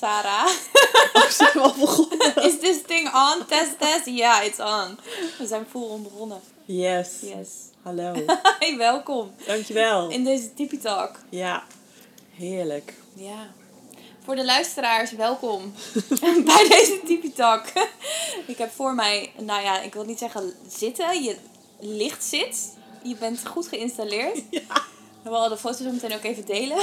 Sarah. 0.00 0.46
Oh, 1.14 1.28
zijn 1.28 1.50
we 1.52 1.60
al 1.60 1.74
begonnen? 1.74 2.34
Is 2.48 2.58
this 2.60 2.82
thing 2.86 3.14
on? 3.14 3.46
Test, 3.46 3.78
test. 3.78 4.06
Ja, 4.06 4.42
it's 4.42 4.58
on. 4.58 4.98
We 5.38 5.46
zijn 5.46 5.66
full 5.70 5.82
on 5.88 6.02
begonnen. 6.02 6.40
Yes. 6.64 7.08
Yes. 7.20 7.48
Hallo. 7.82 8.12
Hey, 8.58 8.76
welkom 8.76 9.34
Dankjewel. 9.46 10.08
in 10.10 10.24
deze 10.24 10.54
Tipi 10.54 10.78
Talk. 10.78 11.16
Ja. 11.28 11.62
Heerlijk. 12.36 12.94
Ja. 13.14 13.50
Voor 14.24 14.36
de 14.36 14.44
luisteraars, 14.44 15.10
welkom 15.12 15.74
bij 16.44 16.68
deze 16.68 17.00
Tipi 17.06 17.32
Talk. 17.32 17.64
ik 18.46 18.58
heb 18.58 18.72
voor 18.72 18.94
mij, 18.94 19.32
nou 19.38 19.62
ja, 19.62 19.80
ik 19.80 19.94
wil 19.94 20.04
niet 20.04 20.18
zeggen 20.18 20.54
zitten. 20.68 21.22
Je 21.22 21.36
licht 21.80 22.24
zit. 22.24 22.76
Je 23.02 23.16
bent 23.16 23.46
goed 23.46 23.66
geïnstalleerd. 23.68 24.42
Ja. 24.50 24.60
We 25.22 25.30
willen 25.30 25.50
de 25.50 25.56
foto's 25.56 25.78
zo 25.78 25.90
meteen 25.90 26.14
ook 26.14 26.22
even 26.24 26.44
delen. 26.46 26.78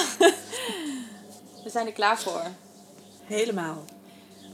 We 1.63 1.69
zijn 1.69 1.85
er 1.85 1.93
klaar 1.93 2.19
voor. 2.19 2.43
Helemaal. 3.29 3.85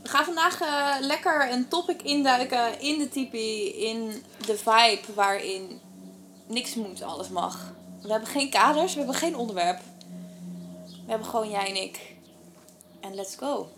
We 0.03 0.09
gaan 0.09 0.25
vandaag 0.25 0.61
eh, 0.61 0.95
lekker 0.99 1.51
een 1.51 1.67
topic 1.67 2.01
induiken 2.01 2.79
in 2.79 2.97
de 2.99 3.09
tipi, 3.09 3.67
in 3.69 4.23
de 4.45 4.57
vibe 4.57 5.13
waarin 5.13 5.79
niks 6.47 6.75
moet, 6.75 7.01
alles 7.01 7.29
mag. 7.29 7.73
We 8.01 8.11
hebben 8.11 8.29
geen 8.29 8.49
kaders, 8.49 8.91
we 8.93 8.97
hebben 8.99 9.15
geen 9.17 9.35
onderwerp. 9.35 9.79
We 11.05 11.11
hebben 11.11 11.27
gewoon 11.27 11.49
jij 11.49 11.67
en 11.67 11.75
ik. 11.83 11.99
En 13.01 13.15
let's 13.15 13.35
go. 13.35 13.69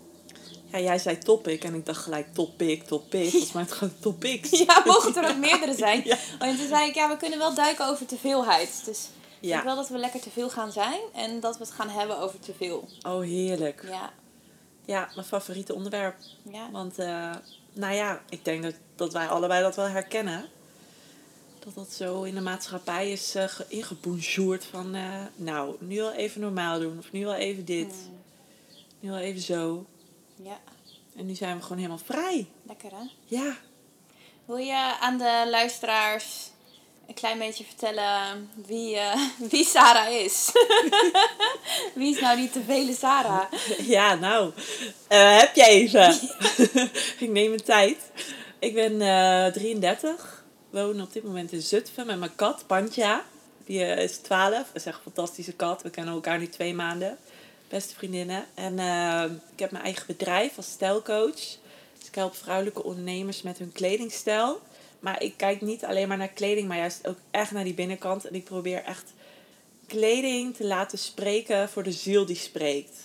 Ja, 0.72 0.78
jij 0.78 0.98
zei 0.98 1.18
topic 1.18 1.64
en 1.64 1.74
ik 1.74 1.86
dacht 1.86 2.02
gelijk 2.02 2.34
topic, 2.34 2.82
topic. 2.86 3.30
Volgens 3.30 3.52
mij 3.52 3.62
het 3.62 3.72
gewoon 3.72 3.94
topics. 4.00 4.50
Ja, 4.50 4.82
mogen 4.84 5.16
er 5.16 5.30
ook 5.30 5.36
meerdere 5.36 5.74
zijn? 5.74 6.02
Ja. 6.08 6.16
En 6.38 6.56
toen 6.56 6.68
zei 6.68 6.88
ik, 6.88 6.94
ja, 6.94 7.08
we 7.08 7.16
kunnen 7.16 7.38
wel 7.38 7.54
duiken 7.54 7.86
over 7.88 8.06
teveelheid. 8.06 8.82
Dus 8.84 9.08
ik 9.40 9.48
Ja. 9.48 9.64
wel 9.64 9.76
dat 9.76 9.88
we 9.88 9.98
lekker 9.98 10.20
te 10.20 10.30
veel 10.30 10.50
gaan 10.50 10.72
zijn 10.72 11.00
en 11.14 11.40
dat 11.40 11.58
we 11.58 11.64
het 11.64 11.72
gaan 11.72 11.88
hebben 11.88 12.18
over 12.18 12.38
te 12.38 12.52
veel. 12.58 12.88
Oh, 13.02 13.20
heerlijk. 13.20 13.82
Ja, 13.86 14.12
Ja, 14.88 15.08
mijn 15.14 15.26
favoriete 15.26 15.74
onderwerp. 15.74 16.16
ja. 16.52 16.70
Want, 16.70 16.98
eh, 16.98 17.34
nou 17.72 17.94
ja, 17.94 18.22
ik 18.28 18.44
denk 18.44 18.62
dat, 18.62 18.74
dat 18.96 19.12
wij 19.12 19.28
allebei 19.28 19.62
dat 19.62 19.76
wel 19.76 19.86
herkennen. 19.88 20.44
Dat 21.64 21.74
dat 21.74 21.90
zo 21.92 22.22
in 22.22 22.34
de 22.34 22.40
maatschappij 22.40 23.10
is 23.12 23.34
ingebonjourd 23.68 24.64
van... 24.64 24.94
eh, 24.94 25.22
nou, 25.36 25.76
nu 25.80 25.96
wel 25.96 26.12
even 26.12 26.40
normaal 26.40 26.78
doen. 26.80 26.98
Of 26.98 27.12
nu 27.12 27.24
wel 27.24 27.34
even 27.34 27.64
dit. 27.64 27.86
Mm, 28.08 28.16
Nu 29.00 29.08
wel 29.10 29.18
even 29.18 29.40
zo. 29.40 29.86
ja, 30.42 30.58
En 31.16 31.26
nu 31.26 31.34
zijn 31.34 31.56
we 31.56 31.62
gewoon 31.62 31.76
helemaal 31.78 31.98
vrij. 32.04 32.48
lekker 32.62 32.90
hè? 32.90 33.04
Ja. 33.24 33.56
Wil 34.44 34.56
je 34.56 34.96
aan 35.00 35.18
de 35.18 35.46
luisteraars 35.50 36.50
een 37.08 37.14
klein 37.14 37.38
beetje 37.38 37.64
vertellen 37.64 38.50
wie, 38.66 38.96
eh, 38.96 39.20
wie 39.50 39.64
Sarah 39.64 40.10
is? 40.10 40.50
wie 41.94 42.14
is 42.14 42.20
nou 42.20 42.36
die 42.36 42.50
te 42.50 42.62
vele 42.66 42.94
Sarah? 42.94 43.52
Ja, 43.96 44.14
nou, 44.14 44.52
eh, 45.08 45.38
heb 45.38 45.54
je 45.54 45.64
even. 45.64 46.18
ik 47.18 47.30
neem 47.30 47.48
mijn 47.48 47.64
tijd. 47.64 47.98
Ik 48.58 48.74
ben 48.74 49.00
eh 49.00 49.52
33. 49.52 50.38
Woon 50.70 51.00
op 51.00 51.12
dit 51.12 51.22
moment 51.22 51.52
in 51.52 51.62
Zutphen 51.62 52.06
met 52.06 52.18
mijn 52.18 52.34
kat, 52.34 52.64
Pantja. 52.66 53.24
Die 53.64 53.84
eh, 53.84 54.02
is 54.02 54.16
12. 54.16 54.56
Dat 54.56 54.66
is 54.74 54.84
echt 54.84 54.96
een 54.96 55.12
fantastische 55.12 55.52
kat. 55.52 55.82
We 55.82 55.90
kennen 55.90 56.14
elkaar 56.14 56.38
nu 56.38 56.48
twee 56.48 56.74
maanden. 56.74 57.18
Beste 57.68 57.94
vriendinnen. 57.94 58.44
En 58.54 58.78
eh, 58.78 59.24
ik 59.52 59.58
heb 59.58 59.70
mijn 59.70 59.84
eigen 59.84 60.06
bedrijf 60.06 60.56
als 60.56 60.70
stijlcoach. 60.70 61.34
Dus 61.98 62.06
ik 62.06 62.14
help 62.14 62.36
vrouwelijke 62.36 62.82
ondernemers 62.82 63.42
met 63.42 63.58
hun 63.58 63.72
kledingstijl. 63.72 64.60
Maar 64.98 65.22
ik 65.22 65.34
kijk 65.36 65.60
niet 65.60 65.84
alleen 65.84 66.08
maar 66.08 66.16
naar 66.16 66.28
kleding, 66.28 66.68
maar 66.68 66.76
juist 66.76 67.06
ook 67.06 67.18
echt 67.30 67.50
naar 67.50 67.64
die 67.64 67.74
binnenkant. 67.74 68.24
En 68.24 68.34
ik 68.34 68.44
probeer 68.44 68.82
echt 68.82 69.12
kleding 69.86 70.56
te 70.56 70.64
laten 70.64 70.98
spreken 70.98 71.68
voor 71.68 71.82
de 71.82 71.92
ziel 71.92 72.26
die 72.26 72.36
spreekt. 72.36 72.96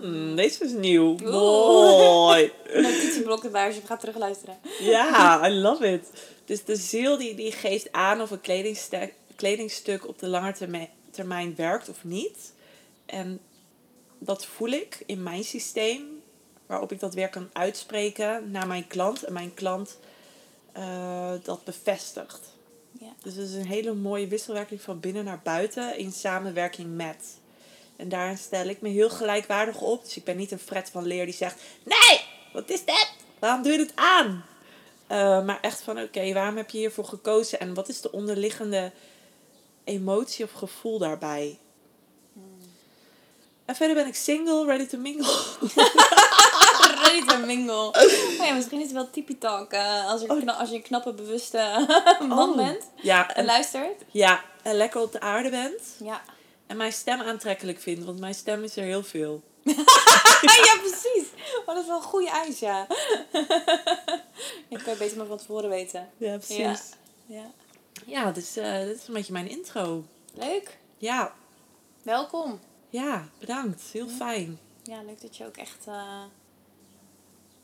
Hmm, 0.00 0.36
deze 0.36 0.64
is 0.64 0.72
nieuw. 0.72 1.16
Oeh. 1.22 1.32
Mooi. 1.32 2.52
Notitieblok 2.82 3.44
erbij 3.44 3.66
als 3.66 3.74
je 3.74 3.80
gaat 3.84 4.00
terugluisteren. 4.00 4.58
Ja, 4.80 5.48
I 5.48 5.52
love 5.52 5.92
it. 5.92 6.08
Dus 6.44 6.64
de 6.64 6.76
ziel 6.76 7.18
die, 7.18 7.34
die 7.34 7.52
geeft 7.52 7.92
aan 7.92 8.20
of 8.20 8.30
een 8.30 8.40
kledingstuk, 8.40 9.14
kledingstuk 9.36 10.08
op 10.08 10.18
de 10.18 10.26
lange 10.26 10.52
termijn, 10.52 10.88
termijn 11.10 11.54
werkt 11.56 11.88
of 11.88 12.04
niet. 12.04 12.52
En 13.06 13.40
dat 14.18 14.46
voel 14.46 14.68
ik 14.68 15.02
in 15.06 15.22
mijn 15.22 15.44
systeem, 15.44 16.22
waarop 16.66 16.92
ik 16.92 17.00
dat 17.00 17.14
weer 17.14 17.28
kan 17.28 17.50
uitspreken 17.52 18.50
naar 18.50 18.66
mijn 18.66 18.86
klant. 18.86 19.22
En 19.22 19.32
mijn 19.32 19.54
klant 19.54 19.98
eh, 20.74 21.32
dat 21.42 21.64
bevestigt. 21.64 22.40
Ja. 23.00 23.12
Dus 23.22 23.34
het 23.34 23.48
is 23.48 23.54
een 23.54 23.66
hele 23.66 23.94
mooie 23.94 24.26
wisselwerking 24.26 24.80
van 24.80 25.00
binnen 25.00 25.24
naar 25.24 25.40
buiten 25.42 25.98
in 25.98 26.12
samenwerking 26.12 26.96
met. 26.96 27.38
En 27.96 28.08
daarin 28.08 28.38
stel 28.38 28.66
ik 28.66 28.80
me 28.80 28.88
heel 28.88 29.10
gelijkwaardig 29.10 29.80
op. 29.80 30.04
Dus 30.04 30.16
ik 30.16 30.24
ben 30.24 30.36
niet 30.36 30.50
een 30.50 30.58
fret 30.58 30.90
van 30.90 31.06
leer 31.06 31.24
die 31.24 31.34
zegt: 31.34 31.62
Nee, 31.82 32.20
wat 32.52 32.70
is 32.70 32.84
dat? 32.84 33.12
Waarom 33.38 33.62
doe 33.62 33.72
je 33.72 33.78
dit 33.78 33.92
aan? 33.94 34.44
Eh, 35.06 35.44
maar 35.44 35.58
echt 35.60 35.80
van: 35.80 36.00
Oké, 36.00 36.32
waarom 36.32 36.56
heb 36.56 36.70
je 36.70 36.78
hiervoor 36.78 37.04
gekozen? 37.04 37.60
En 37.60 37.74
wat 37.74 37.88
is 37.88 38.00
de 38.00 38.12
onderliggende 38.12 38.92
emotie 39.84 40.44
of 40.44 40.52
gevoel 40.52 40.98
daarbij? 40.98 41.58
En 43.64 43.74
verder 43.74 43.94
ben 43.96 44.06
ik 44.06 44.14
single, 44.14 44.66
ready 44.66 44.86
to 44.86 44.98
mingle. 44.98 45.34
Ready 47.02 47.26
to 47.26 47.38
mingle. 47.38 47.86
Oh 48.40 48.46
ja, 48.46 48.54
misschien 48.54 48.78
is 48.78 48.84
het 48.84 48.92
wel 48.94 49.10
tipi 49.10 49.38
talk. 49.38 49.72
eh, 49.72 50.06
als, 50.06 50.20
je 50.20 50.30
Oh. 50.30 50.58
als 50.60 50.68
je 50.70 50.74
een 50.76 50.82
knappe, 50.82 51.12
bewuste 51.12 51.86
man 52.28 52.50
Oh. 52.50 52.56
bent 52.56 52.84
Ja, 53.02 53.34
en 53.34 53.44
luistert. 53.44 54.02
ja, 54.10 54.44
en 54.62 54.74
lekker 54.76 55.00
op 55.00 55.12
de 55.12 55.20
aarde 55.20 55.50
bent. 55.50 55.80
Ja. 55.98 56.22
En 56.66 56.76
mijn 56.76 56.92
stem 56.92 57.20
aantrekkelijk 57.20 57.80
vindt, 57.80 58.04
want 58.04 58.20
mijn 58.20 58.34
stem 58.34 58.62
is 58.64 58.76
er 58.76 58.84
heel 58.84 59.02
veel. 59.02 59.42
ja, 60.66 60.76
precies. 60.80 61.28
Maar 61.66 61.74
dat 61.74 61.82
is 61.84 61.86
wel 61.88 61.96
een 61.96 62.02
goede 62.02 62.30
eis, 62.30 62.58
ja. 62.58 62.86
Ik 64.68 64.78
kan 64.78 64.92
je 64.92 64.98
beter 64.98 65.16
maar 65.16 65.26
van 65.26 65.38
tevoren 65.38 65.68
weten. 65.70 66.10
Ja, 66.16 66.36
precies. 66.36 66.56
Ja. 66.56 66.76
Ja, 67.26 67.44
ja. 68.06 68.30
dus 68.32 68.56
eh 68.56 68.78
dit 68.84 68.96
is 69.00 69.06
een 69.08 69.14
beetje 69.14 69.32
mijn 69.32 69.48
intro. 69.48 70.04
Leuk. 70.34 70.78
Ja, 70.98 71.32
Welkom. 72.02 72.60
ja, 72.88 73.28
bedankt. 73.38 73.82
Heel 73.92 74.08
fijn. 74.08 74.58
Ja, 74.82 75.02
leuk 75.02 75.20
dat 75.20 75.36
je 75.36 75.46
ook 75.46 75.56
echt 75.56 75.86
eh, 75.86 76.22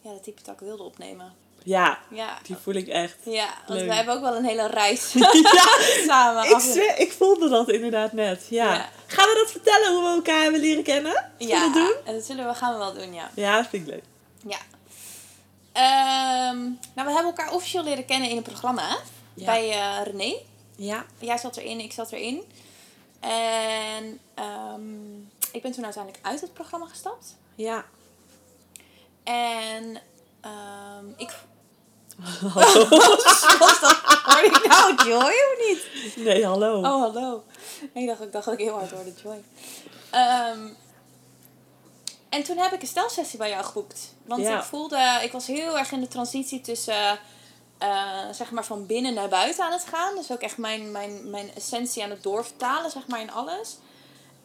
ja, 0.01 0.13
de 0.13 0.21
type 0.21 0.43
tak 0.43 0.61
wilde 0.61 0.83
opnemen. 0.83 1.35
Ja, 1.65 1.99
Ja, 2.11 2.39
die 2.43 2.57
voel 2.57 2.75
ik 2.75 2.89
echt. 2.89 3.17
ja 3.25 3.49
want 3.67 3.81
wij 3.81 3.97
hebben 3.97 4.15
ook 4.15 4.21
wel 4.21 4.37
een 4.37 4.45
hele 4.45 4.67
reis 4.67 5.13
ja, 5.57 5.79
samen. 6.07 6.51
ik, 6.51 6.59
zweer, 6.59 6.99
ik 6.99 7.13
voelde 7.13 7.49
dat 7.49 7.69
inderdaad 7.71 8.13
net. 8.13 8.47
Ja. 8.51 8.75
Ja. 8.75 8.89
Gaan 9.07 9.29
we 9.29 9.35
dat 9.43 9.51
vertellen 9.51 9.93
hoe 9.95 10.03
we 10.03 10.09
elkaar 10.09 10.43
hebben 10.43 10.61
leren 10.61 10.83
kennen? 10.83 11.13
Zullen 11.13 11.35
we 11.39 11.47
ja, 11.47 11.65
dat 11.65 11.75
doen? 11.75 11.95
en 12.05 12.15
dat 12.15 12.25
zullen 12.25 12.47
we, 12.47 12.55
gaan 12.55 12.73
we 12.73 12.79
wel 12.79 12.95
doen, 12.95 13.13
ja. 13.15 13.31
Ja, 13.35 13.57
dat 13.57 13.67
vind 13.69 13.87
ik 13.87 13.93
leuk. 13.93 14.05
ja. 14.47 14.59
Ehm, 15.73 16.59
nou, 16.95 17.09
we 17.09 17.13
hebben 17.15 17.25
elkaar 17.25 17.53
officieel 17.53 17.85
leren 17.85 18.05
kennen 18.05 18.31
in 18.31 18.37
een 18.37 18.43
programma 18.43 18.89
hè? 18.89 18.97
Ja. 19.35 19.45
bij 19.45 19.71
eh, 19.71 20.01
René. 20.05 20.37
Ja, 20.77 21.05
Jij 21.19 21.39
zat 21.39 21.57
erin, 21.57 21.81
ik 21.81 21.93
zat 21.93 22.13
erin. 22.13 22.43
En 23.21 24.21
ehm, 24.35 25.17
ik 25.53 25.63
ben 25.63 25.73
toen 25.73 25.85
uiteindelijk 25.85 26.25
uit 26.27 26.41
het 26.41 26.53
programma 26.53 26.87
gestapt. 26.87 27.37
ja. 27.55 27.85
En 29.31 30.01
ehm, 30.41 31.07
ik... 31.17 31.31
Was 33.59 33.81
dat, 33.81 33.97
hoorde 34.25 34.47
ik 34.47 34.67
nou 34.69 35.09
Joy 35.09 35.33
of 35.33 35.69
niet? 35.69 36.17
Nee, 36.17 36.47
hallo. 36.47 36.79
Oh, 36.79 37.01
hallo. 37.01 37.45
Ik 37.93 38.07
dacht, 38.07 38.21
ik 38.21 38.33
dacht 38.33 38.49
ook 38.49 38.59
heel 38.59 38.75
hard 38.75 38.91
hoorde 38.91 39.13
Joy. 39.23 39.43
Ehm, 40.11 40.69
en 42.29 42.43
toen 42.43 42.57
heb 42.59 42.73
ik 42.73 42.81
een 42.81 42.89
stelsessie 42.89 43.39
bij 43.39 43.49
jou 43.49 43.65
geboekt. 43.65 44.15
Want 44.25 44.43
Ja. 44.43 44.59
ik 44.59 44.65
voelde, 44.65 45.19
ik 45.23 45.33
was 45.33 45.47
heel 45.47 45.79
erg 45.79 45.93
in 45.93 46.01
de 46.01 46.09
transitie 46.09 46.61
tussen, 46.61 47.19
eh, 47.79 48.31
zeg 48.33 48.51
maar, 48.51 48.65
van 48.65 48.87
binnen 48.87 49.15
naar 49.15 49.29
buiten 49.29 49.65
aan 49.65 49.73
het 49.73 49.85
gaan. 49.85 50.15
Dus 50.15 50.31
ook 50.33 50.41
echt 50.41 50.59
mijn, 50.59 50.91
mijn, 50.91 51.31
mijn 51.31 51.55
essentie 51.55 52.03
aan 52.03 52.11
het 52.11 52.23
doorvertalen, 52.23 52.91
zeg 52.91 53.07
maar, 53.07 53.21
in 53.21 53.33
alles. 53.33 53.79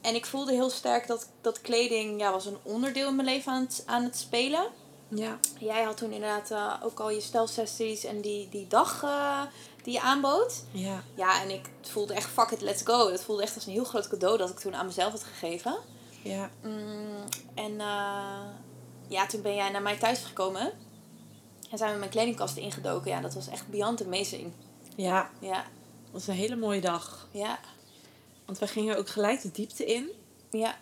En 0.06 0.16
ik 0.16 0.26
voelde 0.26 0.52
heel 0.52 0.70
sterk 0.70 1.08
dat, 1.08 1.30
dat 1.42 1.62
kleding, 1.62 2.20
ja, 2.20 2.32
was 2.32 2.46
een 2.46 2.58
onderdeel 2.64 3.08
in 3.10 3.16
mijn 3.16 3.28
leven 3.28 3.52
aan 3.52 3.62
het, 3.62 3.84
aan 3.86 4.04
het 4.04 4.18
spelen. 4.18 4.68
Ja, 5.08 5.40
Jij 5.60 5.84
had 5.84 5.98
toen 5.98 6.12
inderdaad 6.12 6.52
eh, 6.52 6.74
ook 6.84 7.00
al 7.00 7.10
je 7.10 7.22
stelsessies 7.22 8.04
en 8.04 8.22
die, 8.22 8.50
die 8.50 8.68
dag 8.68 9.04
eh, 9.04 9.42
die 9.84 9.94
je 9.94 10.02
aanbood. 10.02 10.64
ja, 10.72 11.04
Ja, 11.16 11.42
en 11.42 11.50
ik 11.50 11.70
voelde 11.82 12.14
echt, 12.14 12.30
fuck 12.30 12.52
it, 12.52 12.62
let's 12.62 12.82
go. 12.84 13.12
Het 13.12 13.24
voelde 13.24 13.42
echt 13.42 13.56
als 13.56 13.66
een 13.66 13.72
heel 13.72 13.84
groot 13.84 14.08
cadeau 14.08 14.38
dat 14.38 14.50
ik 14.50 14.60
toen 14.60 14.76
aan 14.76 14.86
mezelf 14.86 15.12
had 15.12 15.24
gegeven. 15.24 15.76
ja. 16.22 16.50
Mm, 16.64 17.24
en 17.54 17.80
eh, 17.80 18.44
ja, 19.08 19.26
toen 19.28 19.42
ben 19.42 19.56
jij 19.56 19.70
naar 19.70 19.82
mij 19.82 19.98
thuis 19.98 20.20
gekomen. 20.20 20.72
En 21.70 21.78
zijn 21.78 21.94
we 21.94 22.00
mijn 22.00 22.12
kledingkast 22.12 22.58
ingedoken. 22.58 23.12
Ja, 23.12 23.22
dat 23.22 23.34
was 23.34 23.48
echt 23.48 23.68
beyond 23.68 24.06
amazing. 24.06 24.52
Ja, 24.96 25.30
Ja, 25.40 25.64
dat 26.04 26.12
was 26.12 26.28
een 26.28 26.34
hele 26.34 26.56
mooie 26.56 26.82
dag. 26.82 27.28
ja, 27.32 27.60
Want 28.46 28.60
we 28.60 28.68
gingen 28.68 28.98
ook 28.98 29.10
gelijk 29.10 29.42
de 29.42 29.52
diepte 29.52 29.86
in. 29.86 30.10
ja. 30.52 30.76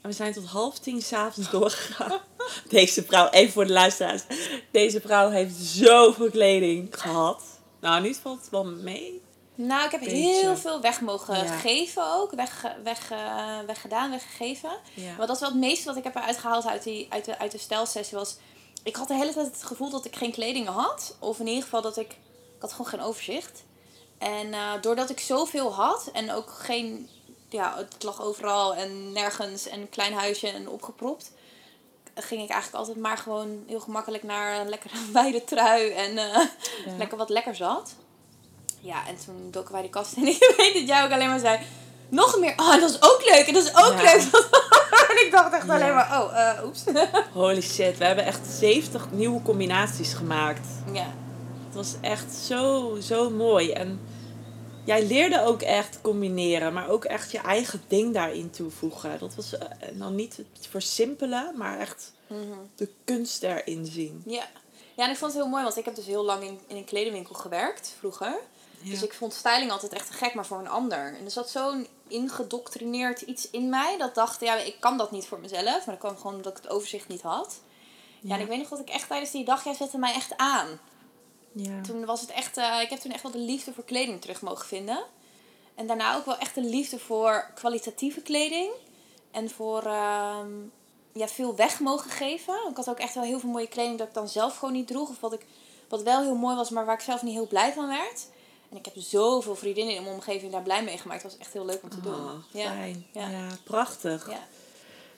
En 0.00 0.10
we 0.10 0.16
zijn 0.16 0.32
tot 0.32 0.44
half 0.46 0.78
tien 0.78 1.02
s'avonds 1.02 1.50
doorgegaan. 1.50 2.20
Deze 2.68 3.04
vrouw, 3.04 3.28
even 3.28 3.52
voor 3.52 3.66
de 3.66 3.72
luisteraars. 3.72 4.22
Deze 4.70 5.00
vrouw 5.00 5.30
heeft 5.30 5.54
zoveel 5.56 6.30
kleding 6.30 7.00
gehad. 7.00 7.42
Nou, 7.80 8.02
nu 8.02 8.14
valt 8.14 8.40
het 8.40 8.50
wel 8.50 8.64
mee. 8.64 9.22
Nou, 9.54 9.84
ik 9.84 9.90
heb 9.90 10.00
Beetje. 10.00 10.16
heel 10.16 10.56
veel 10.56 10.80
weg 10.80 11.00
mogen 11.00 11.44
Ja. 11.44 11.56
geven 11.58 12.12
ook. 12.12 12.30
Weg, 12.34 12.64
weg, 12.82 13.10
eh, 13.10 13.58
weggedaan, 13.66 14.10
weggegeven. 14.10 14.70
Ja. 14.94 15.16
Maar 15.16 15.26
dat 15.26 15.34
is 15.36 15.40
wel 15.42 15.50
het 15.50 15.58
meeste 15.58 15.84
wat 15.84 15.96
ik 15.96 16.04
heb 16.04 16.14
eruit 16.14 16.38
gehaald 16.38 16.66
uit, 16.66 16.82
die, 16.82 17.06
uit, 17.10 17.24
de, 17.24 17.38
uit 17.38 17.52
de 17.52 17.58
stijlsessie. 17.58 18.18
Was, 18.18 18.36
ik 18.82 18.96
had 18.96 19.08
de 19.08 19.14
hele 19.14 19.32
tijd 19.32 19.46
het 19.46 19.62
gevoel 19.62 19.90
dat 19.90 20.04
ik 20.04 20.16
geen 20.16 20.32
kleding 20.32 20.66
had. 20.66 21.16
Of 21.18 21.38
in 21.40 21.46
ieder 21.46 21.62
geval 21.62 21.82
dat 21.82 21.96
ik... 21.96 22.10
Ik 22.56 22.60
had 22.60 22.70
gewoon 22.70 22.86
geen 22.86 23.00
overzicht. 23.00 23.64
En 24.18 24.54
eh, 24.54 24.70
doordat 24.80 25.10
ik 25.10 25.20
zoveel 25.20 25.74
had 25.74 26.10
en 26.12 26.32
ook 26.32 26.50
geen... 26.58 27.08
Ja, 27.48 27.74
het 27.76 28.02
lag 28.02 28.22
overal 28.22 28.74
en 28.74 29.12
nergens 29.12 29.68
en 29.68 29.80
een 29.80 29.88
klein 29.88 30.12
huisje 30.12 30.48
en 30.48 30.68
opgepropt. 30.68 31.30
Ging 32.14 32.42
ik 32.42 32.50
eigenlijk 32.50 32.74
altijd 32.84 32.96
maar 33.04 33.18
gewoon 33.18 33.64
heel 33.66 33.80
gemakkelijk 33.80 34.22
naar 34.22 34.60
een 34.60 34.68
lekkere 34.68 34.94
wijde 35.12 35.44
trui 35.44 35.90
en 35.90 36.18
eh, 36.18 36.40
Ja. 36.86 36.96
lekker 36.98 37.16
wat 37.18 37.28
lekker 37.28 37.54
zat. 37.56 37.94
Ja, 38.80 39.06
en 39.06 39.16
toen 39.24 39.48
doken 39.50 39.72
wij 39.72 39.80
die 39.82 39.90
kast 39.90 40.16
in. 40.16 40.26
Ik 40.36 40.54
weet 40.56 40.74
dat 40.74 40.86
jij 40.88 41.04
ook 41.04 41.10
alleen 41.10 41.28
maar 41.28 41.38
zei... 41.38 41.58
Nog 42.08 42.38
meer. 42.38 42.52
Oh, 42.56 42.80
dat 42.80 42.90
is 42.90 43.02
ook 43.02 43.20
leuk. 43.24 43.46
En 43.46 43.54
dat 43.54 43.64
is 43.64 43.70
ook 43.76 44.00
Ja. 44.00 44.02
leuk. 44.02 44.22
en 45.10 45.26
ik 45.26 45.28
dacht 45.30 45.52
echt 45.54 45.66
Ja. 45.66 45.74
alleen 45.74 45.94
maar... 45.94 46.22
Oh, 46.22 46.38
eh, 46.48 46.64
oeps. 46.64 46.82
Holy 47.32 47.60
shit, 47.60 47.98
we 47.98 48.04
hebben 48.04 48.24
echt 48.24 48.46
70 48.46 49.10
nieuwe 49.10 49.42
combinaties 49.42 50.12
gemaakt. 50.14 50.66
ja. 50.92 51.06
Het 51.74 51.86
was 51.86 51.94
echt 52.00 52.34
zo, 52.34 52.96
zo 53.02 53.30
mooi. 53.30 53.70
En 53.72 54.00
jij 54.84 55.06
leerde 55.06 55.42
ook 55.44 55.62
echt 55.62 56.00
combineren, 56.00 56.72
maar 56.72 56.88
ook 56.88 57.04
echt 57.04 57.30
je 57.30 57.38
eigen 57.38 57.82
ding 57.88 58.14
daarin 58.14 58.50
toevoegen. 58.50 59.18
Dat 59.18 59.34
was 59.34 59.58
eh, 59.58 59.68
dan 59.92 60.14
niet 60.14 60.36
het 60.36 60.66
versimpelen, 60.70 61.52
maar 61.56 61.78
echt 61.78 62.12
Mhm. 62.26 62.58
de 62.74 62.90
kunst 63.04 63.42
erin 63.42 63.86
zien. 63.86 64.22
Ja. 64.26 64.44
Ja, 64.96 65.04
en 65.04 65.10
ik 65.10 65.16
vond 65.16 65.32
het 65.32 65.40
heel 65.42 65.50
mooi, 65.50 65.62
want 65.62 65.76
ik 65.76 65.84
heb 65.84 65.94
dus 65.94 66.06
heel 66.06 66.24
lang 66.24 66.42
in, 66.42 66.58
in 66.66 66.76
een 66.76 66.84
kledingwinkel 66.84 67.34
gewerkt 67.34 67.94
vroeger. 67.98 68.34
Dus 68.82 69.02
ik 69.02 69.14
vond 69.14 69.32
styling 69.32 69.70
altijd 69.70 69.92
echt 69.92 70.10
gek, 70.10 70.34
maar 70.34 70.46
voor 70.46 70.58
een 70.58 70.68
ander. 70.68 71.14
En 71.18 71.24
er 71.24 71.30
zat 71.30 71.50
zo'n 71.50 71.86
ingedoctrineerd 72.08 73.20
iets 73.20 73.50
in 73.50 73.68
mij 73.68 73.98
dat 73.98 74.14
dacht, 74.14 74.40
ja, 74.40 74.56
ik 74.56 74.76
kan 74.80 74.98
dat 74.98 75.10
niet 75.10 75.26
voor 75.26 75.40
mezelf. 75.40 75.64
Maar 75.64 75.84
dat 75.86 75.98
kwam 75.98 76.16
gewoon 76.16 76.34
omdat 76.34 76.56
ik 76.56 76.62
het 76.62 76.72
overzicht 76.72 77.08
niet 77.08 77.22
had. 77.22 77.60
Ja, 78.20 78.34
en 78.34 78.40
ik 78.40 78.46
weet 78.48 78.58
nog 78.58 78.68
dat 78.68 78.80
ik 78.80 78.88
echt 78.88 79.08
tijdens 79.08 79.30
die 79.30 79.44
dag, 79.44 79.64
jij 79.64 79.74
zette 79.74 79.98
mij 79.98 80.14
echt 80.14 80.36
aan. 80.36 80.68
Ja. 81.54 81.80
Toen 81.80 82.04
was 82.04 82.20
het 82.20 82.30
echt, 82.30 82.56
eh, 82.56 82.80
ik 82.82 82.90
heb 82.90 82.98
toen 82.98 83.12
echt 83.12 83.22
wel 83.22 83.32
de 83.32 83.38
liefde 83.38 83.72
voor 83.72 83.84
kleding 83.84 84.20
terug 84.20 84.40
mogen 84.42 84.66
vinden. 84.66 85.04
En 85.74 85.86
daarna 85.86 86.16
ook 86.16 86.24
wel 86.24 86.38
echt 86.38 86.54
de 86.54 86.60
liefde 86.60 86.98
voor 86.98 87.50
kwalitatieve 87.54 88.20
kleding. 88.20 88.70
En 89.30 89.50
voor 89.50 89.82
ehm, 89.82 90.50
ja, 91.12 91.28
veel 91.28 91.56
weg 91.56 91.80
mogen 91.80 92.10
geven. 92.10 92.54
Ik 92.70 92.76
had 92.76 92.88
ook 92.88 92.98
echt 92.98 93.14
wel 93.14 93.24
heel 93.24 93.38
veel 93.38 93.50
mooie 93.50 93.68
kleding 93.68 93.98
dat 93.98 94.08
ik 94.08 94.14
dan 94.14 94.28
zelf 94.28 94.56
gewoon 94.56 94.74
niet 94.74 94.86
droeg. 94.86 95.08
Of 95.08 95.20
wat, 95.20 95.32
ik, 95.32 95.46
wat 95.88 96.02
wel 96.02 96.22
heel 96.22 96.36
mooi 96.36 96.56
was, 96.56 96.70
maar 96.70 96.84
waar 96.84 96.94
ik 96.94 97.00
zelf 97.00 97.22
niet 97.22 97.34
heel 97.34 97.46
blij 97.46 97.72
van 97.72 97.88
werd. 97.88 98.28
En 98.70 98.76
ik 98.76 98.84
heb 98.84 98.94
zoveel 98.96 99.54
vriendinnen 99.54 99.94
in 99.94 100.02
mijn 100.02 100.14
omgeving 100.14 100.52
daar 100.52 100.62
blij 100.62 100.84
mee 100.84 100.98
gemaakt. 100.98 101.22
Het 101.22 101.32
was 101.32 101.40
echt 101.40 101.52
heel 101.52 101.64
leuk 101.64 101.82
om 101.82 101.88
te 101.88 102.00
doen. 102.00 102.14
Oh, 102.14 102.32
ja. 102.50 102.70
fijn. 102.70 103.06
Ja. 103.12 103.28
Ja. 103.28 103.46
prachtig. 103.64 104.30
Ja. 104.30 104.46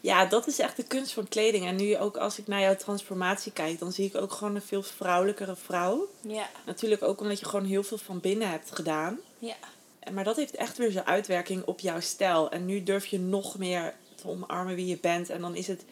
Ja, 0.06 0.26
dat 0.26 0.46
is 0.46 0.58
echt 0.58 0.76
de 0.76 0.82
kunst 0.82 1.12
van 1.12 1.28
kleding. 1.28 1.66
En 1.66 1.76
nu 1.76 1.96
ook 1.98 2.16
als 2.16 2.38
ik 2.38 2.46
naar 2.46 2.60
jouw 2.60 2.76
transformatie 2.76 3.52
kijk, 3.52 3.78
dan 3.78 3.92
zie 3.92 4.06
ik 4.06 4.16
ook 4.16 4.32
gewoon 4.32 4.54
een 4.54 4.62
veel 4.62 4.82
vrouwelijkere 4.82 5.56
vrouw. 5.56 6.08
Ja. 6.20 6.48
Natuurlijk 6.66 7.02
ook 7.02 7.20
omdat 7.20 7.38
je 7.38 7.44
gewoon 7.46 7.64
heel 7.64 7.82
veel 7.82 7.98
van 7.98 8.20
binnen 8.20 8.50
hebt 8.50 8.74
gedaan. 8.74 9.18
Ja. 9.38 9.54
En- 9.98 10.14
Maar 10.14 10.24
dat 10.24 10.36
heeft 10.36 10.54
echt 10.56 10.76
weer 10.78 10.90
zijn 10.90 11.06
uitwerking 11.06 11.64
op 11.64 11.80
jouw 11.80 12.00
stijl. 12.00 12.50
En 12.50 12.66
nu 12.66 12.82
durf 12.82 13.06
je 13.06 13.18
nog 13.18 13.58
meer 13.58 13.94
te 14.14 14.28
omarmen 14.28 14.74
wie 14.74 14.86
je 14.86 14.98
bent. 15.00 15.30
En 15.30 15.40
dan 15.40 15.54
is 15.54 15.66
het 15.66 15.84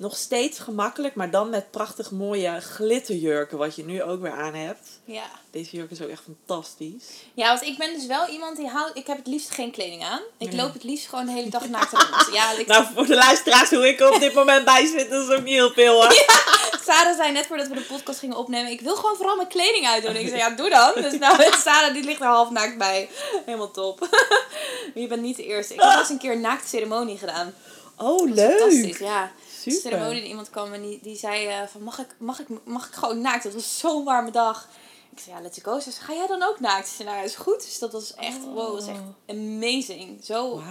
nog 0.00 0.16
steeds 0.16 0.58
gemakkelijk, 0.58 1.14
maar 1.14 1.30
dan 1.30 1.50
met 1.50 1.70
prachtig 1.70 2.10
mooie 2.10 2.60
glitterjurken, 2.60 3.58
wat 3.58 3.76
je 3.76 3.84
nu 3.84 4.02
ook 4.02 4.20
weer 4.20 4.32
aan 4.32 4.54
hebt. 4.54 4.88
ja. 5.04 5.24
Deze 5.50 5.76
jurk 5.76 5.90
is 5.90 6.02
ook 6.02 6.08
echt 6.08 6.22
fantastisch. 6.24 7.04
Ja, 7.34 7.48
want 7.48 7.62
ik 7.62 7.78
ben 7.78 7.94
dus 7.94 8.06
wel 8.06 8.26
iemand 8.28 8.56
die 8.56 8.66
houdt... 8.68 8.96
Ik 8.96 9.06
heb 9.06 9.16
het 9.16 9.26
liefst 9.26 9.50
geen 9.50 9.70
kleding 9.70 10.04
aan. 10.04 10.20
Ik 10.38 10.48
Nee. 10.48 10.56
loop 10.56 10.72
het 10.72 10.82
liefst 10.82 11.08
gewoon 11.08 11.26
de 11.26 11.32
hele 11.32 11.50
dag 11.50 11.68
naakt 11.68 11.92
rond. 11.92 12.28
Ja, 12.38 12.52
ik 12.52 12.66
Nou, 12.66 12.86
voor 12.94 13.06
de 13.06 13.14
luisteraars 13.14 13.70
hoe 13.70 13.88
ik 13.88 14.00
er 14.00 14.12
op 14.14 14.20
dit 14.20 14.34
moment 14.34 14.64
bij 14.64 14.86
zit, 14.86 15.10
dat 15.10 15.28
is 15.28 15.36
ook 15.36 15.42
niet 15.44 15.54
heel 15.54 15.72
veel 15.72 15.92
hoor. 16.02 16.12
Sarah 16.86 17.16
zei 17.16 17.32
net 17.32 17.46
voordat 17.46 17.66
we 17.68 17.74
de 17.74 17.80
podcast 17.80 18.18
gingen 18.18 18.36
opnemen: 18.36 18.70
Ik 18.72 18.80
wil 18.80 18.96
gewoon 18.96 19.16
vooral 19.16 19.36
mijn 19.36 19.48
kleding 19.48 19.86
uitdoen. 19.86 20.16
Ik 20.16 20.26
zei: 20.28 20.38
Ja, 20.38 20.50
doe 20.50 20.68
dan. 20.70 20.92
Dus 20.94 21.18
nou, 21.18 21.36
Sarah 21.64 21.92
die 21.94 22.04
ligt 22.04 22.20
er 22.20 22.26
half 22.26 22.50
naakt 22.50 22.78
bij. 22.78 23.08
Helemaal 23.44 23.70
top. 23.70 24.08
je 24.94 25.06
bent 25.06 25.22
niet 25.22 25.36
de 25.36 25.44
eerste. 25.44 25.74
Ik 25.74 25.80
heb 25.80 25.98
eens 25.98 26.08
een 26.08 26.18
keer 26.18 26.32
een 26.32 26.40
naaktceremonie 26.40 27.18
gedaan. 27.18 27.54
Oh, 27.96 28.28
was 28.28 28.38
Fantastisch, 28.38 28.82
leuk. 28.82 28.98
ja. 28.98 29.32
Super. 29.60 29.80
ceremonie 29.80 30.20
en 30.22 30.28
iemand 30.28 30.50
kwam 30.50 30.72
en 30.72 30.82
die, 30.82 30.98
die 31.02 31.16
zei: 31.16 31.46
eh, 31.46 31.62
van, 31.66 31.82
mag, 31.82 31.98
ik, 31.98 32.14
mag, 32.18 32.38
ik, 32.40 32.46
mag 32.64 32.86
ik 32.88 32.94
gewoon 32.94 33.20
naakt? 33.20 33.42
Dat 33.44 33.54
was 33.54 33.78
zo'n 33.78 34.04
warme 34.04 34.30
dag. 34.30 34.68
Ik 35.12 35.18
zei: 35.18 35.36
Ja, 35.36 35.42
let's 35.42 35.58
go. 35.62 35.80
Ze 35.80 35.90
zei: 35.90 36.04
Ga 36.04 36.12
jij 36.14 36.26
dan 36.26 36.42
ook 36.42 36.60
naakt? 36.60 36.88
Ze 36.88 36.94
zei: 36.94 37.08
Nou, 37.08 37.24
is 37.24 37.34
goed. 37.36 37.62
Dus 37.62 37.78
dat 37.78 37.92
was 37.92 38.14
echt, 38.14 38.38
wow, 38.44 38.72
was 38.74 38.86
echt 38.86 39.00
amazing. 39.28 40.24
Zo, 40.24 40.62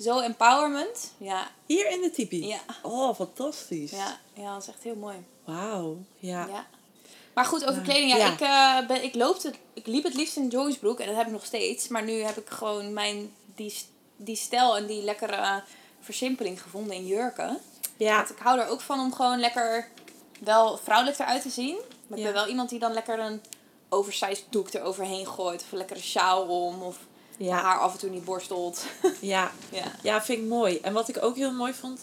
zo 0.00 0.18
empowerment. 0.20 1.12
Ja, 1.18 1.50
Hier 1.66 1.90
in 1.90 2.00
de 2.00 2.10
tipi? 2.10 2.46
ja, 2.46 2.60
Oh, 2.82 3.14
fantastisch. 3.14 3.90
ja, 3.90 4.18
ja, 4.34 4.52
dat 4.52 4.62
is 4.62 4.68
echt 4.68 4.82
heel 4.82 4.96
mooi. 4.96 5.16
Wauw. 5.44 5.96
Ja. 6.18 6.46
Ja. 6.46 6.66
Maar 7.34 7.44
goed, 7.46 7.64
over 7.66 7.82
kleding. 7.82 8.10
Ja, 8.10 8.16
Ja. 8.16 8.32
Ik, 8.32 8.40
eh, 8.40 8.88
ben, 8.88 9.02
ik, 9.04 9.14
loopte, 9.14 9.52
ik 9.74 9.86
liep 9.86 10.04
het 10.04 10.14
liefst 10.14 10.36
in 10.36 10.48
joggingsbroek. 10.48 11.00
En 11.00 11.06
dat 11.06 11.16
heb 11.16 11.26
ik 11.26 11.32
nog 11.32 11.44
steeds. 11.44 11.88
Maar 11.88 12.04
nu 12.04 12.12
heb 12.22 12.36
ik 12.36 12.48
gewoon 12.48 12.92
mijn, 12.92 13.32
die, 13.54 13.74
die 14.16 14.36
stijl 14.36 14.76
en 14.76 14.86
die 14.86 15.02
lekkere 15.02 15.62
versimpeling 16.00 16.62
gevonden 16.62 16.96
in 16.96 17.06
jurken. 17.06 17.58
Ja. 17.98 18.16
Want 18.16 18.30
ik 18.30 18.38
hou 18.38 18.58
er 18.60 18.68
ook 18.68 18.80
van 18.80 19.00
om 19.00 19.14
gewoon 19.14 19.40
lekker 19.40 19.88
wel 20.40 20.76
vrouwelijk 20.82 21.18
eruit 21.18 21.42
te 21.42 21.50
zien. 21.50 21.76
Maar 22.06 22.18
ik 22.18 22.24
ben 22.24 22.32
wel 22.32 22.46
iemand 22.48 22.68
die 22.70 22.78
dan 22.78 22.92
lekker 22.92 23.18
een 23.18 23.40
oversized 23.88 24.44
doek 24.50 24.72
eroverheen 24.72 25.26
gooit. 25.26 25.62
Of 25.62 25.72
een 25.72 25.78
lekkere 25.78 26.00
sjaal 26.00 26.42
om. 26.46 26.82
Of 26.82 26.96
Ja. 27.36 27.60
haar 27.60 27.78
af 27.78 27.92
en 27.92 27.98
toe 27.98 28.10
niet 28.10 28.24
borstelt. 28.24 28.84
Ja. 29.20 29.50
ja. 29.70 29.82
ja, 30.02 30.22
vind 30.22 30.38
ik 30.38 30.44
mooi. 30.48 30.78
En 30.82 30.92
wat 30.92 31.08
ik 31.08 31.22
ook 31.22 31.36
heel 31.36 31.52
mooi 31.52 31.72
vond, 31.72 32.00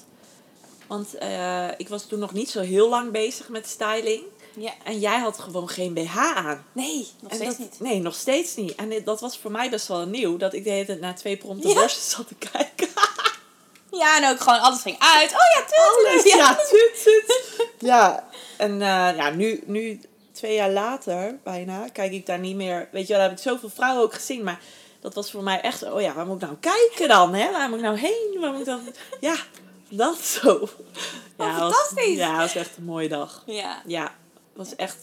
want 0.88 1.15
eh, 1.15 1.67
ik 1.77 1.89
was 1.89 2.05
toen 2.05 2.19
nog 2.19 2.34
niet 2.34 2.50
zo 2.50 2.62
heel 2.62 2.89
lang 2.89 3.12
bezig 3.12 3.50
met 3.50 3.67
styling. 3.67 4.24
ja. 4.55 4.72
En 4.84 5.00
jij 5.00 5.19
had 5.19 5.39
gewoon 5.39 5.69
geen 5.69 5.93
BH 5.93 6.17
aan. 6.17 6.65
Nee, 6.72 7.08
nog 7.22 7.31
En 7.31 7.38
steeds 7.38 7.58
dat- 7.58 7.60
niet. 7.60 7.79
Nee, 7.79 8.00
nog 8.01 8.15
steeds 8.15 8.55
niet. 8.55 8.75
En 8.75 9.03
dat 9.03 9.19
was 9.19 9.38
voor 9.38 9.51
mij 9.51 9.69
best 9.69 9.88
wel 9.88 10.05
nieuw, 10.05 10.38
dat 10.38 10.53
ik 10.53 10.63
de 10.63 10.69
hele 10.69 10.86
tijd 10.86 11.00
naar 11.00 11.15
twee 11.15 11.38
prompte 11.38 11.67
Ja. 11.67 11.74
borsten 11.74 12.10
zat 12.17 12.27
te 12.27 12.36
kijken. 12.51 12.88
Ja, 13.97 14.17
en 14.23 14.29
ook 14.31 14.39
gewoon 14.39 14.59
alles 14.59 14.81
ging 14.81 14.95
uit. 14.99 15.31
Oh 15.31 15.37
ja, 15.55 15.65
tuurlijk. 15.67 16.21
Alles, 16.21 16.33
ja, 16.33 16.55
tut, 16.55 17.03
tut. 17.03 17.43
Ja, 17.91 18.27
en 18.57 18.71
eh, 18.81 19.15
ja, 19.17 19.29
nu, 19.29 19.63
nu, 19.65 20.01
twee 20.31 20.55
jaar 20.55 20.69
later 20.71 21.37
bijna, 21.43 21.87
kijk 21.93 22.11
ik 22.11 22.25
daar 22.25 22.39
niet 22.39 22.55
meer. 22.55 22.87
Weet 22.91 23.01
je 23.07 23.13
wel, 23.13 23.17
daar 23.21 23.29
heb 23.29 23.37
ik 23.37 23.43
zoveel 23.43 23.69
vrouwen 23.69 24.03
ook 24.03 24.13
gezien, 24.13 24.43
maar 24.43 24.59
dat 25.01 25.13
was 25.13 25.31
voor 25.31 25.43
mij 25.43 25.61
echt, 25.61 25.83
oh 25.83 26.01
ja, 26.01 26.13
waar 26.13 26.25
moet 26.25 26.41
ik 26.41 26.47
nou 26.47 26.57
kijken 26.59 27.07
dan? 27.07 27.33
Hè? 27.33 27.51
Waar 27.51 27.69
moet 27.69 27.77
ik 27.77 27.83
nou 27.83 27.97
heen? 27.97 28.37
Waar 28.39 28.51
moet 28.51 28.59
ik 28.59 28.65
dan... 28.65 28.81
Ja, 29.19 29.35
dat 29.89 30.17
zo. 30.19 30.69
Ja, 31.37 31.45
Oh, 31.45 31.59
was- 31.59 31.73
fantastisch. 31.73 32.17
ja, 32.17 32.31
dat 32.31 32.39
was 32.53 32.55
echt 32.55 32.77
een 32.77 32.83
mooie 32.85 33.07
dag. 33.09 33.43
Ja. 33.45 33.81
Ja, 33.85 34.03
het 34.03 34.11
was 34.53 34.75
echt. 34.75 34.97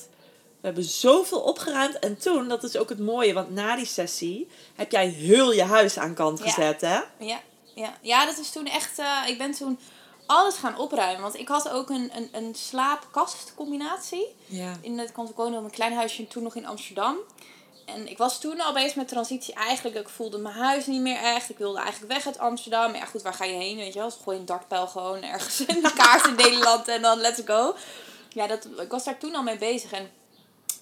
We 0.60 0.68
hebben 0.68 0.84
zoveel 0.84 1.40
opgeruimd. 1.40 1.98
En 1.98 2.18
toen, 2.18 2.48
dat 2.48 2.62
is 2.62 2.76
ook 2.76 2.88
het 2.88 2.98
mooie, 2.98 3.32
want 3.32 3.50
na 3.50 3.76
die 3.76 3.86
sessie 3.86 4.48
heb 4.76 4.90
jij 4.92 5.06
heel 5.08 5.52
je 5.52 5.62
huis 5.62 5.98
aan 5.98 6.14
kant 6.14 6.38
Ja. 6.38 6.44
gezet, 6.44 6.80
hè? 6.80 6.98
Ja, 7.18 7.40
ja. 7.74 7.98
ja, 8.00 8.26
dat 8.26 8.38
is 8.38 8.50
toen 8.50 8.66
echt. 8.66 8.98
eh, 8.98 9.22
ik 9.26 9.38
ben 9.38 9.52
toen 9.52 9.78
alles 10.26 10.54
gaan 10.54 10.78
opruimen. 10.78 11.22
Want 11.22 11.38
ik 11.38 11.48
had 11.48 11.68
ook 11.68 11.90
een, 11.90 12.10
een, 12.14 12.28
een 12.32 12.54
slaapkastcombinatie. 12.54 14.34
Ja. 14.46 14.76
In 14.80 14.98
het 14.98 15.08
ik 15.08 15.36
wonen 15.36 15.58
op 15.58 15.64
een 15.64 15.70
klein 15.70 15.94
huisje 15.94 16.28
toen 16.28 16.42
nog 16.42 16.54
in 16.54 16.66
Amsterdam. 16.66 17.16
En 17.86 18.10
ik 18.10 18.18
was 18.18 18.40
toen 18.40 18.60
al 18.60 18.72
bezig 18.72 18.96
met 18.96 19.08
transitie. 19.08 19.54
Eigenlijk, 19.54 19.96
ik 19.96 20.08
voelde 20.08 20.38
mijn 20.38 20.54
huis 20.54 20.86
niet 20.86 21.00
meer 21.00 21.16
echt. 21.16 21.50
Ik 21.50 21.58
wilde 21.58 21.78
eigenlijk 21.78 22.12
weg 22.12 22.26
uit 22.26 22.38
Amsterdam. 22.38 22.90
Maar 22.90 23.00
ja, 23.00 23.06
goed, 23.06 23.22
waar 23.22 23.34
ga 23.34 23.44
je 23.44 23.56
heen? 23.56 23.76
Weet 23.76 23.92
je 23.92 23.98
wel? 23.98 24.08
Dus 24.08 24.18
gooi 24.22 24.38
een 24.38 24.44
dartpijl 24.46 24.86
gewoon 24.86 25.22
ergens 25.22 25.60
in 25.64 25.82
de 25.82 25.92
kaart 25.92 26.26
in 26.26 26.34
Nederland 26.34 26.88
en 26.88 27.02
dan 27.02 27.18
let's 27.18 27.42
go. 27.44 27.74
Ja, 28.28 28.46
dat, 28.46 28.68
ik 28.80 28.90
was 28.90 29.04
daar 29.04 29.18
toen 29.18 29.34
al 29.34 29.42
mee 29.42 29.58
bezig. 29.58 29.92
En 29.92 30.10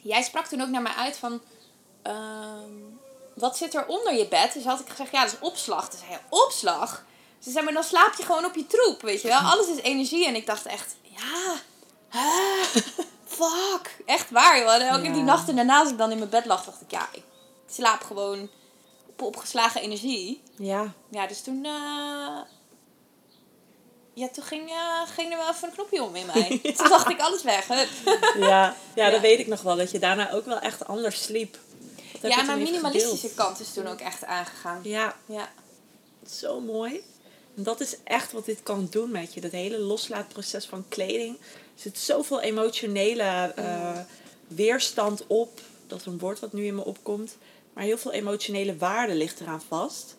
jij 0.03 0.23
sprak 0.23 0.47
toen 0.47 0.61
ook 0.61 0.69
naar 0.69 0.83
mij 0.83 0.93
uit 0.93 1.19
van... 1.19 1.41
ehm, 2.03 2.73
wat 3.41 3.57
zit 3.57 3.75
er 3.75 3.87
onder 3.87 4.15
je 4.15 4.27
bed? 4.29 4.53
Dus 4.53 4.65
had 4.65 4.81
ik 4.81 4.89
gezegd, 4.89 5.11
ja, 5.13 5.25
dat 5.25 5.33
is 5.33 5.39
opslag. 5.49 5.89
Toen 5.89 5.99
zei 5.99 6.11
je, 6.11 6.19
opslag? 6.29 7.05
Ze 7.39 7.51
zei, 7.51 7.65
maar 7.65 7.73
dan 7.75 7.85
slaap 7.85 8.15
je 8.15 8.23
gewoon 8.23 8.45
op 8.45 8.55
je 8.55 8.67
troep, 8.67 9.03
weet 9.03 9.23
je 9.23 9.29
wel? 9.29 9.39
Alles 9.39 9.67
is 9.69 9.77
energie. 9.83 10.27
En 10.27 10.35
ik 10.35 10.47
dacht 10.47 10.67
echt, 10.67 10.95
ja, 11.03 11.55
fuck. 13.39 13.97
Echt 14.07 14.31
waar, 14.31 14.59
joh. 14.59 14.75
En 14.75 14.81
elke 14.89 15.05
Ja. 15.07 15.13
die 15.13 15.23
nachten 15.23 15.57
daarna, 15.57 15.79
als 15.79 15.91
ik 15.91 15.99
dan 15.99 16.11
in 16.11 16.19
mijn 16.19 16.31
bed 16.31 16.45
lag, 16.47 16.65
dacht 16.65 16.81
ik, 16.81 16.91
ja, 16.91 17.09
ik 17.13 17.23
slaap 17.71 18.03
gewoon 18.03 18.49
op 19.07 19.23
opgeslagen 19.23 19.81
energie. 19.81 20.43
Ja. 20.57 20.93
Ja, 21.11 21.27
dus 21.27 21.43
toen... 21.43 21.65
eh, 21.65 22.39
Ja, 24.15 24.29
toen 24.33 24.45
ging, 24.45 24.71
eh, 24.71 25.01
ging 25.15 25.31
er 25.33 25.37
wel 25.39 25.49
even 25.51 25.69
een 25.69 25.75
knopje 25.75 26.03
om 26.03 26.15
in 26.15 26.27
mij. 26.27 26.61
Toen 26.77 26.89
dacht 26.89 27.09
ik, 27.11 27.21
alles 27.21 27.43
weg. 27.43 27.67
Hup. 27.69 27.89
Ja, 28.39 28.47
ja, 28.49 28.75
Ja. 29.05 29.11
dat 29.11 29.21
weet 29.21 29.39
ik 29.39 29.47
nog 29.47 29.63
wel. 29.63 29.77
Dat 29.77 29.91
je 29.91 29.99
daarna 29.99 30.33
ook 30.33 30.45
wel 30.45 30.59
echt 30.59 30.87
anders 30.87 31.23
sliep. 31.23 31.57
Ja, 32.23 32.41
even 32.43 32.59
minimalistische 32.59 33.17
gedeeld. 33.29 33.35
kant 33.35 33.61
is 33.61 33.73
toen 33.73 33.87
ook 33.87 34.01
echt 34.01 34.25
aangegaan. 34.25 34.81
Ja, 34.83 35.17
Ja. 35.27 35.49
zo 36.31 36.61
mooi. 36.61 37.01
En 37.57 37.63
dat 37.63 37.81
is 37.81 37.97
echt 38.05 38.33
wat 38.33 38.45
dit 38.45 38.63
kan 38.63 38.87
doen 38.91 39.11
met 39.11 39.35
je. 39.35 39.41
Dat 39.41 39.51
hele 39.51 39.79
loslaatproces 39.79 40.67
van 40.67 40.85
kleding. 40.89 41.37
Er 41.39 41.43
zit 41.83 41.99
zoveel 41.99 42.41
emotionele 42.41 43.53
uh, 43.59 43.99
weerstand 44.49 45.27
op. 45.27 45.61
Dat 45.87 46.01
is 46.01 46.07
een 46.07 46.19
woord 46.19 46.41
wat 46.41 46.53
nu 46.53 46.67
in 46.67 46.75
me 46.75 46.85
opkomt. 46.85 47.37
Maar 47.73 47.85
heel 47.85 47.99
veel 47.99 48.13
emotionele 48.13 48.77
waarde 48.77 49.15
ligt 49.15 49.41
eraan 49.41 49.63
vast. 49.69 50.17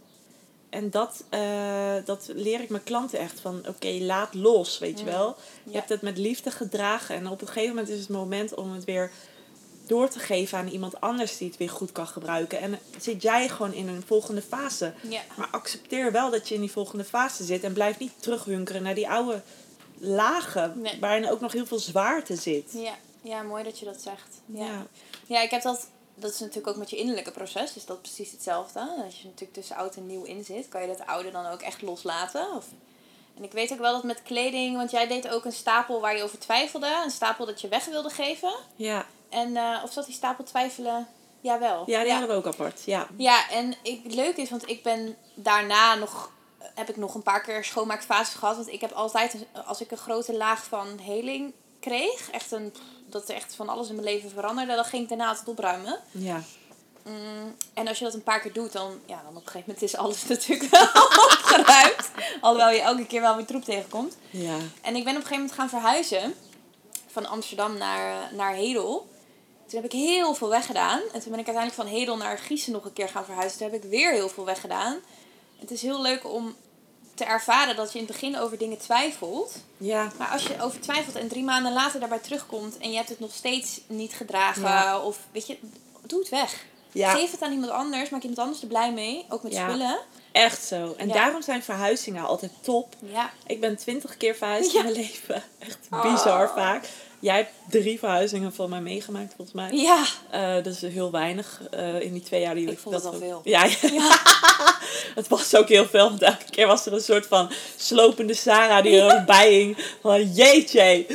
En 0.69 0.89
dat, 0.89 1.23
uh, 1.33 1.93
dat 2.05 2.29
leer 2.33 2.61
ik 2.61 2.69
mijn 2.69 2.83
klanten 2.83 3.19
echt 3.19 3.39
van, 3.39 3.63
oké, 3.67 3.87
laat 3.99 4.33
los, 4.33 4.77
weet 4.79 4.99
je 4.99 5.05
wel. 5.05 5.35
Je 5.63 5.75
hebt 5.77 5.89
het 5.89 6.01
met 6.01 6.17
liefde 6.17 6.51
gedragen 6.51 7.15
en 7.15 7.27
op 7.27 7.41
een 7.41 7.47
gegeven 7.47 7.69
moment 7.69 7.89
is 7.89 7.99
het 7.99 8.09
moment 8.09 8.53
om 8.53 8.71
het 8.71 8.83
weer 8.83 9.11
door 9.87 10.09
te 10.09 10.19
geven 10.19 10.57
aan 10.57 10.67
iemand 10.67 11.01
anders 11.01 11.37
die 11.37 11.47
het 11.47 11.57
weer 11.57 11.69
goed 11.69 11.91
kan 11.91 12.07
gebruiken. 12.07 12.59
En 12.59 12.79
zit 12.99 13.21
jij 13.21 13.49
gewoon 13.49 13.73
in 13.73 13.87
een 13.87 14.03
volgende 14.05 14.41
fase. 14.41 14.93
Ja. 15.01 15.21
Maar 15.35 15.47
accepteer 15.51 16.11
wel 16.11 16.29
dat 16.29 16.47
je 16.47 16.55
in 16.55 16.61
die 16.61 16.71
volgende 16.71 17.03
fase 17.03 17.43
zit 17.43 17.63
en 17.63 17.73
blijf 17.73 17.99
niet 17.99 18.11
terughunkeren 18.19 18.83
naar 18.83 18.95
die 18.95 19.09
oude 19.09 19.41
lagen 19.97 20.81
Nee. 20.81 20.99
waarin 20.99 21.29
ook 21.29 21.39
nog 21.39 21.51
heel 21.51 21.65
veel 21.65 21.79
zwaarte 21.79 22.35
zit. 22.35 22.71
Ja, 22.73 22.95
ja 23.21 23.41
mooi 23.41 23.63
dat 23.63 23.79
je 23.79 23.85
dat 23.85 24.01
zegt. 24.01 24.41
Ja. 24.45 24.65
Ja. 24.65 24.85
ja. 25.25 25.41
ik 25.41 25.51
heb 25.51 25.61
dat. 25.61 25.87
Dat 26.15 26.31
is 26.31 26.39
natuurlijk 26.39 26.67
ook 26.67 26.75
met 26.75 26.89
je 26.89 26.97
innerlijke 26.97 27.31
proces, 27.31 27.75
is 27.75 27.85
dat 27.85 28.01
precies 28.01 28.31
hetzelfde. 28.31 28.79
Als 29.05 29.21
je 29.21 29.23
natuurlijk 29.23 29.53
tussen 29.53 29.75
oud 29.75 29.95
en 29.95 30.07
nieuw 30.07 30.23
in 30.23 30.43
zit, 30.43 30.67
kan 30.69 30.81
je 30.81 30.87
dat 30.87 31.05
oude 31.05 31.31
dan 31.31 31.45
ook 31.45 31.61
echt 31.61 31.81
loslaten. 31.81 32.53
Of... 32.55 32.65
En 33.37 33.43
ik 33.43 33.51
weet 33.51 33.71
ook 33.71 33.79
wel 33.79 33.93
dat 33.93 34.03
met 34.03 34.21
kleding, 34.23 34.75
want 34.75 34.91
jij 34.91 35.07
deed 35.07 35.29
ook 35.29 35.45
een 35.45 35.51
stapel 35.51 36.01
waar 36.01 36.17
je 36.17 36.23
over 36.23 36.39
twijfelde. 36.39 37.01
Een 37.03 37.11
stapel 37.11 37.45
dat 37.45 37.61
je 37.61 37.67
weg 37.67 37.85
wilde 37.85 38.09
geven. 38.09 38.53
Ja, 38.75 39.05
En 39.31 39.57
eh, 39.57 39.81
of 39.83 39.91
zat 39.91 40.05
die 40.05 40.15
stapel 40.15 40.43
twijfelen? 40.43 41.07
Jawel. 41.41 41.83
ja 41.85 42.01
die 42.03 42.11
hadden 42.11 42.29
we 42.29 42.35
ook 42.35 42.45
apart. 42.45 42.81
Ja. 42.85 43.07
Ja, 43.17 43.49
en 43.49 43.75
ik, 43.83 43.99
het 44.03 44.13
leuke 44.13 44.41
is, 44.41 44.49
want 44.49 44.69
ik 44.69 44.83
ben 44.83 45.17
daarna 45.33 45.95
nog, 45.95 46.31
heb 46.75 46.89
ik 46.89 46.97
nog 46.97 47.15
een 47.15 47.23
paar 47.23 47.41
keer 47.41 47.63
schoonmaakfases 47.63 48.35
gehad. 48.35 48.55
Want 48.55 48.67
ik 48.67 48.81
heb 48.81 48.91
altijd, 48.91 49.45
als 49.65 49.81
ik 49.81 49.91
een 49.91 49.97
grote 49.97 50.37
laag 50.37 50.63
van 50.63 50.99
heling 50.99 51.53
kreeg, 51.79 52.29
echt 52.31 52.51
een, 52.51 52.73
dat 53.05 53.29
er 53.29 53.35
echt 53.35 53.55
van 53.55 53.69
alles 53.69 53.89
in 53.89 53.95
mijn 53.95 54.07
leven 54.07 54.29
veranderde, 54.29 54.75
dan 54.75 54.85
ging 54.85 55.03
ik 55.03 55.09
daarna 55.09 55.27
altijd 55.27 55.47
opruimen. 55.47 55.99
Ja. 56.11 56.41
Mm, 57.03 57.55
en 57.73 57.87
als 57.87 57.97
je 57.97 58.03
dat 58.03 58.13
een 58.13 58.23
paar 58.23 58.39
keer 58.39 58.53
doet, 58.53 58.71
dan, 58.71 58.99
ja, 59.05 59.21
dan 59.23 59.35
op 59.35 59.45
een 59.45 59.51
gegeven 59.51 59.63
moment 59.67 59.81
is 59.81 59.95
alles 59.95 60.27
natuurlijk 60.27 60.69
wel 60.69 60.87
opgeruimd. 61.31 62.11
Alhoewel 62.41 62.71
je 62.71 62.81
elke 62.81 63.05
keer 63.05 63.21
wel 63.21 63.35
weer 63.35 63.45
troep 63.45 63.63
tegenkomt. 63.63 64.17
Ja. 64.29 64.57
En 64.81 64.95
ik 64.95 65.03
ben 65.03 65.15
op 65.15 65.21
een 65.21 65.27
gegeven 65.27 65.35
moment 65.35 65.51
gaan 65.51 65.69
verhuizen. 65.69 66.35
Van 67.07 67.25
Amsterdam 67.25 67.77
naar, 67.77 68.33
naar 68.33 68.53
Hedel. 68.53 69.09
Toen 69.71 69.81
heb 69.81 69.91
ik 69.91 69.99
heel 69.99 70.33
veel 70.33 70.49
weggedaan. 70.49 70.99
En 71.13 71.19
toen 71.21 71.31
ben 71.31 71.39
ik 71.39 71.47
uiteindelijk 71.47 71.73
van 71.73 71.85
Hedel 71.85 72.17
naar 72.17 72.37
Gießen 72.37 72.71
nog 72.73 72.85
een 72.85 72.93
keer 72.93 73.09
gaan 73.09 73.25
verhuizen. 73.25 73.57
Toen 73.59 73.71
heb 73.71 73.83
ik 73.83 73.89
weer 73.89 74.11
heel 74.11 74.29
veel 74.29 74.45
weggedaan. 74.45 74.97
Het 75.59 75.71
is 75.71 75.81
heel 75.81 76.01
leuk 76.01 76.25
om 76.29 76.55
te 77.13 77.23
ervaren 77.23 77.75
dat 77.75 77.93
je 77.93 77.99
in 77.99 78.05
het 78.05 78.13
begin 78.13 78.39
over 78.39 78.57
dingen 78.57 78.77
twijfelt. 78.77 79.55
Ja. 79.77 80.11
Maar 80.17 80.27
als 80.27 80.43
je 80.43 80.61
over 80.61 80.79
twijfelt 80.79 81.15
en 81.15 81.27
drie 81.27 81.43
maanden 81.43 81.73
later 81.73 81.99
daarbij 81.99 82.19
terugkomt... 82.19 82.77
en 82.77 82.89
je 82.89 82.95
hebt 82.95 83.09
het 83.09 83.19
nog 83.19 83.33
steeds 83.33 83.81
niet 83.87 84.13
gedragen... 84.13 84.61
Ja. 84.61 84.99
of 84.99 85.19
weet 85.31 85.47
je, 85.47 85.57
doe 86.01 86.19
het 86.19 86.29
weg. 86.29 86.65
Ja. 86.91 87.13
Geef 87.13 87.31
het 87.31 87.41
aan 87.41 87.51
iemand 87.51 87.71
anders. 87.71 88.09
Maak 88.09 88.21
iemand 88.21 88.39
anders 88.39 88.61
er 88.61 88.67
blij 88.67 88.91
mee. 88.91 89.25
Ook 89.29 89.43
met 89.43 89.53
Ja. 89.53 89.67
spullen. 89.67 89.99
Echt 90.31 90.65
zo. 90.65 90.93
En 90.97 91.07
Ja. 91.07 91.13
daarom 91.13 91.41
zijn 91.41 91.63
verhuizingen 91.63 92.25
altijd 92.25 92.51
top. 92.61 92.95
Ja. 92.99 93.31
Ik 93.47 93.59
ben 93.59 93.77
twintig 93.77 94.17
keer 94.17 94.35
verhuisd 94.35 94.73
in 94.73 94.83
mijn 94.83 94.95
leven. 94.95 95.43
Echt 95.59 95.89
bizar 95.89 96.49
vaak. 96.49 96.89
Jij 97.21 97.35
hebt 97.35 97.51
drie 97.69 97.99
verhuizingen 97.99 98.53
van 98.53 98.69
mij 98.69 98.81
meegemaakt, 98.81 99.33
volgens 99.35 99.55
mij. 99.55 99.71
Ja. 99.71 100.03
Eh, 100.29 100.53
dat 100.63 100.65
is 100.65 100.81
heel 100.81 101.11
weinig 101.11 101.61
eh, 101.71 102.01
in 102.01 102.13
die 102.13 102.21
twee 102.21 102.41
jaar 102.41 102.55
die 102.55 102.71
Ik 102.71 102.79
vond 102.79 102.95
het 102.95 103.03
dat 103.03 103.11
wel 103.11 103.21
we- 103.21 103.25
veel. 103.27 103.41
Ja, 103.43 103.63
ja. 103.81 104.19
het 105.19 105.27
was 105.27 105.55
ook 105.55 105.67
heel 105.69 105.85
veel. 105.85 106.09
Want 106.09 106.21
elke 106.21 106.45
keer 106.49 106.67
was 106.67 106.85
er 106.85 106.93
een 106.93 107.01
soort 107.01 107.25
van 107.27 107.51
slopende 107.77 108.33
Sarah 108.33 108.83
die 108.83 108.99
er 109.01 109.19
ook 109.19 109.25
bij 109.25 109.53
hing. 109.53 109.77
Van 110.01 110.31
jeetje. 110.31 111.05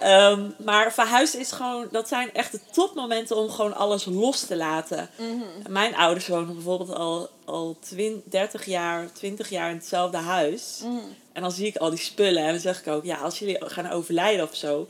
Ehm, 0.00 0.40
maar 0.64 0.92
verhuizen 0.92 1.40
is 1.40 1.52
gewoon, 1.52 1.88
dat 1.92 2.08
zijn 2.08 2.34
echt 2.34 2.52
de 2.52 2.60
topmomenten 2.72 3.36
om 3.36 3.50
gewoon 3.50 3.74
alles 3.76 4.04
los 4.04 4.40
te 4.40 4.56
laten. 4.56 5.10
Mhm. 5.16 5.72
Mijn 5.72 5.96
ouders 5.96 6.26
wonen 6.28 6.54
bijvoorbeeld 6.54 6.94
al, 6.94 7.28
al 7.44 7.76
20, 7.80 8.22
30 8.30 8.64
jaar, 8.64 9.12
20 9.12 9.48
jaar 9.48 9.70
in 9.70 9.76
hetzelfde 9.76 10.16
huis. 10.16 10.80
Mhm. 10.84 10.96
En 11.32 11.42
dan 11.42 11.52
zie 11.52 11.66
ik 11.66 11.76
al 11.76 11.90
die 11.90 11.98
spullen 11.98 12.42
en 12.44 12.50
dan 12.50 12.60
zeg 12.60 12.78
ik 12.80 12.86
ook, 12.88 13.04
ja, 13.04 13.16
als 13.16 13.38
jullie 13.38 13.56
gaan 13.60 13.90
overlijden 13.90 14.44
of 14.48 14.56
zo, 14.56 14.88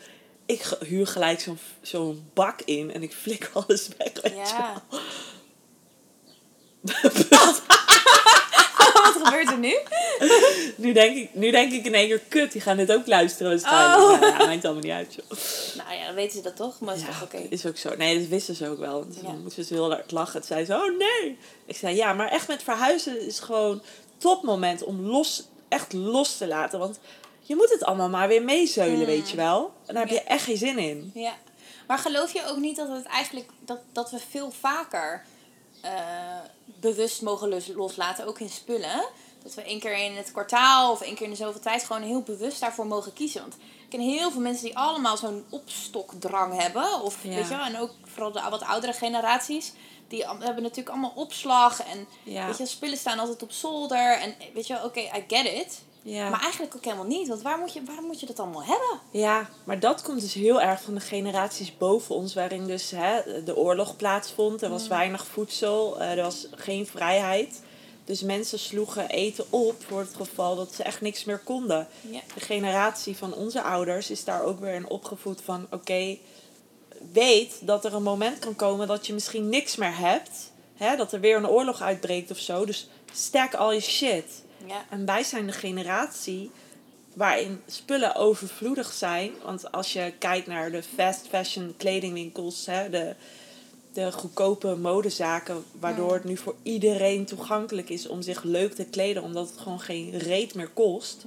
ik 0.49 0.77
huur 0.87 1.07
gelijk 1.07 1.41
zo'n 1.41 1.59
zo'n 1.83 2.31
bak 2.35 2.61
in 2.65 2.93
en 2.95 3.03
ik 3.03 3.13
flik 3.13 3.51
alles 3.55 3.89
weg. 3.99 4.13
Weet 4.23 4.35
Ja. 4.49 4.83
wel. 6.83 7.55
Wat 8.93 9.17
gebeurt 9.23 9.49
er 9.51 9.59
nu? 9.59 9.79
Nu, 10.77 10.93
denk 10.93 11.17
ik, 11.17 11.35
nu 11.35 11.51
denk 11.51 11.73
ik 11.73 11.85
in 11.87 11.95
één 11.95 12.07
keer, 12.09 12.21
kut, 12.29 12.53
die 12.53 12.61
gaan 12.61 12.77
dit 12.77 12.93
ook 12.93 13.07
luisteren 13.07 13.51
waarschijnlijk. 13.51 13.99
Oh. 14.11 14.21
Nou, 14.21 14.33
ja, 14.39 14.47
maakt 14.47 14.65
allemaal 14.65 14.83
niet 14.83 14.93
uit, 14.93 15.15
joh. 15.15 15.39
Nou 15.85 15.99
ja, 15.99 16.07
dan 16.07 16.15
weten 16.15 16.37
ze 16.37 16.43
dat 16.43 16.57
toch? 16.57 16.81
Maar 16.81 16.95
is 16.97 17.03
toch 17.05 17.23
oké? 17.23 17.37
is 17.37 17.67
ook 17.67 17.77
zo. 17.77 17.97
Nee, 17.97 18.19
dat 18.19 18.29
wisten 18.29 18.55
ze 18.55 18.69
ook 18.69 18.79
wel. 18.79 18.93
Want 18.99 19.15
Ja. 19.17 19.23
dan 19.23 19.43
moesten 19.43 19.65
ze 19.65 19.75
heel 19.75 19.91
hard 19.91 20.11
lachen. 20.11 20.33
Toen 20.41 20.49
zei 20.49 20.65
ze, 20.65 20.75
oh 20.75 20.99
nee. 20.99 21.39
Ik 21.67 21.77
zei, 21.77 21.97
ja, 21.97 22.13
maar 22.13 22.29
echt 22.29 22.49
met 22.49 22.63
verhuizen 22.63 23.27
is 23.27 23.39
gewoon 23.41 23.83
topmoment 24.19 24.83
om 24.85 25.01
los, 25.01 25.43
echt 25.69 25.93
los 25.93 26.37
te 26.37 26.47
laten. 26.47 26.79
Want 26.79 26.99
je 27.49 27.57
moet 27.57 27.71
het 27.71 27.85
allemaal 27.85 28.09
maar 28.09 28.29
weer 28.29 28.43
meezeulen, 28.43 29.07
weet 29.07 29.31
je 29.31 29.37
wel. 29.37 29.73
En 29.87 29.95
daar 29.95 30.03
heb 30.07 30.13
je 30.13 30.23
echt 30.23 30.45
geen 30.45 30.57
zin 30.57 30.79
in. 30.79 31.11
Ja. 31.15 31.35
Maar 31.87 31.99
geloof 31.99 32.33
je 32.33 32.47
ook 32.47 32.57
niet 32.57 32.77
dat 32.77 32.89
het 32.89 33.05
eigenlijk 33.05 33.51
dat, 33.61 33.79
dat 33.93 34.11
we 34.11 34.19
veel 34.31 34.51
vaker 34.51 35.25
eh, 35.81 35.93
bewust 36.65 37.23
mogen 37.23 37.49
los- 37.49 37.67
loslaten, 37.75 38.27
ook 38.27 38.39
in 38.41 38.49
spullen? 38.49 39.05
Dat 39.43 39.55
we 39.55 39.63
één 39.63 39.81
keer 39.81 39.99
in 40.05 40.17
het 40.17 40.33
kwartaal 40.33 40.91
of 40.93 41.01
één 41.01 41.15
keer 41.15 41.25
in 41.25 41.31
de 41.31 41.37
zoveel 41.37 41.61
tijd 41.61 41.85
gewoon 41.85 42.03
heel 42.03 42.23
bewust 42.23 42.61
daarvoor 42.61 42.87
mogen 42.87 43.13
kiezen. 43.13 43.41
Want 43.41 43.55
ik 43.55 43.89
ken 43.89 44.01
heel 44.01 44.31
veel 44.31 44.41
mensen 44.41 44.65
die 44.65 44.79
allemaal 44.79 45.17
zo'n 45.17 45.45
opstokdrang 45.51 46.61
hebben. 46.61 47.01
Of 47.03 47.19
Ja. 47.23 47.29
weet 47.35 47.49
je 47.49 47.57
wel, 47.57 47.65
en 47.65 47.79
ook 47.79 47.91
vooral 48.05 48.33
de 48.33 48.43
wat 48.51 48.63
oudere 48.63 48.93
generaties. 48.93 49.73
Die 50.09 50.25
hebben 50.27 50.63
natuurlijk 50.63 50.89
allemaal 50.89 51.13
opslag. 51.15 51.83
En 51.83 52.07
Ja. 52.25 52.47
weet 52.47 52.59
je, 52.59 52.67
spullen 52.67 52.99
staan 52.99 53.19
altijd 53.19 53.43
op 53.43 53.53
zolder. 53.53 54.13
En 54.21 54.35
weet 54.55 54.67
je 54.67 54.75
wel, 54.75 54.85
oké, 54.85 55.01
I 55.01 55.25
get 55.29 55.45
it. 55.47 55.83
Ja. 56.11 56.29
Maar 56.29 56.41
eigenlijk 56.41 56.77
ook 56.77 56.85
helemaal 56.85 57.07
niet. 57.07 57.29
Want 57.29 57.43
waar 57.43 57.59
moet 57.59 57.73
je, 57.73 57.83
waarom 57.85 58.07
moet 58.07 58.21
je 58.21 58.27
dat 58.27 58.39
allemaal 58.41 58.65
hebben? 58.65 59.01
Ja, 59.11 59.49
maar 59.65 59.81
dat 59.81 60.03
komt 60.03 60.21
dus 60.21 60.35
heel 60.35 60.61
erg 60.61 60.83
van 60.83 60.95
de 60.95 61.01
generaties 61.01 61.77
boven 61.79 62.15
ons, 62.15 62.35
waarin 62.35 62.67
dus 62.67 62.91
hè, 62.91 63.43
de 63.45 63.57
oorlog 63.57 63.97
plaatsvond. 63.97 64.63
Er 64.63 64.71
was 64.71 64.83
Mm. 64.83 64.89
weinig 64.89 65.27
voedsel, 65.27 66.01
eh, 66.01 66.11
er 66.11 66.23
was 66.23 66.47
geen 66.55 66.87
vrijheid. 66.87 67.63
Dus 68.05 68.23
mensen 68.23 68.59
sloegen 68.59 69.09
eten 69.09 69.45
op 69.51 69.85
voor 69.89 70.01
het 70.01 70.15
geval 70.15 70.57
dat 70.57 70.75
ze 70.75 70.83
echt 70.83 71.01
niks 71.01 71.25
meer 71.25 71.39
konden. 71.39 71.89
Ja. 72.01 72.21
De 72.35 72.41
generatie 72.41 73.17
van 73.17 73.35
onze 73.35 73.63
ouders 73.63 74.11
is 74.11 74.25
daar 74.25 74.43
ook 74.43 74.61
weer 74.61 74.75
in 74.75 74.89
opgevoed 74.89 75.41
van... 75.45 75.67
oké, 75.71 76.17
weet 77.13 77.55
dat 77.61 77.85
er 77.85 77.95
een 77.95 78.03
moment 78.03 78.39
kan 78.39 78.57
komen 78.57 78.87
dat 78.87 79.07
je 79.07 79.13
misschien 79.13 79.49
niks 79.49 79.77
meer 79.77 79.99
hebt. 79.99 80.53
Hè, 80.75 80.97
dat 80.97 81.13
er 81.13 81.21
weer 81.21 81.37
een 81.37 81.49
oorlog 81.49 81.81
uitbreekt 81.81 82.31
of 82.31 82.39
zo. 82.39 82.65
Dus 82.65 82.89
stack 83.13 83.55
al 83.55 83.73
je 83.73 83.81
shit. 83.81 84.25
Ja. 84.67 84.85
En 84.91 85.05
wij 85.07 85.23
zijn 85.23 85.47
de 85.47 85.53
generatie 85.53 86.51
waarin 87.15 87.63
spullen 87.67 88.15
overvloedig 88.15 88.93
zijn. 88.93 89.33
Want 89.45 89.73
als 89.73 89.93
je 89.93 90.13
kijkt 90.19 90.47
naar 90.47 90.71
de 90.71 90.83
fast 90.83 91.27
fashion 91.29 91.75
kledingwinkels, 91.77 92.67
hè, 92.67 92.91
de, 92.91 93.15
de 93.93 94.13
goedkope 94.13 94.77
modezaken, 94.77 95.65
waardoor 95.81 96.13
het 96.13 96.25
nu 96.25 96.37
voor 96.37 96.55
iedereen 96.63 97.25
toegankelijk 97.25 97.89
is 97.91 98.09
om 98.09 98.23
zich 98.23 98.43
leuk 98.43 98.75
te 98.75 98.85
kleden, 98.85 99.23
omdat 99.23 99.49
het 99.49 99.59
gewoon 99.59 99.81
geen 99.81 100.19
reet 100.19 100.55
meer 100.55 100.69
kost. 100.69 101.25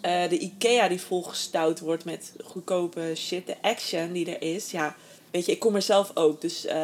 Eh, 0.00 0.28
de 0.28 0.38
IKEA 0.38 0.88
die 0.88 1.00
volgestouwd 1.00 1.80
wordt 1.80 2.04
met 2.04 2.32
goedkope 2.44 3.12
shit, 3.16 3.46
de 3.46 3.56
Action 3.62 4.12
die 4.12 4.36
er 4.36 4.54
is, 4.54 4.70
ja, 4.70 4.94
weet 5.30 5.46
je, 5.46 5.52
ik 5.52 5.58
kom 5.58 5.74
er 5.74 5.82
zelf 5.82 6.10
ook, 6.14 6.40
dus 6.40 6.64
eh, 6.64 6.76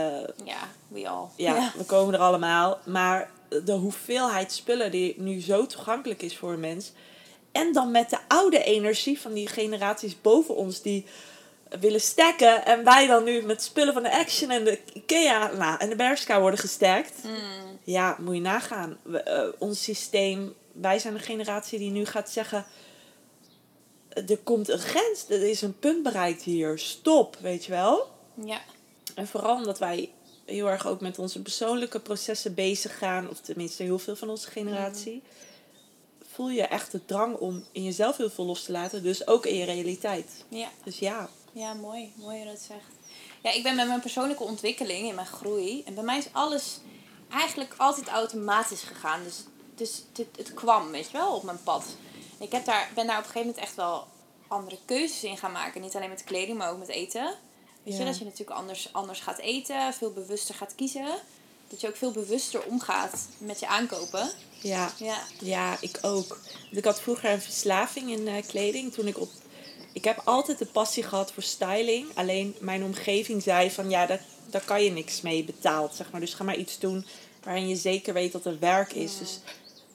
Ja, 0.45 0.69
we 0.89 1.09
all. 1.09 1.27
ja, 1.37 1.73
we 1.77 1.85
komen 1.85 2.15
er 2.15 2.21
allemaal. 2.21 2.79
Maar 2.85 3.31
de 3.65 3.73
hoeveelheid 3.73 4.53
spullen 4.53 4.91
die 4.91 5.15
nu 5.19 5.41
zo 5.41 5.67
toegankelijk 5.67 6.23
is 6.23 6.37
voor 6.37 6.53
een 6.53 6.61
mens. 6.61 6.93
En 7.53 7.73
dan 7.73 7.91
met 7.91 8.11
de 8.11 8.19
oude 8.29 8.65
energie 8.65 9.21
van 9.21 9.33
die 9.33 9.47
generaties 9.47 10.21
boven 10.21 10.57
ons 10.57 10.83
die 10.83 11.07
willen 11.81 12.01
stacken. 12.01 12.65
En 12.65 12.85
wij 12.85 13.07
dan 13.07 13.25
nu 13.25 13.43
met 13.43 13.63
spullen 13.63 13.95
van 13.95 14.03
de 14.03 14.13
Action 14.13 14.51
en 14.51 14.65
de 14.65 14.79
Ikea 14.93 15.53
nou, 15.53 15.79
en 15.79 15.89
de 15.89 15.97
Bershka 15.97 16.41
worden 16.41 16.61
gestakt. 16.61 17.25
Mm. 17.25 17.79
Ja, 17.85 18.17
moet 18.21 18.35
je 18.35 18.41
nagaan. 18.41 18.99
We, 19.03 19.23
eh, 19.23 19.49
ons 19.59 19.83
systeem, 19.83 20.55
wij 20.73 20.99
zijn 20.99 21.15
de 21.15 21.21
generatie 21.21 21.79
die 21.79 21.91
nu 21.91 22.05
gaat 22.05 22.31
zeggen... 22.31 22.65
Er 24.29 24.39
komt 24.39 24.69
een 24.69 24.79
grens, 24.79 25.25
er 25.29 25.43
is 25.43 25.63
een 25.63 25.79
punt 25.79 26.03
bereikt 26.03 26.43
hier. 26.43 26.79
Stop, 26.79 27.37
weet 27.41 27.65
je 27.65 27.71
wel? 27.73 28.11
Ja. 28.45 28.61
En 29.15 29.27
vooral 29.27 29.57
omdat 29.57 29.79
wij 29.79 30.11
heel 30.45 30.69
erg 30.69 30.87
ook 30.87 31.01
met 31.01 31.19
onze 31.19 31.43
persoonlijke 31.43 32.01
processen 32.01 32.55
bezig 32.55 32.99
gaan, 32.99 33.29
of 33.29 33.41
tenminste 33.41 33.83
heel 33.83 33.99
veel 33.99 34.17
van 34.17 34.29
onze 34.29 34.51
generatie, 34.51 35.23
voel 36.33 36.51
je 36.51 36.63
echt 36.63 36.93
de 36.93 37.05
drang 37.05 37.37
om 37.37 37.65
in 37.73 37.83
jezelf 37.83 38.17
heel 38.17 38.31
veel 38.31 38.45
los 38.45 38.63
te 38.63 38.73
laten, 38.73 39.03
dus 39.03 39.27
ook 39.27 39.47
in 39.47 39.57
je 39.57 39.65
realiteit. 39.65 40.45
Ja. 40.49 40.69
Dus 40.85 40.99
ja, 40.99 41.29
Ja, 41.53 41.75
mooi. 41.75 42.13
Mooi 42.17 42.37
hoe 42.37 42.47
je 42.47 42.53
dat 42.53 42.61
zegt. 42.61 42.87
Ja, 43.43 43.53
ik 43.53 43.63
ben 43.63 43.77
met 43.77 43.87
mijn 43.87 44.01
persoonlijke 44.01 44.43
ontwikkeling 44.43 45.09
in 45.09 45.15
mijn 45.15 45.27
groei. 45.27 45.83
En 45.85 45.95
bij 45.95 46.05
mij 46.05 46.19
is 46.19 46.29
alles 46.33 46.79
eigenlijk 47.31 47.75
altijd 47.77 48.09
automatisch 48.09 48.83
gegaan. 48.83 49.25
Dus 49.25 49.45
dus 49.75 50.03
het, 50.13 50.27
het 50.37 50.55
kwam, 50.55 50.91
weet 50.91 51.11
je 51.11 51.13
wel, 51.13 51.35
op 51.35 51.43
mijn 51.43 51.63
pad. 51.63 51.85
Ik 52.39 52.53
heb 52.53 52.65
daar, 52.65 52.91
ben 52.95 53.07
daar 53.07 53.19
op 53.19 53.25
een 53.25 53.31
gegeven 53.31 53.49
moment 53.49 53.67
echt 53.67 53.77
wel 53.77 54.07
andere 54.49 54.79
keuzes 54.85 55.25
in 55.25 55.39
gaan 55.39 55.53
maken. 55.53 55.81
Niet 55.81 55.97
alleen 55.97 56.09
met 56.09 56.25
kleding, 56.25 56.59
maar 56.59 56.71
ook 56.71 56.79
met 56.79 56.89
eten. 56.89 57.35
Weet 57.83 57.97
je, 57.97 58.05
dat 58.05 58.19
je 58.19 58.25
natuurlijk 58.25 58.59
anders, 58.59 58.89
anders 58.93 59.21
gaat 59.21 59.39
eten, 59.39 59.95
veel 59.95 60.12
bewuster 60.12 60.55
gaat 60.55 60.75
kiezen. 60.75 61.07
Dat 61.69 61.81
je 61.81 61.89
ook 61.89 61.97
veel 61.97 62.12
bewuster 62.12 62.62
omgaat 62.65 63.27
met 63.39 63.61
je 63.61 63.67
aankopen. 63.67 64.31
Ja, 64.61 64.93
Ja. 64.97 65.19
ja, 65.41 65.77
ik 65.81 65.99
ook. 66.03 66.39
Ik 66.71 66.85
had 66.85 67.01
vroeger 67.01 67.31
een 67.31 67.41
verslaving 67.41 68.11
in 68.11 68.29
eh, 68.29 68.47
kleding. 68.47 68.93
Toen 68.93 69.07
ik 69.07 69.19
op. 69.21 69.31
Ik 69.93 70.05
heb 70.05 70.21
altijd 70.25 70.59
de 70.59 70.67
passie 70.67 71.03
gehad 71.03 71.33
voor 71.33 71.43
styling. 71.43 72.07
Alleen 72.15 72.57
mijn 72.61 72.85
omgeving 72.85 73.43
zei 73.43 73.71
van 73.71 73.91
ja, 73.91 74.07
daar, 74.07 74.25
daar 74.51 74.65
kan 74.65 74.85
je 74.85 74.91
niks 74.91 75.21
mee 75.21 75.45
betaald. 75.45 75.95
Zeg 75.95 76.11
maar. 76.11 76.21
Dus 76.21 76.35
ga 76.35 76.45
maar 76.45 76.57
iets 76.57 76.79
doen 76.79 77.07
waarin 77.43 77.69
je 77.69 77.77
zeker 77.77 78.15
weet 78.15 78.33
dat 78.33 78.45
er 78.45 78.59
werk 78.59 78.93
is. 78.93 79.19
Dus 79.19 79.41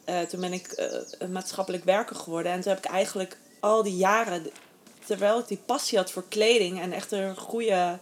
eh, 0.04 0.22
toen 0.22 0.40
ben 0.40 0.54
ik 0.54 0.68
eh, 0.68 1.02
een 1.18 1.32
maatschappelijk 1.32 1.84
werker 1.84 2.16
geworden. 2.16 2.52
En 2.52 2.62
toen 2.62 2.74
heb 2.74 2.86
ik 2.86 2.92
eigenlijk 2.92 3.38
al 3.60 3.84
die 3.84 3.96
jaren, 3.96 4.52
terwijl 5.08 5.40
ik 5.40 5.48
die 5.48 5.60
passie 5.66 5.98
had 5.98 6.12
voor 6.12 6.24
kleding 6.30 6.80
en 6.80 6.92
echt 6.92 7.12
een 7.12 7.38
goede. 7.38 8.00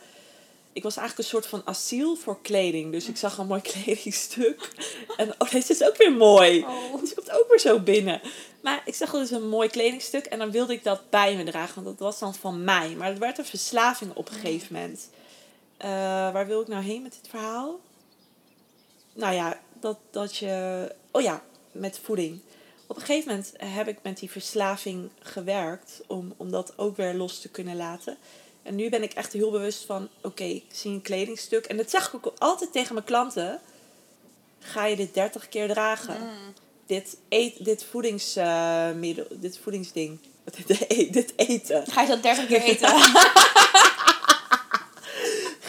Ik 0.74 0.84
was 0.84 0.98
eigenlijk 0.98 1.28
een 1.28 1.36
soort 1.36 1.48
van 1.48 1.62
asiel 1.66 2.16
voor 2.16 2.42
kleding. 2.42 2.92
Dus 2.92 3.08
ik 3.08 3.18
zag 3.18 3.38
een 3.38 3.48
mooi 3.48 3.62
kledingstuk. 3.72 4.72
En 5.18 5.34
oh, 5.38 5.52
deze 5.52 5.72
is 5.72 5.84
ook 5.84 5.98
weer 5.98 6.14
mooi. 6.14 6.60
Oh. 6.60 7.00
Dus 7.00 7.14
komt 7.14 7.32
ook 7.32 7.46
weer 7.50 7.60
zo 7.60 7.80
binnen. 7.80 8.22
Maar 8.62 8.82
ik 8.86 8.96
zag 8.96 9.14
eens 9.14 9.32
een 9.32 9.50
mooi 9.50 9.70
kledingstuk 9.70 10.26
en 10.26 10.40
dan 10.40 10.52
wilde 10.52 10.74
ik 10.74 10.84
dat 10.84 11.10
bij 11.10 11.36
me 11.36 11.44
dragen. 11.44 11.84
Want 11.84 11.98
dat 11.98 12.08
was 12.08 12.20
dan 12.20 12.36
van 12.36 12.64
mij. 12.64 12.90
Maar 12.90 13.08
het 13.08 13.18
werd 13.18 13.38
een 13.38 13.46
verslaving 13.46 14.16
op 14.16 14.28
een 14.28 14.34
gegeven 14.34 14.74
moment. 14.74 15.10
Eh, 15.78 15.90
waar 16.32 16.48
wil 16.48 16.62
ik 16.62 16.68
nou 16.68 16.84
heen 16.84 17.02
met 17.02 17.18
dit 17.22 17.30
verhaal? 17.30 17.80
Nou 19.14 19.34
ja, 19.34 19.60
dat, 19.80 19.98
dat 20.12 20.38
je... 20.38 20.96
Oh 21.12 21.22
ja, 21.22 21.44
met 21.72 22.00
voeding. 22.04 22.40
Op 22.88 22.96
een 22.96 23.02
gegeven 23.02 23.30
moment 23.30 23.54
heb 23.58 23.88
ik 23.88 23.98
met 24.02 24.18
die 24.18 24.32
verslaving 24.32 25.10
gewerkt. 25.20 26.02
Om, 26.08 26.34
om 26.38 26.52
dat 26.52 26.74
ook 26.78 26.98
weer 26.98 27.14
los 27.14 27.40
te 27.40 27.50
kunnen 27.50 27.76
laten. 27.76 28.18
En 28.64 28.76
nu 28.76 28.90
ben 28.90 29.04
ik 29.04 29.14
echt 29.14 29.34
heel 29.34 29.52
bewust 29.52 29.86
van... 29.86 30.10
Oké, 30.22 30.44
ik 30.44 30.66
zie 30.72 30.92
een 30.92 31.02
kledingstuk. 31.02 31.66
En 31.66 31.78
dat 31.78 31.90
zeg 31.90 32.08
ik 32.08 32.16
ook 32.16 32.34
altijd 32.38 32.72
tegen 32.72 32.94
mijn 32.94 33.06
klanten. 33.06 33.62
Ga 34.60 34.86
je 34.86 34.96
dit 34.96 35.14
30 35.14 35.50
keer 35.50 35.68
dragen? 35.68 36.18
dit, 36.86 37.18
eet, 37.30 37.66
dit 37.66 37.86
voedingsmiddel, 37.92 39.26
dit 39.30 39.60
voedingsding, 39.64 40.20
dit, 40.66 40.86
e- 40.88 41.10
dit 41.10 41.34
eten. 41.36 41.84
Ga 41.88 42.02
je 42.02 42.08
dat 42.08 42.24
30 42.24 42.48
keer 42.48 42.62
eten? 42.62 42.90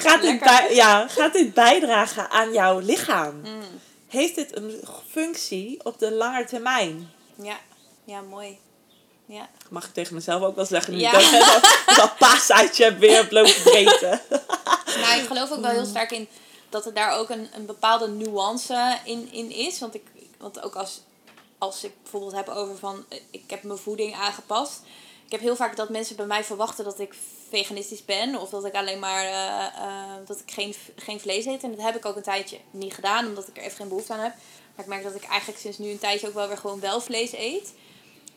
Gaat 0.07 0.23
dit, 0.23 0.41
bij, 0.41 0.75
ja, 0.75 1.09
gaat 1.09 1.33
dit 1.33 1.55
bijdragen 1.55 2.31
aan 2.31 2.53
jouw 2.53 2.79
lichaam? 2.79 3.37
Mm. 3.37 3.63
Heeft 4.09 4.35
dit 4.35 4.57
een 4.57 4.83
functie 5.09 5.85
op 5.85 5.99
de 5.99 6.13
lange 6.13 6.45
termijn? 6.45 7.11
Ja. 7.43 7.59
Ja, 8.05 8.21
mooi. 8.21 8.59
Ja. 9.27 9.49
Mag 9.71 9.85
ik 9.85 9.93
tegen 9.93 10.15
mezelf 10.15 10.43
ook 10.43 10.57
wel 10.57 10.65
zeggen. 10.67 10.93
Nu 10.93 10.99
Ja. 10.99 11.13
dat 11.13 11.31
dat, 11.31 11.97
dat 11.97 12.17
paaseitje 12.19 12.85
heb 12.85 12.99
weer 12.99 13.17
heb 13.17 13.31
lopen. 13.31 13.53
Nou, 15.01 15.21
ik 15.21 15.27
geloof 15.27 15.51
ook 15.53 15.61
wel 15.61 15.71
heel 15.71 15.85
sterk 15.87 16.11
in 16.11 16.29
dat 16.69 16.87
er 16.87 16.95
daar 16.95 17.19
ook 17.19 17.31
een, 17.31 17.49
een 17.55 17.67
bepaalde 17.67 18.09
nuance 18.09 18.99
in, 19.05 19.33
in 19.33 19.51
is. 19.51 19.79
Want, 19.79 19.95
ik, 19.95 20.03
want 20.39 20.63
ook 20.63 20.75
als, 20.75 21.01
als 21.59 21.85
ik 21.85 21.93
bijvoorbeeld 22.03 22.33
heb 22.35 22.49
over 22.49 22.77
van... 22.79 23.05
eh, 23.09 23.21
Ik 23.31 23.51
heb 23.51 23.63
mijn 23.63 23.79
voeding 23.79 24.15
aangepast. 24.15 24.81
Ik 25.27 25.33
heb 25.33 25.41
heel 25.41 25.57
vaak 25.57 25.77
dat 25.77 25.89
mensen 25.89 26.17
bij 26.17 26.27
mij 26.27 26.45
verwachten 26.45 26.85
dat 26.85 26.99
ik 27.01 27.15
veganistisch 27.49 28.05
ben. 28.05 28.41
Of 28.41 28.51
dat 28.51 28.65
ik 28.65 28.75
alleen 28.75 28.99
maar... 28.99 29.25
eh, 29.25 29.67
eh, 29.67 30.27
dat 30.27 30.41
ik 30.41 30.51
geen, 30.51 30.75
geen 30.97 31.21
vlees 31.21 31.45
eet. 31.45 31.63
En 31.63 31.71
dat 31.71 31.85
heb 31.85 31.97
ik 31.97 32.05
ook 32.05 32.17
een 32.17 32.23
tijdje 32.23 32.59
niet 32.71 32.95
gedaan. 32.95 33.27
Omdat 33.27 33.49
ik 33.49 33.57
er 33.57 33.63
even 33.63 33.77
geen 33.77 33.89
behoefte 33.89 34.13
aan 34.13 34.21
heb. 34.21 34.35
Maar 34.75 34.85
ik 34.85 34.91
merk 34.91 35.03
dat 35.03 35.15
ik 35.15 35.25
eigenlijk 35.25 35.61
sinds 35.61 35.79
nu 35.79 35.91
een 35.91 35.99
tijdje 35.99 36.29
ook 36.29 36.35
wel 36.35 36.49
weer 36.49 36.59
gewoon 36.59 36.81
wel 36.81 37.01
vlees 37.01 37.33
eet. 37.33 37.73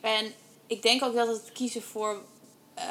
En 0.00 0.32
ik 0.66 0.82
denk 0.82 1.02
ook 1.04 1.14
dat 1.14 1.28
het 1.28 1.52
kiezen 1.52 1.82
voor 1.82 2.22
eh, 2.74 2.84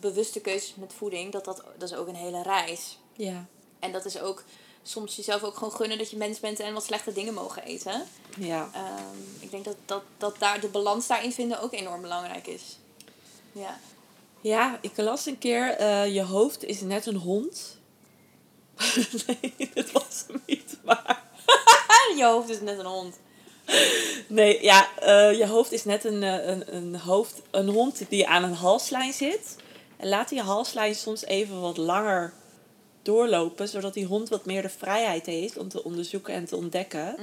bewuste 0.00 0.40
keuzes 0.40 0.74
met 0.74 0.92
voeding... 0.96 1.32
Dat, 1.32 1.44
dat, 1.44 1.62
dat 1.78 1.90
is 1.90 1.96
ook 1.96 2.08
een 2.08 2.14
hele 2.14 2.42
reis. 2.42 2.98
Ja. 3.12 3.46
En 3.78 3.92
dat 3.92 4.04
is 4.04 4.18
ook 4.18 4.42
soms 4.82 5.16
jezelf 5.16 5.42
ook 5.42 5.54
gewoon 5.56 5.72
gunnen 5.72 5.98
dat 5.98 6.10
je 6.10 6.16
mens 6.16 6.40
bent 6.40 6.60
en 6.60 6.74
wat 6.74 6.84
slechte 6.84 7.12
dingen 7.12 7.34
mogen 7.34 7.62
eten. 7.62 8.06
Ja. 8.38 8.70
Ehm, 8.72 9.16
ik 9.40 9.50
denk 9.50 9.64
dat, 9.64 9.76
dat, 9.86 10.02
dat 10.18 10.38
daar 10.38 10.60
de 10.60 10.68
balans 10.68 11.06
daarin 11.06 11.32
vinden 11.32 11.60
ook 11.60 11.72
enorm 11.72 12.00
belangrijk 12.00 12.46
is. 12.46 12.78
Ja. 13.52 13.78
Ja, 14.46 14.78
ik 14.80 14.96
las 14.96 15.26
een 15.26 15.38
keer, 15.38 15.70
eh, 15.70 16.14
je 16.14 16.22
hoofd 16.22 16.64
is 16.64 16.80
net 16.80 17.06
een 17.06 17.16
hond. 17.16 17.78
nee, 19.26 19.70
dat 19.74 19.92
was 19.92 20.24
hem 20.26 20.42
niet, 20.46 20.78
maar... 20.84 21.24
Je 22.16 22.24
hoofd 22.24 22.48
is 22.48 22.60
net 22.60 22.78
een 22.78 22.86
hond. 22.86 23.18
Nee, 24.26 24.62
ja, 24.62 24.88
eh, 24.98 25.38
je 25.38 25.46
hoofd 25.46 25.72
is 25.72 25.84
net 25.84 26.04
een, 26.04 26.22
eh, 26.22 26.46
een, 26.46 26.76
een, 26.76 26.96
hoofd, 26.96 27.42
een 27.50 27.68
hond 27.68 28.02
die 28.08 28.26
aan 28.26 28.44
een 28.44 28.54
halslijn 28.54 29.12
zit. 29.12 29.56
En 29.96 30.08
laat 30.08 30.28
die 30.28 30.40
halslijn 30.40 30.94
soms 30.94 31.24
even 31.24 31.60
wat 31.60 31.76
langer 31.76 32.32
doorlopen, 33.02 33.68
zodat 33.68 33.94
die 33.94 34.06
hond 34.06 34.28
wat 34.28 34.44
meer 34.44 34.62
de 34.62 34.68
vrijheid 34.68 35.26
heeft 35.26 35.56
om 35.56 35.68
te 35.68 35.84
onderzoeken 35.84 36.34
en 36.34 36.44
te 36.44 36.56
ontdekken, 36.56 37.16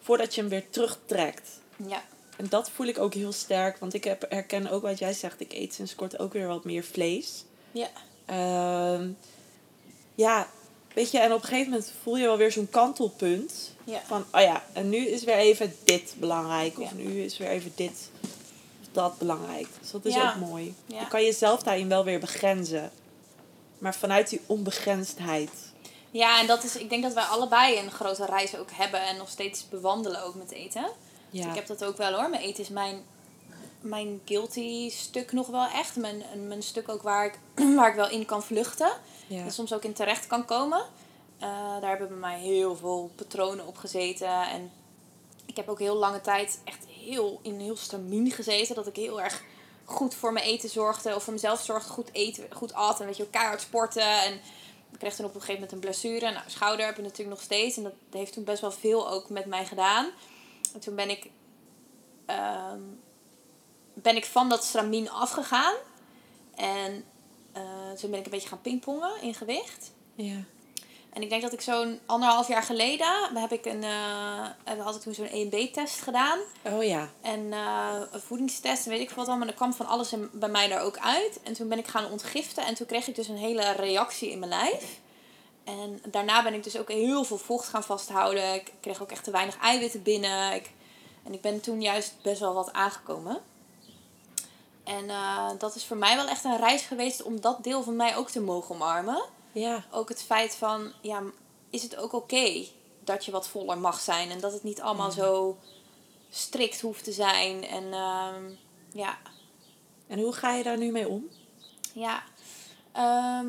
voordat 0.00 0.34
je 0.34 0.40
hem 0.40 0.50
weer 0.50 0.70
terugtrekt. 0.70 1.50
Ja. 1.86 2.02
En 2.36 2.46
dat 2.48 2.70
voel 2.70 2.86
ik 2.86 2.98
ook 2.98 3.14
heel 3.14 3.32
sterk, 3.32 3.78
want 3.78 3.94
ik 3.94 4.04
heb, 4.04 4.26
herken 4.28 4.70
ook 4.70 4.82
wat 4.82 4.98
jij 4.98 5.12
zegt, 5.12 5.40
ik 5.40 5.52
eet 5.52 5.74
sinds 5.74 5.94
kort 5.94 6.18
ook 6.18 6.32
weer 6.32 6.46
wat 6.46 6.64
meer 6.64 6.84
vlees. 6.84 7.44
Ja. 7.72 7.88
Ehm, 8.26 9.08
ja, 10.14 10.48
weet 10.94 11.10
je, 11.10 11.18
en 11.18 11.32
op 11.32 11.42
een 11.42 11.48
gegeven 11.48 11.70
moment 11.70 11.92
voel 12.02 12.16
je 12.16 12.24
wel 12.26 12.36
weer 12.36 12.52
zo'n 12.52 12.70
kantelpunt. 12.70 13.72
Ja. 13.84 14.00
Van, 14.06 14.24
oh 14.32 14.40
ja, 14.40 14.64
en 14.72 14.88
nu 14.88 14.96
is 14.96 15.24
weer 15.24 15.36
even 15.36 15.74
dit 15.84 16.14
belangrijk. 16.18 16.78
Of 16.78 16.88
Ja. 16.90 16.94
nu 16.96 17.22
is 17.22 17.36
weer 17.38 17.48
even 17.48 17.72
dit 17.74 18.10
of 18.80 18.88
dat 18.92 19.18
belangrijk. 19.18 19.66
Dus 19.80 19.90
dat 19.90 20.04
is 20.04 20.14
Ja. 20.14 20.28
ook 20.30 20.48
mooi. 20.48 20.74
Je 20.86 21.08
kan 21.08 21.22
jezelf 21.24 21.62
daarin 21.62 21.88
wel 21.88 22.04
weer 22.04 22.20
begrenzen. 22.20 22.90
Maar 23.78 23.94
vanuit 23.94 24.28
die 24.28 24.40
onbegrensdheid. 24.46 25.50
Ja, 26.10 26.40
en 26.40 26.46
dat 26.46 26.64
is, 26.64 26.76
ik 26.76 26.88
denk 26.90 27.02
dat 27.02 27.12
wij 27.12 27.22
allebei 27.24 27.78
een 27.78 27.90
grote 27.90 28.24
reis 28.26 28.56
ook 28.56 28.70
hebben 28.72 29.00
en 29.06 29.16
nog 29.16 29.28
steeds 29.28 29.68
bewandelen 29.68 30.22
ook 30.24 30.34
met 30.34 30.50
eten. 30.50 30.86
Ja, 31.42 31.48
Ik 31.48 31.54
heb 31.54 31.66
dat 31.66 31.84
ook 31.84 31.96
wel 31.96 32.12
hoor. 32.12 32.30
Mijn 32.30 32.42
eten 32.42 32.62
is 32.62 32.68
mijn, 32.68 33.02
mijn 33.80 34.20
guilty 34.24 34.90
stuk 34.90 35.32
nog 35.32 35.46
wel 35.46 35.66
echt. 35.66 35.96
Mijn, 35.96 36.22
mijn 36.46 36.62
stuk 36.62 36.88
ook 36.88 37.02
waar 37.02 37.26
ik, 37.26 37.38
waar 37.76 37.88
ik 37.88 37.94
wel 37.94 38.08
in 38.08 38.24
kan 38.24 38.42
vluchten. 38.42 38.92
ja. 39.26 39.40
En 39.44 39.52
soms 39.52 39.72
ook 39.72 39.84
in 39.84 39.92
terecht 39.92 40.26
kan 40.26 40.44
komen. 40.44 40.84
Eh, 41.38 41.48
daar 41.80 41.88
hebben 41.88 42.08
bij 42.08 42.16
mij 42.16 42.40
heel 42.40 42.76
veel 42.76 43.10
patronen 43.14 43.66
op 43.66 43.76
gezeten. 43.76 44.48
En 44.48 44.72
ik 45.46 45.56
heb 45.56 45.68
ook 45.68 45.78
heel 45.78 45.96
lange 45.96 46.20
tijd 46.20 46.60
echt 46.64 46.86
heel 46.86 47.38
in 47.42 47.60
heel 47.60 47.76
stramien 47.76 48.30
gezeten. 48.30 48.74
Dat 48.74 48.86
ik 48.86 48.96
heel 48.96 49.20
erg 49.20 49.42
goed 49.84 50.14
voor 50.14 50.32
mijn 50.32 50.46
eten 50.46 50.68
zorgde. 50.68 51.14
Of 51.14 51.22
voor 51.22 51.32
mezelf 51.32 51.60
zorgde. 51.60 51.92
Goed 51.92 52.08
eten, 52.12 52.44
goed 52.52 52.74
at. 52.74 53.00
En 53.00 53.06
weet 53.06 53.16
je, 53.16 53.26
keihard 53.26 53.60
sporten. 53.60 54.22
En 54.22 54.32
ik 54.92 54.98
kreeg 54.98 55.14
toen 55.14 55.26
op 55.26 55.34
een 55.34 55.40
gegeven 55.40 55.60
moment 55.60 55.72
een 55.72 55.90
blessure. 55.90 56.30
Nou, 56.32 56.44
schouder 56.46 56.86
heb 56.86 56.98
ik 56.98 57.02
natuurlijk 57.02 57.36
nog 57.36 57.42
steeds. 57.42 57.76
En 57.76 57.82
dat 57.82 57.92
heeft 58.10 58.32
toen 58.32 58.44
best 58.44 58.60
wel 58.60 58.72
veel 58.72 59.10
ook 59.10 59.28
met 59.28 59.46
mij 59.46 59.64
gedaan. 59.66 60.06
En 60.74 60.80
toen 60.80 60.94
ben 60.94 61.10
ik, 61.10 61.30
ehm, 62.26 62.80
ben 63.94 64.16
ik 64.16 64.24
van 64.24 64.48
dat 64.48 64.64
stramien 64.64 65.10
afgegaan. 65.10 65.74
En 66.54 67.04
eh, 67.52 67.92
toen 67.98 68.10
ben 68.10 68.18
ik 68.18 68.24
een 68.24 68.30
beetje 68.30 68.48
gaan 68.48 68.60
pingpongen 68.60 69.22
in 69.22 69.34
gewicht. 69.34 69.92
ja. 70.14 70.44
En 71.14 71.22
ik 71.22 71.28
denk 71.28 71.42
dat 71.42 71.52
ik 71.52 71.60
zo'n 71.60 72.00
anderhalf 72.06 72.48
jaar 72.48 72.62
geleden 72.62 73.06
heb 73.34 73.52
ik 73.52 73.64
een, 73.64 73.82
eh, 73.82 74.84
had 74.84 74.94
ik 74.94 75.00
toen 75.00 75.14
zo'n 75.14 75.26
EMB-test 75.26 76.00
gedaan. 76.00 76.38
Oh 76.62 76.82
ja. 76.82 77.08
En 77.20 77.52
eh, 77.52 78.00
een 78.10 78.20
voedingstest 78.20 78.84
en 78.84 78.90
weet 78.90 79.00
ik 79.00 79.08
veel 79.08 79.16
wat 79.16 79.26
allemaal. 79.26 79.46
En 79.46 79.52
er 79.52 79.58
kwam 79.58 79.72
van 79.72 79.86
alles 79.86 80.12
in, 80.12 80.28
bij 80.32 80.48
mij 80.48 80.68
daar 80.68 80.82
ook 80.82 80.98
uit. 80.98 81.42
En 81.42 81.52
toen 81.52 81.68
ben 81.68 81.78
ik 81.78 81.86
gaan 81.86 82.10
ontgiften. 82.10 82.66
En 82.66 82.74
toen 82.74 82.86
kreeg 82.86 83.08
ik 83.08 83.14
dus 83.14 83.28
een 83.28 83.36
hele 83.36 83.72
reactie 83.72 84.30
in 84.30 84.38
mijn 84.38 84.50
lijf. 84.50 85.00
En 85.64 86.02
daarna 86.10 86.42
ben 86.42 86.54
ik 86.54 86.64
dus 86.64 86.78
ook 86.78 86.88
heel 86.88 87.24
veel 87.24 87.38
vocht 87.38 87.68
gaan 87.68 87.82
vasthouden. 87.84 88.54
Ik 88.54 88.72
kreeg 88.80 89.02
ook 89.02 89.10
echt 89.10 89.24
te 89.24 89.30
weinig 89.30 89.58
eiwitten 89.58 90.02
binnen. 90.02 90.52
Ik, 90.54 90.70
en 91.22 91.32
ik 91.32 91.40
ben 91.40 91.60
toen 91.60 91.82
juist 91.82 92.14
best 92.22 92.40
wel 92.40 92.54
wat 92.54 92.72
aangekomen. 92.72 93.42
En 94.84 95.10
eh, 95.10 95.50
dat 95.58 95.74
is 95.74 95.84
voor 95.84 95.96
mij 95.96 96.16
wel 96.16 96.26
echt 96.28 96.44
een 96.44 96.56
reis 96.56 96.82
geweest 96.82 97.22
om 97.22 97.40
dat 97.40 97.64
deel 97.64 97.82
van 97.82 97.96
mij 97.96 98.16
ook 98.16 98.30
te 98.30 98.40
mogen 98.40 98.74
omarmen 98.74 99.22
Ja. 99.52 99.84
ook 99.90 100.08
het 100.08 100.22
feit 100.22 100.54
van, 100.56 100.92
ja, 101.00 101.22
is 101.70 101.82
het 101.82 101.96
ook 101.96 102.12
oké 102.12 102.64
dat 103.00 103.24
je 103.24 103.30
wat 103.30 103.48
voller 103.48 103.78
mag 103.78 104.00
zijn 104.00 104.30
en 104.30 104.40
dat 104.40 104.52
het 104.52 104.62
niet 104.62 104.80
allemaal 104.80 105.10
zo 105.10 105.56
strikt 106.30 106.80
hoeft 106.80 107.04
te 107.04 107.12
zijn. 107.12 107.64
En 107.66 107.92
ehm, 107.92 108.42
ja, 108.92 109.18
En 110.06 110.18
hoe 110.20 110.32
ga 110.32 110.52
je 110.54 110.62
daar 110.62 110.78
nu 110.78 110.90
mee 110.90 111.08
om? 111.08 111.28
ja. 111.92 112.22
Ehm, 112.92 113.46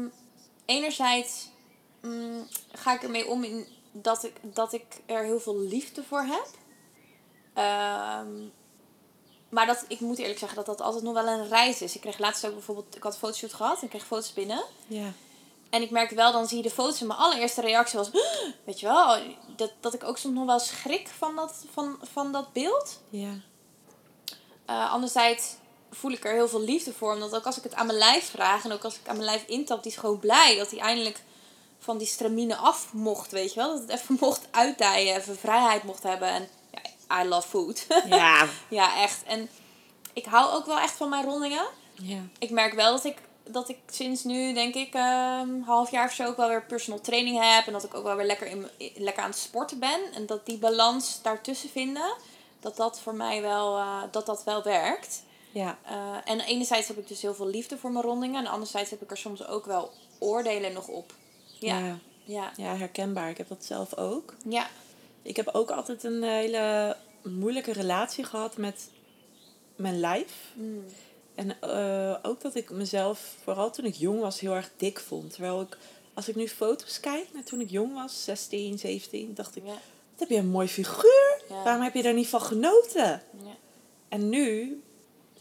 enerzijds 0.65 1.47
mm, 2.06 2.48
ga 2.72 2.94
ik 2.94 3.04
ermee 3.04 3.28
om 3.28 3.44
in 3.44 3.68
dat 3.91 4.24
ik, 4.24 4.34
dat 4.41 4.74
ik 4.74 4.86
er 5.06 5.24
heel 5.24 5.39
veel 5.39 5.60
liefde 5.60 6.04
voor 6.04 6.22
heb. 6.22 6.48
Ehm, 7.54 8.30
maar 9.50 9.65
dat, 9.65 9.86
ik 9.88 10.00
moet 10.00 10.18
eerlijk 10.18 10.39
zeggen 10.39 10.58
dat 10.58 10.65
dat 10.65 10.82
altijd 10.82 11.04
nog 11.04 11.13
wel 11.13 11.28
een 11.28 11.48
reis 11.48 11.82
is. 11.82 11.96
Ik 11.96 12.02
kreeg 12.02 12.18
laatst 12.18 12.46
ook 12.46 12.54
bijvoorbeeld, 12.54 12.96
ik 12.96 13.04
had 13.04 13.13
een 13.13 13.20
fotoshoot 13.20 13.54
gehad 13.54 13.82
en 13.82 13.88
kreeg 13.88 14.06
foto's 14.06 14.34
binnen. 14.34 14.63
Ja. 14.88 15.12
En 15.70 15.82
ik 15.82 15.89
merk 15.89 16.10
wel, 16.10 16.32
dan 16.32 16.48
zie 16.48 16.58
je 16.58 16.63
de 16.63 16.70
foto's 16.70 17.02
en 17.02 17.08
mijn 17.08 17.20
allereerste 17.20 17.62
reactie 17.62 18.00
was... 18.00 18.10
Weet 18.65 18.80
je 18.80 18.86
wel, 18.86 19.18
dat, 19.56 19.72
dat 19.80 19.94
ik 19.94 20.04
ook 20.04 20.18
soms 20.18 20.36
nog 20.36 20.46
wel 20.46 20.60
schrik 20.60 21.08
van 21.08 21.36
dat, 21.36 21.65
van, 21.72 21.98
van 22.02 22.32
dat 22.32 22.54
beeld. 22.54 23.02
Ja. 23.10 23.34
Uh, 24.70 24.91
anderzijds 24.91 25.56
voel 25.91 26.12
ik 26.12 26.26
er 26.26 26.34
heel 26.34 26.48
veel 26.48 26.62
liefde 26.62 26.94
voor. 26.94 27.13
Omdat 27.13 27.36
ook 27.36 27.46
als 27.46 27.58
ik 27.58 27.63
het 27.63 27.74
aan 27.74 27.86
mijn 27.86 27.98
lijf 27.98 28.30
vraag 28.30 28.65
en 28.65 28.72
ook 28.72 28.84
als 28.84 28.96
ik 28.96 29.08
aan 29.08 29.15
mijn 29.18 29.30
lijf 29.30 29.48
intap, 29.48 29.84
die 29.84 29.91
is 29.91 29.98
gewoon 29.98 30.20
blij 30.20 30.58
dat 30.58 30.72
hij 30.72 30.80
eindelijk 30.80 31.24
van 31.86 31.98
die 31.98 32.08
stramine 32.08 32.56
af 32.56 32.93
mocht, 32.93 33.32
weet 33.32 33.54
je 33.54 33.60
wel. 33.60 33.69
Dat 33.69 33.82
het 33.82 33.89
even 33.89 34.17
mocht 34.19 34.48
uitdijen, 34.52 35.15
even 35.15 35.38
vrijheid 35.38 35.84
mocht 35.84 36.04
hebben. 36.04 36.28
En 36.28 36.48
ja, 36.71 37.21
I 37.21 37.28
love 37.28 37.48
food. 37.48 37.86
Ja. 38.10 38.48
ja, 38.69 39.02
echt. 39.02 39.24
En 39.24 39.50
ik 40.13 40.26
hou 40.26 40.54
ook 40.54 40.65
wel 40.65 40.80
echt 40.80 40.93
van 40.93 41.10
mijn 41.10 41.26
rondingen. 41.26 41.65
Ja. 41.93 42.19
Ik 42.39 42.50
merk 42.50 42.74
wel 42.74 42.91
dat 42.91 43.04
ik, 43.04 43.17
dat 43.43 43.69
ik 43.69 43.78
sinds 43.91 44.24
nu, 44.24 44.54
denk 44.54 44.76
ik, 44.76 44.93
um, 44.93 45.62
half 45.62 45.91
jaar 45.91 46.06
of 46.06 46.13
zo 46.13 46.26
ook 46.26 46.38
wel 46.38 46.48
weer 46.48 46.65
personal 46.65 47.02
training 47.02 47.56
heb. 47.56 47.67
En 47.67 47.74
dat 47.74 47.84
ik 47.84 47.93
ook 47.93 48.04
wel 48.04 48.15
weer 48.15 48.26
lekker, 48.26 48.48
in, 48.48 48.67
lekker 48.95 49.24
aan 49.24 49.30
het 49.30 49.39
sporten 49.39 49.80
ben. 49.80 50.00
En 50.13 50.26
dat 50.26 50.45
die 50.45 50.58
balans 50.58 51.19
daartussen 51.21 51.69
vinden, 51.69 52.13
dat 52.60 52.78
dat 52.78 53.00
voor 53.00 53.15
mij 53.15 53.41
wel, 53.41 53.78
uh, 53.78 54.02
dat 54.12 54.26
dat 54.26 54.43
wel 54.43 54.63
werkt. 54.63 55.24
Ja. 55.52 55.78
Uh, 55.91 56.17
en 56.26 56.39
enerzijds 56.39 56.88
heb 56.88 56.98
ik 56.98 57.08
dus 57.08 57.21
heel 57.21 57.36
veel 57.36 57.48
liefde 57.48 57.78
voor 57.78 57.91
mijn 57.91 58.06
rondingen. 58.06 58.45
En 58.45 58.52
anderzijds 58.52 58.89
heb 58.89 59.02
ik 59.02 59.12
er 59.12 59.17
soms 59.17 59.48
ook 59.48 59.65
wel 59.65 59.91
oordelen 60.19 60.74
nog 60.74 60.88
op. 60.88 61.13
Ja. 61.60 61.98
Ja. 62.24 62.52
Ja. 62.58 62.76
herkenbaar. 62.76 63.30
Ik 63.30 63.38
heb 63.38 63.48
dat 63.48 63.65
zelf 63.65 63.96
ook. 63.96 64.34
Ja. 64.48 64.68
Ik 65.22 65.36
heb 65.36 65.50
ook 65.54 65.72
altijd 65.72 66.04
een 66.04 66.24
hele 66.24 66.96
moeilijke 67.24 67.74
relatie 67.74 68.24
gehad 68.24 68.58
met 68.58 68.89
mijn 69.76 70.00
lijf. 70.00 70.34
Mm. 70.54 70.84
En 71.36 71.58
uh, 71.63 72.15
ook 72.22 72.41
dat 72.41 72.56
ik 72.56 72.70
mezelf, 72.70 73.36
vooral 73.44 73.72
toen 73.72 73.86
ik 73.86 73.96
jong 73.96 74.20
was, 74.20 74.39
heel 74.39 74.54
erg 74.56 74.72
dik 74.78 75.00
vond. 75.00 75.32
Terwijl 75.34 75.62
ik, 75.62 75.78
als 76.13 76.30
ik 76.30 76.36
nu 76.36 76.48
foto's 76.48 77.00
kijk 77.00 77.28
naar 77.34 77.44
toen 77.44 77.62
ik 77.62 77.70
jong 77.70 77.94
was, 77.94 78.24
16, 78.24 78.78
17, 78.80 79.34
dacht 79.34 79.56
ik, 79.56 79.63
Ja. 79.65 79.72
wat 79.72 80.20
heb 80.20 80.30
je 80.30 80.36
een 80.38 80.50
mooi 80.50 80.68
figuur. 80.68 81.41
Ja. 81.50 81.63
Waarom 81.63 81.84
heb 81.84 81.94
je 81.94 82.04
daar 82.04 82.13
niet 82.13 82.28
van 82.28 82.41
genoten? 82.41 83.22
Ja. 83.44 83.56
En 84.10 84.30
nu, 84.30 84.82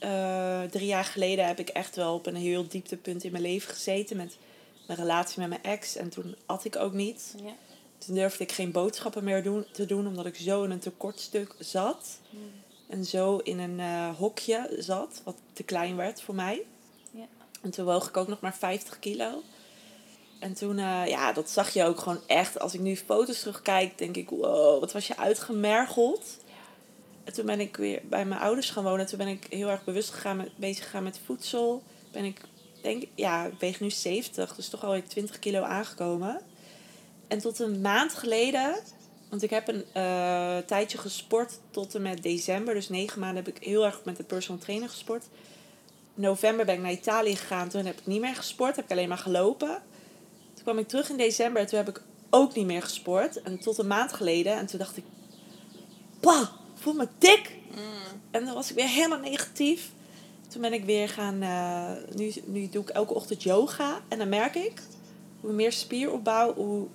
uh, 0.00 0.62
drie 0.62 0.87
jaar 0.87 1.05
geleden, 1.05 1.46
heb 1.46 1.59
ik 1.59 1.68
echt 1.68 1.96
wel 1.96 2.14
op 2.14 2.27
een 2.27 2.37
heel 2.37 2.68
dieptepunt 2.68 3.24
in 3.24 3.31
mijn 3.31 3.42
leven 3.42 3.74
gezeten 3.74 4.16
met 4.16 4.37
mijn 4.86 4.98
relatie 4.98 5.40
met 5.40 5.48
mijn 5.48 5.62
ex. 5.62 5.96
En 5.96 6.08
toen 6.08 6.36
at 6.46 6.64
ik 6.64 6.76
ook 6.76 6.92
niet. 6.92 7.34
Ja. 7.42 7.52
Toen 7.98 8.14
durfde 8.14 8.44
ik 8.44 8.52
geen 8.52 8.72
boodschappen 8.72 9.24
meer 9.24 9.42
doen, 9.42 9.66
te 9.72 9.86
doen, 9.86 10.06
omdat 10.06 10.26
ik 10.26 10.36
zo 10.36 10.62
in 10.62 10.70
een 10.70 10.78
tekortstuk 10.78 11.54
zat. 11.58 12.18
Mm. 12.30 12.40
En 12.88 13.04
zo 13.04 13.36
in 13.36 13.58
een 13.58 13.78
uh, 13.78 14.16
hokje 14.16 14.76
zat, 14.78 15.20
wat 15.24 15.36
te 15.52 15.62
klein 15.62 15.96
werd 15.96 16.22
voor 16.22 16.34
mij. 16.34 16.62
Ja. 17.10 17.26
En 17.62 17.70
toen 17.70 17.84
woog 17.84 18.08
ik 18.08 18.16
ook 18.16 18.28
nog 18.28 18.40
maar 18.40 18.56
50 18.56 18.98
kilo. 18.98 19.42
En 20.38 20.54
toen, 20.54 20.78
uh, 20.78 21.06
ja, 21.06 21.32
dat 21.32 21.50
zag 21.50 21.70
je 21.70 21.84
ook 21.84 21.98
gewoon 21.98 22.20
echt. 22.26 22.58
Als 22.58 22.74
ik 22.74 22.80
nu 22.80 22.96
foto's 22.96 23.40
terugkijk, 23.40 23.98
denk 23.98 24.16
ik, 24.16 24.30
wow, 24.30 24.80
wat 24.80 24.92
was 24.92 25.06
je 25.06 25.16
uitgemergeld. 25.16 26.38
En 27.24 27.32
toen 27.32 27.46
ben 27.46 27.60
ik 27.60 27.76
weer 27.76 28.00
bij 28.04 28.24
mijn 28.24 28.40
ouders 28.40 28.70
gaan 28.70 28.84
wonen. 28.84 29.06
Toen 29.06 29.18
ben 29.18 29.28
ik 29.28 29.46
heel 29.50 29.68
erg 29.68 29.84
bewust 29.84 30.10
gegaan 30.10 30.36
met, 30.36 30.56
bezig 30.56 30.84
gegaan 30.84 31.02
met 31.02 31.20
voedsel. 31.24 31.82
Ben 32.12 32.24
ik, 32.24 32.40
denk, 32.84 33.04
ja, 33.14 33.44
ik 33.44 33.58
weeg 33.58 33.80
nu 33.80 33.90
70, 33.90 34.54
dus 34.54 34.68
toch 34.68 34.84
alweer 34.84 35.08
20 35.08 35.38
kilo 35.38 35.62
aangekomen. 35.62 36.40
En 37.28 37.38
tot 37.38 37.58
een 37.58 37.80
maand 37.80 38.14
geleden, 38.14 38.74
want 39.28 39.42
ik 39.42 39.50
heb 39.50 39.68
een 39.68 39.84
uh, 39.96 40.56
tijdje 40.58 40.98
gesport 40.98 41.58
tot 41.70 41.94
en 41.94 42.02
met 42.02 42.22
december. 42.22 42.74
Dus 42.74 42.88
negen 42.88 43.20
maanden 43.20 43.44
heb 43.44 43.56
ik 43.56 43.64
heel 43.64 43.84
erg 43.84 44.00
met 44.04 44.16
de 44.16 44.22
personal 44.22 44.60
trainer 44.60 44.88
gesport. 44.88 45.24
November 46.14 46.64
ben 46.64 46.74
ik 46.74 46.80
naar 46.80 46.92
Italië 46.92 47.36
gegaan. 47.36 47.68
Toen 47.68 47.84
heb 47.84 47.98
ik 47.98 48.06
niet 48.06 48.20
meer 48.20 48.36
gesport, 48.36 48.76
heb 48.76 48.84
ik 48.84 48.90
alleen 48.90 49.08
maar 49.08 49.18
gelopen. 49.18 49.82
Toen 50.54 50.62
kwam 50.62 50.78
ik 50.78 50.88
terug 50.88 51.10
in 51.10 51.16
december 51.16 51.62
en 51.62 51.68
toen 51.68 51.78
heb 51.78 51.88
ik 51.88 52.02
ook 52.30 52.54
niet 52.54 52.66
meer 52.66 52.82
gesport. 52.82 53.42
En 53.42 53.58
tot 53.58 53.78
een 53.78 53.86
maand 53.86 54.12
geleden. 54.12 54.52
En 54.52 54.66
toen 54.66 54.78
dacht 54.78 54.96
ik, 54.96 55.04
ik 56.20 56.48
voel 56.74 56.92
me 56.92 57.08
dik. 57.18 57.50
Mm. 57.70 58.20
En 58.30 58.44
dan 58.44 58.54
was 58.54 58.70
ik 58.70 58.76
weer 58.76 58.88
helemaal 58.88 59.18
negatief. 59.18 59.90
Toen 60.54 60.62
ben 60.62 60.72
ik 60.72 60.84
weer 60.84 61.08
gaan, 61.08 61.42
uh, 61.42 62.16
nu, 62.16 62.32
nu 62.44 62.68
doe 62.68 62.82
ik 62.82 62.88
elke 62.88 63.14
ochtend 63.14 63.42
yoga. 63.42 64.00
En 64.08 64.18
dan 64.18 64.28
merk 64.28 64.54
ik, 64.54 64.82
hoe 65.40 65.52
meer 65.52 65.72
spieropbouw, 65.72 66.54
hoe 66.54 66.86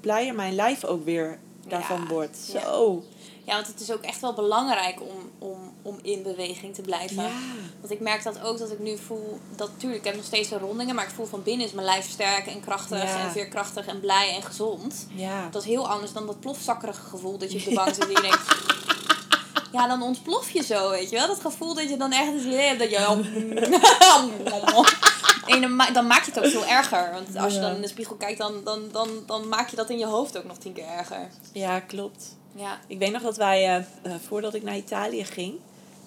blijer 0.00 0.34
mijn 0.34 0.54
lijf 0.54 0.84
ook 0.84 1.04
weer 1.04 1.38
daarvan 1.68 2.00
Ja, 2.00 2.06
wordt. 2.06 2.36
Zo. 2.36 3.04
Ja, 3.44 3.54
want 3.54 3.66
het 3.66 3.80
is 3.80 3.92
ook 3.92 4.02
echt 4.02 4.20
wel 4.20 4.32
belangrijk 4.32 5.00
om, 5.00 5.48
om, 5.48 5.58
om 5.82 5.98
in 6.02 6.22
beweging 6.22 6.74
te 6.74 6.82
blijven. 6.82 7.22
Ja. 7.22 7.30
Want 7.80 7.92
ik 7.92 8.00
merk 8.00 8.22
dat 8.22 8.40
ook 8.40 8.58
dat 8.58 8.70
ik 8.70 8.78
nu 8.78 8.98
voel, 8.98 9.38
dat 9.54 9.70
tuurlijk, 9.76 10.00
ik 10.00 10.06
heb 10.06 10.16
nog 10.16 10.24
steeds 10.24 10.48
wel 10.48 10.58
rondingen, 10.58 10.94
maar 10.94 11.04
ik 11.04 11.14
voel 11.14 11.26
van 11.26 11.42
binnen 11.42 11.66
is 11.66 11.72
mijn 11.72 11.86
lijf 11.86 12.10
sterk 12.10 12.46
en 12.46 12.60
krachtig 12.60 13.02
en 13.02 13.30
veerkrachtig 13.30 13.86
en 13.86 14.00
blij 14.00 14.34
en 14.34 14.42
gezond. 14.42 15.06
Dat 15.50 15.62
is 15.62 15.68
heel 15.68 15.88
anders 15.88 16.12
dan 16.12 16.26
dat 16.26 16.40
plofzakkerige 16.40 17.08
gevoel 17.08 17.38
dat 17.38 17.52
je 17.52 17.58
op 17.58 17.64
de 17.64 17.74
bank 17.74 17.94
zit 17.94 18.04
en 18.04 18.10
je 18.10 18.20
denkt... 18.20 18.74
Ja, 19.76 19.86
dan 19.86 20.02
ontplof 20.02 20.50
je 20.50 20.62
zo, 20.62 20.90
weet 20.90 21.10
je 21.10 21.16
wel. 21.16 21.26
Dat 21.26 21.40
gevoel 21.40 21.74
dat 21.74 21.88
je 21.88 21.96
dan 21.96 22.12
echt 22.12 22.32
het 22.32 22.42
idee 22.42 22.66
hebt 22.66 22.78
dat 22.78 22.90
je... 22.90 22.96
En 25.46 25.60
dan, 25.60 25.76
ma- 25.76 25.90
dan 25.90 26.06
maak 26.06 26.24
je 26.24 26.30
het 26.32 26.44
ook 26.44 26.50
veel 26.50 26.66
erger. 26.66 27.10
Want 27.12 27.36
als 27.36 27.54
je 27.54 27.60
dan 27.60 27.74
in 27.74 27.80
de 27.82 27.88
spiegel 27.88 28.16
kijkt, 28.16 28.38
dan, 28.38 28.64
dan, 28.64 28.88
dan, 28.92 29.08
dan 29.26 29.48
maak 29.48 29.68
je 29.70 29.76
dat 29.76 29.90
in 29.90 29.98
je 29.98 30.06
hoofd 30.06 30.38
ook 30.38 30.44
nog 30.44 30.56
tien 30.58 30.72
keer 30.72 30.86
erger. 30.86 31.28
ja, 31.52 31.80
klopt. 31.80 32.36
Ja. 32.54 32.78
Ik 32.86 32.98
weet 32.98 33.12
nog 33.12 33.22
dat 33.22 33.36
wij, 33.36 33.64
eh, 33.64 33.76
eh, 33.76 33.84
voordat 34.26 34.54
ik 34.54 34.62
naar 34.62 34.76
Italië 34.76 35.24
ging, 35.24 35.54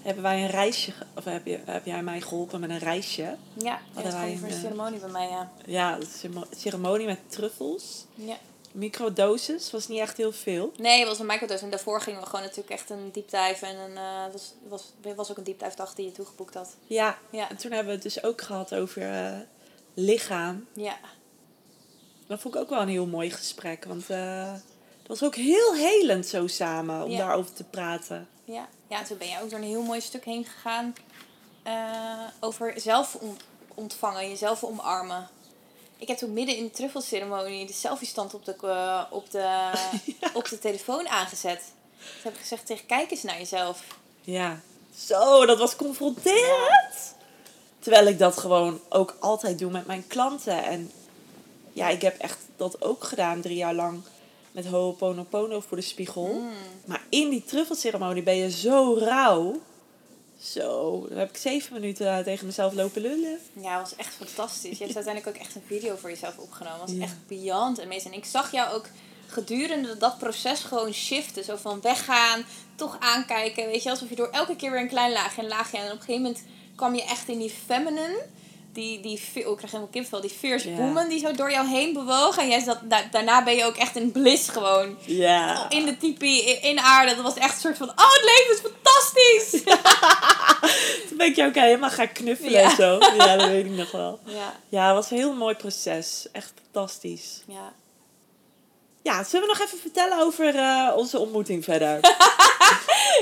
hebben 0.02 0.24
wij 0.24 0.42
een 0.44 0.50
reisje, 0.50 0.92
of 1.16 1.24
heb, 1.24 1.46
je, 1.46 1.60
heb 1.66 1.86
jij 1.86 2.04
mij 2.04 2.22
geholpen 2.22 2.60
met 2.60 2.70
een 2.70 2.80
reisje? 2.80 3.36
Ja, 3.54 3.80
dat 3.94 4.04
voor 4.04 4.22
een, 4.22 4.44
een 4.44 4.50
eh, 4.50 4.60
ceremonie 4.62 5.00
bij 5.00 5.10
mij, 5.10 5.28
ja. 5.30 5.52
Ja, 5.66 5.96
een 5.96 6.44
ceremonie 6.58 7.06
met 7.06 7.20
truffels. 7.28 8.06
ja. 8.16 8.36
Microdoses, 8.72 9.72
was 9.72 9.88
niet 9.88 10.00
echt 10.00 10.18
heel 10.18 10.32
veel. 10.32 10.72
Nee, 10.78 11.00
het 11.00 11.08
was 11.08 11.20
een 11.20 11.26
microdose. 11.26 11.64
En 11.64 11.70
daarvoor 11.70 12.02
gingen 12.02 12.20
we 12.20 12.26
gewoon 12.26 12.42
natuurlijk 12.42 12.70
echt 12.70 12.90
een 12.90 13.10
deep 13.12 13.30
dive. 13.30 13.66
En 13.66 13.76
een, 13.78 13.98
eh, 13.98 14.32
was, 14.32 14.54
was, 14.68 14.92
was 15.16 15.32
ook 15.32 15.38
een 15.38 15.44
deep 15.44 15.60
dive 15.60 15.76
dag 15.76 15.94
die 15.96 16.06
je 16.06 16.12
toegeboekt 16.12 16.54
had. 16.54 16.76
Ja, 16.88 17.18
Ja. 17.30 17.50
en 17.50 17.58
toen 17.58 17.72
hebben 17.72 17.88
we 17.88 17.94
het 17.94 18.14
dus 18.14 18.24
ook 18.24 18.42
gehad 18.42 18.76
over 18.76 19.02
eh, 19.26 19.38
lichaam. 19.94 20.68
Ja. 20.74 20.98
Dat 22.28 22.40
vond 22.42 22.56
ik 22.56 22.62
ook 22.62 22.70
wel 22.70 22.82
een 22.82 22.88
heel 22.88 23.06
mooi 23.08 23.32
gesprek. 23.32 23.86
Want 23.86 24.08
het 24.08 25.08
was 25.08 25.24
ook 25.24 25.36
heel 25.36 25.76
helend 25.76 26.26
zo 26.26 26.48
samen 26.48 27.04
om 27.04 27.12
Ja. 27.12 27.18
daarover 27.18 27.54
te 27.54 27.64
praten. 27.64 28.28
Ja. 28.44 28.68
ja, 28.88 29.04
toen 29.04 29.18
ben 29.18 29.28
je 29.28 29.42
ook 29.42 29.50
door 29.50 29.60
een 29.60 29.66
heel 29.66 29.82
mooi 29.84 30.02
stuk 30.02 30.26
heen 30.26 30.46
gegaan. 30.46 30.94
over 32.40 32.74
zelf 32.76 33.16
ont- 33.16 33.42
ontvangen, 33.76 34.30
jezelf 34.30 34.64
omarmen. 34.64 35.28
Ik 36.00 36.08
heb 36.08 36.18
toen 36.18 36.34
midden 36.34 36.56
in 36.56 36.64
de 36.64 36.72
truffelceremonie 36.72 37.66
de 37.66 37.74
selfie-stand 37.74 38.34
op 38.34 38.46
de, 38.46 38.56
eh, 38.62 39.04
op, 39.10 39.32
de, 39.32 39.72
op 40.34 40.50
de 40.50 40.60
telefoon 40.60 41.08
aangezet. 41.08 41.62
Toen 41.98 42.22
heb 42.24 42.34
ik 42.34 42.40
gezegd 42.40 42.66
tegen 42.66 42.86
kijk 42.86 43.12
eens 43.12 43.24
naar 43.24 43.38
jezelf. 43.38 43.84
Ja. 44.22 44.60
Zo, 44.96 45.46
dat 45.46 45.58
was 45.58 45.76
confronterend. 45.76 47.16
Terwijl 47.80 48.08
ik 48.08 48.20
dat 48.20 48.38
gewoon 48.38 48.80
ook 48.90 49.16
altijd 49.20 49.60
doe 49.60 49.72
met 49.72 49.86
mijn 49.86 50.08
klanten. 50.08 50.64
En 50.64 50.92
ja, 51.74 51.90
ik 51.90 52.02
heb 52.02 52.18
echt 52.18 52.38
dat 52.58 52.82
ook 52.82 53.04
gedaan 53.04 53.42
drie 53.42 53.58
jaar 53.58 53.74
lang 53.74 54.02
met 54.52 54.66
Ho'oponopono 54.66 55.60
voor 55.60 55.78
de 55.78 55.84
spiegel. 55.84 56.28
Mm. 56.28 56.52
Maar 56.86 57.04
in 57.10 57.30
die 57.30 57.44
truffelceremonie 57.44 58.24
ben 58.24 58.36
je 58.36 58.52
zo 58.52 58.98
rauw. 59.00 59.62
Zo, 60.44 61.06
dan 61.10 61.18
heb 61.18 61.30
ik 61.30 61.38
zeven 61.38 61.74
minuten 61.74 62.18
eh, 62.18 62.24
tegen 62.24 62.46
mezelf 62.46 62.74
lopen 62.74 63.02
lullen. 63.02 63.40
Ja, 63.54 63.80
het 63.80 63.90
was 63.90 63.96
echt 63.96 64.14
fantastisch. 64.14 64.78
Je 64.78 64.84
hebt 64.84 64.96
uiteindelijk 65.02 65.36
ook 65.38 65.44
echt 65.44 65.56
een 65.56 65.64
video 65.68 65.96
voor 65.96 66.10
jezelf 66.10 66.38
opgenomen. 66.38 66.80
Het 66.80 66.90
was 66.90 66.98
Ja. 66.98 67.04
echt 67.04 67.82
amazing. 67.84 68.14
En 68.14 68.20
ik 68.20 68.26
zag 68.26 68.52
jou 68.52 68.74
ook 68.74 68.88
gedurende 69.28 69.98
dat 69.98 70.18
proces 70.18 70.60
gewoon 70.60 70.94
shiften. 70.94 71.44
Zo 71.44 71.56
van 71.56 71.82
weggaan, 71.82 72.46
toch 72.76 72.98
aankijken. 73.00 73.66
Weet 73.66 73.84
je, 73.84 73.90
alsof 73.90 74.10
je 74.10 74.16
door 74.16 74.30
elke 74.30 74.56
keer 74.56 74.72
weer 74.72 74.82
een 74.82 74.88
klein 74.88 75.12
laagje 75.12 75.42
en 75.42 75.48
laagje. 75.48 75.78
En 75.78 75.86
op 75.86 75.92
een 75.92 76.00
gegeven 76.00 76.22
moment 76.22 76.44
kwam 76.76 76.96
je 76.96 77.04
echt 77.04 77.28
in 77.28 77.40
die 77.40 77.54
feminine. 77.66 78.26
Die, 78.80 79.00
die, 79.00 79.20
oh, 79.46 79.52
ik 79.52 79.58
krijg 79.58 79.62
helemaal 79.72 79.88
kipvel. 79.92 80.22
Die 80.22 80.30
fierce 80.30 80.76
woman 80.76 81.08
die 81.10 81.20
zo 81.20 81.32
door 81.32 81.52
jou 81.52 81.68
heen 81.68 81.94
bewoog. 81.94 82.38
En 82.38 82.48
jij 82.50 82.60
zat, 82.60 82.78
da- 82.84 83.08
daarna 83.12 83.44
ben 83.44 83.56
je 83.56 83.66
ook 83.66 83.76
echt 83.76 83.96
in 83.96 84.12
bliss 84.12 84.50
gewoon. 84.50 84.98
Ja. 85.06 85.70
In 85.70 85.86
de 85.86 85.98
tipi, 85.98 86.40
in, 86.42 86.62
in 86.62 86.80
aarde. 86.80 87.16
Dat 87.16 87.24
was 87.24 87.34
echt 87.34 87.54
een 87.54 87.60
soort 87.60 87.78
van, 87.78 87.90
oh 87.90 88.14
het 88.14 88.24
leven 88.24 88.54
is 88.54 88.72
fantastisch. 88.72 89.64
Toen 91.08 91.18
ben 91.18 91.28
ik 91.28 91.36
jou 91.36 91.50
ook 91.50 91.56
helemaal 91.56 91.90
gaan 91.90 92.12
knuffelen 92.12 92.62
en 92.64 92.76
zo. 92.76 92.98
Ja, 93.18 93.36
dat 93.38 93.48
weet 93.48 93.66
ik 93.66 93.72
nog 93.72 93.92
wel. 93.92 94.20
ja, 94.26 94.56
Ja, 94.70 94.86
het 94.86 94.96
was 94.96 95.12
een 95.12 95.18
heel 95.18 95.34
mooi 95.34 95.56
proces. 95.56 96.28
Echt 96.32 96.54
fantastisch. 96.72 97.44
ja. 97.48 97.74
Ja, 99.04 99.24
zullen 99.24 99.48
we 99.48 99.54
nog 99.58 99.66
even 99.68 99.80
vertellen 99.80 100.20
over 100.20 100.56
eh, 100.56 100.92
onze 100.96 101.20
ontmoeting 101.20 101.64
verder? 101.64 102.00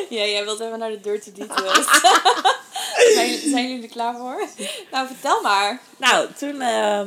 Ja, 0.10 0.24
jij 0.26 0.44
wilt 0.44 0.60
even 0.60 0.80
naar 0.80 0.90
de 0.90 1.00
dirty 1.02 1.32
details. 1.34 1.86
zijn, 3.16 3.40
zijn 3.50 3.70
jullie 3.70 3.84
er 3.84 3.90
klaar 3.90 4.18
voor? 4.18 4.48
Nou, 4.92 5.08
vertel 5.08 5.42
maar. 5.42 5.82
nou, 5.98 6.28
toen 6.38 6.62
eh, 6.62 7.02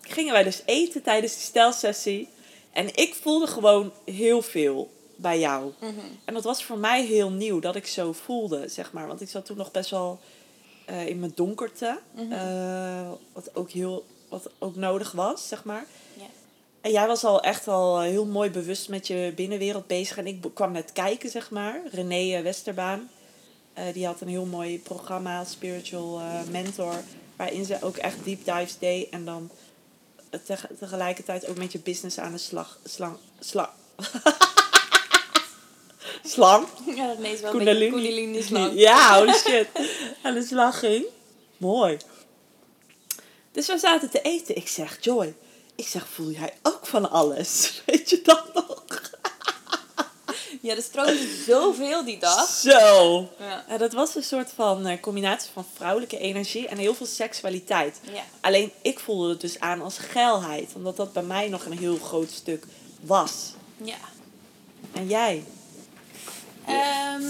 gingen 0.00 0.32
wij 0.32 0.42
dus 0.42 0.62
eten 0.64 1.02
tijdens 1.02 1.32
die 1.32 1.42
stelsessie. 1.42 2.28
En 2.72 2.94
ik 2.94 3.14
voelde 3.22 3.46
gewoon 3.46 3.92
heel 4.04 4.42
veel 4.42 4.90
bij 5.16 5.38
jou. 5.38 5.72
En 6.24 6.34
dat 6.34 6.44
was 6.44 6.64
voor 6.64 6.78
mij 6.78 7.04
heel 7.04 7.30
nieuw 7.30 7.60
dat 7.60 7.76
ik 7.76 7.86
zo 7.86 8.12
voelde, 8.12 8.68
zeg 8.68 8.92
maar. 8.92 9.06
Want 9.06 9.20
ik 9.20 9.28
zat 9.28 9.46
toen 9.46 9.56
nog 9.56 9.70
best 9.70 9.90
wel 9.90 10.20
eh, 10.84 11.06
in 11.06 11.18
mijn 11.18 11.32
donkerte. 11.34 11.98
Mhm. 12.14 12.32
Eh, 12.32 13.10
wat 13.32 13.50
ook 13.54 13.70
heel 13.70 14.04
wat 14.28 14.50
ook 14.58 14.76
nodig 14.76 15.12
was, 15.12 15.48
zeg 15.48 15.64
maar. 15.64 15.86
En 16.80 16.92
jij 16.92 17.06
was 17.06 17.24
al 17.24 17.42
echt 17.42 17.68
al 17.68 18.00
heel 18.00 18.26
mooi 18.26 18.50
bewust 18.50 18.88
met 18.88 19.06
je 19.06 19.32
binnenwereld 19.34 19.86
bezig. 19.86 20.16
En 20.16 20.26
ik 20.26 20.44
kwam 20.54 20.72
net 20.72 20.92
kijken, 20.92 21.30
zeg 21.30 21.50
maar. 21.50 21.80
René 21.92 22.36
eh, 22.36 22.42
Westerbaan. 22.42 23.10
Eh, 23.76 23.84
die 23.92 24.06
had 24.06 24.20
een 24.20 24.28
heel 24.28 24.44
mooi 24.44 24.78
programma, 24.80 25.44
Spiritual 25.44 26.18
eh, 26.20 26.40
Mentor. 26.50 26.94
Waarin 27.36 27.64
ze 27.64 27.76
ook 27.80 27.96
echt 27.96 28.24
deep 28.24 28.44
dives 28.44 28.78
deed. 28.78 29.08
En 29.08 29.24
dan 29.24 29.50
eh, 30.30 30.40
teg- 30.44 30.66
tegelijkertijd 30.78 31.46
ook 31.46 31.56
met 31.56 31.72
je 31.72 31.78
business 31.78 32.18
aan 32.18 32.32
de 32.32 32.38
slag... 32.38 32.78
Slang... 32.84 33.16
Slang... 33.40 33.68
slang? 36.24 36.66
Ja, 36.96 37.06
dat 37.06 37.18
is 37.18 37.40
wel 37.40 37.52
een 37.52 37.64
beetje 37.64 37.90
kundalini 37.90 38.42
slang. 38.42 38.72
Ja, 38.88 39.18
holy 39.18 39.32
shit. 39.34 39.68
aan 40.22 40.34
de 40.34 40.42
slag 40.46 40.78
ging. 40.78 41.04
Mooi. 41.56 41.96
Dus 43.52 43.66
we 43.66 43.78
zaten 43.78 44.10
te 44.10 44.20
eten. 44.22 44.56
Ik 44.56 44.68
zeg, 44.68 44.98
Joy, 45.00 45.34
ik 45.74 45.86
zeg, 45.86 46.06
voel 46.08 46.30
jij 46.30 46.52
ook 46.62 46.86
van 46.86 47.10
alles? 47.10 47.72
Weet 47.86 48.10
je 48.10 48.20
dat 48.22 48.54
nog? 48.54 48.84
Ja, 50.60 50.74
er 50.76 50.82
stroomde 50.82 51.42
zoveel 51.46 52.04
die 52.04 52.18
dag. 52.18 52.48
Zo. 52.48 53.28
Ja. 53.68 53.78
Dat 53.78 53.92
was 53.92 54.14
een 54.14 54.22
soort 54.22 54.50
van 54.54 54.86
eh, 54.86 55.00
combinatie 55.00 55.50
van 55.52 55.66
vrouwelijke 55.74 56.18
energie 56.18 56.68
en 56.68 56.78
heel 56.78 56.94
veel 56.94 57.06
seksualiteit. 57.06 58.00
Ja. 58.12 58.22
Alleen 58.40 58.72
ik 58.82 58.98
voelde 58.98 59.28
het 59.28 59.40
dus 59.40 59.60
aan 59.60 59.82
als 59.82 59.98
geilheid. 59.98 60.70
Omdat 60.74 60.96
dat 60.96 61.12
bij 61.12 61.22
mij 61.22 61.48
nog 61.48 61.64
een 61.64 61.78
heel 61.78 61.98
groot 61.98 62.30
stuk 62.30 62.64
was. 63.00 63.32
ja. 63.76 63.98
En 64.92 65.08
jij? 65.08 65.44
Ehm, 66.66 67.22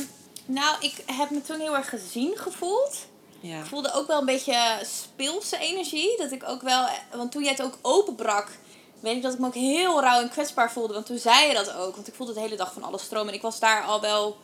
nou, 0.47 0.77
ik 0.81 0.95
heb 1.07 1.31
me 1.31 1.43
toen 1.43 1.61
heel 1.61 1.77
erg 1.77 1.89
gezien 1.89 2.37
gevoeld. 2.37 2.97
Ja. 3.41 3.59
Ik 3.59 3.65
voelde 3.65 3.93
ook 3.93 4.07
wel 4.07 4.19
een 4.19 4.27
beetje 4.27 4.81
speelse 4.83 5.59
energie. 5.59 6.17
Dat 6.19 6.33
ik 6.33 6.49
ook 6.49 6.63
wel... 6.63 6.89
Want 7.13 7.33
toen 7.33 7.43
jij 7.43 7.53
het 7.53 7.63
ook 7.63 7.79
openbrak... 7.83 8.49
Weet 9.01 9.17
ik 9.17 9.23
dat 9.23 9.33
ik 9.33 9.39
me 9.39 9.47
ook 9.47 9.55
heel 9.55 10.01
rauw 10.01 10.21
en 10.21 10.31
kwetsbaar 10.31 10.73
voelde. 10.73 10.95
Want 10.95 11.07
toen 11.07 11.19
zei 11.19 11.49
je 11.49 11.55
dat 11.55 11.73
ook. 11.73 11.95
Want 11.95 12.09
ik 12.09 12.15
voelde 12.15 12.33
de 12.33 12.41
hele 12.41 12.57
dag 12.57 12.73
van 12.73 12.83
alles 12.83 13.03
stromen. 13.03 13.29
En 13.29 13.35
ik 13.35 13.43
was 13.43 13.61
daar 13.61 13.83
al 13.83 14.01
wel 14.01 14.37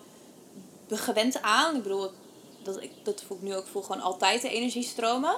gewend 0.88 1.42
aan. 1.42 1.76
Ik 1.76 1.82
bedoel, 1.82 2.10
dat, 2.62 2.82
ik, 2.82 2.90
dat 3.02 3.22
voel 3.26 3.36
ik 3.36 3.42
nu 3.42 3.54
ook. 3.54 3.64
Ik 3.64 3.70
voel 3.72 3.82
gewoon 3.82 4.02
altijd 4.02 4.42
de 4.42 4.48
energie 4.48 4.82
stromen. 4.82 5.36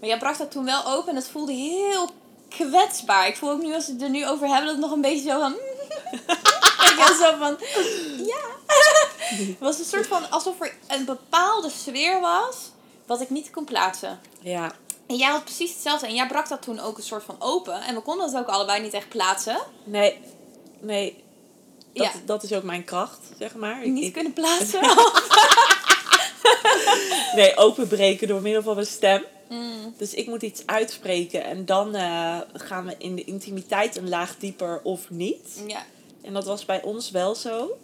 Maar 0.00 0.08
jij 0.08 0.18
brak 0.18 0.38
dat 0.38 0.50
toen 0.50 0.64
wel 0.64 0.86
open. 0.86 1.08
En 1.08 1.14
dat 1.14 1.28
voelde 1.28 1.52
heel 1.52 2.08
kwetsbaar. 2.48 3.26
Ik 3.26 3.36
voel 3.36 3.50
ook 3.50 3.62
nu, 3.62 3.74
als 3.74 3.86
we 3.86 3.92
het 3.92 4.02
er 4.02 4.10
nu 4.10 4.28
over 4.28 4.48
hebben, 4.48 4.64
dat 4.64 4.74
het 4.74 4.84
nog 4.84 4.92
een 4.92 5.00
beetje 5.00 5.30
zo 5.30 5.38
van... 5.40 5.52
ik 6.90 7.04
was 7.08 7.18
zo 7.18 7.36
van... 7.38 7.56
Ja. 8.26 8.50
Het 9.32 9.58
was 9.58 9.78
een 9.78 9.84
soort 9.84 10.06
van... 10.06 10.30
Alsof 10.30 10.60
er 10.60 10.74
een 10.88 11.04
bepaalde 11.04 11.70
sfeer 11.70 12.20
was... 12.20 12.56
Wat 13.06 13.20
ik 13.20 13.30
niet 13.30 13.50
kon 13.50 13.64
plaatsen. 13.64 14.20
Ja. 14.40 14.72
En 15.06 15.16
jij 15.16 15.30
had 15.30 15.44
precies 15.44 15.72
hetzelfde. 15.72 16.06
En 16.06 16.14
jij 16.14 16.26
brak 16.26 16.48
dat 16.48 16.62
toen 16.62 16.80
ook 16.80 16.96
een 16.96 17.02
soort 17.02 17.24
van 17.24 17.36
open. 17.38 17.80
En 17.82 17.94
we 17.94 18.00
konden 18.00 18.26
het 18.26 18.36
ook 18.36 18.46
allebei 18.48 18.82
niet 18.82 18.94
echt 18.94 19.08
plaatsen. 19.08 19.58
Nee. 19.84 20.18
Nee. 20.80 21.24
Dat, 21.92 22.06
Ja. 22.06 22.12
dat 22.24 22.42
is 22.42 22.52
ook 22.52 22.62
mijn 22.62 22.84
kracht, 22.84 23.18
zeg 23.38 23.54
maar. 23.54 23.82
Ik- 23.84 23.90
Niet 23.92 24.04
ik- 24.04 24.12
kunnen 24.12 24.32
plaatsen. 24.32 24.80
Nee, 27.34 27.56
openbreken 27.56 28.28
door 28.28 28.42
middel 28.42 28.62
van 28.62 28.74
mijn 28.74 28.86
stem. 28.86 29.24
Mm. 29.48 29.94
Dus 29.96 30.14
ik 30.14 30.26
moet 30.26 30.42
iets 30.42 30.62
uitspreken 30.66 31.44
en 31.44 31.64
dan 31.64 31.94
eh, 31.94 32.38
gaan 32.52 32.84
we 32.84 32.94
in 32.98 33.14
de 33.14 33.24
intimiteit 33.24 33.96
een 33.96 34.08
laag 34.08 34.36
dieper 34.38 34.80
of 34.82 35.10
niet. 35.10 35.62
Ja. 35.66 35.84
En 36.22 36.32
dat 36.32 36.44
was 36.44 36.64
bij 36.64 36.82
ons 36.82 37.10
wel 37.10 37.34
zo. 37.34 37.78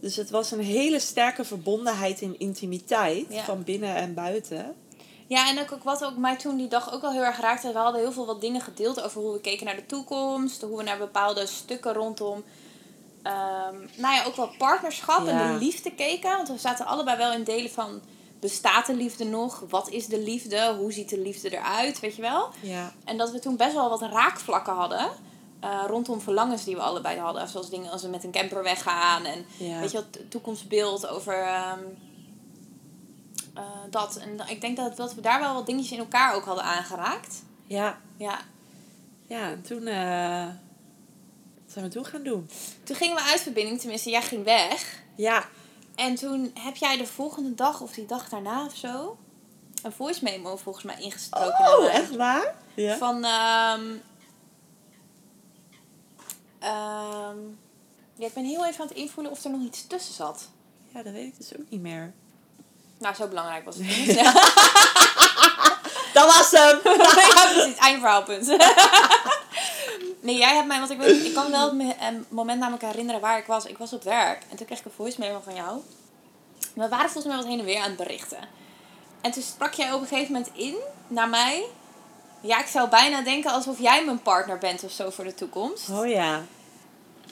Dus 0.00 0.16
het 0.16 0.30
was 0.30 0.50
een 0.50 0.60
hele 0.62 0.98
sterke 0.98 1.44
verbondenheid 1.44 2.20
in 2.20 2.38
intimiteit, 2.38 3.26
Ja. 3.28 3.44
van 3.44 3.62
binnen 3.64 3.94
en 3.94 4.14
buiten. 4.14 4.74
Ja, 5.28 5.48
en 5.48 5.60
ook, 5.60 5.82
wat 5.82 6.04
ook 6.04 6.16
mij 6.16 6.36
toen 6.36 6.56
die 6.56 6.68
dag 6.68 6.92
ook 6.92 7.00
wel 7.00 7.12
heel 7.12 7.24
erg 7.24 7.40
raakte. 7.40 7.72
We 7.72 7.78
hadden 7.78 8.00
heel 8.00 8.12
veel 8.12 8.26
wat 8.26 8.40
dingen 8.40 8.60
gedeeld 8.60 9.00
over 9.02 9.20
hoe 9.20 9.32
we 9.32 9.40
keken 9.40 9.66
naar 9.66 9.76
de 9.76 9.86
toekomst. 9.86 10.62
Hoe 10.62 10.76
we 10.76 10.82
naar 10.82 10.98
bepaalde 10.98 11.46
stukken 11.46 11.92
rondom... 11.92 12.44
ehm, 13.22 13.76
nou 13.96 14.14
ja, 14.14 14.24
ook 14.24 14.36
wel 14.36 14.50
partnerschap 14.58 15.26
en 15.26 15.52
de 15.52 15.58
liefde 15.58 15.94
keken. 15.94 16.36
Want 16.36 16.48
we 16.48 16.58
zaten 16.58 16.86
allebei 16.86 17.16
wel 17.16 17.32
in 17.32 17.44
delen 17.44 17.70
van... 17.70 18.00
Bestaat 18.40 18.86
de 18.86 18.94
liefde 18.94 19.24
nog? 19.24 19.62
Wat 19.68 19.88
is 19.90 20.06
de 20.06 20.18
liefde? 20.22 20.74
Hoe 20.78 20.92
ziet 20.92 21.08
de 21.08 21.20
liefde 21.20 21.50
eruit? 21.56 22.00
Weet 22.00 22.16
je 22.16 22.22
wel? 22.22 22.48
Ja, 22.60 22.92
En 23.04 23.16
dat 23.16 23.30
we 23.30 23.38
toen 23.38 23.56
best 23.56 23.74
wel 23.74 23.88
wat 23.88 24.02
raakvlakken 24.02 24.72
hadden. 24.74 25.08
eh, 25.60 25.84
rondom 25.86 26.20
verlangens 26.20 26.64
die 26.64 26.74
we 26.74 26.80
allebei 26.82 27.18
hadden. 27.18 27.48
Zoals 27.48 27.70
dingen 27.70 27.90
als 27.90 28.02
we 28.02 28.08
met 28.08 28.24
een 28.24 28.30
camper 28.30 28.62
weggaan. 28.62 29.24
En 29.24 29.46
ja. 29.56 29.80
weet 29.80 29.90
je 29.90 29.96
wat, 29.96 30.30
toekomstbeeld 30.30 31.08
over 31.08 31.42
ehm, 31.42 31.78
eh, 33.58 33.90
dat. 33.90 34.16
En 34.16 34.48
ik 34.48 34.60
denk 34.60 34.76
dat, 34.76 34.96
dat 34.96 35.14
we 35.14 35.20
daar 35.20 35.40
wel 35.40 35.54
wat 35.54 35.66
dingetjes 35.66 35.92
in 35.92 35.98
elkaar 35.98 36.34
ook 36.34 36.44
hadden 36.44 36.64
aangeraakt. 36.64 37.42
ja. 37.66 37.98
Ja. 38.16 38.38
ja 39.26 39.50
en 39.50 39.62
toen 39.62 39.86
eh, 39.86 40.46
wat 41.54 41.72
zijn 41.72 41.84
we 41.84 41.90
toen 41.90 42.06
gaan 42.06 42.22
doen. 42.22 42.50
Toen 42.82 42.96
gingen 42.96 43.16
we 43.16 43.22
uit 43.22 43.40
verbinding, 43.40 43.80
tenminste 43.80 44.10
jij 44.10 44.22
ging 44.22 44.44
weg. 44.44 45.02
Ja, 45.14 45.44
En 45.94 46.14
toen 46.14 46.50
heb 46.54 46.76
jij 46.76 46.96
de 46.96 47.06
volgende 47.06 47.54
dag 47.54 47.80
of 47.80 47.92
die 47.92 48.06
dag 48.06 48.28
daarna 48.28 48.64
of 48.64 48.76
zo... 48.76 49.18
een 49.82 49.92
voice 49.92 50.24
memo 50.24 50.56
volgens 50.56 50.84
mij 50.84 51.00
ingesproken. 51.00 51.62
naar 51.62 51.76
oh, 51.76 51.84
mij. 51.84 51.90
echt 51.90 52.16
waar? 52.16 52.54
Ja. 52.74 52.96
Van... 52.96 53.20
ja, 58.14 58.26
ik 58.26 58.34
ben 58.34 58.44
heel 58.44 58.66
even 58.66 58.80
aan 58.80 58.88
het 58.88 58.96
invoelen 58.96 59.32
of 59.32 59.44
er 59.44 59.50
nog 59.50 59.62
iets 59.62 59.86
tussen 59.86 60.14
zat. 60.14 60.48
ja, 60.88 61.02
dat 61.02 61.12
weet 61.12 61.26
ik 61.26 61.36
dus 61.36 61.56
ook 61.58 61.70
niet 61.70 61.80
meer. 61.80 62.14
Nou, 62.98 63.14
zo 63.14 63.26
belangrijk 63.26 63.64
was 63.64 63.74
het 63.76 63.86
niet. 63.96 64.14
ja, 64.14 64.32
Dat 66.12 66.34
was 66.36 66.50
hem! 66.50 66.80
precies. 67.52 67.76
Eindverhaalpunt. 67.76 68.46
nee, 70.20 70.36
jij 70.36 70.54
hebt 70.54 70.66
mij... 70.66 70.78
Want 70.78 70.90
ik, 70.90 70.98
weet, 70.98 71.24
ik 71.24 71.34
kan 71.34 71.50
wel 71.50 71.76
het 71.78 71.96
een 72.00 72.26
moment 72.28 72.60
namelijk 72.60 72.84
herinneren 72.84 73.20
waar 73.20 73.38
ik 73.38 73.46
was. 73.46 73.64
Ik 73.64 73.78
was 73.78 73.92
op 73.92 74.02
werk. 74.02 74.42
En 74.50 74.56
toen 74.56 74.66
kreeg 74.66 74.78
ik 74.78 74.84
een 74.84 74.90
voice 74.96 75.20
memo 75.20 75.40
van 75.44 75.54
jou. 75.54 75.80
We 76.74 76.88
waren 76.88 77.10
volgens 77.10 77.24
mij 77.24 77.36
wat 77.36 77.46
heen 77.46 77.58
en 77.58 77.64
weer 77.64 77.78
aan 77.78 77.88
het 77.88 77.96
berichten. 77.96 78.38
En 79.20 79.30
toen 79.30 79.42
sprak 79.42 79.72
jij 79.72 79.92
op 79.92 80.00
een 80.00 80.06
gegeven 80.06 80.32
moment 80.32 80.50
in 80.54 80.76
naar 81.06 81.28
mij. 81.28 81.64
Ja, 82.40 82.60
ik 82.60 82.66
zou 82.66 82.88
bijna 82.88 83.20
denken 83.20 83.50
alsof 83.52 83.78
jij 83.80 84.04
mijn 84.04 84.22
partner 84.22 84.58
bent 84.58 84.84
of 84.84 84.90
zo 84.90 85.10
voor 85.10 85.24
de 85.24 85.34
toekomst. 85.34 85.88
Oh 85.90 86.08
ja. 86.08 86.42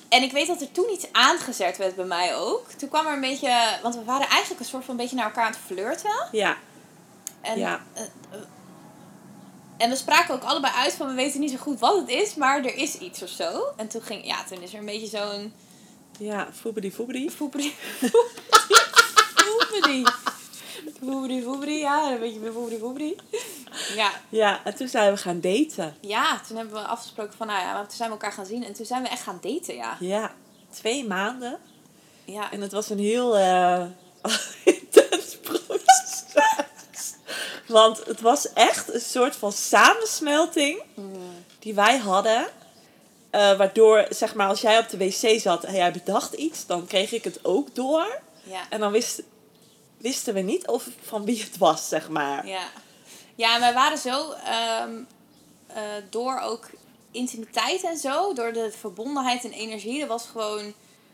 En 0.08 0.22
ik 0.22 0.32
weet 0.32 0.46
dat 0.46 0.60
er 0.60 0.72
toen 0.72 0.90
iets 0.92 1.06
aangezet 1.12 1.76
werd 1.76 1.96
bij 1.96 2.04
mij 2.04 2.36
ook. 2.36 2.70
Toen 2.70 2.88
kwam 2.88 3.06
er 3.06 3.12
een 3.12 3.20
beetje... 3.20 3.78
Want 3.82 3.94
we 3.94 4.04
waren 4.04 4.28
eigenlijk 4.28 4.60
een 4.60 4.66
soort 4.66 4.84
van 4.84 4.96
beetje 4.96 5.16
naar 5.16 5.24
elkaar 5.24 5.44
aan 5.44 5.50
het 5.52 5.60
flirten. 5.66 6.28
Ja, 6.32 6.56
En, 7.40 7.58
Ja. 7.58 7.80
eh, 7.92 8.02
eh, 8.02 8.08
en 9.76 9.90
we 9.90 9.96
spraken 9.96 10.34
ook 10.34 10.42
allebei 10.42 10.72
uit 10.74 10.92
van 10.94 11.06
we 11.08 11.14
weten 11.14 11.40
niet 11.40 11.50
zo 11.50 11.56
goed 11.56 11.78
wat 11.78 11.96
het 12.00 12.08
is, 12.08 12.34
maar 12.34 12.58
er 12.58 12.74
is 12.74 12.98
iets 12.98 13.22
of 13.22 13.28
zo. 13.28 13.62
En 13.76 13.88
toen 13.88 14.02
ging, 14.02 14.26
ja, 14.26 14.44
toen 14.44 14.62
is 14.62 14.72
er 14.72 14.78
een 14.78 14.84
beetje 14.84 15.18
zo'n 15.18 15.52
ja, 16.18 16.48
foebedi 16.60 16.92
foebedi. 16.92 17.30
foeperi, 17.30 17.74
foeperi, 19.36 20.04
foeperi, 21.04 21.42
foeperi, 21.42 21.78
ja, 21.78 22.10
een 22.12 22.20
beetje 22.20 22.40
foeperi, 22.52 22.78
foeperi. 22.78 23.16
Ja, 23.94 24.10
Ja, 24.28 24.60
en 24.64 24.74
toen 24.74 24.88
zijn 24.88 25.12
we 25.12 25.18
gaan 25.18 25.40
daten. 25.40 25.96
ja, 26.00 26.40
toen 26.48 26.56
hebben 26.56 26.74
we 26.74 26.80
afgesproken 26.88 27.34
van, 27.36 27.46
nou 27.46 27.60
ja, 27.60 27.72
maar 27.72 27.82
toen 27.86 27.96
zijn 27.96 28.08
we 28.08 28.14
elkaar 28.14 28.32
gaan 28.32 28.46
zien 28.46 28.64
en 28.64 28.72
toen 28.72 28.86
zijn 28.86 29.02
we 29.02 29.08
echt 29.08 29.22
gaan 29.22 29.38
daten, 29.40 29.74
ja. 29.74 29.96
Ja, 30.00 30.32
twee 30.70 31.06
maanden. 31.06 31.58
Ja, 32.24 32.52
En 32.52 32.60
het 32.60 32.72
was 32.72 32.90
een 32.90 32.98
heel 32.98 33.36
eh, 33.38 33.84
intens 34.64 35.36
proces. 35.42 36.24
Want 37.66 38.04
het 38.06 38.20
was 38.20 38.52
echt 38.52 38.94
een 38.94 39.00
soort 39.00 39.36
van 39.36 39.52
samensmelting 39.52 40.82
Mm. 40.94 41.44
die 41.58 41.74
wij 41.74 41.96
hadden. 41.98 42.46
Eh, 43.30 43.56
waardoor, 43.56 44.06
zeg 44.10 44.34
maar, 44.34 44.48
als 44.48 44.60
jij 44.60 44.78
op 44.78 44.88
de 44.88 44.96
wc 44.96 45.40
zat 45.40 45.64
en 45.64 45.74
jij 45.74 45.92
bedacht 45.92 46.32
iets, 46.32 46.66
dan 46.66 46.86
kreeg 46.86 47.12
ik 47.12 47.24
het 47.24 47.44
ook 47.44 47.74
door. 47.74 48.20
ja. 48.42 48.60
En 48.70 48.80
dan 48.80 48.92
wist, 48.92 49.22
wisten 50.06 50.34
we 50.34 50.40
niet 50.40 50.66
of, 50.66 50.88
van 51.02 51.24
wie 51.24 51.40
het 51.42 51.56
was, 51.58 51.88
zeg 51.88 52.08
maar. 52.08 52.46
Ja, 52.46 52.62
ja 53.34 53.60
wij 53.60 53.74
waren 53.74 53.98
zo 53.98 54.30
ehm, 54.32 54.94
eh, 55.66 55.82
door 56.10 56.40
ook 56.40 56.70
intimiteit 57.10 57.82
en 57.84 57.96
zo, 57.96 58.32
door 58.34 58.52
de 58.52 58.72
verbondenheid 58.78 59.44
en 59.44 59.52
energie. 59.52 60.00
Er 60.02 60.06
was 60.06 60.26
gewoon, 60.26 60.64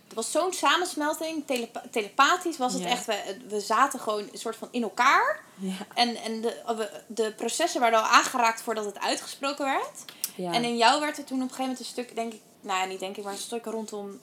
er 0.09 0.15
was 0.15 0.31
zo'n 0.31 0.53
samensmelting. 0.53 1.47
Telepa- 1.47 1.83
telepathisch 1.91 2.57
was 2.57 2.73
het 2.73 2.83
Ja. 2.83 2.89
echt. 2.89 3.05
We, 3.07 3.37
we 3.49 3.61
zaten 3.61 4.01
gewoon 4.01 4.29
een 4.33 4.39
soort 4.39 4.57
van 4.57 4.69
in 4.71 4.83
elkaar. 4.83 5.41
Ja. 5.59 5.73
En, 5.95 6.17
en 6.17 6.41
de, 6.41 6.63
we- 6.77 7.03
de 7.07 7.33
processen 7.37 7.81
werden 7.81 8.01
al 8.01 8.07
aangeraakt 8.07 8.63
voordat 8.63 8.85
het 8.85 8.99
uitgesproken 9.01 9.65
werd. 9.65 10.05
Ja. 10.35 10.53
En 10.53 10.65
in 10.65 10.77
jou 10.77 11.01
werd 11.01 11.19
er 11.19 11.25
toen 11.25 11.37
op 11.37 11.43
een 11.43 11.55
gegeven 11.55 11.63
moment 11.71 11.81
een 11.81 11.93
stuk, 11.93 12.15
denk 12.15 12.33
ik, 12.33 12.41
nou 12.61 12.79
ja, 12.81 12.85
niet 12.85 13.01
denk 13.01 13.17
ik, 13.17 13.25
maar 13.25 13.33
een 13.33 13.39
stuk 13.39 13.65
rondom 13.65 14.21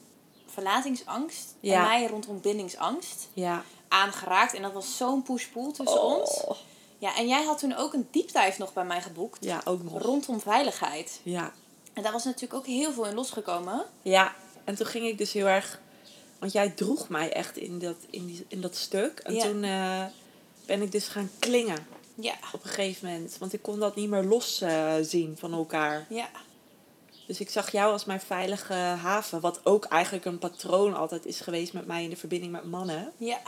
verlatingsangst. 0.47 1.55
Ja. 1.60 1.75
En 1.75 1.82
mij 1.82 2.08
rondom 2.08 2.41
bindingsangst 2.41 3.27
ja. 3.34 3.63
Aangeraakt. 3.89 4.54
En 4.54 4.62
dat 4.62 4.73
was 4.73 4.97
zo'n 4.97 5.21
push-pull 5.23 5.71
tussen 5.71 6.04
ons. 6.04 6.43
Oh. 6.43 6.58
Ja, 6.97 7.17
en 7.17 7.28
jij 7.28 7.43
had 7.43 7.58
toen 7.60 7.75
ook 7.75 7.93
een 7.93 8.08
deep 8.12 8.28
dive 8.28 8.56
nog 8.58 8.73
bij 8.73 8.86
mij 8.86 9.02
geboekt. 9.02 9.45
Ja, 9.45 9.62
ook 9.65 9.84
nog. 9.84 10.02
Rondom 10.02 10.39
veiligheid. 10.39 11.19
Ja. 11.23 11.52
En 11.93 12.04
daar 12.04 12.12
was 12.12 12.23
natuurlijk 12.23 12.54
ook 12.54 12.65
heel 12.65 12.91
veel 12.91 13.06
in 13.06 13.13
losgekomen. 13.13 13.86
Ja, 14.02 14.36
en 14.63 14.75
toen 14.75 14.86
ging 14.86 15.06
ik 15.08 15.17
dus 15.17 15.34
heel 15.34 15.45
erg... 15.47 15.80
Want 16.39 16.52
jij 16.52 16.69
droeg 16.69 17.10
mij 17.10 17.32
echt 17.34 17.58
in 17.58 17.80
dat, 17.80 17.95
in 18.10 18.25
die, 18.25 18.45
in 18.47 18.62
dat 18.62 18.75
stuk. 18.75 19.19
En 19.19 19.34
Ja. 19.34 19.43
toen 19.43 19.63
eh, 19.63 20.06
ben 20.65 20.82
ik 20.82 20.91
dus 20.91 21.08
gaan 21.08 21.32
klingen. 21.39 21.88
Ja. 22.15 22.34
op 22.54 22.63
een 22.63 22.69
gegeven 22.69 23.08
moment. 23.12 23.38
Want 23.38 23.54
ik 23.54 23.62
kon 23.62 23.80
dat 23.80 23.95
niet 23.95 24.10
meer 24.10 24.23
los 24.23 24.62
eh, 24.62 24.93
zien 25.02 25.36
van 25.39 25.54
elkaar. 25.54 26.06
Ja. 26.10 26.30
Dus 27.28 27.39
ik 27.39 27.49
zag 27.49 27.71
jou 27.71 27.91
als 27.91 28.06
mijn 28.06 28.21
veilige 28.21 28.73
haven. 28.73 29.39
Wat 29.39 29.65
ook 29.65 29.86
eigenlijk 29.86 30.25
een 30.25 30.39
patroon 30.39 30.95
altijd 30.95 31.25
is 31.25 31.39
geweest 31.39 31.73
met 31.73 31.86
mij 31.88 32.04
in 32.04 32.10
de 32.10 32.15
verbinding 32.15 32.52
met 32.52 32.63
mannen. 32.65 33.12
Ja. 33.17 33.39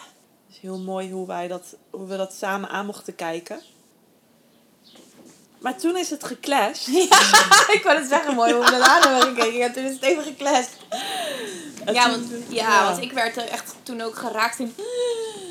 Dus 0.51 0.59
heel 0.59 0.79
mooi 0.79 1.11
hoe, 1.11 1.27
wij 1.27 1.47
dat, 1.47 1.75
hoe 1.89 2.07
we 2.07 2.17
dat 2.17 2.33
samen 2.33 2.69
aan 2.69 2.85
mochten 2.85 3.15
kijken. 3.15 3.61
Maar 5.59 5.77
toen 5.77 5.97
is 5.97 6.09
het 6.09 6.23
geclashed. 6.23 6.87
ik 7.77 7.81
wou 7.83 7.97
het 7.97 8.07
zeggen, 8.09 8.35
mooi 8.35 8.53
hoe 8.53 8.63
we 8.63 8.69
hebben 8.69 9.21
gekeken. 9.21 9.57
Ja, 9.57 9.71
toen 9.71 9.83
is 9.83 9.93
het 9.93 10.03
even 10.03 10.23
geclashed. 10.23 10.77
En 11.85 11.93
Ja, 11.93 12.09
want, 12.09 12.27
ja, 12.47 12.83
want 12.83 13.03
ik 13.03 13.11
werd 13.11 13.37
er 13.37 13.47
echt 13.47 13.75
toen 13.83 14.01
ook 14.01 14.15
geraakt 14.15 14.59
in... 14.59 14.75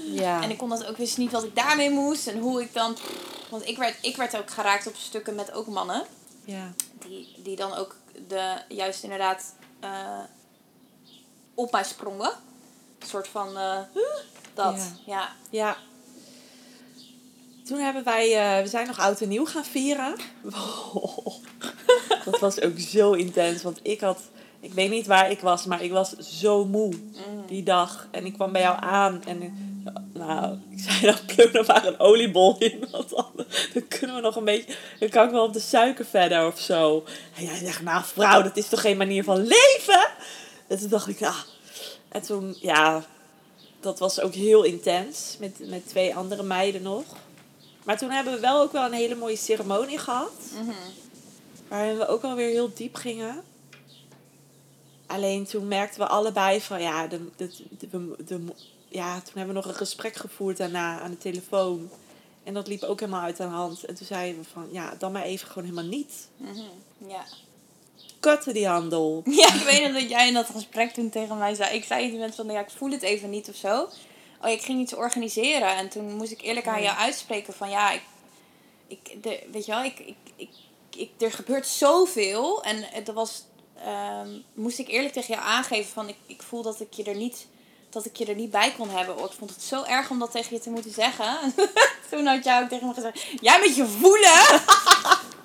Ja. 0.04 0.42
En 0.42 0.50
ik 0.50 0.58
kon 0.58 0.68
dat 0.68 0.86
ook 0.86 0.96
wist 0.96 1.18
niet 1.18 1.32
wat 1.32 1.44
ik 1.44 1.56
daarmee 1.56 1.90
moest 1.90 2.26
en 2.26 2.38
hoe 2.38 2.62
ik 2.62 2.72
dan... 2.74 2.96
Want 3.50 3.68
ik 3.68 3.78
werd, 3.78 3.96
ik 4.00 4.16
werd 4.16 4.36
ook 4.36 4.50
geraakt 4.50 4.86
op 4.86 4.96
stukken 4.96 5.34
met 5.34 5.52
ook 5.52 5.66
mannen. 5.66 6.02
ja. 6.44 6.72
Die, 6.98 7.34
die 7.36 7.56
dan 7.56 7.74
ook 7.74 7.96
de, 8.28 8.54
juist 8.68 9.02
inderdaad 9.02 9.54
eh, 9.80 10.20
op 11.54 11.72
mij 11.72 11.84
sprongen. 11.84 12.32
Een 12.98 13.08
soort 13.08 13.28
van... 13.28 13.56
eh, 13.56 13.78
dat, 14.64 14.92
Ja. 15.07 15.29
ja. 15.51 15.77
Toen 17.64 17.79
hebben 17.79 18.05
wij, 18.05 18.57
eh, 18.57 18.62
we 18.62 18.68
zijn 18.68 18.87
nog 18.87 18.99
oud 18.99 19.20
en 19.20 19.29
nieuw 19.29 19.44
gaan 19.44 19.64
vieren. 19.64 20.14
Dat 22.25 22.40
was 22.40 22.61
ook 22.61 22.79
zo 22.79 23.12
intens, 23.12 23.62
want 23.62 23.79
ik 23.83 24.01
had, 24.01 24.18
ik 24.61 24.73
weet 24.73 24.90
niet 24.90 25.07
waar 25.07 25.31
ik 25.31 25.40
was, 25.40 25.64
maar 25.64 25.83
ik 25.83 25.92
was 25.92 26.16
zo 26.16 26.64
moe 26.64 26.92
die 27.46 27.62
dag. 27.62 28.09
En 28.11 28.27
ik 28.27 28.33
kwam 28.33 28.53
bij 28.53 28.61
jou 28.61 28.77
aan 28.81 29.23
en, 29.27 29.55
nou, 30.12 30.59
ik 30.70 30.79
zei 30.79 31.01
dan, 31.01 31.25
pluk 31.27 31.55
er 31.55 31.64
maar 31.66 31.87
een 31.87 31.99
oliebol 31.99 32.57
in, 32.59 32.88
want 32.90 33.09
dan, 33.11 33.27
dan 33.75 33.88
kunnen 33.88 34.16
we 34.16 34.23
nog 34.23 34.37
een 34.37 34.44
beetje, 34.44 34.75
dan 34.99 35.09
kan 35.09 35.25
ik 35.25 35.31
wel 35.31 35.44
op 35.44 35.53
de 35.53 35.61
suiker 35.61 36.07
verder 36.07 36.46
of 36.46 36.59
zo. 36.59 37.05
En 37.37 37.44
jij 37.44 37.59
zegt, 37.59 37.83
nou 37.83 38.05
vrouw, 38.05 38.42
dat 38.42 38.57
is 38.57 38.68
toch 38.68 38.81
geen 38.81 38.96
manier 38.96 39.25
van 39.25 39.46
leven? 39.46 40.09
En 40.66 40.79
toen 40.79 40.88
dacht 40.88 41.09
ik, 41.09 41.23
ah. 41.23 41.38
En 42.09 42.23
toen, 42.23 42.57
ja, 42.61 43.05
dat 43.80 43.98
was 43.98 44.20
ook 44.20 44.34
heel 44.34 44.62
intens. 44.62 45.36
Met, 45.38 45.68
met 45.68 45.88
twee 45.88 46.16
andere 46.16 46.42
meiden 46.42 46.82
nog. 46.82 47.04
Maar 47.84 47.98
toen 47.98 48.10
hebben 48.10 48.34
we 48.34 48.40
wel 48.40 48.60
ook 48.60 48.72
wel 48.72 48.84
een 48.84 48.92
hele 48.92 49.14
mooie 49.14 49.36
ceremonie 49.36 49.98
gehad. 49.98 50.32
Mhm. 50.54 50.76
Waarin 51.68 51.98
we 51.98 52.06
ook 52.06 52.22
alweer 52.22 52.48
heel 52.48 52.74
diep 52.74 52.94
gingen. 52.94 53.42
Alleen 55.06 55.46
toen 55.46 55.68
merkten 55.68 56.00
we 56.00 56.06
allebei 56.06 56.60
van 56.60 56.80
ja, 56.80 57.06
de, 57.06 57.28
de, 57.36 57.50
de, 58.24 58.40
ja, 58.88 59.14
toen 59.14 59.34
hebben 59.34 59.54
we 59.54 59.60
nog 59.60 59.68
een 59.68 59.74
gesprek 59.74 60.16
gevoerd 60.16 60.56
daarna 60.56 61.00
aan 61.00 61.10
de 61.10 61.18
telefoon. 61.18 61.90
En 62.42 62.54
dat 62.54 62.68
liep 62.68 62.82
ook 62.82 63.00
helemaal 63.00 63.22
uit 63.22 63.36
de 63.36 63.42
hand. 63.42 63.84
En 63.84 63.94
toen 63.94 64.06
zeiden 64.06 64.42
we 64.42 64.48
van 64.52 64.68
ja, 64.70 64.94
dan 64.98 65.12
maar 65.12 65.22
even 65.22 65.46
gewoon 65.48 65.64
helemaal 65.64 65.90
niet. 65.90 66.28
Mhm. 66.36 66.60
Ja. 67.08 67.24
Kutten 68.20 68.54
die 68.54 68.66
handel. 68.66 69.22
Ja, 69.40 69.54
ik 69.54 69.62
weet 69.62 69.82
nog 69.82 70.00
dat 70.00 70.10
jij 70.10 70.26
in 70.28 70.34
dat 70.34 70.46
gesprek 70.46 70.92
toen 70.92 71.10
tegen 71.10 71.38
mij 71.38 71.54
zei. 71.54 71.74
Ik 71.76 71.84
zei 71.84 72.18
met 72.18 72.34
van, 72.34 72.46
ja, 72.46 72.60
ik 72.60 72.70
voel 72.76 72.90
het 72.90 73.02
even 73.02 73.30
niet 73.30 73.48
of 73.48 73.54
zo. 73.54 73.88
Oh, 74.42 74.50
ik 74.50 74.62
ging 74.62 74.80
iets 74.80 74.94
organiseren. 74.94 75.76
En 75.76 75.88
toen 75.88 76.16
moest 76.16 76.32
ik 76.32 76.42
eerlijk 76.42 76.66
aan 76.66 76.82
jou 76.82 76.96
uitspreken 76.96 77.54
van, 77.54 77.70
ja, 77.70 77.90
ik... 77.90 78.02
ik 78.86 79.22
de, 79.22 79.42
weet 79.52 79.66
je 79.66 79.72
wel, 79.72 79.84
ik, 79.84 79.98
ik, 79.98 80.16
ik, 80.36 80.50
ik, 80.96 81.10
er 81.18 81.32
gebeurt 81.32 81.66
zoveel. 81.66 82.62
En 82.62 82.82
het 82.82 83.12
was... 83.12 83.44
ehm, 83.84 84.28
moest 84.54 84.78
ik 84.78 84.88
eerlijk 84.88 85.12
tegen 85.12 85.34
jou 85.34 85.46
aangeven 85.46 85.92
van, 85.92 86.08
ik, 86.08 86.16
ik 86.26 86.42
voel 86.42 86.62
dat 86.62 86.80
ik 86.80 86.92
je 86.92 87.04
er 87.04 87.16
niet... 87.16 87.46
Dat 87.90 88.04
ik 88.04 88.16
je 88.16 88.26
er 88.26 88.34
niet 88.34 88.50
bij 88.50 88.72
kon 88.76 88.90
hebben. 88.90 89.18
Oh, 89.18 89.24
ik 89.24 89.38
vond 89.38 89.50
het 89.50 89.62
zo 89.62 89.82
erg 89.82 90.10
om 90.10 90.18
dat 90.18 90.30
tegen 90.30 90.54
je 90.56 90.62
te 90.62 90.70
moeten 90.70 90.92
zeggen. 90.92 91.54
toen 92.10 92.26
had 92.26 92.44
jij 92.44 92.62
ook 92.62 92.68
tegen 92.68 92.86
me 92.86 92.94
gezegd... 92.94 93.26
Jij 93.40 93.60
met 93.60 93.76
je 93.76 93.86
voelen! 93.86 94.42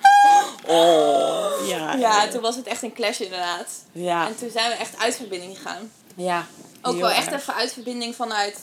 Oh, 0.67 1.67
ja. 1.67 1.95
Ja, 1.95 2.27
toen 2.27 2.41
was 2.41 2.55
het 2.55 2.67
echt 2.67 2.83
een 2.83 2.93
clash 2.93 3.19
inderdaad. 3.19 3.67
Ja, 3.91 4.27
En 4.27 4.35
toen 4.37 4.49
zijn 4.49 4.69
we 4.69 4.75
echt 4.75 4.97
uit 4.97 5.15
verbinding 5.15 5.57
gegaan. 5.57 5.91
ja. 6.15 6.45
Ook 6.81 6.99
wel 6.99 7.09
echt 7.09 7.31
erg. 7.31 7.41
even 7.41 7.53
uit 7.53 7.73
verbinding 7.73 8.15
vanuit, 8.15 8.59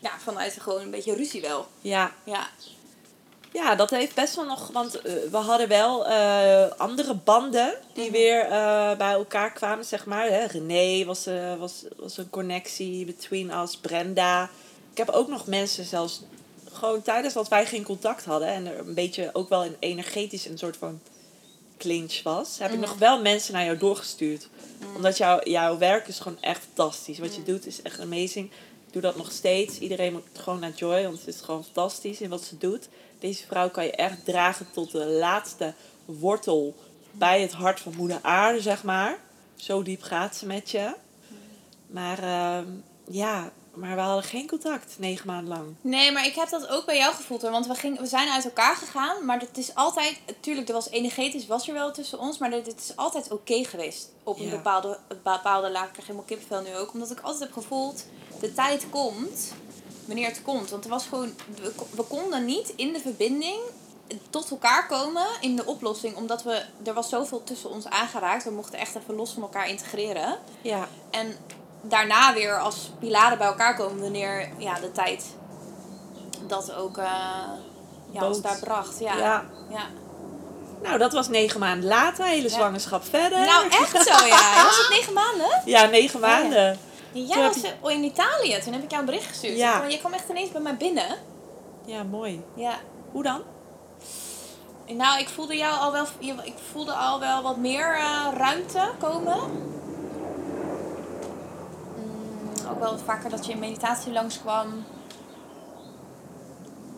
ja, 0.00 0.10
vanuit 0.24 0.56
gewoon 0.60 0.80
een 0.80 0.90
beetje 0.90 1.14
ruzie 1.14 1.40
wel. 1.40 1.66
Ja, 1.80 2.12
Ja, 2.24 2.48
Ja, 3.52 3.74
dat 3.74 3.90
heeft 3.90 4.14
best 4.14 4.34
wel 4.34 4.44
nog. 4.44 4.70
Want 4.72 5.00
eh, 5.00 5.12
we 5.30 5.36
hadden 5.36 5.68
wel 5.68 6.06
eh, 6.06 6.70
andere 6.76 7.14
banden 7.14 7.74
die 7.94 8.04
Mhm. 8.04 8.12
weer 8.12 8.40
eh, 8.40 8.96
bij 8.96 9.12
elkaar 9.12 9.52
kwamen, 9.52 9.84
zeg 9.84 10.06
maar. 10.06 10.26
Hè. 10.28 10.44
René 10.44 11.04
was, 11.04 11.26
was, 11.58 11.82
was 11.96 12.16
een 12.16 12.30
connectie 12.30 13.04
between 13.04 13.50
us, 13.50 13.76
Brenda. 13.76 14.50
Ik 14.90 14.98
heb 14.98 15.08
ook 15.08 15.28
nog 15.28 15.46
mensen 15.46 15.84
zelfs 15.84 16.20
gewoon 16.72 17.02
tijdens 17.02 17.34
dat 17.34 17.48
wij 17.48 17.66
geen 17.66 17.84
contact 17.84 18.24
hadden 18.24 18.48
en 18.48 18.66
er 18.66 18.78
een 18.78 18.94
beetje 18.94 19.30
ook 19.32 19.48
wel 19.48 19.64
een 19.64 19.76
energetisch 19.78 20.46
een 20.46 20.58
soort 20.58 20.76
van 20.76 21.00
clinch 21.84 22.22
was, 22.22 22.58
heb 22.58 22.72
ik 22.72 22.78
nog 22.78 22.98
wel 22.98 23.22
mensen 23.22 23.52
naar 23.52 23.64
jou 23.64 23.76
doorgestuurd. 23.76 24.48
Omdat 24.96 25.16
jouw 25.16 25.40
jouw 25.42 25.78
werk 25.78 26.08
is 26.08 26.18
gewoon 26.18 26.40
echt 26.40 26.62
fantastisch. 26.64 27.18
Wat 27.18 27.34
je 27.34 27.42
doet 27.42 27.66
is 27.66 27.82
echt 27.82 28.00
amazing. 28.00 28.50
Ik 28.86 28.92
doe 28.92 29.02
dat 29.02 29.16
nog 29.16 29.32
steeds. 29.32 29.78
Iedereen 29.78 30.12
moet 30.12 30.22
gewoon 30.32 30.60
naar 30.60 30.72
Joy, 30.74 31.02
want 31.02 31.18
het 31.18 31.34
is 31.34 31.40
gewoon 31.40 31.64
fantastisch 31.64 32.20
in 32.20 32.30
wat 32.30 32.42
ze 32.42 32.58
doet. 32.58 32.88
Deze 33.18 33.46
vrouw 33.46 33.70
kan 33.70 33.84
je 33.84 33.90
echt 33.90 34.24
dragen 34.24 34.66
tot 34.72 34.90
de 34.90 35.06
laatste 35.06 35.74
wortel 36.04 36.74
bij 37.10 37.40
het 37.40 37.52
hart 37.52 37.80
van 37.80 37.94
moeder 37.96 38.18
aarde, 38.22 38.60
zeg 38.60 38.82
maar. 38.82 39.18
Zo 39.56 39.82
diep 39.82 40.02
gaat 40.02 40.36
ze 40.36 40.46
met 40.46 40.70
je. 40.70 40.94
Maar 41.86 42.18
ehm, 42.18 42.66
ja, 43.10 43.52
maar 43.74 43.94
we 43.94 44.00
hadden 44.00 44.24
geen 44.24 44.48
contact 44.48 44.94
negen 44.98 45.26
maanden 45.26 45.48
lang. 45.56 45.74
Nee, 45.80 46.12
maar 46.12 46.26
ik 46.26 46.34
heb 46.34 46.48
dat 46.48 46.68
ook 46.68 46.86
bij 46.86 46.96
jou 46.96 47.14
gevoeld 47.14 47.42
hoor. 47.42 47.50
Want 47.50 47.66
we, 47.66 47.74
gingen, 47.74 48.00
we 48.02 48.06
zijn 48.08 48.28
uit 48.28 48.44
elkaar 48.44 48.76
gegaan. 48.76 49.24
Maar 49.24 49.40
het 49.40 49.58
is 49.58 49.74
altijd, 49.74 50.20
natuurlijk, 50.26 50.68
er 50.68 50.74
was 50.74 50.88
energetisch 50.90 51.46
was 51.46 51.68
er 51.68 51.74
wel 51.74 51.92
tussen 51.92 52.18
ons. 52.18 52.38
Maar 52.38 52.50
het 52.50 52.74
is 52.78 52.96
altijd 52.96 53.30
oké 53.32 53.64
geweest. 53.64 54.08
Op 54.22 54.38
een 54.38 54.44
Ja. 54.44 54.50
bepaalde, 54.50 54.98
bepaalde 55.22 55.70
laag. 55.70 55.84
Ik 55.86 55.90
krijg 55.92 56.06
helemaal 56.06 56.26
kippenvel 56.28 56.60
nu 56.62 56.76
ook. 56.76 56.92
Omdat 56.92 57.10
ik 57.10 57.20
altijd 57.20 57.42
heb 57.42 57.52
gevoeld, 57.52 58.04
de 58.40 58.52
tijd 58.52 58.86
komt 58.90 59.52
wanneer 60.04 60.26
het 60.28 60.42
komt. 60.42 60.70
Want 60.70 60.84
er 60.84 60.90
was 60.90 61.06
gewoon, 61.06 61.34
we, 61.62 61.72
we 61.96 62.02
konden 62.02 62.44
niet 62.44 62.72
in 62.76 62.92
de 62.92 63.00
verbinding 63.00 63.58
tot 64.30 64.50
elkaar 64.50 64.86
komen 64.86 65.26
in 65.40 65.56
de 65.56 65.64
oplossing. 65.66 66.16
Omdat 66.16 66.42
we, 66.42 66.62
er 66.84 66.94
was 66.94 67.08
zoveel 67.08 67.44
tussen 67.44 67.70
ons 67.70 67.86
aangeraakt. 67.86 68.44
We 68.44 68.50
mochten 68.50 68.78
echt 68.78 68.94
even 68.94 69.14
los 69.14 69.32
van 69.32 69.42
elkaar 69.42 69.68
integreren. 69.68 70.38
Ja, 70.62 70.88
En 71.10 71.36
daarna 71.88 72.32
weer 72.34 72.58
als 72.60 72.90
pilaren 72.98 73.38
bij 73.38 73.46
elkaar 73.46 73.76
komen 73.76 74.00
wanneer 74.00 74.48
ja, 74.58 74.74
de 74.80 74.92
tijd 74.92 75.24
dat 76.46 76.74
ook 76.74 76.98
eh, 76.98 77.04
ja, 78.10 78.26
ons 78.26 78.40
daar 78.40 78.58
bracht. 78.58 78.98
Ja. 79.00 79.16
ja. 79.16 79.44
ja. 79.68 79.82
Nou, 80.82 80.98
dat 80.98 81.12
was 81.12 81.28
negen 81.28 81.60
maanden 81.60 81.88
later. 81.88 82.24
Hele 82.24 82.42
Ja. 82.48 82.54
zwangerschap 82.54 83.04
verder. 83.04 83.38
Nou, 83.44 83.68
echt 83.68 84.02
zo 84.06 84.26
ja. 84.26 84.64
Was 84.64 84.78
het 84.78 84.88
negen 84.90 85.12
maanden? 85.12 85.62
Ja, 85.64 85.84
negen 85.84 86.22
Oh, 86.22 86.28
ja. 86.28 86.38
maanden. 86.38 86.78
Ja, 87.12 87.34
Toen 87.34 87.42
heb 87.42 87.54
was 87.54 87.72
oh, 87.80 87.90
in 87.90 88.02
Italië. 88.04 88.58
Toen 88.60 88.72
heb 88.72 88.82
ik 88.82 88.90
jou 88.90 89.00
een 89.02 89.06
bericht 89.10 89.26
gestuurd. 89.26 89.56
Ja. 89.56 89.78
Want 89.78 89.92
je 89.92 89.98
kwam 89.98 90.12
echt 90.12 90.28
ineens 90.28 90.50
bij 90.50 90.60
mij 90.60 90.76
binnen. 90.76 91.16
Ja, 91.84 92.02
mooi. 92.02 92.44
Ja. 92.54 92.74
Hoe 93.12 93.22
dan? 93.22 93.42
Nou, 94.86 95.18
ik 95.20 95.28
voelde 95.28 95.56
jou 95.56 95.78
al 95.78 95.92
wel, 95.92 96.06
je- 96.18 96.34
ik 96.42 96.54
voelde 96.72 96.92
al 96.92 97.20
wel 97.20 97.42
wat 97.42 97.56
meer 97.56 97.94
eh, 97.96 98.26
ruimte 98.36 98.90
komen. 99.00 99.38
Ook 102.70 102.78
wel 102.78 102.98
vaker 102.98 103.30
dat 103.30 103.46
je 103.46 103.52
in 103.52 103.58
meditatie 103.58 104.12
langskwam. 104.12 104.84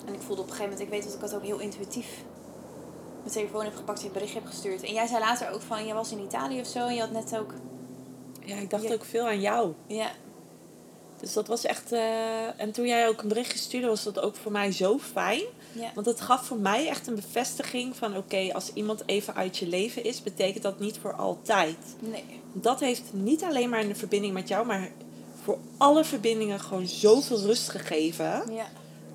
En 0.06 0.14
ik 0.14 0.20
voelde 0.20 0.42
op 0.42 0.48
een 0.48 0.54
gegeven 0.54 0.62
moment, 0.72 0.80
ik 0.80 0.88
weet 0.88 1.04
dat 1.04 1.14
ik 1.14 1.20
dat 1.20 1.34
ook 1.34 1.42
heel 1.42 1.58
intuïtief 1.58 2.06
mijn 3.20 3.38
telefoon 3.38 3.64
heb 3.64 3.76
gepakt 3.76 4.00
en 4.00 4.06
een 4.06 4.12
bericht 4.12 4.34
heb 4.34 4.46
gestuurd. 4.46 4.82
En 4.82 4.92
jij 4.92 5.06
zei 5.06 5.20
later 5.20 5.50
ook 5.50 5.62
van, 5.62 5.84
jij 5.86 5.94
was 5.94 6.12
in 6.12 6.18
Italië 6.20 6.60
of 6.60 6.66
zo 6.66 6.78
en 6.86 6.94
je 6.94 7.00
had 7.00 7.10
net 7.10 7.36
ook, 7.38 7.54
Ja, 8.44 8.56
ik 8.56 8.70
dacht 8.70 8.82
Ja. 8.82 8.92
ook 8.92 9.04
veel 9.04 9.26
aan 9.26 9.40
jou. 9.40 9.72
ja, 9.86 10.10
Dus 11.20 11.32
dat 11.32 11.46
was 11.46 11.64
echt... 11.64 11.92
eh, 11.92 12.60
En 12.60 12.72
toen 12.72 12.86
jij 12.86 13.08
ook 13.08 13.22
een 13.22 13.28
berichtje 13.28 13.58
stuurde, 13.58 13.86
was 13.86 14.02
dat 14.02 14.20
ook 14.20 14.36
voor 14.36 14.52
mij 14.52 14.72
zo 14.72 14.98
fijn. 14.98 15.42
ja, 15.72 15.90
Want 15.94 16.06
het 16.06 16.20
gaf 16.20 16.46
voor 16.46 16.58
mij 16.58 16.88
echt 16.88 17.06
een 17.06 17.14
bevestiging 17.14 17.96
van... 17.96 18.16
Oké, 18.16 18.50
als 18.52 18.70
iemand 18.72 19.02
even 19.06 19.34
uit 19.34 19.56
je 19.56 19.66
leven 19.66 20.04
is, 20.04 20.22
betekent 20.22 20.62
dat 20.62 20.78
niet 20.78 20.98
voor 20.98 21.14
altijd. 21.14 21.76
nee, 21.98 22.24
Dat 22.52 22.80
heeft 22.80 23.02
niet 23.12 23.42
alleen 23.42 23.68
maar 23.68 23.80
in 23.80 23.88
de 23.88 23.94
verbinding 23.94 24.32
met 24.34 24.48
jou, 24.48 24.66
maar 24.66 24.90
voor 25.46 25.58
alle 25.76 26.04
verbindingen 26.04 26.60
gewoon 26.60 26.86
zoveel 26.86 27.40
rust 27.40 27.68
gegeven. 27.68 28.42
ja, 28.50 28.66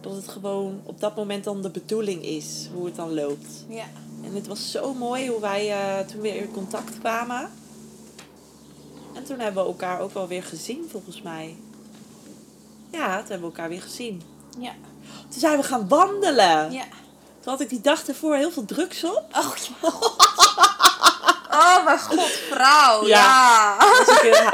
Dat 0.02 0.14
het 0.16 0.28
gewoon 0.28 0.82
op 0.86 1.00
dat 1.00 1.16
moment 1.16 1.44
dan 1.44 1.62
de 1.62 1.70
bedoeling 1.70 2.24
is, 2.26 2.68
hoe 2.74 2.86
het 2.86 2.96
dan 2.96 3.14
loopt. 3.14 3.48
ja. 3.70 3.84
En 4.24 4.36
het 4.36 4.48
was 4.48 4.72
zo 4.72 4.94
mooi 4.94 5.30
hoe 5.30 5.40
wij 5.40 5.72
eh, 5.72 6.06
toen 6.08 6.22
weer 6.22 6.36
in 6.36 6.52
contact 6.52 7.00
kwamen. 7.00 7.52
En 9.14 9.24
toen 9.24 9.40
hebben 9.40 9.64
we 9.64 9.70
elkaar 9.70 10.00
ook 10.00 10.14
wel 10.14 10.28
weer 10.28 10.44
gezien, 10.44 10.88
volgens 10.92 11.22
mij. 11.22 11.56
Ja, 12.92 13.06
toen 13.06 13.30
hebben 13.30 13.40
we 13.50 13.56
elkaar 13.56 13.70
weer 13.70 13.82
gezien. 13.82 14.22
Ja, 14.60 14.72
Toen 15.30 15.40
zijn 15.40 15.58
we 15.58 15.64
gaan 15.64 15.88
wandelen. 15.88 16.72
ja. 16.72 16.84
Toen 17.40 17.52
had 17.52 17.62
ik 17.62 17.70
die 17.70 17.82
dag 17.82 18.08
ervoor 18.08 18.36
heel 18.36 18.52
veel 18.52 18.66
drugs 18.66 19.04
op. 19.04 19.24
Oh, 19.38 19.56
ja. 19.56 19.90
oh 21.60 21.86
mijn 21.86 22.00
god, 22.00 22.30
vrouw. 22.50 23.06
Ja. 23.08 23.78
ja. 24.24 24.50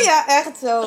Eh, 0.00 0.04
Ja, 0.04 0.26
echt 0.26 0.50
zo. 0.62 0.84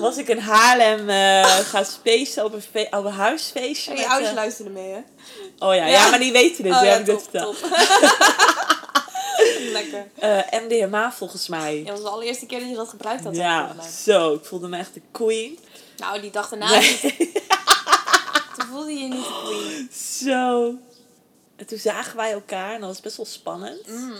was 0.00 0.16
ik 0.16 0.28
in 0.28 0.38
Haarlem 0.38 1.08
eh 1.10 1.58
gaan 1.58 1.84
spacen 1.84 2.44
op 2.44 2.52
een, 2.52 2.62
fe- 2.62 2.88
op 2.96 3.04
een 3.04 3.12
huisfeestje. 3.12 3.90
En 3.90 3.96
je 3.96 4.02
met, 4.02 4.10
ouders 4.10 4.30
eh, 4.30 4.36
luisteren 4.36 4.72
mee, 4.72 4.90
hè? 4.90 4.98
oh 5.58 5.74
ja, 5.74 5.86
ja. 5.86 5.86
Ja. 5.86 6.10
maar 6.10 6.18
die 6.18 6.32
weten 6.32 6.62
dit. 6.62 6.72
Oh 6.72 6.82
ja, 6.82 6.88
heb 6.88 7.00
ik 7.00 7.06
dit 7.06 7.14
top, 7.14 7.22
verteld. 7.22 7.56
Lekker. 9.72 10.06
Eh, 10.18 10.60
MDMA 10.62 11.12
volgens 11.12 11.48
mij. 11.48 11.76
Ja, 11.78 11.84
dat 11.84 11.92
was 11.92 12.02
de 12.02 12.08
allereerste 12.08 12.46
keer 12.46 12.60
dat 12.60 12.68
je 12.68 12.74
dat 12.74 12.88
gebruikt 12.88 13.24
had. 13.24 13.36
Ja, 13.36 13.74
zo. 14.04 14.34
Ik 14.34 14.44
voelde 14.44 14.68
me 14.68 14.76
echt 14.78 14.94
de 14.94 15.00
queen. 15.10 15.58
Nou, 15.96 16.20
die 16.20 16.30
dag 16.30 16.48
daarna 16.48 16.68
Nee. 16.70 16.98
niet. 17.02 17.14
Toen 18.56 18.66
voelde 18.70 18.90
je 18.92 18.98
je 18.98 19.08
niet 19.08 19.24
de 19.24 19.42
queen. 19.44 19.90
Zo. 20.28 20.74
En 21.56 21.66
toen 21.66 21.78
zagen 21.78 22.16
wij 22.16 22.32
elkaar 22.32 22.74
en 22.74 22.80
dat 22.80 22.88
was 22.88 23.00
best 23.00 23.16
wel 23.16 23.26
spannend. 23.26 23.86
Mm. 23.88 24.14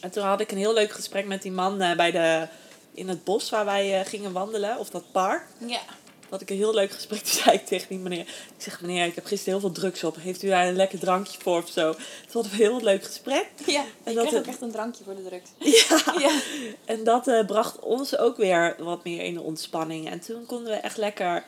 En 0.00 0.10
toen 0.10 0.22
had 0.24 0.40
ik 0.40 0.50
een 0.50 0.58
heel 0.58 0.72
leuk 0.74 0.92
gesprek 0.92 1.26
met 1.26 1.42
die 1.42 1.52
man 1.52 1.78
bij 1.78 2.10
de, 2.10 2.48
in 2.94 3.08
het 3.08 3.24
bos 3.24 3.50
waar 3.50 3.64
wij 3.64 4.00
eh, 4.00 4.06
gingen 4.06 4.32
wandelen, 4.32 4.78
of 4.78 4.90
dat 4.90 5.12
park. 5.12 5.46
Ja. 5.66 5.80
Had 6.28 6.40
ik 6.40 6.50
een 6.50 6.56
heel 6.56 6.74
leuk 6.74 6.92
gesprek. 6.92 7.20
Toen 7.20 7.40
zei 7.42 7.56
ik 7.56 7.66
tegen 7.66 7.88
die 7.88 7.98
meneer: 7.98 8.20
Ik 8.20 8.54
zeg, 8.56 8.80
meneer, 8.80 9.06
ik 9.06 9.14
heb 9.14 9.24
gisteren 9.24 9.52
heel 9.52 9.68
veel 9.68 9.80
drugs 9.80 10.04
op. 10.04 10.16
Heeft 10.16 10.42
u 10.42 10.48
daar 10.48 10.66
een 10.66 10.76
lekker 10.76 10.98
drankje 10.98 11.38
voor 11.40 11.62
of 11.62 11.68
zo? 11.68 11.92
Toen 11.92 12.02
hadden 12.32 12.52
we 12.52 12.64
een 12.64 12.70
heel 12.70 12.82
leuk 12.82 13.04
gesprek. 13.04 13.48
Ja, 13.66 13.84
En 14.02 14.12
je 14.12 14.18
dat 14.18 14.26
kreeg 14.26 14.40
ook 14.40 14.46
echt 14.46 14.60
een 14.60 14.70
drankje 14.70 15.04
voor 15.04 15.16
de 15.16 15.24
drugs. 15.24 15.50
Ja. 15.88 16.18
Ja. 16.18 16.40
En 16.84 17.04
dat 17.04 17.28
eh, 17.28 17.46
bracht 17.46 17.78
ons 17.78 18.18
ook 18.18 18.36
weer 18.36 18.76
wat 18.78 19.04
meer 19.04 19.22
in 19.22 19.34
de 19.34 19.42
ontspanning. 19.42 20.10
En 20.10 20.20
toen 20.20 20.46
konden 20.46 20.72
we 20.72 20.78
echt 20.78 20.96
lekker 20.96 21.44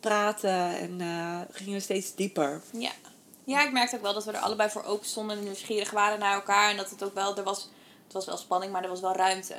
praten 0.00 0.78
en 0.78 1.00
eh, 1.00 1.40
gingen 1.50 1.72
we 1.72 1.80
steeds 1.80 2.14
dieper. 2.14 2.62
Ja. 2.72 2.90
Ja, 3.44 3.64
ik 3.64 3.72
merkte 3.72 3.96
ook 3.96 4.02
wel 4.02 4.14
dat 4.14 4.24
we 4.24 4.32
er 4.32 4.38
allebei 4.38 4.70
voor 4.70 4.84
open 4.84 5.06
stonden 5.06 5.36
en 5.36 5.44
nieuwsgierig 5.44 5.90
waren 5.90 6.18
naar 6.18 6.34
elkaar. 6.34 6.70
En 6.70 6.76
dat 6.76 6.90
het 6.90 7.04
ook 7.04 7.14
wel, 7.14 7.36
er 7.36 7.42
was, 7.42 7.68
het 8.04 8.12
was 8.12 8.26
wel 8.26 8.36
spanning, 8.36 8.72
maar 8.72 8.82
er 8.82 8.88
was 8.88 9.00
wel 9.00 9.14
ruimte. 9.14 9.54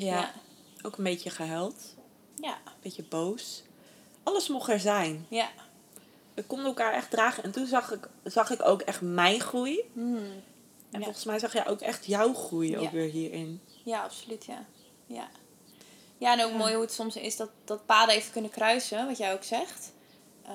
Ja. 0.00 0.18
Ja. 0.18 0.32
Ook 0.82 0.96
een 0.98 1.04
beetje 1.04 1.30
gehuild, 1.30 1.94
Ja. 2.36 2.52
een 2.64 2.72
beetje 2.82 3.02
boos. 3.02 3.62
Alles 4.22 4.48
mocht 4.48 4.68
er 4.70 4.80
zijn. 4.80 5.26
Ja. 5.28 5.48
We 6.34 6.44
konden 6.44 6.66
elkaar 6.66 6.92
echt 6.92 7.10
dragen. 7.10 7.42
En 7.42 7.50
toen 7.50 7.66
zag 7.66 7.92
ik, 7.92 8.08
zag 8.24 8.50
ik 8.50 8.62
ook 8.62 8.80
echt 8.80 9.00
mijn 9.00 9.40
groei. 9.40 9.80
Hmm. 9.92 10.16
En 10.90 10.98
Ja. 10.98 11.04
volgens 11.04 11.24
mij 11.24 11.38
zag 11.38 11.52
jij 11.52 11.68
ook 11.68 11.80
echt 11.80 12.04
jouw 12.06 12.34
groei 12.34 12.78
ook 12.78 12.90
weer 12.90 13.10
hierin. 13.10 13.60
Ja, 13.84 14.02
absoluut, 14.02 14.44
ja. 14.44 14.64
Ja, 15.06 15.28
ja 16.18 16.32
en 16.38 16.44
ook 16.44 16.52
mooi 16.52 16.72
hoe 16.72 16.82
het 16.82 16.92
soms 16.92 17.16
is 17.16 17.36
dat, 17.36 17.50
dat 17.64 17.86
paden 17.86 18.14
even 18.14 18.32
kunnen 18.32 18.50
kruisen, 18.50 19.06
wat 19.06 19.18
jij 19.18 19.32
ook 19.32 19.44
zegt. 19.44 19.92
Eh, 20.42 20.54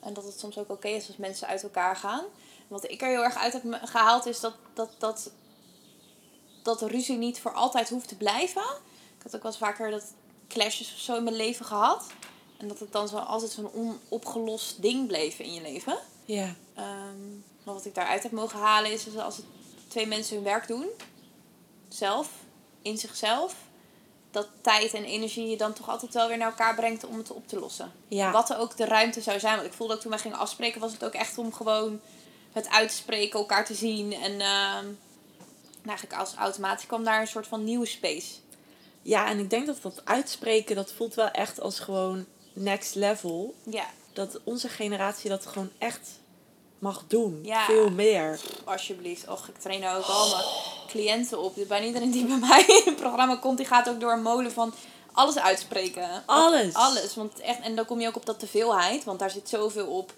en 0.00 0.14
dat 0.14 0.24
het 0.24 0.38
soms 0.38 0.58
ook 0.58 0.70
oké 0.70 0.88
is 0.88 1.06
als 1.06 1.16
mensen 1.16 1.46
uit 1.48 1.62
elkaar 1.62 1.96
gaan. 1.96 2.24
Wat 2.68 2.90
ik 2.90 3.02
er 3.02 3.08
heel 3.08 3.24
erg 3.24 3.36
uit 3.36 3.52
heb 3.52 3.62
gehaald 3.84 4.26
is 4.26 4.40
dat, 4.40 4.54
dat, 4.74 4.90
dat, 4.98 5.30
dat 6.64 6.78
de 6.78 6.86
ruzie 6.86 7.16
niet 7.16 7.40
voor 7.40 7.52
altijd 7.52 7.88
hoeft 7.88 8.08
te 8.08 8.16
blijven. 8.16 8.62
Ik 9.16 9.22
had 9.22 9.34
ook 9.36 9.42
wel 9.42 9.50
eens 9.50 9.60
vaker 9.60 9.90
dat 9.90 10.12
clashes 10.48 10.92
of 10.92 10.98
zo 10.98 11.16
in 11.16 11.24
mijn 11.24 11.36
leven 11.36 11.66
gehad. 11.66 12.06
En 12.56 12.68
dat 12.68 12.78
het 12.78 12.92
dan 12.92 13.08
zo 13.08 13.16
altijd 13.16 13.50
zo'n 13.50 13.72
onopgelost 14.10 14.82
ding 14.82 15.06
bleef 15.06 15.38
in 15.38 15.54
je 15.54 15.60
leven. 15.60 15.98
Ja. 16.24 16.54
Ehm, 16.74 17.30
maar 17.62 17.74
wat 17.74 17.84
ik 17.84 17.94
daaruit 17.94 18.22
heb 18.22 18.32
mogen 18.32 18.58
halen 18.58 18.92
is, 18.92 19.06
is 19.06 19.16
als 19.16 19.36
het 19.36 19.46
twee 19.88 20.06
mensen 20.06 20.34
hun 20.34 20.44
werk 20.44 20.66
doen, 20.66 20.86
zelf, 21.88 22.28
in 22.82 22.98
zichzelf, 22.98 23.54
dat 24.30 24.48
tijd 24.60 24.94
en 24.94 25.04
energie 25.04 25.48
je 25.48 25.56
dan 25.56 25.72
toch 25.72 25.88
altijd 25.88 26.14
wel 26.14 26.28
weer 26.28 26.36
naar 26.36 26.50
elkaar 26.50 26.74
brengt 26.74 27.04
om 27.04 27.18
het 27.18 27.30
op 27.30 27.48
te 27.48 27.58
lossen. 27.58 27.92
Ja. 28.08 28.30
Wat 28.30 28.50
er 28.50 28.58
ook 28.58 28.76
de 28.76 28.84
ruimte 28.84 29.20
zou 29.20 29.38
zijn. 29.38 29.56
Want 29.56 29.66
ik 29.66 29.72
voelde 29.72 29.94
ook 29.94 30.00
toen 30.00 30.10
wij 30.10 30.20
gingen 30.20 30.38
afspreken, 30.38 30.80
was 30.80 30.92
het 30.92 31.04
ook 31.04 31.12
echt 31.12 31.38
om 31.38 31.52
gewoon 31.52 32.00
het 32.52 32.68
uit 32.68 32.88
te 32.88 32.94
spreken, 32.94 33.38
elkaar 33.38 33.64
te 33.64 33.74
zien. 33.74 34.12
En 34.12 34.40
ehm, 34.40 34.86
eigenlijk 35.88 36.20
als 36.20 36.34
automatisch 36.34 36.86
kwam 36.86 37.04
daar 37.04 37.20
een 37.20 37.26
soort 37.26 37.46
van 37.46 37.64
nieuwe 37.64 37.86
space. 37.86 38.32
Ja, 39.02 39.28
en 39.28 39.38
ik 39.38 39.50
denk 39.50 39.66
dat 39.66 39.82
dat 39.82 40.00
uitspreken, 40.04 40.76
dat 40.76 40.92
voelt 40.92 41.14
wel 41.14 41.30
echt 41.30 41.60
als 41.60 41.80
gewoon 41.80 42.26
next 42.52 42.94
level. 42.94 43.54
Ja, 43.70 43.86
Dat 44.12 44.40
onze 44.44 44.68
generatie 44.68 45.30
dat 45.30 45.46
gewoon 45.46 45.70
echt 45.78 46.08
mag 46.78 47.04
doen. 47.06 47.40
Ja. 47.42 47.64
Veel 47.64 47.90
meer. 47.90 48.40
alsjeblieft. 48.64 49.28
Och, 49.28 49.48
ik 49.48 49.58
train 49.58 49.86
ook 49.86 50.04
al 50.04 50.28
mijn 50.28 50.44
cliënten 50.86 51.38
op. 51.38 51.54
Dus 51.54 51.66
bijna 51.66 51.86
iedereen 51.86 52.10
die 52.10 52.24
bij 52.26 52.38
mij 52.48 52.64
in 52.66 52.82
het 52.84 52.96
programma 52.96 53.36
komt, 53.36 53.56
die 53.56 53.66
gaat 53.66 53.88
ook 53.88 54.00
door 54.00 54.12
een 54.12 54.22
molen 54.22 54.52
van 54.52 54.74
alles 55.12 55.38
uitspreken. 55.38 56.22
Alles. 56.26 56.74
Alles. 56.74 57.14
Want 57.14 57.40
echt, 57.40 57.60
en 57.60 57.76
dan 57.76 57.84
kom 57.84 58.00
je 58.00 58.08
ook 58.08 58.16
op 58.16 58.26
dat 58.26 58.38
teveelheid, 58.38 59.04
want 59.04 59.18
daar 59.18 59.30
zit 59.30 59.48
zoveel 59.48 59.86
op. 59.86 60.12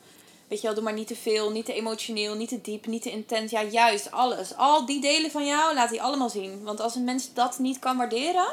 Weet 0.49 0.61
je 0.61 0.67
wel, 0.67 0.75
doe 0.75 0.85
maar 0.85 0.93
niet 0.93 1.07
te 1.07 1.17
veel, 1.17 1.51
niet 1.51 1.65
te 1.65 1.73
emotioneel, 1.73 2.35
niet 2.35 2.49
te 2.49 2.61
diep, 2.61 2.87
niet 2.87 3.03
te 3.03 3.11
intens. 3.11 3.51
Ja, 3.51 3.63
juist, 3.63 4.11
alles. 4.11 4.57
Al 4.57 4.87
die 4.87 5.01
delen 5.01 5.31
van 5.31 5.47
jou, 5.47 5.75
laat 5.75 5.91
die 5.91 6.03
allemaal 6.03 6.31
zien. 6.31 6.63
Want 6.65 6.81
als 6.81 6.95
een 6.95 7.05
mens 7.05 7.33
dat 7.35 7.59
niet 7.59 7.79
kan 7.79 7.97
waarderen, 7.97 8.47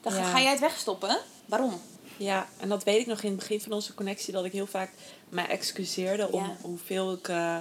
dan 0.00 0.14
Ja. 0.14 0.22
ga 0.24 0.40
jij 0.40 0.50
het 0.50 0.60
wegstoppen. 0.60 1.18
Waarom? 1.46 1.80
Ja, 2.16 2.48
en 2.60 2.68
dat 2.68 2.84
weet 2.84 3.00
ik 3.00 3.06
nog 3.06 3.22
in 3.22 3.28
het 3.30 3.38
begin 3.38 3.60
van 3.60 3.72
onze 3.72 3.94
connectie, 3.94 4.32
dat 4.32 4.44
ik 4.44 4.52
heel 4.52 4.66
vaak 4.66 4.90
mij 5.28 5.46
excuseerde 5.46 6.28
om 6.32 6.44
Ja. 6.44 6.56
hoeveel 6.62 7.12
ik, 7.12 7.28
eh, 7.28 7.56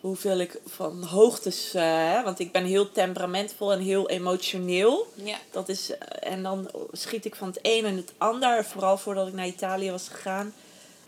hoeveel 0.00 0.38
ik 0.38 0.60
van 0.66 1.02
hoogtes, 1.02 1.72
hè, 1.72 2.22
want 2.22 2.38
ik 2.38 2.52
ben 2.52 2.64
heel 2.64 2.92
temperamentvol 2.92 3.72
en 3.72 3.80
heel 3.80 4.08
emotioneel. 4.08 5.12
Ja. 5.14 5.36
Dat 5.50 5.68
is, 5.68 5.90
eh, 5.98 6.32
en 6.32 6.42
dan 6.42 6.70
schiet 6.92 7.24
ik 7.24 7.34
van 7.34 7.48
het 7.48 7.58
een 7.62 7.84
en 7.84 7.96
het 7.96 8.12
ander, 8.18 8.64
vooral 8.64 8.98
voordat 8.98 9.26
ik 9.28 9.34
naar 9.34 9.46
Italië 9.46 9.90
was 9.90 10.08
gegaan. 10.08 10.54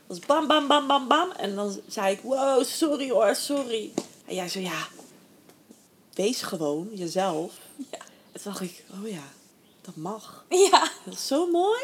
Was 0.07 0.19
bam, 0.19 0.47
bam, 0.47 0.69
bam, 0.69 0.87
bam, 0.87 1.09
bam. 1.09 1.31
En 1.31 1.55
dan 1.55 1.81
zei 1.87 2.13
ik, 2.15 2.21
wow, 2.21 2.65
sorry 2.65 3.11
hoor, 3.11 3.35
sorry. 3.35 3.93
En 4.27 4.35
jij 4.35 4.49
zo, 4.49 4.61
ja, 4.61 4.89
wees 6.15 6.43
gewoon 6.43 6.89
jezelf. 6.93 7.59
Ja. 7.91 7.99
En 8.33 8.41
toen 8.43 8.53
dacht 8.53 8.61
ik, 8.61 8.85
oh 8.93 9.09
ja, 9.09 9.33
dat 9.81 9.97
mag. 9.97 10.45
Ja. 10.49 10.91
Dat 11.05 11.15
is 11.15 11.27
zo 11.27 11.51
mooi. 11.51 11.81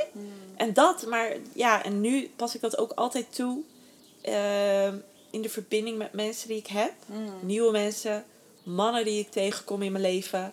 En 0.56 0.72
dat, 0.72 1.06
maar 1.06 1.36
ja, 1.52 1.84
en 1.84 2.00
nu 2.00 2.30
pas 2.36 2.54
ik 2.54 2.60
dat 2.60 2.78
ook 2.78 2.92
altijd 2.92 3.34
toe 3.34 3.62
ehm, 4.20 4.96
in 5.30 5.42
de 5.42 5.48
verbinding 5.48 5.98
met 5.98 6.12
mensen 6.12 6.48
die 6.48 6.56
ik 6.56 6.66
heb. 6.66 6.92
Nieuwe 7.40 7.70
mensen, 7.70 8.24
mannen 8.62 9.04
die 9.04 9.18
ik 9.18 9.30
tegenkom 9.30 9.82
in 9.82 9.92
mijn 9.92 10.04
leven. 10.04 10.52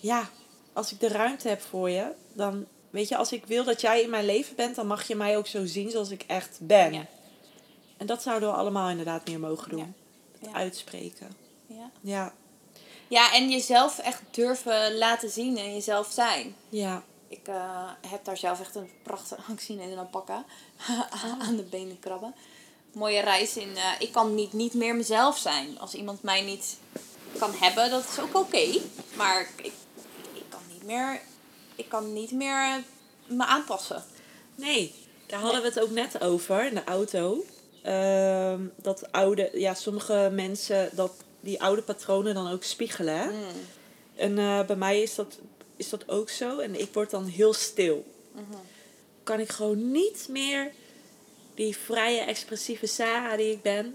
Ja, 0.00 0.30
als 0.72 0.92
ik 0.92 1.00
de 1.00 1.08
ruimte 1.08 1.48
heb 1.48 1.60
voor 1.60 1.90
je, 1.90 2.12
dan 2.32 2.66
weet 2.94 3.08
je, 3.08 3.16
als 3.16 3.32
ik 3.32 3.46
wil 3.46 3.64
dat 3.64 3.80
jij 3.80 4.02
in 4.02 4.10
mijn 4.10 4.24
leven 4.24 4.56
bent, 4.56 4.74
dan 4.76 4.86
mag 4.86 5.06
je 5.06 5.14
mij 5.14 5.36
ook 5.36 5.46
zo 5.46 5.64
zien 5.66 5.90
zoals 5.90 6.10
ik 6.10 6.24
echt 6.26 6.58
ben. 6.60 6.92
Ja. 6.92 7.06
En 7.96 8.06
dat 8.06 8.22
zouden 8.22 8.48
we 8.48 8.54
allemaal 8.54 8.88
inderdaad 8.88 9.26
meer 9.28 9.40
mogen 9.40 9.70
doen. 9.70 9.78
Ja. 9.78 9.86
Het 10.40 10.48
Ja. 10.50 10.58
Uitspreken. 10.58 11.36
Ja. 11.66 11.90
Ja, 12.00 12.32
ja, 13.08 13.32
en 13.34 13.50
jezelf 13.50 13.98
echt 13.98 14.22
durven 14.30 14.96
laten 14.96 15.30
zien 15.30 15.56
en 15.58 15.74
jezelf 15.74 16.12
zijn. 16.12 16.54
ja, 16.68 17.02
Ik 17.28 17.48
eh, 17.48 17.90
heb 18.08 18.24
daar 18.24 18.36
zelf 18.36 18.60
echt 18.60 18.74
een 18.74 18.90
prachtige... 19.02 19.42
Ik 19.52 19.60
zie 19.60 19.80
in 19.80 19.90
een 19.90 19.98
alpaca 19.98 20.44
aan 21.46 21.56
de 21.56 21.62
benen 21.62 21.98
krabben. 21.98 22.34
Mooie 22.92 23.20
reis 23.20 23.56
in... 23.56 23.76
eh, 23.76 23.90
ik 23.98 24.12
kan 24.12 24.34
niet, 24.34 24.52
niet 24.52 24.74
meer 24.74 24.96
mezelf 24.96 25.38
zijn. 25.38 25.78
Als 25.78 25.94
iemand 25.94 26.22
mij 26.22 26.42
niet 26.42 26.76
kan 27.38 27.50
hebben, 27.54 27.90
dat 27.90 28.04
is 28.10 28.18
ook 28.18 28.36
oké. 28.36 28.80
Maar 29.16 29.40
ik, 29.56 29.72
ik 30.32 30.44
kan 30.48 30.60
niet 30.72 30.84
meer... 30.84 31.20
Ik 31.74 31.88
kan 31.88 32.12
niet 32.12 32.32
meer 32.32 32.82
me 33.26 33.44
aanpassen. 33.44 34.04
Nee, 34.54 34.94
daar 35.26 35.40
hadden 35.40 35.60
we 35.60 35.68
het 35.68 35.80
ook 35.80 35.90
net 35.90 36.20
over 36.20 36.66
in 36.66 36.74
de 36.74 36.84
auto. 36.84 37.44
Ehm, 37.82 38.60
dat 38.76 39.12
oude, 39.12 39.50
ja, 39.52 39.74
sommige 39.74 40.30
mensen 40.32 40.90
dat 40.92 41.12
die 41.40 41.62
oude 41.62 41.82
patronen 41.82 42.34
dan 42.34 42.50
ook 42.50 42.62
spiegelen. 42.62 43.14
Hè? 43.14 43.30
En 44.14 44.38
eh, 44.38 44.64
bij 44.66 44.76
mij 44.76 45.02
is 45.02 45.14
dat, 45.14 45.38
is 45.76 45.88
dat 45.88 46.08
ook 46.08 46.28
zo. 46.28 46.58
En 46.58 46.80
ik 46.80 46.92
word 46.92 47.10
dan 47.10 47.24
heel 47.24 47.52
stil. 47.52 48.04
Kan 49.22 49.40
ik 49.40 49.48
gewoon 49.48 49.90
niet 49.90 50.26
meer 50.28 50.72
die 51.54 51.76
vrije, 51.76 52.20
expressieve 52.20 52.86
Sarah 52.86 53.36
die 53.36 53.50
ik 53.50 53.62
ben, 53.62 53.94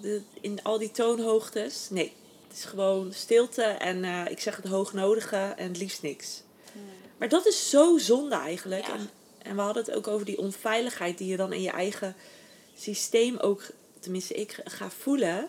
de, 0.00 0.22
in 0.40 0.62
al 0.62 0.78
die 0.78 0.90
toonhoogtes. 0.90 1.86
Nee, 1.90 2.12
het 2.48 2.56
is 2.56 2.64
gewoon 2.64 3.12
stilte 3.12 3.62
en 3.62 4.04
eh, 4.04 4.30
ik 4.30 4.40
zeg 4.40 4.56
het 4.56 4.66
hoognodige 4.66 5.54
en 5.56 5.68
het 5.68 5.78
liefst 5.78 6.02
niks. 6.02 6.42
Maar 7.20 7.28
dat 7.28 7.46
is 7.46 7.70
zo 7.70 7.98
zonde 7.98 8.34
eigenlijk. 8.34 8.86
Ja. 8.86 8.92
En, 8.92 9.10
en 9.42 9.56
we 9.56 9.60
hadden 9.60 9.84
het 9.84 9.94
ook 9.94 10.08
over 10.08 10.26
die 10.26 10.38
onveiligheid 10.38 11.18
die 11.18 11.28
je 11.28 11.36
dan 11.36 11.52
in 11.52 11.62
je 11.62 11.70
eigen 11.70 12.16
systeem 12.76 13.36
ook, 13.36 13.62
tenminste 13.98 14.34
ik, 14.34 14.60
ga 14.64 14.90
voelen. 14.90 15.48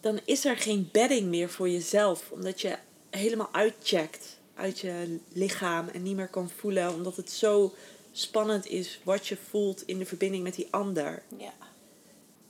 Dan 0.00 0.20
is 0.24 0.44
er 0.44 0.56
geen 0.56 0.88
bedding 0.92 1.26
meer 1.26 1.50
voor 1.50 1.68
jezelf. 1.68 2.30
Omdat 2.30 2.60
je 2.60 2.76
helemaal 3.10 3.48
uitcheckt 3.52 4.38
uit 4.54 4.78
je 4.78 5.18
lichaam 5.32 5.88
en 5.88 6.02
niet 6.02 6.16
meer 6.16 6.28
kan 6.28 6.50
voelen. 6.50 6.94
Omdat 6.94 7.16
het 7.16 7.30
zo 7.30 7.74
spannend 8.12 8.66
is 8.66 9.00
wat 9.04 9.26
je 9.26 9.36
voelt 9.48 9.82
in 9.86 9.98
de 9.98 10.06
verbinding 10.06 10.42
met 10.42 10.54
die 10.54 10.68
ander. 10.70 11.22
Ja. 11.38 11.52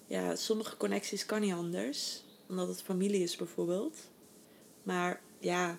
Ja, 0.07 0.37
sommige 0.37 0.77
connecties 0.77 1.27
kan 1.27 1.41
niet 1.41 1.53
anders. 1.53 2.23
Omdat 2.49 2.69
het 2.69 2.83
familie 2.83 3.23
is 3.23 3.37
bijvoorbeeld. 3.37 3.97
Maar 4.83 5.21
ja, 5.39 5.79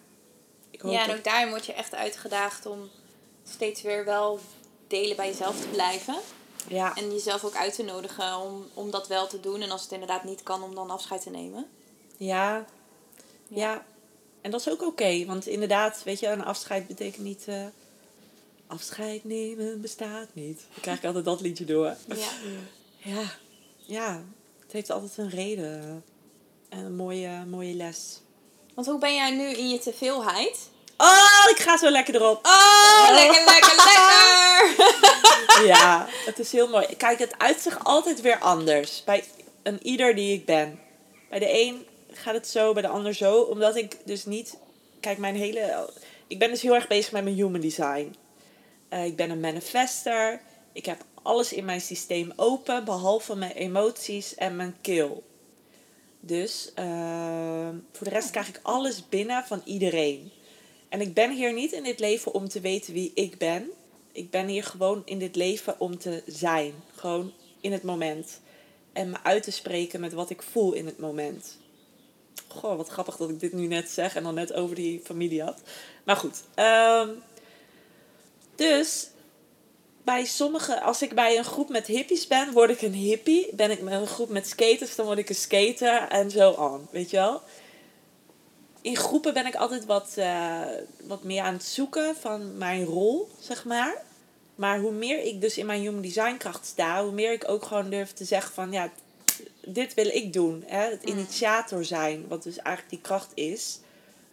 ik 0.79 0.85
hoop 0.85 0.91
Ja, 0.93 1.07
en 1.09 1.17
ook 1.17 1.23
daarin 1.23 1.49
word 1.49 1.65
je 1.65 1.73
echt 1.73 1.95
uitgedaagd 1.95 2.65
om 2.65 2.89
steeds 3.49 3.81
weer 3.81 4.05
wel 4.05 4.39
delen 4.87 5.15
bij 5.15 5.27
jezelf 5.27 5.61
te 5.61 5.67
blijven. 5.67 6.15
ja, 6.67 6.95
En 6.95 7.11
jezelf 7.13 7.43
ook 7.43 7.55
uit 7.55 7.75
te 7.75 7.83
nodigen 7.83 8.37
om, 8.37 8.65
om 8.73 8.91
dat 8.91 9.07
wel 9.07 9.27
te 9.27 9.39
doen. 9.39 9.61
En 9.61 9.71
als 9.71 9.81
het 9.81 9.91
inderdaad 9.91 10.23
niet 10.23 10.43
kan, 10.43 10.63
om 10.63 10.75
dan 10.75 10.89
afscheid 10.89 11.21
te 11.21 11.29
nemen. 11.29 11.65
Ja, 12.17 12.65
ja. 13.47 13.85
En 14.41 14.51
dat 14.51 14.59
is 14.59 14.69
ook 14.69 14.81
oké. 14.81 15.25
want 15.25 15.47
inderdaad, 15.47 16.03
weet 16.03 16.19
je, 16.19 16.27
een 16.27 16.43
afscheid 16.45 16.87
betekent 16.87 17.23
niet... 17.23 17.43
eh, 17.47 17.65
Afscheid 18.67 19.23
nemen 19.23 19.81
bestaat 19.81 20.27
niet. 20.33 20.57
Dan 20.73 20.81
krijg 20.81 20.97
ik 20.97 21.05
altijd 21.05 21.25
dat 21.25 21.41
liedje 21.41 21.65
door. 21.65 21.95
Ja. 22.07 22.15
Ja, 23.03 23.31
ja. 23.77 24.23
Het 24.59 24.71
heeft 24.71 24.89
altijd 24.89 25.17
een 25.17 25.29
reden. 25.29 26.03
En 26.69 26.79
een 26.85 26.95
mooie, 26.95 27.45
mooie 27.45 27.73
les. 27.73 28.21
Want 28.79 28.91
hoe 28.91 28.99
ben 28.99 29.15
jij 29.15 29.31
nu 29.31 29.47
in 29.47 29.69
je 29.69 29.79
teveelheid? 29.79 30.69
Oh, 30.97 31.49
ik 31.49 31.59
ga 31.59 31.77
zo 31.77 31.89
lekker 31.89 32.15
erop. 32.15 32.45
Oh, 32.45 33.07
lekker, 33.11 33.43
lekker, 33.45 33.75
lekker! 33.75 34.87
Ja, 35.73 36.07
het 36.25 36.39
is 36.39 36.51
heel 36.51 36.67
mooi. 36.67 36.85
Kijk, 36.97 37.19
het 37.19 37.37
uit 37.37 37.61
zich 37.61 37.83
altijd 37.83 38.21
weer 38.21 38.37
anders. 38.37 39.03
Bij 39.03 39.23
een 39.63 39.79
ieder 39.81 40.15
die 40.15 40.33
ik 40.33 40.45
ben. 40.45 40.79
Bij 41.29 41.39
de 41.39 41.61
een 41.61 41.85
gaat 42.11 42.33
het 42.33 42.47
zo, 42.47 42.73
bij 42.73 42.81
de 42.81 42.87
ander 42.87 43.13
zo. 43.13 43.41
Omdat 43.41 43.75
ik 43.75 43.97
dus 44.05 44.25
niet... 44.25 44.57
Kijk, 44.99 45.17
mijn 45.17 45.35
hele... 45.35 45.89
Ik 46.27 46.39
ben 46.39 46.49
dus 46.49 46.61
heel 46.61 46.75
erg 46.75 46.87
bezig 46.87 47.11
met 47.11 47.23
mijn 47.23 47.35
human 47.35 47.61
design. 47.61 48.15
Eh, 48.89 49.05
ik 49.05 49.15
ben 49.15 49.29
een 49.29 49.39
manifester. 49.39 50.41
Ik 50.73 50.85
heb 50.85 51.03
alles 51.23 51.53
in 51.53 51.65
mijn 51.65 51.81
systeem 51.81 52.33
open, 52.35 52.85
behalve 52.85 53.35
mijn 53.35 53.51
emoties 53.51 54.35
en 54.35 54.55
mijn 54.55 54.77
keel. 54.81 55.23
Dus 56.19 56.71
eh, 56.75 57.69
voor 57.91 58.07
de 58.07 58.13
rest 58.13 58.31
krijg 58.31 58.47
ik 58.47 58.59
alles 58.61 59.09
binnen 59.09 59.43
van 59.43 59.61
iedereen. 59.65 60.31
En 60.89 61.01
ik 61.01 61.13
ben 61.13 61.31
hier 61.31 61.53
niet 61.53 61.71
in 61.71 61.83
dit 61.83 61.99
leven 61.99 62.33
om 62.33 62.49
te 62.49 62.59
weten 62.59 62.93
wie 62.93 63.11
ik 63.13 63.37
ben. 63.37 63.69
Ik 64.11 64.29
ben 64.29 64.47
hier 64.47 64.63
gewoon 64.63 65.01
in 65.05 65.19
dit 65.19 65.35
leven 65.35 65.79
om 65.79 65.97
te 65.97 66.23
zijn. 66.25 66.73
Gewoon 66.95 67.33
in 67.61 67.71
het 67.71 67.83
moment. 67.83 68.39
En 68.93 69.09
me 69.09 69.17
uit 69.23 69.43
te 69.43 69.51
spreken 69.51 69.99
met 69.99 70.13
wat 70.13 70.29
ik 70.29 70.41
voel 70.41 70.73
in 70.73 70.85
het 70.85 70.99
moment. 70.99 71.57
Goh, 72.47 72.77
wat 72.77 72.87
grappig 72.87 73.17
dat 73.17 73.29
ik 73.29 73.39
dit 73.39 73.53
nu 73.53 73.67
net 73.67 73.89
zeg 73.89 74.15
en 74.15 74.23
dan 74.23 74.33
net 74.33 74.53
over 74.53 74.75
die 74.75 75.01
familie 75.03 75.43
had. 75.43 75.61
Maar 76.03 76.15
goed. 76.15 76.43
ehm, 76.55 77.09
dus 78.55 79.09
bij 80.03 80.25
sommige, 80.25 80.81
als 80.81 81.01
ik 81.01 81.13
bij 81.13 81.37
een 81.37 81.43
groep 81.43 81.69
met 81.69 81.87
hippies 81.87 82.27
ben, 82.27 82.51
word 82.51 82.69
ik 82.69 82.81
een 82.81 82.93
hippie. 82.93 83.55
Ben 83.55 83.71
ik 83.71 83.81
met 83.81 83.93
een 83.93 84.07
groep 84.07 84.29
met 84.29 84.47
skaters, 84.47 84.95
dan 84.95 85.05
word 85.05 85.17
ik 85.17 85.29
een 85.29 85.35
skater 85.35 86.07
en 86.07 86.31
zo 86.31 86.55
aan. 86.55 86.87
Weet 86.91 87.09
je 87.09 87.17
wel? 87.17 87.41
In 88.81 88.95
groepen 88.95 89.33
ben 89.33 89.45
ik 89.45 89.55
altijd 89.55 89.85
wat, 89.85 90.13
eh, 90.15 90.61
wat 91.03 91.23
meer 91.23 91.41
aan 91.41 91.53
het 91.53 91.63
zoeken 91.63 92.15
van 92.15 92.57
mijn 92.57 92.85
rol, 92.85 93.29
zeg 93.39 93.65
maar. 93.65 94.01
Maar 94.55 94.79
hoe 94.79 94.91
meer 94.91 95.23
ik 95.23 95.41
dus 95.41 95.57
in 95.57 95.65
mijn 95.65 95.81
human 95.81 96.01
design 96.01 96.37
kracht 96.37 96.65
sta, 96.65 97.03
hoe 97.03 97.11
meer 97.11 97.31
ik 97.31 97.49
ook 97.49 97.63
gewoon 97.63 97.89
durf 97.89 98.13
te 98.13 98.25
zeggen 98.25 98.53
van 98.53 98.71
ja, 98.71 98.91
dit 99.61 99.93
wil 99.93 100.07
ik 100.07 100.33
doen. 100.33 100.63
Hè? 100.67 100.89
Het 100.89 101.03
initiator 101.03 101.85
zijn, 101.85 102.27
wat 102.27 102.43
dus 102.43 102.57
eigenlijk 102.57 102.89
die 102.89 103.01
kracht 103.01 103.31
is. 103.33 103.79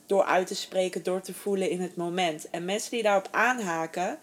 Door 0.07 0.25
uit 0.25 0.47
te 0.47 0.55
spreken, 0.55 1.03
door 1.03 1.21
te 1.21 1.35
voelen 1.35 1.71
in 1.71 1.81
het 1.81 1.97
moment. 1.97 2.51
En 2.51 2.65
mensen 2.65 2.91
die 2.91 3.03
daarop 3.03 3.29
aanhaken, 3.31 4.19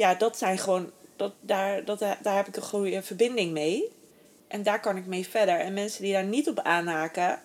ja, 0.00 0.14
dat 0.14 0.38
zijn 0.38 0.58
gewoon, 0.58 0.90
dat, 1.16 1.32
daar, 1.40 1.84
dat, 1.84 1.98
daar 1.98 2.36
heb 2.36 2.48
ik 2.48 2.56
een 2.56 2.62
goede 2.62 3.02
verbinding 3.02 3.52
mee. 3.52 3.92
En 4.48 4.62
daar 4.62 4.80
kan 4.80 4.96
ik 4.96 5.06
mee 5.06 5.28
verder. 5.28 5.58
En 5.58 5.74
mensen 5.74 6.02
die 6.02 6.12
daar 6.12 6.24
niet 6.24 6.48
op 6.48 6.60
aanhaken, 6.60 7.40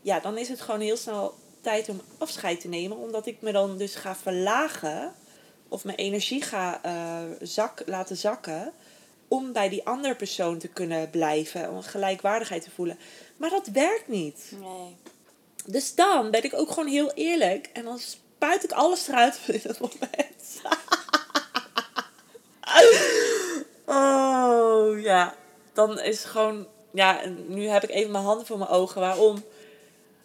ja, 0.00 0.20
dan 0.20 0.38
is 0.38 0.48
het 0.48 0.60
gewoon 0.60 0.80
heel 0.80 0.96
snel 0.96 1.34
tijd 1.60 1.88
om 1.88 2.00
afscheid 2.18 2.60
te 2.60 2.68
nemen. 2.68 2.96
Omdat 2.96 3.26
ik 3.26 3.40
me 3.40 3.52
dan 3.52 3.78
dus 3.78 3.94
ga 3.94 4.16
verlagen. 4.16 5.12
Of 5.68 5.84
mijn 5.84 5.98
energie 5.98 6.42
ga 6.42 6.82
eh, 6.82 7.22
zak, 7.40 7.82
laten 7.86 8.16
zakken. 8.16 8.72
Om 9.28 9.52
bij 9.52 9.68
die 9.68 9.86
andere 9.86 10.14
persoon 10.14 10.58
te 10.58 10.68
kunnen 10.68 11.10
blijven. 11.10 11.70
Om 11.70 11.82
gelijkwaardigheid 11.82 12.62
te 12.62 12.70
voelen. 12.70 12.98
Maar 13.36 13.50
dat 13.50 13.66
werkt 13.66 14.08
niet. 14.08 14.52
Nee. 14.60 14.96
Dus 15.66 15.94
dan 15.94 16.30
ben 16.30 16.44
ik 16.44 16.54
ook 16.54 16.68
gewoon 16.68 16.88
heel 16.88 17.12
eerlijk. 17.12 17.70
En 17.72 17.84
dan 17.84 17.98
spuit 17.98 18.64
ik 18.64 18.72
alles 18.72 19.08
eruit 19.08 19.38
in 19.46 19.60
dat 19.62 19.80
moment. 19.80 20.60
oh 23.98 25.00
ja. 25.00 25.34
Dan 25.72 26.00
is 26.00 26.24
gewoon. 26.24 26.66
Ja, 26.92 27.20
nu 27.46 27.66
heb 27.66 27.82
ik 27.82 27.90
even 27.90 28.10
mijn 28.10 28.24
handen 28.24 28.46
voor 28.46 28.58
mijn 28.58 28.70
ogen. 28.70 29.00
Waarom? 29.00 29.44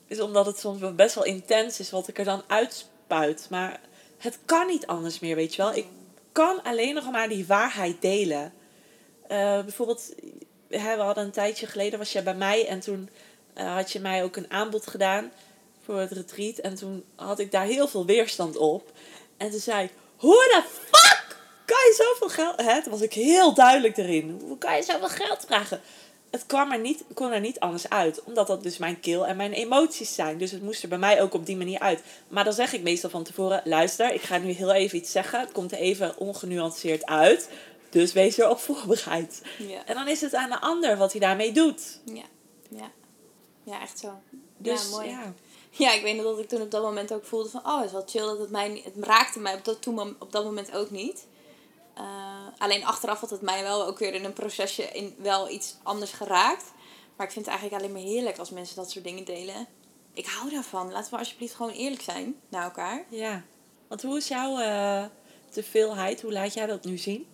Is 0.07 0.19
omdat 0.19 0.45
het 0.45 0.59
soms 0.59 0.95
best 0.95 1.15
wel 1.15 1.23
intens 1.23 1.79
is 1.79 1.91
wat 1.91 2.07
ik 2.07 2.17
er 2.17 2.25
dan 2.25 2.43
uitspuit. 2.47 3.47
Maar 3.49 3.79
het 4.17 4.39
kan 4.45 4.67
niet 4.67 4.87
anders 4.87 5.19
meer, 5.19 5.35
weet 5.35 5.55
je 5.55 5.61
wel. 5.61 5.73
Ik 5.73 5.85
kan 6.31 6.63
alleen 6.63 6.93
nog 6.93 7.11
maar 7.11 7.29
die 7.29 7.47
waarheid 7.47 8.01
delen. 8.01 8.53
Eh, 9.27 9.61
bijvoorbeeld, 9.61 10.13
we 10.67 10.79
hadden 10.79 11.23
een 11.23 11.31
tijdje 11.31 11.67
geleden, 11.67 11.99
was 11.99 12.11
jij 12.11 12.23
bij 12.23 12.35
mij 12.35 12.67
en 12.67 12.79
toen 12.79 13.09
eh, 13.53 13.75
had 13.75 13.91
je 13.91 13.99
mij 13.99 14.23
ook 14.23 14.35
een 14.35 14.51
aanbod 14.51 14.87
gedaan 14.87 15.31
voor 15.85 15.99
het 15.99 16.11
retreat. 16.11 16.57
En 16.57 16.75
toen 16.75 17.03
had 17.15 17.39
ik 17.39 17.51
daar 17.51 17.65
heel 17.65 17.87
veel 17.87 18.05
weerstand 18.05 18.57
op. 18.57 18.91
En 19.37 19.49
toen 19.49 19.59
zei 19.59 19.83
ik, 19.83 19.91
hoe 20.15 20.47
de 20.55 20.63
fuck 20.89 21.28
kan 21.69 21.77
je 21.77 22.03
zoveel 22.07 22.29
geld... 22.29 22.61
Hè, 22.61 22.81
toen 22.83 22.91
was 22.91 23.01
ik 23.01 23.13
heel 23.13 23.53
duidelijk 23.53 23.97
erin. 23.97 24.39
Hoe 24.47 24.57
kan 24.57 24.75
je 24.75 24.83
zoveel 24.83 25.07
geld 25.09 25.43
vragen? 25.47 25.81
Het 26.29 26.45
kwam 26.45 26.71
er 26.71 26.79
niet, 26.79 27.03
kon 27.13 27.31
er 27.31 27.39
niet 27.39 27.59
anders 27.59 27.89
uit. 27.89 28.23
Omdat 28.23 28.47
dat 28.47 28.63
dus 28.63 28.77
mijn 28.77 28.99
keel 28.99 29.25
en 29.25 29.35
mijn 29.37 29.53
emoties 29.53 30.15
zijn. 30.15 30.37
Dus 30.37 30.51
het 30.51 30.61
moest 30.63 30.83
er 30.83 30.89
bij 30.89 30.97
mij 30.97 31.21
ook 31.21 31.33
op 31.33 31.45
die 31.45 31.57
manier 31.57 31.79
uit. 31.79 32.01
Maar 32.27 32.43
dan 32.43 32.53
zeg 32.53 32.73
ik 32.73 32.81
meestal 32.81 33.09
van 33.09 33.23
tevoren... 33.23 33.61
Luister, 33.65 34.13
ik 34.13 34.21
ga 34.21 34.37
nu 34.37 34.51
heel 34.51 34.71
even 34.71 34.97
iets 34.97 35.11
zeggen. 35.11 35.39
Het 35.39 35.51
komt 35.51 35.71
er 35.71 35.77
even 35.77 36.17
ongenuanceerd 36.17 37.05
uit. 37.05 37.49
Dus 37.89 38.13
wees 38.13 38.37
erop 38.37 38.59
voorbereid. 38.69 39.41
Ja. 39.57 39.85
En 39.85 39.95
dan 39.95 40.07
is 40.07 40.21
het 40.21 40.33
aan 40.35 40.49
de 40.49 40.59
ander 40.59 40.97
wat 40.97 41.11
hij 41.11 41.21
daarmee 41.21 41.51
doet. 41.51 41.99
Ja. 42.05 42.23
Ja. 42.69 42.91
Ja, 43.63 43.81
echt 43.81 43.99
zo. 43.99 44.11
Dus 44.57 44.83
ja, 44.83 44.89
mooi. 44.89 45.09
ja. 45.09 45.33
Ja, 45.69 45.93
ik 45.93 46.01
weet 46.01 46.15
nog 46.15 46.25
dat 46.25 46.39
ik 46.39 46.49
toen 46.49 46.61
op 46.61 46.71
dat 46.71 46.83
moment 46.83 47.13
ook 47.13 47.25
voelde 47.25 47.49
van... 47.49 47.65
Oh, 47.65 47.75
het 47.77 47.85
is 47.85 47.91
wel 47.91 48.03
chill 48.05 48.21
dat 48.25 48.39
het 48.39 48.49
mij... 48.49 48.67
niet- 48.67 48.83
Het 48.83 48.93
raakte 48.99 49.39
mij 49.39 49.53
op 49.53 49.65
dat, 49.65 49.81
toen, 49.81 50.15
op 50.19 50.31
dat 50.31 50.43
moment 50.43 50.75
ook 50.75 50.89
niet. 50.91 51.25
Eh, 51.99 52.47
alleen 52.57 52.85
achteraf 52.85 53.19
had 53.19 53.29
het 53.29 53.41
mij 53.41 53.63
wel 53.63 53.85
ook 53.85 53.99
weer 53.99 54.13
in 54.13 54.25
een 54.25 54.33
procesje 54.33 54.83
in 54.83 55.15
wel 55.17 55.49
iets 55.49 55.75
anders 55.83 56.11
geraakt. 56.11 56.73
Maar 57.15 57.25
ik 57.25 57.33
vind 57.33 57.45
het 57.45 57.55
eigenlijk 57.55 57.83
alleen 57.83 57.95
maar 57.95 58.11
heerlijk 58.11 58.37
als 58.37 58.49
mensen 58.49 58.75
dat 58.75 58.91
soort 58.91 59.03
dingen 59.03 59.25
delen. 59.25 59.67
Ik 60.13 60.25
hou 60.25 60.49
daarvan. 60.49 60.91
Laten 60.91 61.11
we 61.11 61.17
alsjeblieft 61.17 61.55
gewoon 61.55 61.71
eerlijk 61.71 62.01
zijn 62.01 62.35
naar 62.49 62.63
elkaar. 62.63 63.05
Ja, 63.09 63.43
want 63.87 64.01
hoe 64.01 64.17
is 64.17 64.27
jouw 64.27 64.59
eh 64.59 65.05
teveelheid? 65.49 66.21
Hoe 66.21 66.31
laat 66.31 66.53
jij 66.53 66.65
dat 66.65 66.83
nu 66.83 66.97
zien? 66.97 67.27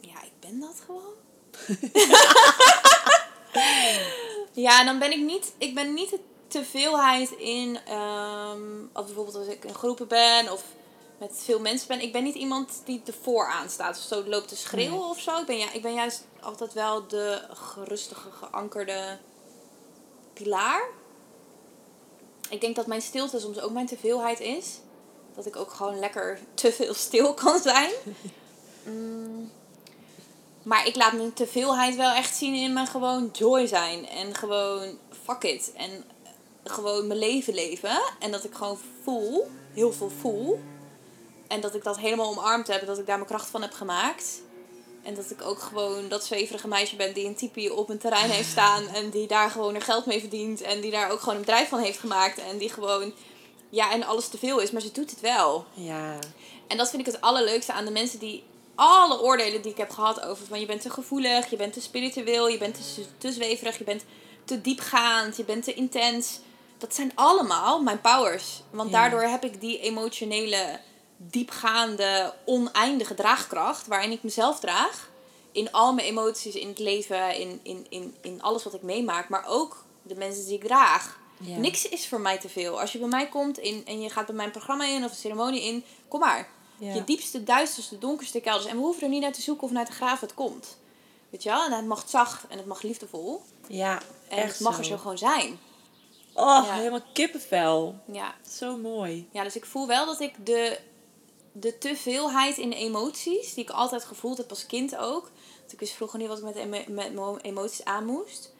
Ja, 0.00 0.22
ik 0.22 0.40
ben 0.40 0.60
dat 0.60 0.82
gewoon. 0.86 1.14
ja, 4.66 4.84
dan 4.84 4.98
ben 4.98 5.12
ik 5.12 5.20
niet... 5.20 5.52
Ik 5.58 5.74
ben 5.74 5.94
niet 5.94 6.10
de 6.10 6.20
teveelheid 6.50 7.30
in... 7.30 7.78
ehm, 7.86 8.62
als 8.92 9.06
bijvoorbeeld 9.06 9.36
als 9.36 9.46
ik 9.46 9.64
in 9.64 9.74
groepen 9.74 10.08
ben 10.08 10.52
of 10.52 10.64
met 11.18 11.40
veel 11.44 11.60
mensen 11.60 11.88
ben. 11.88 12.00
Ik 12.02 12.12
ben 12.12 12.22
niet 12.24 12.34
iemand 12.34 12.82
die 12.84 13.02
ervoor 13.06 13.46
aanstaat 13.46 13.96
of 13.96 14.02
zo 14.02 14.24
loopt 14.28 14.48
te 14.48 14.56
schreeuwen 14.56 14.98
Nee. 15.00 15.08
of 15.08 15.20
zo. 15.20 15.38
Ik 15.38 15.46
ben, 15.46 15.58
ja, 15.58 15.72
ik 15.72 15.82
ben 15.82 15.94
juist 15.94 16.24
altijd 16.40 16.72
wel 16.72 17.06
de 17.06 17.42
gerustige, 17.52 18.30
geankerde 18.30 19.18
pilaar. 20.32 20.88
Ik 22.50 22.60
denk 22.60 22.76
dat 22.76 22.86
mijn 22.86 23.02
stilte 23.02 23.40
soms 23.40 23.60
ook 23.60 23.70
mijn 23.72 23.86
teveelheid 23.86 24.40
is. 24.40 24.78
Dat 25.34 25.46
ik 25.46 25.56
ook 25.56 25.70
gewoon 25.70 25.98
lekker 25.98 26.40
te 26.54 26.72
veel 26.72 26.94
stil 26.94 27.34
kan 27.34 27.58
zijn. 27.60 27.90
Mm. 28.84 29.50
Maar 30.62 30.86
ik 30.86 30.96
laat 30.96 31.12
mijn 31.12 31.32
teveelheid 31.32 31.96
wel 31.96 32.10
echt 32.10 32.36
zien 32.36 32.54
in 32.54 32.72
mijn 32.72 32.86
gewoon 32.86 33.28
joy 33.32 33.66
zijn. 33.66 34.08
En 34.08 34.34
gewoon 34.34 34.98
fuck 35.24 35.42
it. 35.42 35.72
En 35.76 36.04
gewoon 36.70 37.06
mijn 37.06 37.18
leven 37.18 37.54
leven. 37.54 38.00
En 38.18 38.30
dat 38.30 38.44
ik 38.44 38.54
gewoon 38.54 38.78
voel, 39.02 39.50
heel 39.74 39.92
veel 39.92 40.10
voel. 40.20 40.60
En 41.48 41.60
dat 41.60 41.74
ik 41.74 41.84
dat 41.84 41.98
helemaal 41.98 42.28
omarmd 42.28 42.66
heb. 42.66 42.86
Dat 42.86 42.98
ik 42.98 43.06
daar 43.06 43.16
mijn 43.16 43.28
kracht 43.28 43.50
van 43.50 43.62
heb 43.62 43.72
gemaakt. 43.72 44.42
En 45.02 45.14
dat 45.14 45.30
ik 45.30 45.42
ook 45.42 45.58
gewoon 45.58 46.08
dat 46.08 46.24
zweverige 46.24 46.68
meisje 46.68 46.96
ben 46.96 47.14
die 47.14 47.26
een 47.26 47.34
typie 47.34 47.74
op 47.74 47.88
een 47.88 47.98
terrein 47.98 48.30
heeft 48.30 48.50
staan. 48.56 48.86
En 48.86 49.10
die 49.10 49.26
daar 49.26 49.50
gewoon 49.50 49.74
er 49.74 49.82
geld 49.82 50.06
mee 50.06 50.20
verdient. 50.20 50.60
En 50.60 50.80
die 50.80 50.90
daar 50.90 51.10
ook 51.10 51.20
gewoon 51.20 51.34
een 51.34 51.40
bedrijf 51.40 51.68
van 51.68 51.78
heeft 51.78 51.98
gemaakt. 51.98 52.38
En 52.38 52.58
die 52.58 52.68
gewoon, 52.68 53.12
ja, 53.68 53.92
en 53.92 54.04
alles 54.04 54.28
te 54.28 54.38
veel 54.38 54.58
is. 54.58 54.70
Maar 54.70 54.80
ze 54.80 54.92
doet 54.92 55.10
het 55.10 55.20
wel. 55.20 55.64
Ja, 55.74 56.18
En 56.66 56.76
dat 56.76 56.90
vind 56.90 57.06
ik 57.06 57.12
het 57.12 57.20
allerleukste 57.20 57.72
aan 57.72 57.84
de 57.84 57.90
mensen 57.90 58.18
die 58.18 58.42
alle 58.74 59.20
oordelen 59.20 59.62
die 59.62 59.70
ik 59.70 59.76
heb 59.76 59.90
gehad 59.90 60.20
over 60.20 60.46
van 60.46 60.60
je 60.60 60.66
bent 60.66 60.82
te 60.82 60.90
gevoelig, 60.90 61.50
je 61.50 61.56
bent 61.56 61.72
te 61.72 61.80
spiritueel, 61.80 62.48
je 62.48 62.58
bent 62.58 62.74
te, 62.74 63.04
te 63.18 63.32
zweverig, 63.32 63.78
je 63.78 63.84
bent 63.84 64.04
te 64.44 64.60
diepgaand, 64.60 65.36
je 65.36 65.44
bent 65.44 65.64
te 65.64 65.74
intens. 65.74 66.40
Dat 66.80 66.94
zijn 66.94 67.12
allemaal 67.14 67.82
mijn 67.82 68.00
powers. 68.00 68.62
Want 68.70 68.90
Ja. 68.90 69.00
daardoor 69.00 69.22
heb 69.22 69.44
ik 69.44 69.60
die 69.60 69.78
emotionele, 69.80 70.80
diepgaande, 71.16 72.34
oneindige 72.44 73.14
draagkracht 73.14 73.86
waarin 73.86 74.10
ik 74.10 74.22
mezelf 74.22 74.60
draag. 74.60 75.08
In 75.52 75.72
al 75.72 75.92
mijn 75.94 76.06
emoties, 76.06 76.54
in 76.54 76.68
het 76.68 76.78
leven, 76.78 77.36
in, 77.36 77.60
in, 77.62 77.86
in, 77.88 78.14
in 78.20 78.42
alles 78.42 78.64
wat 78.64 78.74
ik 78.74 78.82
meemaak, 78.82 79.28
maar 79.28 79.44
ook 79.46 79.84
de 80.02 80.14
mensen 80.14 80.44
die 80.44 80.54
ik 80.54 80.64
draag. 80.64 81.18
Ja. 81.40 81.56
Niks 81.56 81.88
is 81.88 82.08
voor 82.08 82.20
mij 82.20 82.38
te 82.38 82.48
veel. 82.48 82.80
Als 82.80 82.92
je 82.92 82.98
bij 82.98 83.08
mij 83.08 83.28
komt 83.28 83.58
in, 83.58 83.82
en 83.86 84.00
je 84.00 84.10
gaat 84.10 84.26
bij 84.26 84.34
mijn 84.34 84.50
programma 84.50 84.84
in 84.86 85.04
of 85.04 85.10
een 85.10 85.16
ceremonie 85.16 85.62
in, 85.62 85.84
kom 86.08 86.20
maar. 86.20 86.48
Ja. 86.78 86.94
Je 86.94 87.04
diepste, 87.04 87.44
duisterste, 87.44 87.98
donkerste 87.98 88.40
kelders. 88.40 88.66
En 88.66 88.76
we 88.76 88.82
hoeven 88.82 89.02
er 89.02 89.08
niet 89.08 89.22
naar 89.22 89.32
te 89.32 89.42
zoeken 89.42 89.64
of 89.64 89.70
naar 89.72 89.86
te 89.86 89.92
graven. 89.92 90.26
Het 90.26 90.36
komt. 90.36 90.76
Weet 91.30 91.42
je 91.42 91.48
wel? 91.48 91.64
En 91.64 91.72
het 91.72 91.86
mag 91.86 92.04
zacht 92.06 92.44
en 92.48 92.56
het 92.56 92.66
mag 92.66 92.82
liefdevol. 92.82 93.42
ja 93.68 94.00
En 94.28 94.38
echt 94.38 94.52
het 94.52 94.60
mag 94.60 94.78
er 94.78 94.84
zo 94.84 94.96
gewoon 94.96 95.18
zijn. 95.18 95.58
Oh, 96.40 96.64
Ja. 96.66 96.72
helemaal 96.74 97.02
kippenvel. 97.12 97.94
Ja. 98.12 98.34
Zo 98.48 98.76
mooi. 98.76 99.28
ja, 99.32 99.42
dus 99.44 99.56
ik 99.56 99.64
voel 99.64 99.86
wel 99.86 100.06
dat 100.06 100.20
ik 100.20 100.46
de, 100.46 100.78
de 101.52 101.78
teveelheid 101.78 102.58
in 102.58 102.72
emoties, 102.72 103.54
die 103.54 103.64
ik 103.64 103.70
altijd 103.70 104.04
gevoeld 104.04 104.36
heb 104.38 104.50
als 104.50 104.66
kind 104.66 104.96
ook. 104.96 105.30
Want 105.58 105.72
ik 105.72 105.78
wist 105.80 105.92
vroeger 105.92 106.18
niet 106.18 106.28
wat 106.28 106.38
ik 106.38 106.44
met, 106.44 106.56
emo- 106.56 106.84
met 106.94 107.12
mijn 107.14 107.40
emoties 107.40 107.84
aan 107.84 108.04
moest. 108.06 108.52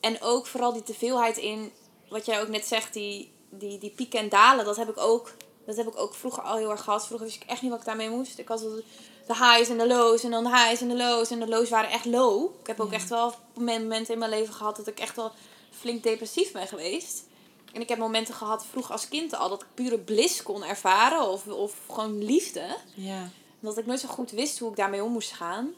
En 0.00 0.22
ook 0.22 0.46
vooral 0.46 0.72
die 0.72 0.82
teveelheid 0.82 1.36
in, 1.36 1.72
wat 2.08 2.26
jij 2.26 2.40
ook 2.40 2.48
net 2.48 2.66
zegt, 2.66 2.92
die, 2.92 3.32
die, 3.50 3.78
die 3.78 3.90
pieken 3.90 4.18
en 4.20 4.28
dalen, 4.28 4.64
dat 4.64 4.76
heb 4.76 4.88
ik 4.88 4.98
ook. 4.98 5.34
Dat 5.66 5.76
heb 5.76 5.86
ik 5.86 5.98
ook 5.98 6.14
vroeger 6.14 6.42
al 6.42 6.56
heel 6.56 6.70
erg 6.70 6.82
gehad. 6.82 7.06
Vroeger 7.06 7.26
wist 7.26 7.42
ik 7.42 7.48
echt 7.48 7.62
niet 7.62 7.70
wat 7.70 7.80
ik 7.80 7.86
daarmee 7.86 8.10
moest. 8.10 8.38
Ik 8.38 8.48
had 8.48 8.60
de 8.60 9.34
highs 9.34 9.68
en 9.68 9.78
de 9.78 9.86
lows 9.86 10.22
en 10.24 10.30
dan 10.30 10.44
de 10.44 10.50
highs 10.50 10.80
en 10.80 10.88
de 10.88 10.96
lows. 10.96 11.30
En 11.30 11.38
de 11.40 11.48
lows 11.48 11.68
waren 11.68 11.90
echt 11.90 12.04
low. 12.04 12.50
Ik 12.60 12.66
heb 12.66 12.80
ook 12.80 12.92
echt 12.92 13.08
wel 13.08 13.34
momenten 13.54 14.12
in 14.12 14.18
mijn 14.18 14.30
leven 14.30 14.54
gehad 14.54 14.76
dat 14.76 14.86
ik 14.86 15.00
echt 15.00 15.16
wel 15.16 15.32
flink 15.78 16.02
depressief 16.02 16.52
ben 16.52 16.66
geweest. 16.66 17.26
En 17.72 17.80
ik 17.80 17.88
heb 17.88 17.98
momenten 17.98 18.34
gehad 18.34 18.66
vroeg 18.66 18.90
als 18.90 19.08
kind 19.08 19.34
al 19.34 19.48
dat 19.48 19.62
ik 19.62 19.68
pure 19.74 19.98
bliss 19.98 20.42
kon 20.42 20.64
ervaren. 20.64 21.28
Of, 21.30 21.46
of 21.46 21.74
gewoon 21.90 22.24
liefde. 22.24 22.76
Ja. 22.94 23.30
Dat 23.60 23.78
ik 23.78 23.86
nooit 23.86 24.00
zo 24.00 24.08
goed 24.08 24.30
wist 24.30 24.58
hoe 24.58 24.70
ik 24.70 24.76
daarmee 24.76 25.02
om 25.02 25.12
moest 25.12 25.32
gaan. 25.32 25.74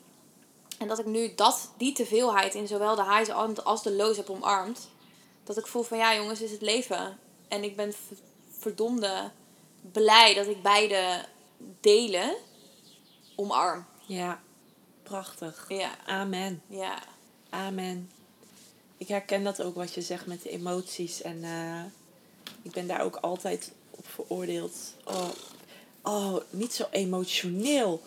En 0.79 0.89
dat 0.89 0.99
ik 0.99 1.07
nu 1.07 1.35
dat, 1.35 1.73
die 1.77 1.93
teveelheid 1.93 2.55
in 2.55 2.67
zowel 2.67 2.95
de 2.95 3.05
highs 3.05 3.31
als 3.65 3.83
de 3.83 3.93
lows 3.93 4.17
heb 4.17 4.31
omarmd. 4.31 4.89
Dat 5.45 5.57
ik 5.57 5.67
voel 5.67 5.83
van 5.83 5.99
ja 5.99 6.15
jongens, 6.15 6.41
is 6.41 6.51
het 6.51 6.63
leven. 6.63 7.19
En 7.49 7.65
ik 7.65 7.77
ben 7.77 7.95
verdomde 8.59 9.31
blij 9.93 10.35
dat 10.35 10.47
ik 10.47 10.63
beide 10.63 11.25
delen 11.81 12.35
omarm. 13.37 13.87
Ja. 14.07 14.41
Prachtig. 15.03 15.65
Ja, 15.69 15.91
Amen. 16.07 16.63
ja. 16.69 16.99
Amen. 17.51 18.11
Ik 19.01 19.09
herken 19.09 19.45
dat 19.45 19.63
ook 19.63 19.75
wat 19.75 19.95
je 19.95 20.01
zegt 20.01 20.27
met 20.27 20.43
de 20.43 20.51
emoties. 20.51 21.23
En 21.23 21.39
eh, 21.45 21.85
ik 22.63 22.71
ben 22.73 22.87
daar 22.87 23.01
ook 23.03 23.17
altijd 23.17 23.71
op 23.91 24.05
veroordeeld. 24.15 24.73
Oh, 25.05 25.29
oh, 26.03 26.37
niet 26.51 26.75
zo 26.75 26.85
emotioneel. 26.91 28.03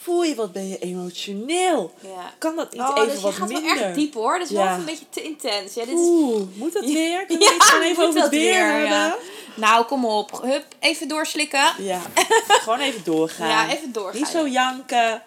Voel 0.00 0.24
je 0.24 0.34
wat 0.34 0.52
ben 0.52 0.68
je 0.68 0.78
emotioneel? 0.78 1.92
ja. 2.00 2.32
Kan 2.38 2.56
dat 2.56 2.72
niet 2.72 2.80
Oh, 2.80 2.92
even 2.96 3.06
dus 3.06 3.14
je 3.16 3.20
wat 3.20 3.34
gaat 3.34 3.48
minder? 3.48 3.74
wel 3.74 3.84
erg 3.84 3.94
diep 3.96 4.14
hoor. 4.14 4.38
Dat 4.38 4.48
is 4.48 4.52
wel 4.54 4.62
Ja. 4.64 4.68
even 4.68 4.80
een 4.80 4.86
beetje 4.86 5.08
te 5.10 5.22
intens. 5.22 5.74
Ja, 5.74 5.84
dit 5.84 5.94
is 5.94 6.00
Oeh, 6.00 6.42
moet 6.54 6.72
dat 6.72 6.84
weer? 6.84 7.26
Kunnen 7.26 7.38
we 7.48 7.54
Ja, 7.54 7.58
het 7.58 7.62
gewoon 7.68 7.84
even 7.88 8.06
over 8.06 8.20
het 8.20 8.30
weer, 8.30 8.52
ja. 8.54 9.02
hebben? 9.02 9.18
Nou, 9.56 9.84
kom 9.84 10.04
op. 10.04 10.40
Hup, 10.42 10.64
even 10.78 11.08
doorslikken. 11.08 11.72
Ja, 11.78 12.00
gewoon 12.48 12.78
even 12.80 13.04
doorgaan. 13.14 13.48
Ja, 13.48 13.70
even 13.72 13.92
doorgaan. 13.92 14.18
Niet 14.20 14.28
zo 14.30 14.48
janken. 14.48 15.22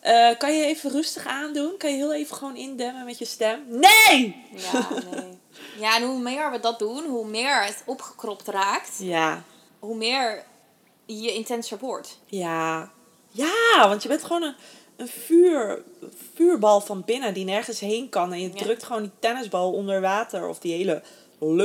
Eh, 0.00 0.38
kan 0.38 0.56
je 0.56 0.64
even 0.64 0.90
rustig 0.90 1.26
aandoen? 1.26 1.76
Kan 1.78 1.90
je 1.90 1.96
heel 1.96 2.14
even 2.14 2.36
gewoon 2.36 2.56
indemmen 2.56 3.04
met 3.04 3.18
je 3.18 3.24
stem? 3.24 3.64
Nee! 3.68 4.44
Ja, 4.54 4.88
nee. 5.10 5.38
Ja, 5.78 5.96
en 5.96 6.02
hoe 6.02 6.18
meer 6.20 6.50
we 6.50 6.60
dat 6.60 6.78
doen, 6.78 7.06
hoe 7.06 7.26
meer 7.26 7.62
het 7.64 7.82
opgekropt 7.86 8.48
raakt, 8.48 8.90
Ja, 8.98 9.42
hoe 9.78 9.96
meer 9.96 10.44
je 11.06 11.34
intenser 11.34 11.78
wordt. 11.78 12.18
ja. 12.26 12.90
Ja, 13.30 13.88
want 13.88 14.02
je 14.02 14.08
bent 14.08 14.24
gewoon 14.24 14.42
een, 14.42 14.54
een 14.96 15.08
vuur, 15.08 15.82
vuurbal 16.34 16.80
van 16.80 17.02
binnen 17.06 17.34
die 17.34 17.44
nergens 17.44 17.80
heen 17.80 18.08
kan. 18.08 18.32
En 18.32 18.40
je 18.40 18.48
Ja. 18.48 18.54
drukt 18.54 18.82
gewoon 18.82 19.02
die 19.02 19.10
tennisbal 19.18 19.72
onder 19.72 20.00
water. 20.00 20.48
Of 20.48 20.58
die 20.58 20.74
hele 20.74 21.02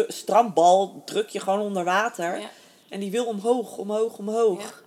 strandbal 0.07 1.01
druk 1.05 1.29
je 1.29 1.39
gewoon 1.39 1.59
onder 1.59 1.84
water. 1.84 2.39
Ja. 2.39 2.49
En 2.89 2.99
die 2.99 3.11
wil 3.11 3.25
omhoog, 3.25 3.77
omhoog, 3.77 4.17
omhoog. 4.17 4.84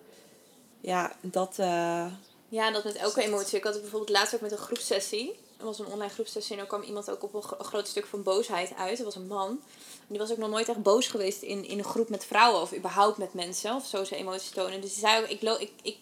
Ja. 0.81 0.93
Ja, 0.93 1.13
dat... 1.21 1.55
eh, 1.59 2.07
Ja, 2.49 2.71
dat 2.71 2.85
met 2.85 2.95
elke 2.97 3.23
emotie. 3.23 3.59
Ik 3.59 3.65
had 3.65 3.73
het 3.73 3.83
bijvoorbeeld 3.83 4.19
laatst 4.19 4.35
ook 4.35 4.41
met 4.41 4.53
een 4.53 4.59
groepsessie. 4.59 5.39
Er 5.59 5.65
was 5.65 5.79
een 5.79 5.87
online 5.87 6.13
groepsessie 6.13 6.55
en 6.55 6.61
er 6.61 6.67
kwam 6.67 6.83
iemand 6.83 7.11
ook 7.11 7.23
op 7.23 7.35
een 7.35 7.43
gro- 7.43 7.57
groot 7.65 7.89
stuk 7.89 8.07
van 8.07 8.23
boosheid 8.23 8.73
uit. 8.79 8.97
Dat 8.97 9.07
was 9.07 9.15
een 9.15 9.27
man. 9.27 9.49
En 9.49 10.07
die 10.09 10.19
was 10.19 10.31
ook 10.31 10.37
nog 10.37 10.51
nooit 10.51 10.69
echt 10.69 10.83
boos 10.83 11.07
geweest 11.07 11.43
in, 11.43 11.65
in 11.65 11.79
een 11.79 11.85
groep 11.85 12.09
met 12.09 12.25
vrouwen 12.25 12.61
of 12.61 12.75
überhaupt 12.75 13.19
met 13.19 13.35
mensen. 13.35 13.75
Of 13.75 13.87
zo 13.87 14.05
zijn 14.05 14.21
emoties 14.21 14.51
tonen. 14.51 14.81
Dus 14.81 14.91
die 14.91 14.99
zei 14.99 15.23
ook, 15.23 15.29
ik, 15.29 15.43
ik, 15.61 15.71
ik, 15.83 15.97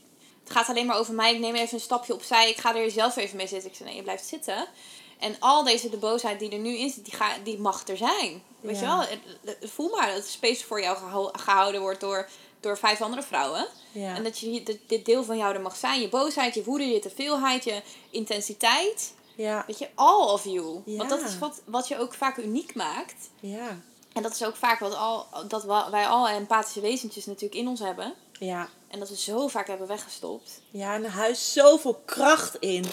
het 0.45 0.53
gaat 0.53 0.69
alleen 0.69 0.87
maar 0.87 0.99
over 0.99 1.15
mij. 1.15 1.35
Ik 1.35 1.41
neem 1.41 1.55
even 1.55 1.75
een 1.75 1.81
stapje 1.81 2.15
opzij. 2.15 2.51
Ik 2.51 2.57
ga 2.57 2.77
er 2.77 2.91
zelf 2.91 3.17
even 3.17 3.37
mee 3.37 3.47
zitten. 3.47 3.71
Ik 3.71 3.77
zei, 3.77 3.89
nee, 3.89 3.97
je 3.99 4.03
blijft 4.03 4.27
zitten. 4.27 4.67
En 5.19 5.37
al 5.39 5.65
deze 5.65 5.89
de 5.91 5.97
boosheid 5.97 6.39
die 6.39 6.51
er 6.51 6.59
nu 6.59 6.77
in 6.77 6.91
zit, 6.91 7.05
die, 7.05 7.15
ga, 7.15 7.39
die 7.45 7.59
mag 7.59 7.89
er 7.89 7.97
zijn. 7.97 8.43
Weet 8.61 8.79
je 8.79 8.85
wel? 8.85 9.01
Het- 9.01 9.71
Voel 9.71 9.91
maar 9.91 10.15
dat 10.15 10.27
space 10.27 10.65
voor 10.65 10.81
jou 10.81 10.97
geho- 10.97 11.31
gehouden 11.33 11.81
wordt 11.81 12.01
door, 12.01 12.29
door 12.65 12.79
vijf 12.79 13.01
andere 13.01 13.23
vrouwen. 13.23 13.67
ja. 13.93 14.15
En 14.17 14.23
dat 14.25 14.39
je 14.39 14.63
dat 14.63 14.77
dit 14.87 15.05
deel 15.05 15.25
van 15.25 15.37
jou 15.37 15.55
er 15.55 15.61
mag 15.61 15.77
zijn. 15.77 16.01
Je 16.01 16.09
boosheid, 16.09 16.55
je 16.55 16.65
woede, 16.65 16.85
je 16.87 16.99
teveelheid, 16.99 17.65
je 17.65 17.83
intensiteit. 18.11 19.13
ja, 19.37 19.65
Weet 19.67 19.79
je, 19.79 19.89
all 19.95 20.27
of 20.33 20.45
you. 20.45 20.83
Ja. 20.85 20.97
Want 20.97 21.11
dat 21.11 21.21
is 21.23 21.39
wat, 21.39 21.63
wat 21.65 21.89
je 21.89 21.99
ook 21.99 22.15
vaak 22.15 22.37
uniek 22.37 22.75
maakt. 22.75 23.29
ja, 23.41 23.79
En 24.13 24.23
dat 24.23 24.33
is 24.35 24.45
ook 24.45 24.57
vaak 24.57 24.79
wat 24.79 24.95
al, 24.95 25.27
dat 25.49 25.65
wij 25.91 26.07
al 26.07 26.29
empathische 26.29 26.81
wezentjes 26.81 27.27
natuurlijk 27.27 27.61
in 27.61 27.69
ons 27.69 27.81
hebben. 27.81 28.15
ja. 28.39 28.69
En 28.89 29.01
dat 29.01 29.09
we 29.09 29.17
zo 29.17 29.49
vaak 29.49 29.67
hebben 29.67 29.87
weggestopt. 29.89 30.61
Ja, 30.71 30.95
en 30.95 31.05
er 31.05 31.11
huist 31.11 31.43
zoveel 31.43 32.03
kracht 32.05 32.57
in. 32.59 32.85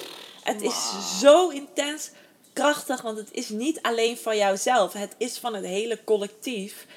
Het 0.43 0.61
is 0.61 0.75
zo 1.19 1.49
intens 1.49 2.11
krachtig, 2.53 3.01
want 3.01 3.17
het 3.17 3.31
is 3.31 3.49
niet 3.49 3.81
alleen 3.81 4.17
van 4.17 4.37
jouzelf. 4.37 4.93
Het 4.93 5.15
is 5.17 5.37
van 5.37 5.53
het 5.53 5.65
hele 5.65 6.03
collectief. 6.03 6.87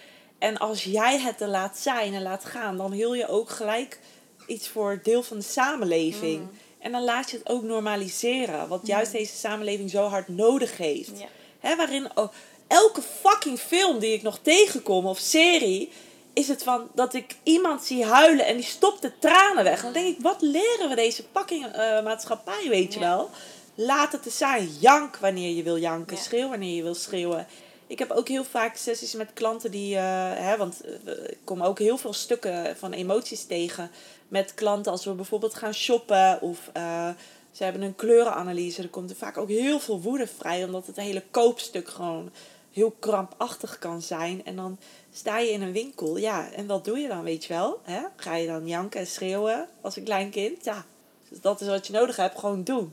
En 0.45 0.59
als 0.59 0.84
jij 0.84 1.18
het 1.18 1.40
er 1.40 1.49
laat 1.49 1.78
zijn 1.78 2.14
en 2.14 2.22
laat 2.22 2.45
gaan, 2.45 2.76
dan 2.76 2.92
heel 2.92 3.14
je 3.14 3.28
ook 3.28 3.51
gelijk 3.51 3.99
iets 4.47 4.68
voor 4.68 5.01
deel 5.03 5.22
van 5.22 5.36
de 5.36 5.45
samenleving. 5.45 6.40
Mm. 6.40 6.51
En 6.78 6.92
dan 6.92 7.05
laat 7.05 7.30
je 7.30 7.36
het 7.36 7.49
ook 7.49 7.62
normaliseren, 7.62 8.68
wat 8.68 8.80
juist 8.86 9.12
deze 9.12 9.36
samenleving 9.36 9.90
zo 9.90 10.07
hard 10.07 10.28
nodig 10.28 10.76
heeft. 10.76 11.18
Ja. 11.18 11.26
Hè, 11.61 11.76
waarin 11.76 12.09
oh, 12.14 12.32
elke 12.66 13.03
fucking 13.03 13.59
film 13.59 13.99
die 13.99 14.12
ik 14.12 14.22
nog 14.22 14.38
tegenkom 14.42 15.07
of 15.07 15.18
serie, 15.18 15.90
is 16.32 16.49
het 16.49 16.62
van 16.62 16.88
dat 16.95 17.14
ik 17.14 17.36
iemand 17.42 17.84
zie 17.84 18.05
huilen 18.05 18.47
en 18.47 18.57
die 18.57 18.64
stopt 18.64 19.03
de 19.03 19.12
tranen 19.18 19.64
weg. 19.64 19.78
En 19.78 19.92
dan 19.92 20.03
denk 20.03 20.16
ik, 20.16 20.22
wat 20.22 20.42
leren 20.42 20.88
we 20.88 20.95
deze 20.95 21.24
fucking 21.32 21.66
eh, 21.66 22.03
maatschappij, 22.03 22.66
weet 22.68 22.95
je 22.95 23.01
wel? 23.01 23.30
Laat 23.74 24.12
het 24.12 24.24
er 24.24 24.30
zijn. 24.30 24.68
Jank 24.80 25.16
wanneer 25.16 25.55
je 25.55 25.62
wil 25.62 25.78
janken. 25.78 26.16
Ja. 26.16 26.22
Schreeuw 26.22 26.49
wanneer 26.49 26.76
je 26.76 26.82
wil 26.82 26.95
schreeuwen. 26.95 27.47
Ik 27.87 27.99
heb 27.99 28.11
ook 28.11 28.28
heel 28.28 28.45
vaak 28.45 28.76
sessies 28.76 29.14
met 29.14 29.32
klanten 29.32 29.70
die, 29.70 29.97
eh, 29.97 30.03
hè, 30.35 30.57
want 30.57 30.80
eh, 30.80 31.12
ik 31.24 31.39
kom 31.45 31.62
ook 31.62 31.78
heel 31.78 31.97
veel 31.97 32.12
stukken 32.12 32.76
van 32.76 32.93
emoties 32.93 33.45
tegen 33.45 33.91
met 34.28 34.55
klanten 34.55 34.93
als 34.93 35.05
we 35.05 35.12
bijvoorbeeld 35.12 35.55
gaan 35.55 35.74
shoppen 35.74 36.41
of 36.41 36.70
eh, 36.72 37.09
ze 37.53 37.64
hebben 37.64 37.82
een 37.82 37.95
kleurenanalyse. 37.95 38.82
Er 38.82 38.89
komt 38.89 39.11
er 39.11 39.16
vaak 39.16 39.39
ook 39.39 39.49
heel 39.49 39.80
veel 39.80 40.01
woede 40.01 40.26
vrij, 40.26 40.64
omdat 40.64 40.87
het 40.87 40.97
hele 40.97 41.22
koopstuk 41.30 41.89
gewoon 41.89 42.30
heel 42.72 42.91
krampachtig 42.99 43.78
kan 43.78 44.03
zijn. 44.03 44.45
En 44.45 44.57
dan 44.57 44.78
sta 45.12 45.39
je 45.39 45.51
in 45.51 45.62
een 45.62 45.72
winkel, 45.72 46.16
ja, 46.16 46.53
en 46.53 46.66
wat 46.66 46.85
doe 46.85 46.99
je 46.99 47.09
dan, 47.09 47.22
weet 47.22 47.45
je 47.45 47.53
wel? 47.53 47.80
Hè? 47.82 48.01
Ga 48.16 48.35
je 48.35 48.47
dan 48.47 48.66
janken 48.66 49.01
en 49.01 49.07
schreeuwen 49.07 49.68
als 49.80 49.97
een 49.97 50.05
klein 50.05 50.30
kind? 50.30 50.64
Ja, 50.64 50.85
dus 51.28 51.41
dat 51.41 51.61
is 51.61 51.66
wat 51.66 51.87
je 51.87 51.93
nodig 51.93 52.16
hebt, 52.16 52.39
gewoon 52.39 52.64
doen. 52.64 52.93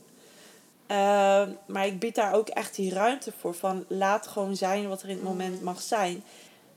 Ehm, 0.92 1.52
maar 1.68 1.86
ik 1.86 2.00
bied 2.00 2.16
daar 2.16 2.34
ook 2.34 2.48
echt 2.50 2.76
die 2.76 2.94
ruimte 2.94 3.32
voor. 3.40 3.54
Van 3.56 3.86
laat 3.88 4.28
gewoon 4.28 4.56
zijn 4.56 4.88
wat 4.88 5.02
er 5.02 5.10
in 5.10 5.16
het 5.16 5.24
moment 5.24 5.62
mag 5.62 5.82
zijn. 5.82 6.24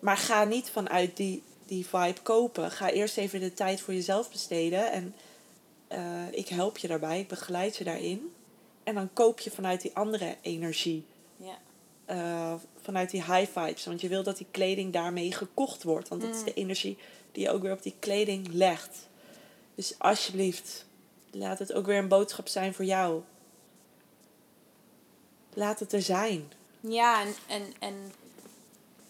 Maar 0.00 0.16
ga 0.16 0.44
niet 0.44 0.70
vanuit 0.70 1.16
die, 1.16 1.42
die 1.66 1.86
vibe 1.86 2.20
kopen. 2.22 2.70
Ga 2.70 2.90
eerst 2.90 3.16
even 3.16 3.40
de 3.40 3.54
tijd 3.54 3.80
voor 3.80 3.94
jezelf 3.94 4.30
besteden. 4.30 4.92
En 4.92 5.14
eh, 5.88 6.00
ik 6.30 6.48
help 6.48 6.78
je 6.78 6.88
daarbij. 6.88 7.20
Ik 7.20 7.28
begeleid 7.28 7.76
je 7.76 7.84
daarin. 7.84 8.32
En 8.82 8.94
dan 8.94 9.12
koop 9.12 9.38
je 9.40 9.50
vanuit 9.50 9.80
die 9.82 9.94
andere 9.96 10.36
energie. 10.40 11.04
Ja. 11.36 11.58
eh, 12.04 12.54
vanuit 12.82 13.10
die 13.10 13.24
high 13.24 13.58
vibes. 13.58 13.84
Want 13.84 14.00
je 14.00 14.08
wil 14.08 14.22
dat 14.22 14.36
die 14.36 14.46
kleding 14.50 14.92
daarmee 14.92 15.32
gekocht 15.32 15.82
wordt. 15.82 16.08
Want 16.08 16.20
dat 16.20 16.30
is 16.30 16.38
Mm. 16.38 16.44
de 16.44 16.54
energie 16.54 16.98
die 17.32 17.42
je 17.42 17.50
ook 17.50 17.62
weer 17.62 17.72
op 17.72 17.82
die 17.82 17.94
kleding 17.98 18.48
legt. 18.52 19.08
Dus 19.74 19.94
alsjeblieft, 19.98 20.86
laat 21.30 21.58
het 21.58 21.72
ook 21.72 21.86
weer 21.86 21.98
een 21.98 22.08
boodschap 22.08 22.48
zijn 22.48 22.74
voor 22.74 22.84
jou. 22.84 23.22
Laat 25.54 25.80
het 25.80 25.92
er 25.92 26.02
zijn. 26.02 26.52
Ja, 26.80 27.20
en, 27.20 27.34
en, 27.46 27.72
en 27.78 28.12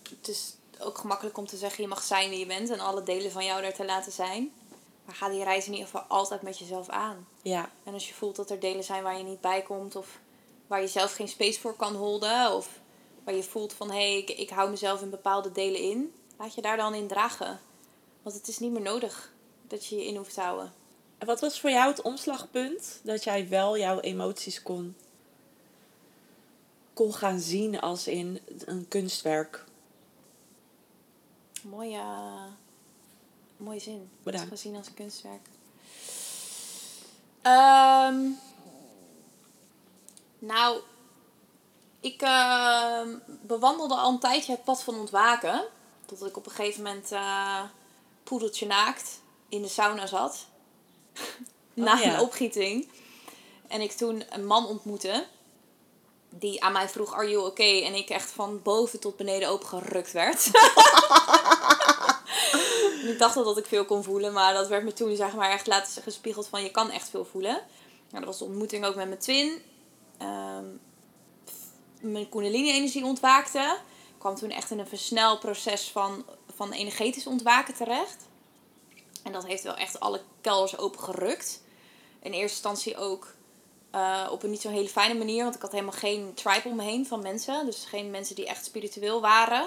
het 0.09 0.28
is 0.28 0.55
ook 0.78 0.99
gemakkelijk 0.99 1.38
om 1.38 1.47
te 1.47 1.57
zeggen, 1.57 1.82
je 1.82 1.88
mag 1.88 2.03
zijn 2.03 2.30
wie 2.30 2.38
je 2.38 2.47
bent 2.47 2.70
en 2.70 2.80
alle 2.80 3.03
delen 3.03 3.30
van 3.30 3.45
jou 3.45 3.62
er 3.62 3.74
te 3.74 3.84
laten 3.84 4.12
zijn. 4.12 4.53
Maar 5.05 5.14
ga 5.14 5.28
die 5.28 5.45
reis 5.45 5.66
in 5.66 5.72
ieder 5.72 5.86
geval 5.86 6.05
altijd 6.09 6.42
met 6.42 6.59
jezelf 6.59 6.88
aan. 6.88 7.26
Ja, 7.42 7.70
En 7.84 7.92
als 7.92 8.09
je 8.09 8.14
voelt 8.14 8.36
dat 8.36 8.51
er 8.51 8.61
delen 8.61 8.84
zijn 8.84 9.03
waar 9.03 9.18
je 9.18 9.24
niet 9.24 9.40
bij 9.40 9.62
komt 9.62 9.97
of 9.97 10.18
waar 10.66 10.80
je 10.80 10.88
zelf 10.88 11.12
geen 11.12 11.28
space 11.28 11.61
voor 11.61 11.76
kan 11.76 11.95
holden 11.95 12.55
of 12.55 12.68
waar 13.24 13.34
je 13.34 13.42
voelt 13.42 13.72
van 13.72 13.90
hé, 13.90 14.11
hey, 14.11 14.18
ik, 14.18 14.30
ik 14.30 14.51
hou 14.51 14.70
mezelf 14.70 15.03
in 15.03 15.11
bepaalde 15.11 15.53
delen 15.53 15.80
in, 15.80 16.14
laat 16.38 16.55
je 16.55 16.62
daar 16.62 16.76
dan 16.76 16.95
in 16.95 17.07
dragen. 17.07 17.61
Want 18.22 18.36
het 18.36 18.49
is 18.49 18.59
niet 18.59 18.72
meer 18.72 18.82
nodig 18.82 19.32
dat 19.68 19.86
je 19.86 19.97
je 19.97 20.07
in 20.07 20.16
hoeft 20.16 20.34
te 20.34 20.40
houden. 20.40 20.72
En 21.18 21.26
wat 21.26 21.40
was 21.40 21.61
voor 21.61 21.70
jou 21.70 21.90
het 21.90 22.03
omslagpunt 22.03 23.01
dat 23.03 23.24
jij 23.24 23.49
wel 23.49 23.78
jouw 23.78 24.01
emoties 24.01 24.62
kon, 24.62 24.97
kon 26.95 27.14
gaan 27.14 27.40
zien 27.40 27.80
als 27.80 28.07
in 28.07 28.40
een 28.64 28.88
kunstwerk? 28.88 29.64
Mooie, 31.62 32.03
mooie 33.57 33.80
zin. 33.80 34.11
Bedankt. 34.22 34.49
Gezien 34.49 34.76
als 34.76 34.86
een 34.86 34.95
kunstwerk. 34.95 35.49
Ehm, 37.42 38.30
nou, 40.38 40.80
ik 42.01 42.22
uh, 42.22 43.01
bewandelde 43.26 43.95
al 43.95 44.12
een 44.12 44.18
tijdje 44.18 44.53
het 44.53 44.64
pad 44.64 44.82
van 44.82 44.99
ontwaken. 44.99 45.64
Totdat 46.07 46.28
ik 46.28 46.36
op 46.36 46.47
een 46.47 46.53
gegeven 46.53 46.82
moment 46.82 47.12
uh, 47.12 47.62
poedeltje 48.22 48.66
naakt 48.66 49.20
in 49.49 49.62
de 49.62 49.68
sauna 49.68 50.07
zat. 50.07 50.47
Na 51.74 51.95
Oh, 51.95 52.01
ja. 52.01 52.14
een 52.14 52.20
opgieting. 52.20 52.88
En 53.68 53.80
ik 53.80 53.92
toen 53.92 54.24
een 54.30 54.47
man 54.47 54.66
ontmoette. 54.66 55.26
Die 56.39 56.64
aan 56.64 56.72
mij 56.72 56.89
vroeg, 56.89 57.14
are 57.14 57.28
you 57.28 57.47
okay? 57.47 57.85
En 57.85 57.95
ik 57.95 58.09
echt 58.09 58.30
van 58.30 58.62
boven 58.62 59.01
tot 59.01 59.16
beneden 59.16 59.49
opengerukt 59.49 60.12
werd. 60.12 60.51
Ik 63.07 63.18
dacht 63.18 63.37
al 63.37 63.45
dat 63.45 63.59
ik 63.59 63.66
veel 63.66 63.85
kon 63.85 64.03
voelen. 64.03 64.32
Maar 64.32 64.55
dat 64.55 64.68
werd 64.68 64.85
me 64.85 64.93
toen 64.93 65.16
zeg 65.16 65.35
maar 65.35 65.51
echt 65.51 65.66
laten 65.66 66.03
gespiegeld 66.03 66.47
van 66.47 66.62
je 66.62 66.70
kan 66.70 66.91
echt 66.91 67.09
veel 67.09 67.24
voelen. 67.24 67.61
Nou, 68.11 68.24
dat 68.24 68.24
was 68.24 68.39
de 68.39 68.45
ontmoeting 68.45 68.85
ook 68.85 68.95
met 68.95 69.07
mijn 69.07 69.18
twin. 69.18 69.62
Ehm, 70.18 70.64
mijn 72.01 72.28
kundalini-energie 72.28 73.05
ontwaakte. 73.05 73.78
Ik 74.09 74.18
kwam 74.18 74.35
toen 74.35 74.51
echt 74.51 74.70
in 74.70 74.78
een 74.78 74.87
versneld 74.87 75.41
proces 75.41 75.91
van, 75.91 76.24
van 76.57 76.72
energetisch 76.72 77.26
ontwaken 77.26 77.74
terecht. 77.74 78.16
En 79.22 79.32
dat 79.32 79.47
heeft 79.47 79.62
wel 79.62 79.76
echt 79.76 80.01
alle 80.01 80.20
kelders 80.41 80.78
opengerukt. 80.78 81.62
In 82.22 82.32
eerste 82.32 82.41
instantie 82.55 82.97
ook 82.97 83.35
eh, 83.95 84.28
op 84.30 84.42
een 84.42 84.51
niet 84.51 84.61
zo 84.61 84.68
hele 84.68 84.88
fijne 84.88 85.14
manier. 85.14 85.42
Want 85.42 85.55
ik 85.55 85.62
had 85.62 85.72
helemaal 85.72 85.92
geen 85.92 86.34
tribe 86.34 86.68
om 86.68 86.76
me 86.76 86.82
heen 86.82 87.07
van 87.07 87.22
mensen. 87.22 87.66
Dus 87.66 87.84
geen 87.84 88.11
mensen 88.11 88.34
die 88.34 88.47
echt 88.47 88.64
spiritueel 88.64 89.20
waren. 89.20 89.62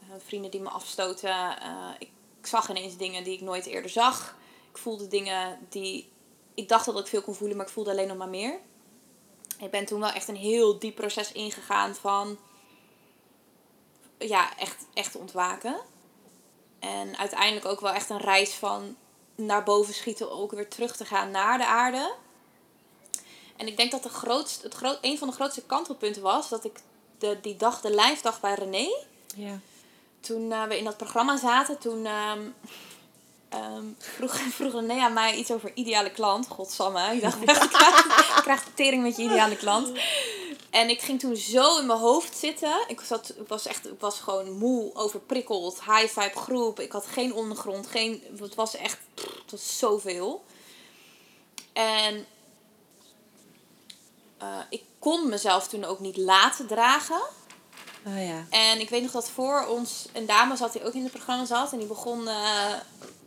Eh, 0.00 0.08
vrienden 0.24 0.50
die 0.50 0.60
me 0.60 0.68
afstoten. 0.68 1.60
Eh, 1.60 1.90
ik, 1.98 2.08
ik 2.40 2.46
zag 2.46 2.70
ineens 2.70 2.96
dingen 2.96 3.24
die 3.24 3.34
ik 3.34 3.40
nooit 3.40 3.66
eerder 3.66 3.90
zag. 3.90 4.36
Ik 4.70 4.78
voelde 4.78 5.08
dingen 5.08 5.58
die... 5.68 6.12
Ik 6.54 6.68
dacht 6.68 6.84
dat 6.84 6.98
ik 6.98 7.06
veel 7.06 7.22
kon 7.22 7.34
voelen, 7.34 7.56
maar 7.56 7.66
ik 7.66 7.72
voelde 7.72 7.90
alleen 7.90 8.08
nog 8.08 8.16
maar 8.16 8.28
meer. 8.28 8.58
Ik 9.58 9.70
ben 9.70 9.84
toen 9.84 10.00
wel 10.00 10.10
echt 10.10 10.28
een 10.28 10.36
heel 10.36 10.78
diep 10.78 10.94
proces 10.94 11.32
ingegaan 11.32 11.94
van... 11.94 12.38
Ja, 14.18 14.56
echt, 14.58 14.86
echt 14.92 15.16
ontwaken. 15.16 15.76
En 16.78 17.18
uiteindelijk 17.18 17.66
ook 17.66 17.80
wel 17.80 17.92
echt 17.92 18.10
een 18.10 18.20
reis 18.20 18.54
van 18.54 18.96
naar 19.34 19.64
boven 19.64 19.94
schieten, 19.94 20.30
ook 20.30 20.50
weer 20.50 20.68
terug 20.68 20.96
te 20.96 21.04
gaan 21.04 21.30
naar 21.30 21.58
de 21.58 21.66
aarde. 21.66 22.14
En 23.56 23.66
ik 23.66 23.76
denk 23.76 23.90
dat 23.90 24.02
de 24.02 24.08
grootste, 24.08 24.62
het 24.66 24.74
groot, 24.74 24.98
een 25.00 25.18
van 25.18 25.28
de 25.28 25.34
grootste 25.34 25.62
kantelpunten 25.62 26.22
was 26.22 26.48
dat 26.48 26.64
ik 26.64 26.80
de, 27.18 27.38
die 27.42 27.56
dag, 27.56 27.80
de 27.80 27.90
live 27.94 28.22
dag 28.22 28.40
bij 28.40 28.54
René, 28.54 28.88
Ja. 29.36 29.58
toen 30.20 30.52
eh, 30.52 30.62
we 30.64 30.78
in 30.78 30.84
dat 30.84 30.96
programma 30.96 31.36
zaten, 31.36 31.78
toen 31.78 32.06
ehm, 32.06 32.40
ehm, 33.48 33.84
vroeg, 33.98 34.36
vroeg 34.56 34.72
René 34.72 35.00
aan 35.00 35.12
mij 35.12 35.34
iets 35.34 35.50
over 35.50 35.70
ideale 35.74 36.10
klant. 36.10 36.48
Godsamme, 36.48 37.14
ik 37.14 37.20
dacht, 37.20 37.40
ik 37.42 37.46
krijg, 37.46 38.04
ik 38.36 38.42
krijg 38.42 38.64
de 38.64 38.74
tering 38.74 39.02
met 39.02 39.16
je 39.16 39.22
ideale 39.22 39.56
klant. 39.56 39.92
En 40.70 40.88
ik 40.88 41.00
ging 41.00 41.20
toen 41.20 41.36
zo 41.36 41.78
in 41.78 41.86
mijn 41.86 41.98
hoofd 41.98 42.36
zitten. 42.36 42.84
Ik, 42.86 43.00
zat, 43.00 43.34
ik, 43.36 43.48
was 43.48 43.66
echt, 43.66 43.86
ik 43.86 44.00
was 44.00 44.18
gewoon 44.20 44.50
moe, 44.58 44.94
overprikkeld, 44.94 45.84
high 45.84 46.20
vibe 46.20 46.38
groep. 46.38 46.80
Ik 46.80 46.92
had 46.92 47.06
geen 47.06 47.34
ondergrond, 47.34 47.86
geen, 47.86 48.22
het 48.40 48.54
was 48.54 48.76
echt, 48.76 48.98
het 49.14 49.50
was 49.50 49.78
zoveel. 49.78 50.44
En 51.72 52.26
eh, 54.38 54.58
ik 54.68 54.82
kon 54.98 55.28
mezelf 55.28 55.68
toen 55.68 55.84
ook 55.84 56.00
niet 56.00 56.16
laten 56.16 56.66
dragen. 56.66 57.22
Oh 58.06 58.26
ja. 58.26 58.46
En 58.50 58.80
ik 58.80 58.88
weet 58.90 59.02
nog 59.02 59.10
dat 59.10 59.30
voor 59.30 59.66
ons 59.66 60.06
een 60.12 60.26
dame 60.26 60.56
zat 60.56 60.72
die 60.72 60.84
ook 60.84 60.92
in 60.94 61.02
het 61.02 61.12
programma 61.12 61.44
zat. 61.44 61.72
En 61.72 61.78
die 61.78 61.86
begon 61.86 62.28
eh, 62.28 62.74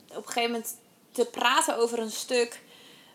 op 0.10 0.16
een 0.26 0.32
gegeven 0.32 0.52
moment 0.52 0.76
te 1.12 1.26
praten 1.26 1.78
over 1.78 2.00
een 2.00 2.12
stuk 2.12 2.62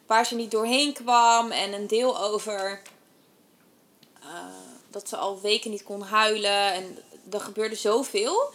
waar 0.07 0.27
ze 0.27 0.35
niet 0.35 0.51
doorheen 0.51 0.93
kwam. 0.93 1.51
En 1.51 1.73
een 1.73 1.87
deel 1.87 2.21
over 2.21 2.83
eh, 4.23 4.29
dat 4.91 5.09
ze 5.09 5.17
al 5.17 5.41
weken 5.41 5.71
niet 5.71 5.83
kon 5.83 6.03
huilen. 6.03 6.73
En 6.73 6.99
er 7.31 7.41
gebeurde 7.41 7.75
zoveel. 7.77 8.53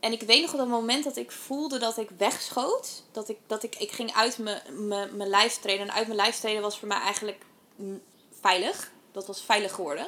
En 0.00 0.12
ik 0.12 0.22
weet 0.22 0.42
nog 0.42 0.52
op 0.52 0.58
dat 0.58 0.68
moment 0.68 1.04
dat 1.04 1.16
ik 1.16 1.30
voelde 1.30 1.78
dat 1.78 1.98
ik 1.98 2.08
wegschoot. 2.18 3.02
Dat 3.12 3.28
ik, 3.28 3.38
dat 3.46 3.62
ik, 3.62 3.76
ik 3.76 3.92
ging 3.92 4.14
uit 4.14 4.38
mijn- 4.38 5.28
lijf 5.28 5.58
treden. 5.58 5.88
En 5.88 5.94
uit 5.94 6.06
mijn 6.06 6.18
lijf 6.18 6.38
treden 6.38 6.62
was 6.62 6.78
voor 6.78 6.88
mij 6.88 7.00
eigenlijk 7.00 7.42
veilig. 8.42 8.90
Dat 9.12 9.26
was 9.26 9.42
veilig 9.42 9.74
geworden. 9.74 10.06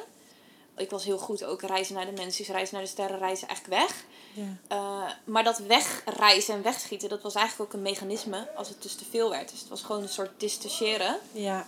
Ik 0.77 0.89
was 0.89 1.03
heel 1.03 1.17
goed 1.17 1.43
ook 1.43 1.61
reizen 1.61 1.95
naar 1.95 2.05
de 2.05 2.11
mensen, 2.11 2.45
reizen 2.45 2.75
naar 2.75 2.83
de 2.83 2.89
sterren, 2.89 3.17
reizen 3.17 3.47
eigenlijk 3.47 3.81
weg. 3.81 4.03
Ja. 4.33 4.57
Eh, 4.67 5.11
maar 5.23 5.43
dat 5.43 5.57
wegreizen 5.57 6.53
en 6.53 6.61
wegschieten, 6.61 7.09
dat 7.09 7.21
was 7.21 7.35
eigenlijk 7.35 7.69
ook 7.69 7.75
een 7.75 7.89
mechanisme 7.89 8.49
als 8.55 8.69
het 8.69 8.81
dus 8.81 8.95
te 8.95 9.05
veel 9.09 9.29
werd. 9.29 9.49
Dus 9.49 9.59
het 9.59 9.69
was 9.69 9.81
gewoon 9.81 10.01
een 10.01 10.09
soort 10.09 10.39
distancieren. 10.39 11.19
Ja. 11.31 11.67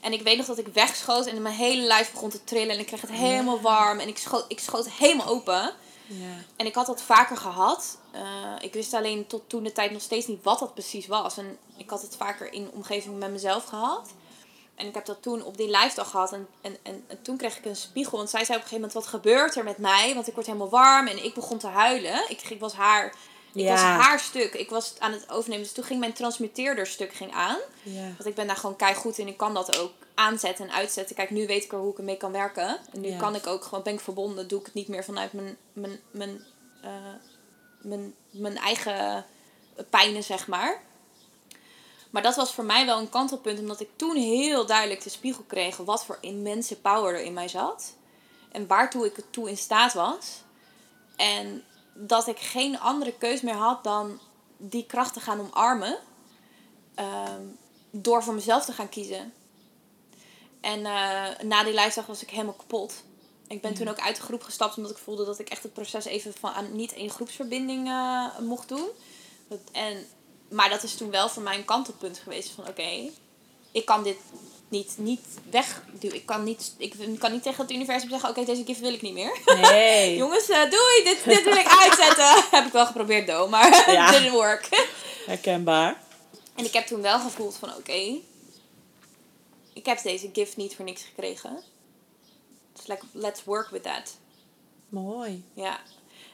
En 0.00 0.12
ik 0.12 0.22
weet 0.22 0.36
nog 0.36 0.46
dat 0.46 0.58
ik 0.58 0.66
wegschoot 0.66 1.26
en 1.26 1.42
mijn 1.42 1.54
hele 1.54 1.82
lijf 1.82 2.12
begon 2.12 2.30
te 2.30 2.44
trillen. 2.44 2.74
En 2.74 2.78
ik 2.78 2.86
kreeg 2.86 3.00
het 3.00 3.10
helemaal 3.10 3.60
warm 3.60 3.98
en 3.98 4.08
ik 4.08 4.18
schoot, 4.18 4.44
ik 4.48 4.60
schoot 4.60 4.90
helemaal 4.90 5.26
open. 5.26 5.72
Ja. 6.06 6.44
En 6.56 6.66
ik 6.66 6.74
had 6.74 6.86
dat 6.86 7.02
vaker 7.02 7.36
gehad. 7.36 7.98
Eh, 8.10 8.54
ik 8.60 8.72
wist 8.72 8.94
alleen 8.94 9.26
tot 9.26 9.42
toen 9.46 9.62
de 9.62 9.72
tijd 9.72 9.90
nog 9.90 10.02
steeds 10.02 10.26
niet 10.26 10.42
wat 10.42 10.58
dat 10.58 10.74
precies 10.74 11.06
was. 11.06 11.36
En 11.36 11.58
ik 11.76 11.90
had 11.90 12.02
het 12.02 12.16
vaker 12.16 12.52
in 12.52 12.70
omgeving 12.72 13.18
met 13.18 13.30
mezelf 13.30 13.64
gehad. 13.64 14.10
En 14.80 14.86
ik 14.86 14.94
heb 14.94 15.04
dat 15.06 15.22
toen 15.22 15.42
op 15.44 15.56
die 15.56 15.70
live 15.70 15.94
dag 15.94 16.10
gehad. 16.10 16.32
En, 16.32 16.48
en, 16.60 16.76
en, 16.82 17.04
en 17.06 17.22
toen 17.22 17.36
kreeg 17.36 17.58
ik 17.58 17.64
een 17.64 17.76
spiegel. 17.76 18.16
Want 18.18 18.30
zij 18.30 18.44
zei 18.44 18.58
op 18.58 18.62
een 18.64 18.68
gegeven 18.68 18.88
moment, 18.88 18.92
wat 19.12 19.20
gebeurt 19.20 19.56
er 19.56 19.64
met 19.64 19.78
mij? 19.78 20.14
Want 20.14 20.28
ik 20.28 20.34
word 20.34 20.46
helemaal 20.46 20.68
warm. 20.68 21.06
En 21.06 21.24
ik 21.24 21.34
begon 21.34 21.58
te 21.58 21.66
huilen. 21.66 22.30
Ik, 22.30 22.42
ik 22.42 22.60
was 22.60 22.72
haar... 22.72 23.14
Ik 23.54 23.62
Ja. 23.62 23.70
was 23.70 23.80
haar 23.80 24.20
stuk. 24.20 24.54
Ik 24.54 24.70
was 24.70 24.88
het 24.88 25.00
aan 25.00 25.12
het 25.12 25.30
overnemen. 25.30 25.64
Dus 25.64 25.72
toen 25.74 25.84
ging 25.84 26.00
mijn 26.00 26.12
transmitteerder 26.12 26.86
stuk 26.86 27.12
ging 27.14 27.32
aan. 27.32 27.58
Ja. 27.82 28.02
Want 28.02 28.26
ik 28.26 28.34
ben 28.34 28.46
daar 28.46 28.56
gewoon 28.56 28.94
goed 28.94 29.18
in. 29.18 29.28
Ik 29.28 29.36
kan 29.36 29.54
dat 29.54 29.78
ook 29.78 29.92
aanzetten 30.14 30.68
en 30.68 30.74
uitzetten. 30.74 31.16
Kijk, 31.16 31.30
nu 31.30 31.46
weet 31.46 31.64
ik 31.64 31.72
er 31.72 31.78
hoe 31.78 31.92
ik 31.92 31.98
ermee 31.98 32.16
kan 32.16 32.32
werken. 32.32 32.78
En 32.92 33.00
nu 33.00 33.08
Ja. 33.08 33.18
kan 33.18 33.34
ik 33.34 33.46
ook 33.46 33.64
gewoon, 33.64 33.82
ben 33.82 33.92
ik 33.94 34.00
verbonden. 34.00 34.48
Doe 34.48 34.58
ik 34.60 34.64
het 34.64 34.74
niet 34.74 34.88
meer 34.88 35.04
vanuit 35.04 35.32
mijn, 35.32 35.56
mijn, 35.72 36.00
mijn, 36.10 36.44
eh, 36.82 36.90
mijn, 37.80 38.14
mijn 38.30 38.56
eigen 38.56 39.26
pijnen, 39.90 40.22
zeg 40.24 40.46
maar. 40.46 40.82
Maar 42.10 42.22
dat 42.22 42.36
was 42.36 42.52
voor 42.52 42.64
mij 42.64 42.86
wel 42.86 42.98
een 42.98 43.08
kantelpunt. 43.08 43.58
Omdat 43.58 43.80
ik 43.80 43.88
toen 43.96 44.16
heel 44.16 44.66
duidelijk 44.66 45.02
de 45.02 45.10
spiegel 45.10 45.44
kreeg. 45.46 45.76
Wat 45.76 46.04
voor 46.04 46.18
immense 46.20 46.80
power 46.80 47.14
er 47.14 47.24
in 47.24 47.32
mij 47.32 47.48
zat. 47.48 47.94
En 48.52 48.66
waartoe 48.66 49.06
ik 49.06 49.16
het 49.16 49.32
toe 49.32 49.48
in 49.48 49.56
staat 49.56 49.92
was. 49.92 50.42
En 51.16 51.64
dat 51.94 52.26
ik 52.26 52.38
geen 52.38 52.78
andere 52.80 53.12
keus 53.18 53.40
meer 53.40 53.54
had 53.54 53.84
dan 53.84 54.20
die 54.56 54.86
kracht 54.86 55.12
te 55.12 55.20
gaan 55.20 55.40
omarmen. 55.40 55.98
Ehm, 56.94 57.42
door 57.90 58.22
voor 58.22 58.34
mezelf 58.34 58.64
te 58.64 58.72
gaan 58.72 58.88
kiezen. 58.88 59.32
En 60.60 60.86
eh, 60.86 61.38
na 61.42 61.64
die 61.64 61.72
lijfdag 61.72 62.06
was 62.06 62.22
ik 62.22 62.30
helemaal 62.30 62.54
kapot. 62.54 63.04
Ik 63.46 63.60
ben 63.60 63.74
toen 63.74 63.88
ook 63.88 64.00
uit 64.00 64.16
de 64.16 64.22
groep 64.22 64.42
gestapt 64.42 64.76
omdat 64.76 64.92
ik 64.92 64.98
voelde 64.98 65.24
dat 65.24 65.38
ik 65.38 65.48
echt 65.48 65.62
het 65.62 65.72
proces 65.72 66.04
even 66.04 66.32
van, 66.34 66.50
aan, 66.50 66.76
niet 66.76 66.92
in 66.92 67.10
groepsverbinding 67.10 67.88
eh, 67.88 68.38
mocht 68.38 68.68
doen. 68.68 68.88
En, 69.72 70.06
maar 70.50 70.68
dat 70.68 70.82
is 70.82 70.94
toen 70.94 71.10
wel 71.10 71.28
voor 71.28 71.42
mij 71.42 71.56
een 71.56 71.64
kantelpunt 71.64 72.18
geweest 72.18 72.50
van 72.50 72.68
oké, 72.68 73.10
ik 73.72 73.84
kan 73.84 74.02
dit 74.02 74.16
niet, 74.68 74.94
niet 74.96 75.26
wegduwen. 75.50 76.16
Ik 76.16 76.26
kan 76.26 76.44
niet, 76.44 76.74
ik 76.76 77.18
kan 77.18 77.32
niet 77.32 77.42
tegen 77.42 77.62
het 77.62 77.72
universum 77.72 78.08
zeggen 78.08 78.28
oké, 78.28 78.44
deze 78.44 78.64
gift 78.64 78.80
wil 78.80 78.92
ik 78.92 79.02
niet 79.02 79.12
meer. 79.12 79.40
Nee. 79.60 80.16
Jongens, 80.22 80.48
eh, 80.48 80.70
doei, 80.70 81.04
dit, 81.04 81.24
dit 81.24 81.44
wil 81.44 81.56
ik 81.56 81.76
uitzetten. 81.80 82.44
Heb 82.58 82.66
ik 82.66 82.72
wel 82.72 82.86
geprobeerd, 82.86 83.26
do, 83.26 83.48
maar 83.48 83.84
Ja. 83.92 84.10
didn't 84.10 84.30
work. 84.30 84.68
Herkenbaar. 85.26 86.02
En 86.54 86.64
ik 86.64 86.72
heb 86.72 86.86
toen 86.86 87.02
wel 87.02 87.20
gevoeld 87.20 87.56
van 87.56 87.74
oké, 87.76 88.18
ik 89.72 89.86
heb 89.86 90.02
deze 90.02 90.30
gift 90.32 90.56
niet 90.56 90.76
voor 90.76 90.84
niks 90.84 91.02
gekregen. 91.02 91.62
Dus 92.72 92.86
like, 92.86 93.04
let's 93.12 93.44
work 93.44 93.68
with 93.70 93.82
that. 93.82 94.16
Mooi. 94.88 95.44
Ja. 95.54 95.80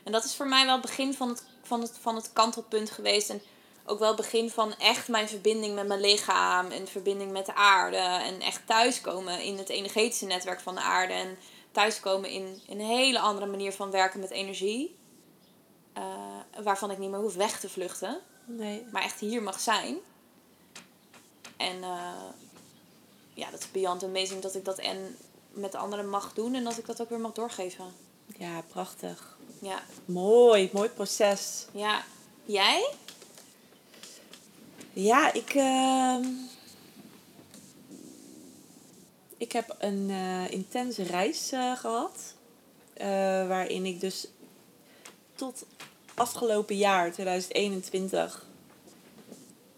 En 0.04 0.12
dat 0.12 0.24
is 0.24 0.34
voor 0.34 0.48
mij 0.48 0.64
wel 0.64 0.72
het 0.72 0.86
begin 0.86 1.14
van 1.14 1.28
het, 1.28 1.42
van 1.62 1.80
het, 1.80 1.92
van 2.00 2.14
het 2.14 2.30
kantelpunt 2.32 2.90
geweest. 2.90 3.30
En 3.30 3.42
ook 3.86 3.98
wel 3.98 4.08
het 4.08 4.16
begin 4.16 4.50
van 4.50 4.74
echt 4.78 5.08
mijn 5.08 5.28
verbinding 5.28 5.74
met 5.74 5.86
mijn 5.86 6.00
lichaam. 6.00 6.70
En 6.70 6.88
verbinding 6.88 7.32
met 7.32 7.46
de 7.46 7.54
aarde. 7.54 7.96
En 7.96 8.40
echt 8.40 8.66
thuiskomen 8.66 9.42
in 9.42 9.58
het 9.58 9.68
energetische 9.68 10.26
netwerk 10.26 10.60
van 10.60 10.74
de 10.74 10.80
aarde. 10.80 11.12
En 11.12 11.38
thuiskomen 11.72 12.30
in, 12.30 12.60
in 12.66 12.80
een 12.80 12.86
hele 12.86 13.18
andere 13.18 13.46
manier 13.46 13.72
van 13.72 13.90
werken 13.90 14.20
met 14.20 14.30
energie. 14.30 14.96
Eh, 15.92 16.62
waarvan 16.62 16.90
ik 16.90 16.98
niet 16.98 17.10
meer 17.10 17.20
hoef 17.20 17.34
weg 17.34 17.60
te 17.60 17.68
vluchten. 17.68 18.20
Nee. 18.44 18.86
Maar 18.92 19.02
echt 19.02 19.20
hier 19.20 19.42
mag 19.42 19.60
zijn. 19.60 19.96
En 21.56 21.82
eh, 21.82 22.30
ja, 23.34 23.50
dat 23.50 23.60
is 23.60 23.70
beyond 23.70 24.04
amazing 24.04 24.42
dat 24.42 24.54
ik 24.54 24.64
dat 24.64 24.78
en 24.78 25.16
met 25.50 25.72
de 25.72 25.78
anderen 25.78 26.08
mag 26.08 26.32
doen. 26.32 26.54
En 26.54 26.64
dat 26.64 26.78
ik 26.78 26.86
dat 26.86 27.00
ook 27.00 27.08
weer 27.08 27.20
mag 27.20 27.32
doorgeven. 27.32 27.84
Ja, 28.38 28.60
prachtig. 28.68 29.36
Ja. 29.60 29.82
Mooi. 30.04 30.70
Mooi 30.72 30.88
proces. 30.88 31.66
Ja. 31.72 32.04
Jij? 32.44 32.94
Ja, 34.98 35.32
ik... 35.32 35.54
ehm, 35.54 36.24
ik 39.36 39.52
heb 39.52 39.76
een 39.78 40.10
eh, 40.10 40.50
intense 40.50 41.02
reis 41.02 41.52
eh, 41.52 41.76
gehad. 41.76 42.34
eh, 42.92 43.06
waarin 43.48 43.84
ik 43.84 44.00
dus 44.00 44.28
tot 45.34 45.66
afgelopen 46.14 46.76
jaar, 46.76 47.12
2021... 47.12 48.46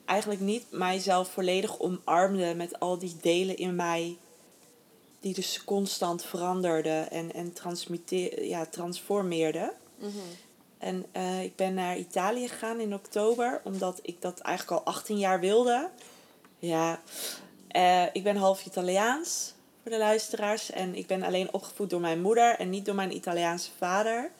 eigenlijk 0.04 0.40
niet 0.40 0.64
mijzelf 0.70 1.28
volledig 1.28 1.78
omarmde 1.78 2.54
met 2.54 2.80
al 2.80 2.98
die 2.98 3.16
delen 3.20 3.56
in 3.56 3.76
mij... 3.76 4.16
die 5.20 5.34
dus 5.34 5.64
constant 5.64 6.24
veranderde 6.24 7.06
en, 7.10 7.32
en 7.32 7.52
ja, 8.40 8.66
transformeerde. 8.66 9.72
Mhm. 9.98 10.18
En 10.78 11.06
eh, 11.12 11.42
ik 11.42 11.56
ben 11.56 11.74
naar 11.74 11.96
Italië 11.96 12.48
gegaan 12.48 12.80
in 12.80 12.94
oktober, 12.94 13.60
omdat 13.64 13.98
ik 14.02 14.22
dat 14.22 14.38
eigenlijk 14.38 14.80
al 14.80 14.92
18 14.92 15.18
jaar 15.18 15.40
wilde. 15.40 15.88
Ja, 16.58 17.00
eh, 17.68 18.04
ik 18.12 18.22
ben 18.22 18.36
half 18.36 18.66
Italiaans 18.66 19.54
voor 19.82 19.90
de 19.90 19.98
luisteraars. 19.98 20.70
En 20.70 20.94
ik 20.94 21.06
ben 21.06 21.22
alleen 21.22 21.52
opgevoed 21.52 21.90
door 21.90 22.00
mijn 22.00 22.20
moeder 22.20 22.58
en 22.58 22.70
niet 22.70 22.84
door 22.84 22.94
mijn 22.94 23.14
Italiaanse 23.14 23.70
vader. 23.78 24.30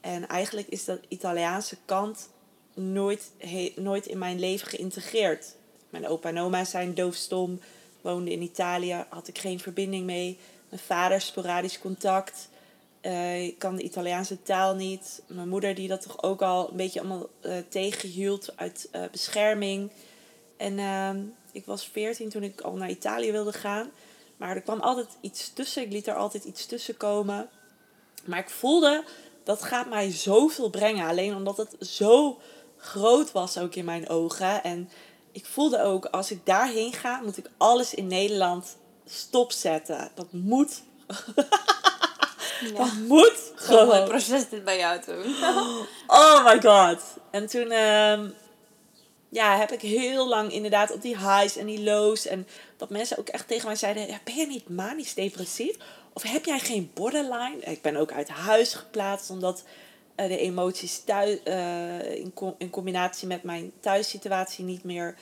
En 0.00 0.28
eigenlijk 0.28 0.68
is 0.68 0.84
dat 0.84 0.98
Italiaanse 1.08 1.76
kant 1.84 2.28
nooit, 2.74 3.30
nooit 3.76 4.06
in 4.06 4.18
mijn 4.18 4.40
leven 4.40 4.68
geïntegreerd. 4.68 5.54
Mijn 5.90 6.06
opa 6.06 6.28
en 6.28 6.38
oma 6.38 6.64
zijn 6.64 6.94
doofstom, 6.94 7.60
woonden 8.00 8.32
in 8.32 8.42
Italië, 8.42 9.04
had 9.08 9.28
ik 9.28 9.38
geen 9.38 9.60
verbinding 9.60 10.04
mee. 10.04 10.38
Mijn 10.68 10.82
vader 10.82 11.20
sporadisch 11.20 11.78
contact. 11.78 12.47
Eh, 13.00 13.44
ik 13.44 13.58
kan 13.58 13.76
de 13.76 13.82
Italiaanse 13.82 14.42
taal 14.42 14.74
niet. 14.74 15.22
Mijn 15.26 15.48
moeder 15.48 15.74
die 15.74 15.88
dat 15.88 16.00
toch 16.00 16.22
ook 16.22 16.42
al 16.42 16.70
een 16.70 16.76
beetje 16.76 17.00
allemaal 17.00 17.28
eh, 17.40 17.56
tegenhield 17.68 18.56
uit 18.56 18.88
eh, 18.90 19.02
bescherming. 19.10 19.90
En 20.56 20.78
ehm, 20.78 21.22
ik 21.52 21.66
was 21.66 21.88
veertien 21.88 22.28
toen 22.28 22.42
ik 22.42 22.60
al 22.60 22.76
naar 22.76 22.90
Italië 22.90 23.32
wilde 23.32 23.52
gaan. 23.52 23.90
Maar 24.36 24.56
er 24.56 24.62
kwam 24.62 24.80
altijd 24.80 25.08
iets 25.20 25.52
tussen. 25.52 25.82
Ik 25.82 25.92
liet 25.92 26.06
er 26.06 26.14
altijd 26.14 26.44
iets 26.44 26.66
tussen 26.66 26.96
komen. 26.96 27.48
Maar 28.24 28.38
ik 28.38 28.50
voelde, 28.50 29.04
dat 29.44 29.62
gaat 29.62 29.88
mij 29.88 30.10
zoveel 30.10 30.70
brengen. 30.70 31.08
Alleen 31.08 31.34
omdat 31.34 31.56
het 31.56 31.76
zo 31.80 32.38
groot 32.76 33.32
was 33.32 33.58
ook 33.58 33.74
in 33.74 33.84
mijn 33.84 34.08
ogen. 34.08 34.62
En 34.62 34.90
ik 35.32 35.46
voelde 35.46 35.82
ook, 35.82 36.04
als 36.04 36.30
ik 36.30 36.46
daarheen 36.46 36.92
ga, 36.92 37.20
moet 37.20 37.36
ik 37.36 37.50
alles 37.56 37.94
in 37.94 38.06
Nederland 38.06 38.76
stopzetten. 39.04 40.10
Dat 40.14 40.32
moet. 40.32 40.82
Dat 42.76 42.92
moet 42.92 43.52
Gewoon 43.54 43.88
gewoon. 43.88 44.08
proces 44.08 44.48
dit 44.48 44.64
bij 44.64 44.78
jou 44.78 45.00
toen. 45.00 45.34
Oh 46.06 46.44
my 46.44 46.60
god. 46.60 47.00
En 47.30 47.46
toen 47.46 47.70
ehm, 47.70 48.28
ja, 49.28 49.56
heb 49.56 49.72
ik 49.72 49.80
heel 49.80 50.28
lang 50.28 50.52
inderdaad 50.52 50.92
op 50.92 51.02
die 51.02 51.16
highs 51.18 51.56
en 51.56 51.66
die 51.66 51.82
lows. 51.82 52.26
En 52.26 52.46
dat 52.76 52.90
mensen 52.90 53.18
ook 53.18 53.28
echt 53.28 53.48
tegen 53.48 53.66
mij 53.66 53.76
zeiden: 53.76 54.06
ja, 54.06 54.18
Ben 54.24 54.34
je 54.34 54.46
niet 54.46 54.68
manisch 54.68 55.14
depressief? 55.14 55.76
Of 56.12 56.22
heb 56.22 56.44
jij 56.44 56.58
geen 56.58 56.90
borderline? 56.94 57.60
Ik 57.60 57.82
ben 57.82 57.96
ook 57.96 58.12
uit 58.12 58.28
huis 58.28 58.74
geplaatst 58.74 59.30
omdat 59.30 59.64
eh, 60.14 60.28
de 60.28 60.38
emoties 60.38 61.00
thuis, 61.04 61.42
eh, 61.44 62.14
in, 62.14 62.32
in 62.58 62.70
combinatie 62.70 63.28
met 63.28 63.42
mijn 63.42 63.72
thuissituatie 63.80 64.64
niet 64.64 64.84
meer 64.84 65.14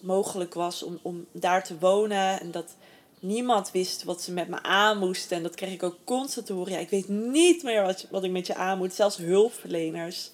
mogelijk 0.00 0.54
was 0.54 0.82
om, 0.82 0.98
om 1.02 1.26
daar 1.32 1.64
te 1.64 1.78
wonen. 1.78 2.40
En 2.40 2.50
dat 2.50 2.76
niemand 3.20 3.70
wist 3.70 4.04
wat 4.04 4.22
ze 4.22 4.32
met 4.32 4.48
me 4.48 4.62
aan 4.62 4.98
moesten. 4.98 5.36
En 5.36 5.42
dat 5.42 5.54
kreeg 5.54 5.72
ik 5.72 5.82
ook 5.82 5.96
constant 6.04 6.46
te 6.46 6.52
horen. 6.52 6.72
Ja, 6.72 6.78
ik 6.78 6.90
weet 6.90 7.08
niet 7.08 7.62
meer 7.62 7.82
wat, 7.82 8.06
wat 8.10 8.24
ik 8.24 8.30
met 8.30 8.46
je 8.46 8.54
aan 8.54 8.78
moet. 8.78 8.94
Zelfs 8.94 9.16
hulpverleners. 9.16 10.30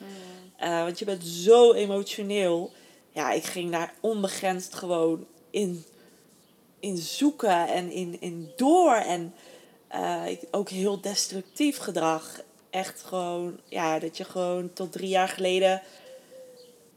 Eh, 0.56 0.82
want 0.82 0.98
je 0.98 1.04
bent 1.04 1.24
zo 1.24 1.72
emotioneel. 1.72 2.72
Ja, 3.12 3.32
ik 3.32 3.44
ging 3.44 3.70
daar 3.70 3.94
onbegrensd 4.00 4.74
gewoon 4.74 5.26
in, 5.50 5.84
in 6.80 6.96
zoeken 6.96 7.68
en 7.68 7.90
in, 7.90 8.20
in 8.20 8.52
door. 8.56 8.94
En 8.94 9.34
eh, 9.88 10.26
ik, 10.26 10.40
ook 10.50 10.68
heel 10.68 11.00
destructief 11.00 11.76
gedrag. 11.76 12.40
Echt 12.70 13.02
gewoon, 13.02 13.60
ja, 13.68 13.98
dat 13.98 14.16
je 14.16 14.24
gewoon 14.24 14.72
tot 14.72 14.92
drie 14.92 15.08
jaar 15.08 15.28
geleden 15.28 15.82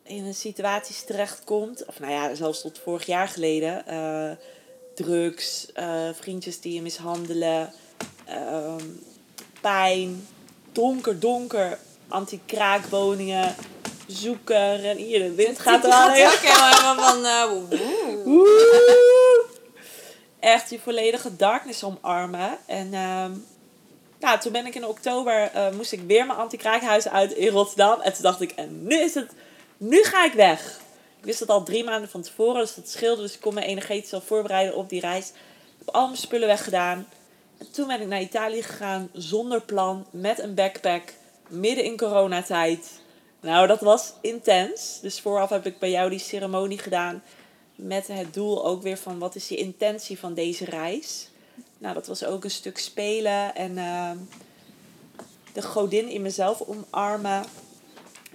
in 0.03 0.25
een 0.25 0.35
situaties 0.35 1.03
terechtkomt. 1.03 1.85
Of 1.85 1.99
nou 1.99 2.11
ja, 2.11 2.35
zelfs 2.35 2.61
tot 2.61 2.79
vorig 2.79 3.05
jaar 3.05 3.27
geleden. 3.27 3.85
eh, 3.85 4.31
drugs, 4.97 5.71
eh, 5.73 6.09
vriendjes 6.13 6.59
die 6.59 6.73
je 6.73 6.81
mishandelen, 6.81 7.73
ehm, 8.25 8.85
pijn, 9.61 10.27
donker, 10.71 11.19
donker, 11.19 11.77
anti-kraakwoningen, 12.07 13.55
zoeken. 14.07 14.83
En 14.83 14.97
hier, 14.97 15.19
de 15.19 15.33
wind 15.33 15.59
gaat 15.59 15.83
er 15.83 15.89
ook 15.89 16.15
helemaal 16.41 16.95
van... 16.95 17.25
eh! 17.25 17.45
Echt 20.39 20.69
die 20.69 20.79
volledige 20.79 21.35
darkness 21.35 21.83
omarmen. 21.83 22.57
En 22.65 22.93
ja, 24.19 24.37
toen 24.37 24.51
ben 24.51 24.65
ik 24.65 24.75
in 24.75 24.85
oktober, 24.85 25.51
eh, 25.53 25.69
moest 25.71 25.91
ik 25.91 26.01
weer 26.07 26.25
mijn 26.25 26.39
anti-kraakhuis 26.39 27.07
uit 27.07 27.31
in 27.31 27.47
Rotterdam. 27.47 28.01
En 28.01 28.13
toen 28.13 28.23
dacht 28.23 28.41
ik, 28.41 28.51
en 28.51 28.83
nu 28.83 28.99
is 28.99 29.13
het, 29.13 29.31
nu 29.77 30.03
ga 30.03 30.25
ik 30.25 30.33
weg. 30.33 30.79
Ik 31.19 31.25
wist 31.25 31.39
het 31.39 31.49
al 31.49 31.63
drie 31.63 31.83
maanden 31.83 32.09
van 32.09 32.21
tevoren, 32.21 32.61
dus 32.61 32.75
dat 32.75 32.89
scheelde. 32.89 33.21
Dus 33.21 33.33
ik 33.33 33.41
kon 33.41 33.53
me 33.53 33.65
energetisch 33.65 34.13
al 34.13 34.21
voorbereiden 34.21 34.75
op 34.75 34.89
die 34.89 34.99
reis. 34.99 35.27
Ik 35.29 35.85
heb 35.85 35.95
al 35.95 36.05
mijn 36.05 36.17
spullen 36.17 36.47
weggedaan. 36.47 37.07
En 37.57 37.71
toen 37.71 37.87
ben 37.87 38.01
ik 38.01 38.07
naar 38.07 38.21
Italië 38.21 38.61
gegaan 38.61 39.09
zonder 39.13 39.61
plan, 39.61 40.05
met 40.11 40.39
een 40.39 40.53
backpack, 40.53 41.13
midden 41.47 41.83
in 41.83 41.97
coronatijd. 41.97 42.99
Nou, 43.39 43.67
dat 43.67 43.81
was 43.81 44.13
intens. 44.21 44.99
Dus 45.01 45.19
vooraf 45.19 45.49
heb 45.49 45.65
ik 45.65 45.79
bij 45.79 45.89
jou 45.89 46.09
die 46.09 46.19
ceremonie 46.19 46.77
gedaan. 46.77 47.23
Met 47.75 48.07
het 48.07 48.33
doel 48.33 48.65
ook 48.65 48.81
weer 48.81 48.97
van 48.97 49.19
wat 49.19 49.35
is 49.35 49.47
je 49.47 49.55
intentie 49.55 50.19
van 50.19 50.33
deze 50.33 50.65
reis. 50.65 51.29
Nou, 51.77 51.93
dat 51.93 52.07
was 52.07 52.25
ook 52.25 52.43
een 52.43 52.51
stuk 52.51 52.77
spelen 52.77 53.55
en 53.55 53.77
ehm, 53.77 54.17
de 55.53 55.61
godin 55.61 56.09
in 56.09 56.21
mezelf 56.21 56.61
omarmen. 56.61 57.45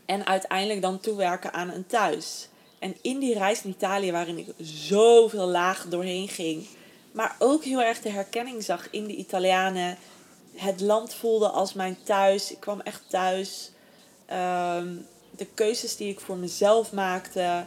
En 0.07 0.26
uiteindelijk 0.26 0.83
dan 0.83 1.01
toewerken 1.01 1.53
aan 1.53 1.70
een 1.70 1.87
thuis. 1.87 2.49
En 2.83 2.97
in 3.03 3.18
die 3.18 3.39
reis 3.39 3.62
in 3.62 3.70
Italië, 3.70 4.12
waarin 4.12 4.39
ik 4.39 4.47
zoveel 4.66 5.47
lagen 5.47 5.91
doorheen 5.91 6.28
ging, 6.28 6.66
maar 7.12 7.37
ook 7.39 7.64
heel 7.64 7.83
erg 7.83 8.01
de 8.01 8.11
herkenning 8.11 8.62
zag 8.62 8.91
in 8.91 9.07
de 9.07 9.16
Italianen. 9.16 9.99
Het 10.55 10.80
land 10.80 11.14
voelde 11.14 11.49
als 11.49 11.72
mijn 11.72 11.97
thuis. 12.03 12.51
Ik 12.51 12.61
kwam 12.61 12.80
echt 12.80 13.03
thuis. 13.09 13.70
Ehm, 14.26 14.89
de 15.30 15.47
keuzes 15.55 15.97
die 15.97 16.09
ik 16.09 16.20
voor 16.20 16.37
mezelf 16.37 16.93
maakte, 16.93 17.64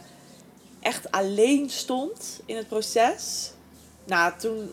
echt 0.80 1.10
alleen 1.10 1.70
stond 1.70 2.40
in 2.44 2.56
het 2.56 2.68
proces. 2.68 3.50
Nou, 4.04 4.32
toen, 4.38 4.70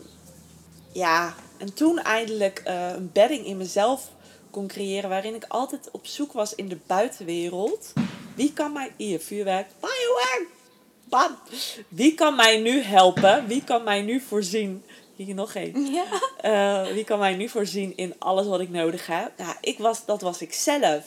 ja, 0.91 1.35
en 1.57 1.73
toen 1.73 1.99
eindelijk 1.99 2.59
eh, 2.59 2.89
een 2.89 3.09
bedding 3.13 3.45
in 3.45 3.57
mezelf 3.57 4.11
kon 4.49 4.67
creëren, 4.67 5.09
waarin 5.09 5.35
ik 5.35 5.45
altijd 5.47 5.91
op 5.91 6.05
zoek 6.05 6.33
was 6.33 6.55
in 6.55 6.67
de 6.67 6.77
buitenwereld. 6.87 7.93
Wie 8.35 8.53
kan 8.53 8.71
mij, 8.71 8.91
hier, 8.97 9.19
vuurwerk, 9.19 9.67
firework, 9.79 10.47
bam. 11.03 11.37
Wie 11.87 12.13
kan 12.13 12.35
mij 12.35 12.57
nu 12.59 12.81
helpen? 12.81 13.47
Wie 13.47 13.63
kan 13.63 13.83
mij 13.83 14.01
nu 14.01 14.19
voorzien? 14.19 14.83
Hier 15.15 15.35
nog 15.35 15.53
één. 15.55 15.91
Ja. 15.93 16.03
Eh, 16.41 16.93
wie 16.93 17.03
kan 17.03 17.19
mij 17.19 17.35
nu 17.35 17.49
voorzien 17.49 17.97
in 17.97 18.15
alles 18.19 18.47
wat 18.47 18.59
ik 18.59 18.69
nodig 18.69 19.07
heb? 19.07 19.31
Ja, 19.37 19.57
ik 19.61 19.77
was, 19.79 20.05
dat 20.05 20.21
was 20.21 20.41
ik 20.41 20.53
zelf. 20.53 21.05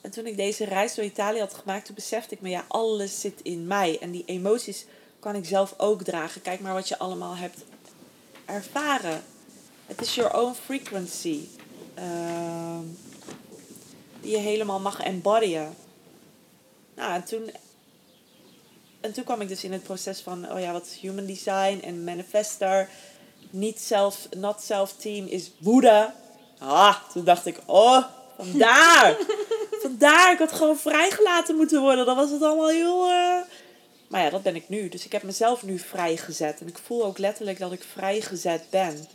En 0.00 0.10
toen 0.10 0.26
ik 0.26 0.36
deze 0.36 0.64
reis 0.64 0.94
door 0.94 1.04
Italië 1.04 1.38
had 1.38 1.54
gemaakt, 1.54 1.86
toen 1.86 1.94
besefte 1.94 2.34
ik 2.34 2.40
me, 2.40 2.48
ja, 2.48 2.64
alles 2.68 3.20
zit 3.20 3.40
in 3.42 3.66
mij. 3.66 3.98
En 4.00 4.10
die 4.10 4.22
emoties 4.26 4.86
kan 5.20 5.34
ik 5.34 5.44
zelf 5.44 5.74
ook 5.76 6.02
dragen. 6.02 6.42
Kijk 6.42 6.60
maar 6.60 6.72
wat 6.74 6.88
je 6.88 6.98
allemaal 6.98 7.36
hebt 7.36 7.64
ervaren. 8.44 9.22
Het 9.86 10.00
is 10.00 10.14
your 10.14 10.36
own 10.36 10.54
frequency. 10.64 11.38
ehm, 11.94 12.84
die 14.20 14.30
je 14.30 14.38
helemaal 14.38 14.80
mag 14.80 15.00
embodyen. 15.00 15.74
Nou, 16.94 17.14
en 17.14 17.24
toen, 17.24 17.50
en 19.00 19.12
toen 19.12 19.24
kwam 19.24 19.40
ik 19.40 19.48
dus 19.48 19.64
in 19.64 19.72
het 19.72 19.82
proces 19.82 20.20
van, 20.20 20.52
oh 20.52 20.60
ja, 20.60 20.72
wat 20.72 20.86
is 20.86 20.98
human 21.00 21.26
design 21.26 21.80
en 21.84 22.04
manifester. 22.04 22.88
Niet 23.50 23.80
self, 23.80 24.28
not 24.36 24.62
self 24.62 24.92
team 24.92 25.26
is 25.26 25.50
Boeddha. 25.58 26.14
Ah, 26.58 26.96
toen 27.12 27.24
dacht 27.24 27.46
ik, 27.46 27.58
oh, 27.66 28.04
vandaar. 28.38 29.16
vandaar, 29.82 30.32
ik 30.32 30.38
had 30.38 30.52
gewoon 30.52 30.78
vrijgelaten 30.78 31.56
moeten 31.56 31.80
worden. 31.80 32.06
Dan 32.06 32.16
was 32.16 32.30
het 32.30 32.42
allemaal 32.42 32.68
heel... 32.68 33.08
eh, 33.08 33.40
Maar 34.08 34.22
ja, 34.22 34.30
dat 34.30 34.42
ben 34.42 34.54
ik 34.56 34.68
nu. 34.68 34.88
Dus 34.88 35.04
ik 35.04 35.12
heb 35.12 35.22
mezelf 35.22 35.62
nu 35.62 35.78
vrijgezet. 35.78 36.60
En 36.60 36.66
ik 36.68 36.78
voel 36.84 37.04
ook 37.04 37.18
letterlijk 37.18 37.58
dat 37.58 37.72
ik 37.72 37.82
vrijgezet 37.92 38.64
ben. 38.70 39.06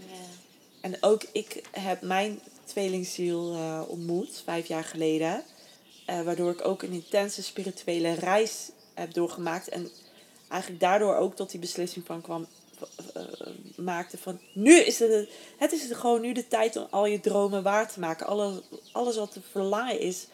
En 0.82 0.98
ook 1.02 1.24
ik 1.32 1.64
heb 1.72 2.02
mijn 2.02 2.40
tweelingziel 2.66 3.54
eh, 3.54 3.82
ontmoet, 3.88 4.42
vijf 4.46 4.68
jaar 4.68 4.84
geleden. 4.84 5.44
Eh, 6.08 6.22
waardoor 6.22 6.52
ik 6.52 6.68
ook 6.68 6.82
een 6.82 6.92
intense 6.92 7.44
spirituele 7.44 8.14
reis 8.14 8.72
heb 8.94 9.14
doorgemaakt. 9.14 9.70
En 9.70 9.90
eigenlijk 10.50 10.82
daardoor 10.82 11.16
ook 11.16 11.36
tot 11.36 11.52
die 11.52 11.60
beslissing 11.60 12.06
van 12.06 12.22
kwam, 12.22 12.48
eh, 13.14 13.24
maakte 13.76 14.18
van... 14.18 14.40
Nu 14.54 14.80
is 14.80 15.00
het, 15.00 15.30
het 15.58 15.72
is 15.72 15.92
gewoon 15.92 16.22
nu 16.22 16.34
de 16.34 16.48
tijd 16.48 16.76
om 16.76 16.88
al 16.90 17.06
je 17.06 17.20
dromen 17.20 17.64
waar 17.64 17.92
te 17.92 18.00
maken. 18.00 18.28
Alles, 18.28 18.60
alles 18.92 19.16
wat 19.16 19.32
te 19.32 19.42
verlangen 19.52 20.00
is, 20.00 20.28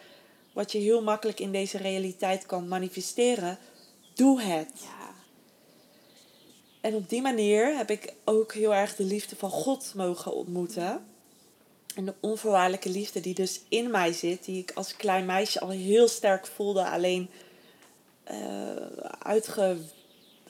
wat 0.52 0.72
je 0.72 0.78
heel 0.78 1.02
makkelijk 1.02 1.40
in 1.40 1.52
deze 1.52 1.78
realiteit 1.78 2.46
kan 2.46 2.68
manifesteren. 2.68 3.58
Doe 4.14 4.40
het. 4.40 4.70
Ja. 4.74 5.14
En 6.80 6.94
op 6.94 7.08
die 7.08 7.22
manier 7.22 7.76
heb 7.76 7.90
ik 7.90 8.14
ook 8.24 8.52
heel 8.52 8.74
erg 8.74 8.96
de 8.96 9.04
liefde 9.04 9.36
van 9.36 9.50
God 9.50 9.92
mogen 9.94 10.34
ontmoeten. 10.34 11.13
En 11.94 12.04
de 12.04 12.14
onvoorwaardelijke 12.20 12.88
liefde 12.88 13.20
die 13.20 13.34
dus 13.34 13.60
in 13.68 13.90
mij 13.90 14.12
zit, 14.12 14.44
die 14.44 14.62
ik 14.62 14.72
als 14.74 14.96
klein 14.96 15.26
meisje 15.26 15.60
al 15.60 15.70
heel 15.70 16.08
sterk 16.08 16.46
voelde, 16.46 16.84
alleen 16.84 17.30
eh, 18.24 18.76
uitge, 19.18 19.76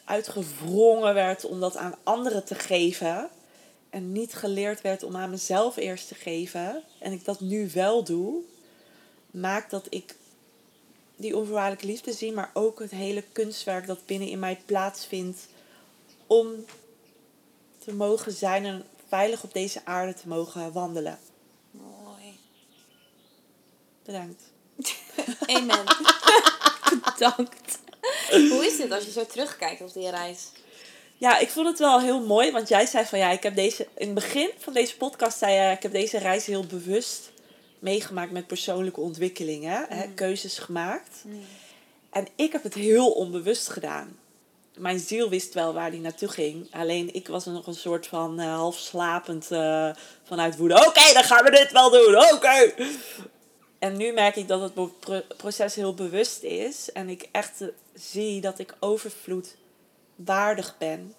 uitgewrongen 0.04 1.14
werd 1.14 1.44
om 1.44 1.60
dat 1.60 1.76
aan 1.76 1.94
anderen 2.02 2.44
te 2.44 2.54
geven. 2.54 3.30
en 3.90 4.12
niet 4.12 4.34
geleerd 4.34 4.80
werd 4.80 5.02
om 5.02 5.16
aan 5.16 5.30
mezelf 5.30 5.76
eerst 5.76 6.08
te 6.08 6.14
geven, 6.14 6.82
en 6.98 7.12
ik 7.12 7.24
dat 7.24 7.40
nu 7.40 7.70
wel 7.74 8.04
doe, 8.04 8.42
maakt 9.30 9.70
dat 9.70 9.86
ik 9.90 10.16
die 11.16 11.36
onvoorwaardelijke 11.36 11.86
liefde 11.86 12.12
zie, 12.12 12.32
maar 12.32 12.50
ook 12.52 12.78
het 12.78 12.90
hele 12.90 13.22
kunstwerk 13.32 13.86
dat 13.86 14.06
binnen 14.06 14.28
in 14.28 14.38
mij 14.38 14.60
plaatsvindt 14.66 15.46
om 16.26 16.64
te 17.78 17.94
mogen 17.94 18.32
zijn 18.32 18.64
en 18.64 18.84
veilig 19.08 19.44
op 19.44 19.52
deze 19.52 19.80
aarde 19.84 20.14
te 20.14 20.28
mogen 20.28 20.72
wandelen. 20.72 21.18
Bedankt. 24.04 24.42
Amen. 25.56 25.84
Bedankt. 27.04 27.78
Hoe 28.30 28.66
is 28.66 28.76
dit 28.76 28.92
als 28.92 29.04
je 29.04 29.10
zo 29.10 29.26
terugkijkt 29.26 29.80
op 29.80 29.92
die 29.92 30.10
reis? 30.10 30.50
Ja, 31.16 31.38
ik 31.38 31.50
vond 31.50 31.66
het 31.66 31.78
wel 31.78 32.00
heel 32.00 32.20
mooi, 32.20 32.50
want 32.50 32.68
jij 32.68 32.86
zei 32.86 33.04
van 33.04 33.18
ja, 33.18 33.30
ik 33.30 33.42
heb 33.42 33.54
deze 33.54 33.86
in 33.96 34.06
het 34.06 34.14
begin 34.14 34.50
van 34.58 34.72
deze 34.72 34.96
podcast 34.96 35.38
zei 35.38 35.52
je, 35.52 35.72
ik 35.72 35.82
heb 35.82 35.92
deze 35.92 36.18
reis 36.18 36.46
heel 36.46 36.66
bewust 36.66 37.32
meegemaakt 37.78 38.30
met 38.30 38.46
persoonlijke 38.46 39.00
ontwikkelingen, 39.00 39.86
hè, 39.88 40.08
keuzes 40.14 40.58
gemaakt. 40.58 41.24
En 42.10 42.26
ik 42.36 42.52
heb 42.52 42.62
het 42.62 42.74
heel 42.74 43.10
onbewust 43.10 43.68
gedaan. 43.68 44.18
Mijn 44.76 44.98
ziel 44.98 45.28
wist 45.28 45.54
wel 45.54 45.72
waar 45.72 45.90
die 45.90 46.00
naartoe 46.00 46.28
ging. 46.28 46.66
Alleen 46.70 47.14
ik 47.14 47.28
was 47.28 47.46
er 47.46 47.52
nog 47.52 47.66
een 47.66 47.74
soort 47.74 48.06
van 48.06 48.40
eh, 48.40 48.54
half 48.54 48.78
slapend 48.78 49.50
eh, 49.50 49.90
vanuit 50.24 50.56
woede. 50.56 50.74
Oké, 50.74 51.12
dan 51.12 51.24
gaan 51.24 51.44
we 51.44 51.50
dit 51.50 51.72
wel 51.72 51.90
doen. 51.90 52.16
Oké. 52.32 52.74
En 53.78 53.96
nu 53.96 54.12
merk 54.12 54.36
ik 54.36 54.48
dat 54.48 54.60
het 54.60 54.74
pro- 54.74 54.94
pro- 55.00 55.22
proces 55.36 55.74
heel 55.74 55.94
bewust 55.94 56.42
is. 56.42 56.92
En 56.92 57.08
ik 57.08 57.28
echt 57.32 57.60
eh, 57.60 57.68
zie 57.94 58.40
dat 58.40 58.58
ik 58.58 58.76
overvloed 58.80 59.56
waardig 60.14 60.78
ben. 60.78 61.14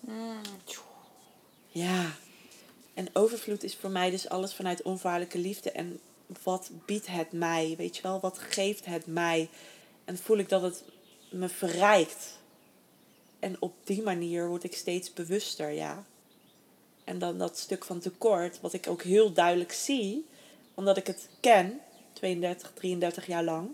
Ja. 1.67 2.15
En 2.93 3.07
overvloed 3.13 3.63
is 3.63 3.75
voor 3.75 3.89
mij 3.89 4.09
dus 4.09 4.29
alles 4.29 4.53
vanuit 4.53 4.81
onvoorwaardelijke 4.81 5.37
liefde. 5.37 5.71
En 5.71 5.99
wat 6.43 6.69
biedt 6.85 7.07
het 7.07 7.31
mij? 7.31 7.73
Weet 7.77 7.95
je 7.95 8.01
wel, 8.01 8.19
wat 8.19 8.37
geeft 8.37 8.85
het 8.85 9.05
mij? 9.05 9.49
En 10.05 10.17
voel 10.17 10.37
ik 10.37 10.49
dat 10.49 10.61
het 10.61 10.83
me 11.29 11.49
verrijkt. 11.49 12.39
En 13.39 13.55
op 13.59 13.73
die 13.83 14.01
manier 14.01 14.47
word 14.47 14.63
ik 14.63 14.75
steeds 14.75 15.13
bewuster, 15.13 15.69
ja. 15.69 16.05
En 17.03 17.19
dan 17.19 17.37
dat 17.37 17.57
stuk 17.57 17.85
van 17.85 17.99
tekort, 17.99 18.61
wat 18.61 18.73
ik 18.73 18.87
ook 18.87 19.01
heel 19.03 19.33
duidelijk 19.33 19.71
zie, 19.71 20.25
omdat 20.73 20.97
ik 20.97 21.07
het 21.07 21.29
ken, 21.39 21.79
32, 22.15 22.71
33 22.73 23.27
jaar 23.27 23.43
lang, 23.43 23.69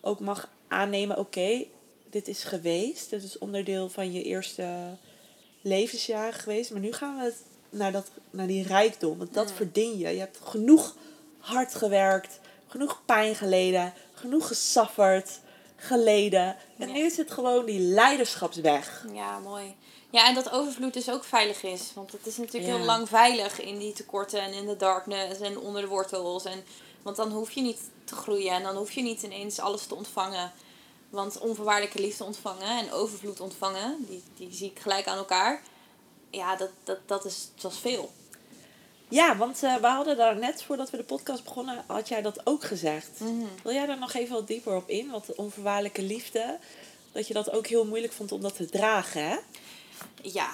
ook 0.00 0.20
mag 0.20 0.48
aannemen, 0.68 1.18
oké, 1.18 1.64
dit 2.10 2.28
is 2.28 2.44
geweest. 2.44 3.10
Dit 3.10 3.22
is 3.22 3.38
onderdeel 3.38 3.88
van 3.88 4.12
je 4.12 4.22
eerste 4.22 4.68
levensjaren 5.62 6.32
geweest. 6.32 6.70
Maar 6.70 6.80
nu 6.80 6.92
gaan 6.92 7.16
we 7.18 7.24
het 7.24 7.36
naar, 7.70 7.92
dat, 7.92 8.10
naar 8.30 8.46
die 8.46 8.66
rijkdom. 8.66 9.18
Want 9.18 9.34
dat 9.34 9.52
verdien 9.52 9.98
je. 9.98 10.08
Je 10.08 10.18
hebt 10.18 10.38
genoeg 10.42 10.96
hard 11.38 11.74
gewerkt, 11.74 12.40
genoeg 12.66 13.02
pijn 13.04 13.34
geleden, 13.34 13.92
genoeg 14.14 14.46
gesafferd, 14.46 15.40
geleden. 15.76 16.56
En 16.78 16.88
Ja. 16.88 16.94
nu 16.94 17.00
is 17.00 17.16
het 17.16 17.30
gewoon 17.30 17.64
die 17.64 17.80
leiderschapsweg. 17.80 19.06
Ja, 19.12 19.38
mooi. 19.38 19.74
Ja, 20.10 20.28
en 20.28 20.34
dat 20.34 20.50
overvloed 20.50 20.92
dus 20.94 21.10
ook 21.10 21.24
veilig 21.24 21.62
is. 21.62 21.90
Want 21.94 22.12
het 22.12 22.26
is 22.26 22.36
natuurlijk 22.36 22.72
Ja. 22.72 22.76
heel 22.76 22.84
lang 22.86 23.08
veilig 23.08 23.60
in 23.60 23.78
die 23.78 23.92
tekorten 23.92 24.40
en 24.42 24.52
in 24.52 24.66
de 24.66 24.76
darkness 24.76 25.40
en 25.40 25.58
onder 25.58 25.82
de 25.82 25.88
wortels. 25.88 26.44
En, 26.44 26.64
want 27.04 27.16
dan 27.16 27.32
hoef 27.32 27.50
je 27.50 27.60
niet 27.60 27.80
te 28.04 28.14
groeien 28.14 28.52
en 28.52 28.62
dan 28.62 28.76
hoef 28.76 28.90
je 28.90 29.02
niet 29.02 29.22
ineens 29.22 29.58
alles 29.58 29.86
te 29.86 29.94
ontvangen. 29.94 30.52
Want 31.10 31.38
onvoorwaardelijke 31.38 32.00
liefde 32.00 32.24
ontvangen 32.24 32.78
en 32.78 32.92
overvloed 32.92 33.40
ontvangen, 33.40 33.96
die, 34.08 34.22
die 34.36 34.52
zie 34.52 34.70
ik 34.70 34.78
gelijk 34.78 35.06
aan 35.06 35.16
elkaar. 35.16 35.62
Ja, 36.30 36.56
dat, 36.56 36.70
dat, 36.84 36.98
dat, 37.06 37.24
is, 37.24 37.48
dat 37.60 37.72
is 37.72 37.78
veel. 37.78 38.12
Ja, 39.08 39.36
want 39.36 39.62
eh, 39.62 39.76
we 39.76 39.86
hadden 39.86 40.16
daar 40.16 40.36
net 40.36 40.62
voordat 40.62 40.90
we 40.90 40.96
de 40.96 41.02
podcast 41.02 41.44
begonnen, 41.44 41.84
had 41.86 42.08
jij 42.08 42.22
dat 42.22 42.46
ook 42.46 42.64
gezegd. 42.64 43.20
Mhm. 43.20 43.44
Wil 43.62 43.72
jij 43.72 43.86
daar 43.86 43.98
nog 43.98 44.14
even 44.14 44.34
wat 44.34 44.46
dieper 44.46 44.76
op 44.76 44.88
in? 44.88 45.10
Want 45.10 45.26
de 45.26 45.36
onvoorwaardelijke 45.36 46.02
liefde, 46.02 46.58
dat 47.12 47.28
je 47.28 47.34
dat 47.34 47.50
ook 47.50 47.66
heel 47.66 47.86
moeilijk 47.86 48.12
vond 48.12 48.32
om 48.32 48.40
dat 48.40 48.56
te 48.56 48.66
dragen, 48.66 49.28
hè? 49.28 49.36
Ja, 50.22 50.50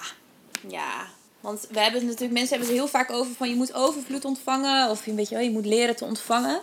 ja. 0.67 1.07
Want 1.41 1.67
we 1.69 1.79
hebben 1.79 1.99
het 1.99 2.09
natuurlijk, 2.09 2.39
mensen 2.39 2.57
hebben 2.57 2.67
het 2.67 2.77
heel 2.77 2.87
vaak 2.87 3.11
over 3.11 3.33
van 3.33 3.49
je 3.49 3.55
moet 3.55 3.73
overvloed 3.73 4.25
ontvangen. 4.25 4.89
Of 4.89 5.05
je, 5.05 5.13
weet 5.13 5.29
je, 5.29 5.35
wel, 5.35 5.43
je 5.43 5.51
moet 5.51 5.65
leren 5.65 5.95
te 5.95 6.05
ontvangen. 6.05 6.61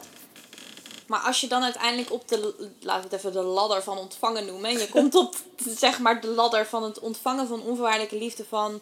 Maar 1.07 1.21
als 1.21 1.41
je 1.41 1.47
dan 1.47 1.63
uiteindelijk 1.63 2.13
op 2.13 2.29
de, 2.29 2.71
laten 2.81 3.09
we 3.09 3.17
het 3.17 3.25
even 3.25 3.33
de 3.33 3.43
ladder 3.43 3.83
van 3.83 3.99
ontvangen 3.99 4.47
noemen. 4.47 4.71
En 4.71 4.79
je 4.79 4.89
komt 4.89 5.15
op, 5.15 5.37
zeg 5.85 5.99
maar, 5.99 6.21
de 6.21 6.29
ladder 6.29 6.67
van 6.67 6.83
het 6.83 6.99
ontvangen 6.99 7.47
van 7.49 7.63
onvoorwaardelijke 7.63 8.19
liefde 8.19 8.45
van 8.45 8.81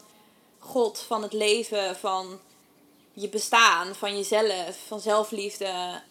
God, 0.58 0.98
van 0.98 1.22
het 1.22 1.32
leven, 1.32 1.96
van 1.96 2.40
je 3.12 3.28
bestaan, 3.28 3.94
van 3.94 4.16
jezelf, 4.16 4.78
van 4.86 5.00
zelfliefde. 5.00 6.02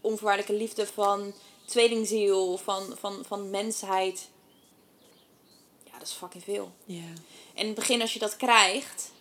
Onvoorwaardelijke 0.00 0.64
liefde 0.64 0.86
van 0.86 1.34
tweelingziel, 1.64 2.56
van, 2.56 2.96
van, 2.98 3.24
van 3.26 3.50
mensheid. 3.50 4.28
Ja, 5.84 5.92
dat 5.98 6.08
is 6.08 6.14
fucking 6.14 6.44
veel. 6.44 6.72
Ja. 6.84 7.12
En 7.54 7.60
in 7.60 7.66
het 7.66 7.74
begin, 7.74 8.00
als 8.00 8.12
je 8.12 8.18
dat 8.18 8.36
krijgt, 8.36 9.12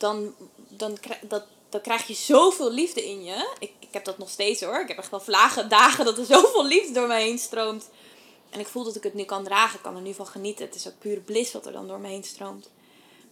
dan, 0.00 0.34
dan, 0.68 0.98
dat, 1.22 1.44
dan 1.68 1.80
krijg 1.80 2.06
je 2.06 2.14
zoveel 2.14 2.70
liefde 2.70 3.04
in 3.04 3.24
je. 3.24 3.54
Ik, 3.58 3.72
ik 3.78 3.88
heb 3.90 4.04
dat 4.04 4.18
nog 4.18 4.30
steeds 4.30 4.60
hoor. 4.60 4.80
Ik 4.80 4.88
heb 4.88 4.98
echt 4.98 5.10
wel 5.10 5.20
vlagen, 5.20 5.68
dagen 5.68 6.04
dat 6.04 6.18
er 6.18 6.24
zoveel 6.36 6.64
liefde 6.64 6.92
door 6.92 7.08
me 7.08 7.14
heen 7.14 7.38
stroomt. 7.38 7.88
En 8.50 8.60
ik 8.60 8.66
voel 8.66 8.84
dat 8.84 8.96
ik 8.96 9.02
het 9.02 9.14
nu 9.14 9.24
kan 9.24 9.44
dragen. 9.44 9.76
Ik 9.76 9.82
kan 9.82 9.96
er 9.96 10.02
nu 10.02 10.14
van 10.14 10.26
genieten. 10.26 10.64
Het 10.64 10.74
is 10.74 10.86
ook 10.86 10.98
pure 10.98 11.20
bliss 11.20 11.52
wat 11.52 11.66
er 11.66 11.72
dan 11.72 11.88
door 11.88 12.00
me 12.00 12.08
heen 12.08 12.24
stroomt. 12.24 12.70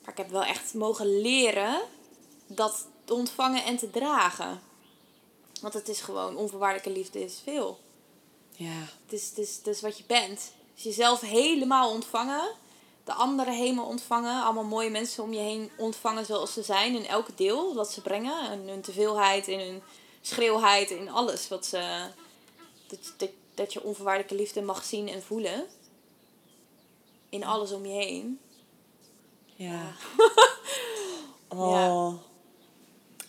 Maar 0.02 0.10
ik 0.10 0.16
heb 0.18 0.30
wel 0.30 0.44
echt 0.44 0.74
mogen 0.74 1.20
leren 1.20 1.80
dat 2.46 2.86
te 3.04 3.14
ontvangen 3.14 3.64
en 3.64 3.76
te 3.76 3.90
dragen. 3.90 4.62
Want 5.60 5.74
het 5.74 5.88
is 5.88 6.00
gewoon, 6.00 6.36
onvoorwaardelijke 6.36 6.98
liefde 6.98 7.24
is 7.24 7.40
veel. 7.44 7.78
Ja. 8.50 8.80
Het 9.04 9.12
is, 9.12 9.28
het, 9.28 9.38
is, 9.38 9.56
het 9.56 9.66
is 9.66 9.80
wat 9.80 9.98
je 9.98 10.04
bent. 10.06 10.52
Dus 10.74 10.82
jezelf 10.82 11.20
helemaal 11.20 11.90
ontvangen. 11.90 12.50
De 13.08 13.14
anderen 13.14 13.54
helemaal 13.54 13.86
ontvangen. 13.86 14.42
Allemaal 14.42 14.64
mooie 14.64 14.90
mensen 14.90 15.22
om 15.22 15.32
je 15.32 15.40
heen 15.40 15.70
ontvangen 15.76 16.24
zoals 16.24 16.52
ze 16.52 16.62
zijn. 16.62 16.94
In 16.94 17.06
elk 17.06 17.36
deel 17.36 17.74
wat 17.74 17.92
ze 17.92 18.02
brengen. 18.02 18.52
In 18.52 18.68
hun 18.68 18.80
teveelheid, 18.80 19.48
in 19.48 19.58
hun 19.58 19.82
schreeuwheid. 20.20 20.90
In 20.90 21.10
alles 21.10 21.48
wat 21.48 21.66
ze... 21.66 22.10
Dat, 22.86 23.14
dat, 23.16 23.30
dat 23.54 23.72
je 23.72 23.82
onvoorwaardelijke 23.82 24.34
liefde 24.34 24.62
mag 24.62 24.84
zien 24.84 25.08
en 25.08 25.22
voelen. 25.22 25.66
In 27.28 27.44
alles 27.44 27.72
om 27.72 27.86
je 27.86 27.92
heen. 27.92 28.40
Ja. 29.56 29.82
Oh. 31.50 32.12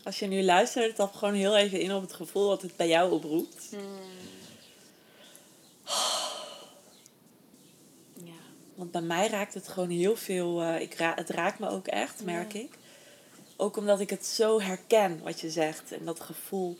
Als 0.03 0.19
je 0.19 0.25
nu 0.25 0.43
luistert, 0.43 0.97
dan 0.97 1.09
gewoon 1.13 1.33
heel 1.33 1.55
even 1.55 1.79
in 1.79 1.93
op 1.93 2.01
het 2.01 2.13
gevoel 2.13 2.47
wat 2.47 2.61
het 2.61 2.75
bij 2.75 2.87
jou 2.87 3.11
oproept. 3.11 3.67
Ja. 3.71 3.77
Want 8.79 8.91
bij 8.91 9.01
mij 9.01 9.27
raakt 9.27 9.53
het 9.53 9.67
gewoon 9.67 9.89
heel 9.89 10.15
veel. 10.15 10.61
eh, 10.61 10.81
ik 10.81 10.93
ra 10.93 11.13
het 11.15 11.29
raakt 11.29 11.59
me 11.59 11.69
ook 11.69 11.87
echt, 11.87 12.23
merk 12.23 12.53
ik. 12.53 12.77
Ook 13.57 13.77
omdat 13.77 13.99
ik 13.99 14.09
het 14.09 14.25
zo 14.25 14.61
herken 14.61 15.21
wat 15.23 15.39
je 15.39 15.49
zegt 15.49 15.91
en 15.91 16.05
dat 16.05 16.19
gevoel. 16.19 16.77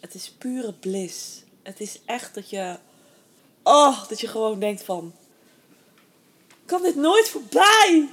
Het 0.00 0.14
is 0.14 0.30
pure 0.30 0.72
bliss. 0.72 1.42
Het 1.62 1.80
is 1.80 2.00
echt 2.04 2.34
dat 2.34 2.50
je. 2.50 2.76
Oh, 3.62 4.08
dat 4.08 4.20
je 4.20 4.26
gewoon 4.26 4.58
denkt 4.58 4.82
van. 4.82 5.14
Kan 6.64 6.82
dit 6.82 6.96
nooit 6.96 7.28
voorbij? 7.28 8.08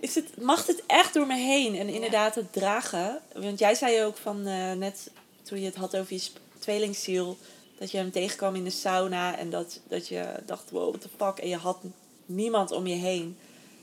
Is 0.00 0.14
het, 0.14 0.40
mag 0.42 0.64
dit 0.64 0.82
echt 0.86 1.14
door 1.14 1.26
me 1.26 1.36
heen? 1.36 1.74
En 1.76 1.88
inderdaad, 1.88 2.34
het 2.34 2.52
dragen. 2.52 3.20
Want 3.34 3.58
jij 3.58 3.74
zei 3.74 4.02
ook 4.04 4.16
van 4.16 4.46
eh, 4.46 4.72
net 4.72 5.10
toen 5.42 5.60
je 5.60 5.66
het 5.66 5.76
had 5.76 5.96
over 5.96 6.14
je 6.14 6.22
tweelingziel. 6.58 7.36
Dat 7.78 7.90
je 7.90 7.96
hem 7.96 8.10
tegenkwam 8.10 8.54
in 8.54 8.64
de 8.64 8.70
sauna 8.70 9.38
en 9.38 9.50
dat, 9.50 9.80
dat 9.88 10.08
je 10.08 10.42
dacht, 10.46 10.70
wow, 10.70 10.88
what 10.88 11.00
the 11.00 11.08
fuck. 11.16 11.38
En 11.38 11.48
je 11.48 11.56
had 11.56 11.78
niemand 12.26 12.70
om 12.70 12.86
je 12.86 12.94
heen. 12.94 13.36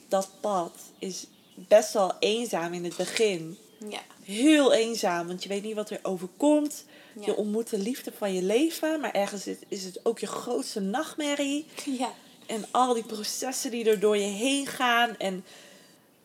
Dat 0.07 0.29
pad 0.39 0.71
is 0.99 1.25
best 1.53 1.93
wel 1.93 2.13
eenzaam 2.19 2.73
in 2.73 2.83
het 2.83 2.95
begin. 2.95 3.57
Ja. 3.89 3.99
Heel 4.23 4.73
eenzaam, 4.73 5.27
want 5.27 5.43
je 5.43 5.49
weet 5.49 5.63
niet 5.63 5.75
wat 5.75 5.89
er 5.89 5.99
overkomt. 6.01 6.85
Ja. 7.15 7.25
Je 7.25 7.35
ontmoet 7.35 7.69
de 7.69 7.77
liefde 7.77 8.11
van 8.17 8.33
je 8.33 8.41
leven, 8.41 8.99
maar 8.99 9.11
ergens 9.11 9.47
is, 9.47 9.57
is 9.67 9.83
het 9.83 10.05
ook 10.05 10.19
je 10.19 10.27
grootste 10.27 10.79
nachtmerrie. 10.79 11.65
Ja. 11.85 12.13
En 12.45 12.65
al 12.71 12.93
die 12.93 13.03
processen 13.03 13.71
die 13.71 13.89
er 13.89 13.99
door 13.99 14.17
je 14.17 14.23
heen 14.23 14.67
gaan. 14.67 15.17
En 15.17 15.45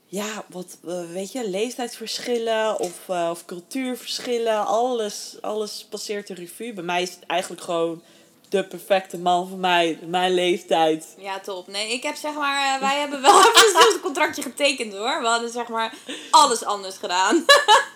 ja, 0.07 0.45
wat 0.49 0.79
eh, 0.87 1.11
weet 1.11 1.33
je, 1.33 1.49
leeftijdsverschillen 1.49 2.79
of, 2.79 3.09
eh, 3.09 3.29
of 3.31 3.45
cultuurverschillen. 3.45 4.67
Alles, 4.67 5.37
alles 5.41 5.87
passeert 5.91 6.27
de 6.27 6.35
revue. 6.35 6.73
Bij 6.73 6.85
mij 6.85 7.03
is 7.03 7.15
het 7.15 7.27
eigenlijk 7.27 7.63
gewoon 7.63 8.03
de 8.49 8.65
perfecte 8.65 9.19
man 9.19 9.49
voor 9.49 9.59
mij, 9.59 9.99
mijn 10.07 10.35
leeftijd. 10.35 11.15
Ja, 11.19 11.41
top. 11.41 11.67
Nee, 11.67 11.93
ik 11.93 12.03
heb 12.03 12.15
zeg 12.17 12.35
maar, 12.35 12.75
eh, 12.75 12.81
wij 12.81 12.99
hebben 13.01 13.23
wel 13.23 13.41
even 13.41 13.53
hetzelfde 13.53 14.01
contractje 14.01 14.43
getekend 14.43 14.93
hoor. 14.93 15.21
We 15.21 15.27
hadden 15.27 15.51
zeg 15.51 15.69
maar 15.69 15.95
alles 16.31 16.65
anders 16.65 16.97
gedaan. 16.97 17.45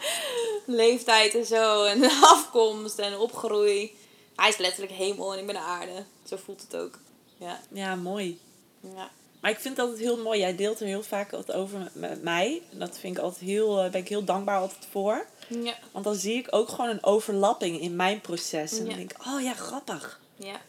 Leeftijd 0.67 1.35
en 1.35 1.47
zo, 1.47 1.85
en 1.85 2.05
afkomst 2.35 2.99
en 2.99 3.19
opgroei. 3.19 3.99
Hij 4.37 4.49
is 4.49 4.57
letterlijk 4.57 4.93
hemel 4.93 5.33
en 5.33 5.39
ik 5.39 5.47
ben 5.47 5.61
aarde. 5.61 6.05
Zo 6.29 6.37
voelt 6.45 6.61
het 6.61 6.77
ook. 6.77 6.99
Ja, 7.37 7.61
Ja, 7.73 7.95
mooi. 7.95 8.41
ja. 8.81 9.11
Maar 9.41 9.51
ik 9.51 9.59
vind 9.59 9.77
dat 9.77 9.89
het 9.91 9.99
heel 9.99 10.17
mooi. 10.17 10.39
Jij 10.41 10.57
deelt 10.57 10.81
er 10.81 10.87
heel 10.87 11.03
vaak 11.03 11.31
wat 11.31 11.53
over 11.53 11.91
met, 11.93 12.23
mij. 12.23 12.63
En 12.73 12.79
dat 12.79 12.99
vind 12.99 13.17
ik 13.17 13.23
altijd 13.23 13.45
heel, 13.45 13.79
eh, 13.83 13.91
ben 13.91 14.01
ik 14.01 14.09
heel 14.09 14.25
dankbaar 14.25 14.59
altijd 14.59 14.87
voor. 14.91 15.27
Ja. 15.49 15.75
Want 15.93 16.05
dan 16.05 16.15
zie 16.15 16.35
ik 16.35 16.47
ook 16.51 16.69
gewoon 16.69 16.91
een 16.91 17.05
overlapping 17.05 17.81
in 17.81 17.97
mijn 17.97 18.21
proces. 18.21 18.79
En 18.79 18.85
dan 18.87 18.95
denk 18.97 19.11
ik, 19.11 19.27
oh 19.27 19.41
ja, 19.43 19.53
grappig. 19.55 20.20
Ja. 20.41 20.61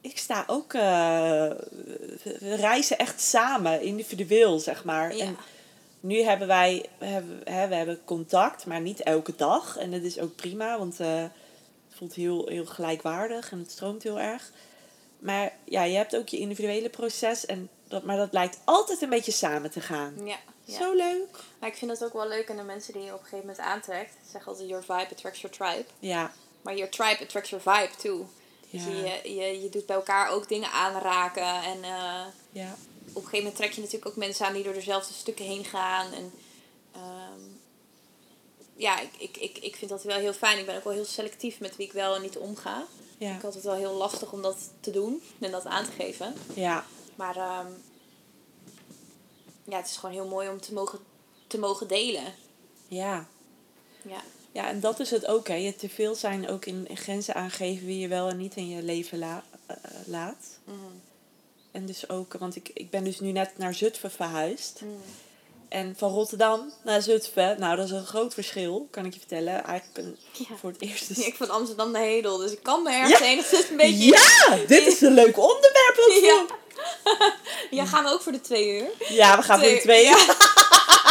Ik 0.00 0.18
sta 0.18 0.44
ook, 0.46 0.74
eh, 0.74 1.50
we 2.22 2.54
reizen 2.54 2.98
echt 2.98 3.20
samen, 3.20 3.82
individueel, 3.82 4.58
zeg 4.58 4.84
maar. 4.84 5.16
Ja. 5.16 5.24
En 5.24 5.36
nu 6.00 6.22
hebben 6.22 6.46
wij, 6.46 6.86
hebben, 6.98 7.40
hè, 7.44 7.68
we 7.68 7.74
hebben 7.74 8.04
contact, 8.04 8.66
maar 8.66 8.80
niet 8.80 9.00
elke 9.00 9.36
dag. 9.36 9.76
En 9.76 9.90
dat 9.90 10.02
is 10.02 10.18
ook 10.18 10.36
prima, 10.36 10.78
want 10.78 11.00
eh, 11.00 11.22
het 11.88 11.96
voelt 11.96 12.14
heel, 12.14 12.48
heel 12.48 12.66
gelijkwaardig 12.66 13.50
en 13.50 13.58
het 13.58 13.70
stroomt 13.70 14.02
heel 14.02 14.20
erg. 14.20 14.50
Maar 15.18 15.52
ja, 15.64 15.82
je 15.82 15.96
hebt 15.96 16.16
ook 16.16 16.28
je 16.28 16.38
individuele 16.38 16.88
proces, 16.88 17.46
en 17.46 17.68
dat, 17.88 18.02
maar 18.02 18.16
dat 18.16 18.32
lijkt 18.32 18.58
altijd 18.64 19.02
een 19.02 19.08
beetje 19.08 19.32
samen 19.32 19.70
te 19.70 19.80
gaan. 19.80 20.14
Ja. 20.24 20.36
ja. 20.64 20.78
Zo 20.78 20.94
leuk. 20.94 21.38
Maar 21.58 21.68
ik 21.68 21.76
vind 21.76 21.90
het 21.90 22.04
ook 22.04 22.12
wel 22.12 22.28
leuk 22.28 22.50
aan 22.50 22.56
de 22.56 22.62
mensen 22.62 22.92
die 22.92 23.02
je 23.02 23.12
op 23.12 23.20
een 23.20 23.24
gegeven 23.24 23.46
moment 23.46 23.58
aantrekt. 23.58 24.12
Ze 24.12 24.30
zeggen 24.30 24.50
altijd, 24.50 24.68
your 24.68 24.84
vibe 24.84 25.08
attracts 25.10 25.40
your 25.40 25.56
tribe. 25.56 25.84
Ja, 25.98 26.32
Maar 26.62 26.74
your 26.74 26.90
tribe 26.90 27.22
attracts 27.22 27.50
your 27.50 27.64
vibe 27.64 27.96
too. 27.96 28.26
Ja, 28.78 28.84
Dus 28.84 28.94
je, 29.22 29.34
je, 29.34 29.62
je 29.62 29.68
doet 29.68 29.86
bij 29.86 29.96
elkaar 29.96 30.30
ook 30.30 30.48
dingen 30.48 30.70
aanraken. 30.70 31.62
En 31.62 31.84
eh, 31.84 32.24
ja, 32.52 32.76
op 33.08 33.22
een 33.22 33.28
gegeven 33.28 33.36
moment 33.38 33.56
trek 33.56 33.72
je 33.72 33.80
natuurlijk 33.80 34.10
ook 34.10 34.16
mensen 34.16 34.46
aan 34.46 34.52
die 34.54 34.62
door 34.62 34.72
dezelfde 34.72 35.14
stukken 35.14 35.44
heen 35.44 35.64
gaan. 35.64 36.12
En 36.12 36.32
ehm, 36.92 37.40
ja, 38.76 39.00
ik, 39.00 39.10
ik, 39.18 39.36
ik, 39.36 39.58
ik 39.58 39.76
vind 39.76 39.90
dat 39.90 40.02
wel 40.02 40.18
heel 40.18 40.32
fijn. 40.32 40.58
Ik 40.58 40.66
ben 40.66 40.76
ook 40.76 40.84
wel 40.84 40.92
heel 40.92 41.04
selectief 41.04 41.60
met 41.60 41.76
wie 41.76 41.86
ik 41.86 41.92
wel 41.92 42.14
en 42.14 42.22
niet 42.22 42.36
omga. 42.38 42.84
ja, 43.18 43.34
Ik 43.36 43.42
had 43.42 43.54
het 43.54 43.64
wel 43.64 43.74
heel 43.74 43.92
lastig 43.94 44.32
om 44.32 44.42
dat 44.42 44.56
te 44.80 44.90
doen 44.90 45.22
en 45.40 45.50
dat 45.50 45.64
aan 45.64 45.84
te 45.84 45.90
geven. 45.90 46.34
ja, 46.54 46.84
Maar 47.14 47.36
ehm, 47.36 47.66
ja, 49.64 49.76
het 49.76 49.86
is 49.88 49.96
gewoon 49.96 50.14
heel 50.14 50.26
mooi 50.28 50.48
om 50.48 50.60
te 50.60 50.72
mogen, 50.72 50.98
te 51.46 51.58
mogen 51.58 51.88
delen. 51.88 52.34
ja. 52.88 53.26
Ja. 54.02 54.22
Ja, 54.54 54.68
en 54.68 54.80
dat 54.80 55.00
is 55.00 55.10
het 55.10 55.26
ook, 55.26 55.48
hè. 55.48 55.54
Je 55.54 55.76
te 55.76 55.88
veel 55.88 56.14
zijn 56.14 56.48
ook 56.48 56.64
in 56.64 56.88
grenzen 56.94 57.34
aangeven 57.34 57.86
wie 57.86 57.98
je 57.98 58.08
wel 58.08 58.28
en 58.28 58.36
niet 58.36 58.54
in 58.56 58.68
je 58.68 58.82
leven 58.82 59.18
la- 59.18 59.44
eh, 59.66 59.76
laat. 60.06 60.58
Mhm. 60.64 60.76
En 61.72 61.86
dus 61.86 62.08
ook, 62.08 62.32
want 62.38 62.56
ik, 62.56 62.70
ik 62.74 62.90
ben 62.90 63.04
dus 63.04 63.20
nu 63.20 63.32
net 63.32 63.50
naar 63.58 63.74
Zutphen 63.74 64.10
verhuisd. 64.10 64.80
Mhm. 64.80 64.90
En 65.68 65.94
van 65.98 66.10
Rotterdam 66.12 66.72
naar 66.84 67.02
Zutphen, 67.02 67.60
nou 67.60 67.76
dat 67.76 67.84
is 67.84 67.90
een 67.90 68.06
groot 68.06 68.34
verschil, 68.34 68.88
kan 68.90 69.04
ik 69.04 69.12
je 69.12 69.18
vertellen. 69.18 69.64
Eigenlijk 69.64 69.98
een, 69.98 70.16
Ja. 70.48 70.56
voor 70.56 70.70
het 70.70 70.80
eerst. 70.82 71.08
Ja, 71.08 71.14
Dus... 71.14 71.26
ik 71.26 71.34
van 71.34 71.50
Amsterdam 71.50 71.90
naar 71.90 72.02
Hedel, 72.02 72.36
dus 72.36 72.52
ik 72.52 72.62
kan 72.62 72.82
me 72.82 72.90
ergens 72.90 73.18
Ja. 73.18 73.24
enigszins 73.24 73.68
een 73.68 73.76
beetje... 73.76 74.04
Ja, 74.04 74.56
dit 74.66 74.86
is 74.86 75.00
een 75.00 75.14
leuk 75.14 75.36
onderwerp 75.38 75.96
Ja. 76.22 76.44
Ja, 77.70 77.84
gaan 77.86 78.04
we 78.04 78.10
ook 78.10 78.22
voor 78.22 78.32
de 78.32 78.40
twee 78.40 78.68
uur. 78.80 78.88
Ja, 79.08 79.36
we 79.36 79.42
gaan 79.42 79.58
voor 79.60 79.68
de 79.68 79.80
twee. 79.80 80.04
Ja. 80.04 80.16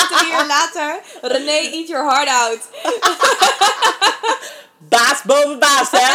Drie 0.07 0.31
uur 0.31 0.45
later. 0.55 0.99
René, 1.21 1.69
eat 1.71 1.87
your 1.87 2.11
heart 2.11 2.27
out. 2.27 2.59
Baas 4.89 5.23
boven 5.23 5.59
baas, 5.59 5.91
hè? 5.91 6.13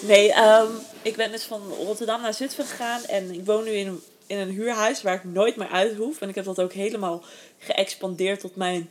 nee, 0.00 0.32
ehm, 0.32 0.72
ik 1.02 1.16
ben 1.16 1.30
dus 1.30 1.44
van 1.44 1.62
Rotterdam 1.68 2.20
naar 2.20 2.34
Zutphen 2.34 2.64
gegaan. 2.64 3.04
En 3.04 3.34
ik 3.34 3.44
woon 3.44 3.64
nu 3.64 3.70
in 3.70 3.86
een, 3.86 4.02
in 4.26 4.38
een 4.38 4.48
huurhuis 4.48 5.02
waar 5.02 5.14
ik 5.14 5.24
nooit 5.24 5.56
meer 5.56 5.68
uit 5.68 5.96
hoef. 5.96 6.20
En 6.20 6.28
ik 6.28 6.34
heb 6.34 6.44
dat 6.44 6.60
ook 6.60 6.72
helemaal 6.72 7.22
geëxpandeerd 7.58 8.40
tot 8.40 8.56
mijn 8.56 8.90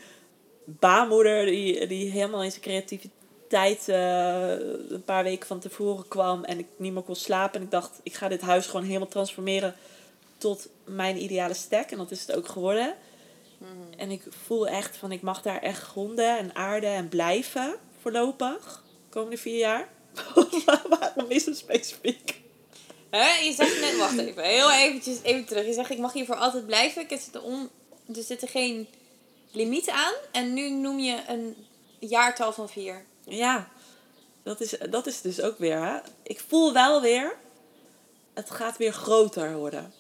baarmoeder. 0.66 1.46
Die, 1.46 1.88
die 1.88 2.12
helemaal 2.12 2.44
in 2.44 2.52
zijn 2.52 2.64
creativiteit 2.64 3.90
eh, 3.90 4.50
een 4.90 5.04
paar 5.06 5.24
weken 5.24 5.48
van 5.48 5.60
tevoren 5.60 6.08
kwam. 6.08 6.44
En 6.44 6.60
ik 6.60 6.68
niet 6.76 6.94
meer 6.94 7.04
kon 7.04 7.16
slapen. 7.16 7.60
En 7.60 7.66
ik 7.66 7.72
dacht, 7.72 8.00
ik 8.04 8.14
ga 8.14 8.28
dit 8.28 8.42
huis 8.42 8.66
gewoon 8.66 8.86
helemaal 8.86 9.08
transformeren 9.08 9.76
tot 10.38 10.68
mijn 10.86 11.24
ideale 11.24 11.54
stek. 11.54 11.92
En 11.92 11.98
dat 11.98 12.12
is 12.12 12.22
het 12.22 12.36
ook 12.36 12.48
geworden. 12.48 12.96
En 13.98 14.12
ik 14.12 14.24
voel 14.46 14.68
echt 14.68 14.98
van, 14.98 15.12
ik 15.12 15.22
mag 15.22 15.42
daar 15.42 15.62
echt 15.62 15.82
gronden 15.82 16.38
en 16.38 16.56
aarden 16.56 16.90
en 16.90 17.10
blijven 17.10 17.76
voorlopig. 18.02 18.84
De 19.04 19.10
komende 19.10 19.38
vier 19.38 19.58
jaar. 19.58 19.90
Waarom 21.00 21.26
is 21.28 21.46
het 21.46 21.58
specifiek? 21.58 22.42
Hè? 23.10 23.34
Je 23.34 23.54
zegt 23.54 23.80
net, 23.80 23.98
wacht 23.98 24.18
even, 24.18 24.44
heel 24.44 24.72
eventjes, 24.72 25.22
even 25.22 25.46
terug. 25.46 25.66
Je 25.66 25.74
zegt, 25.74 25.90
ik 25.90 25.98
mag 25.98 26.14
hier 26.14 26.26
voor 26.26 26.36
altijd 26.36 26.66
blijven. 26.66 27.02
Ik 27.02 27.22
zit 27.22 27.36
er, 27.36 27.44
on, 27.44 27.70
er 28.16 28.24
zit 28.24 28.42
er 28.42 28.48
geen 28.50 28.88
limiet 29.52 29.90
aan. 29.90 30.14
En 30.32 30.54
nu 30.54 30.70
noem 30.70 31.00
je 31.00 31.20
een 31.28 31.56
jaartal 32.00 32.54
van 32.54 32.70
vier. 32.70 33.06
Ja, 33.24 33.70
dat 34.44 34.62
is, 34.62 34.76
dat 34.90 35.08
is 35.08 35.22
dus 35.22 35.42
ook 35.42 35.58
weer. 35.58 35.86
Hè? 35.86 35.98
Ik 36.24 36.44
voel 36.48 36.74
wel 36.74 37.02
weer, 37.02 37.36
het 38.34 38.50
gaat 38.50 38.78
weer 38.78 38.94
groter 38.94 39.56
worden. 39.56 39.94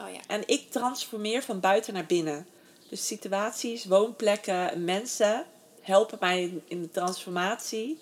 Oh 0.00 0.12
ja. 0.12 0.20
En 0.26 0.42
ik 0.46 0.70
transformeer 0.70 1.42
van 1.42 1.60
buiten 1.60 1.94
naar 1.94 2.06
binnen. 2.06 2.46
Dus 2.94 3.06
situaties, 3.06 3.84
woonplekken, 3.84 4.84
mensen 4.84 5.46
helpen 5.80 6.18
mij 6.20 6.62
in 6.68 6.82
de 6.82 6.90
transformatie. 6.90 7.98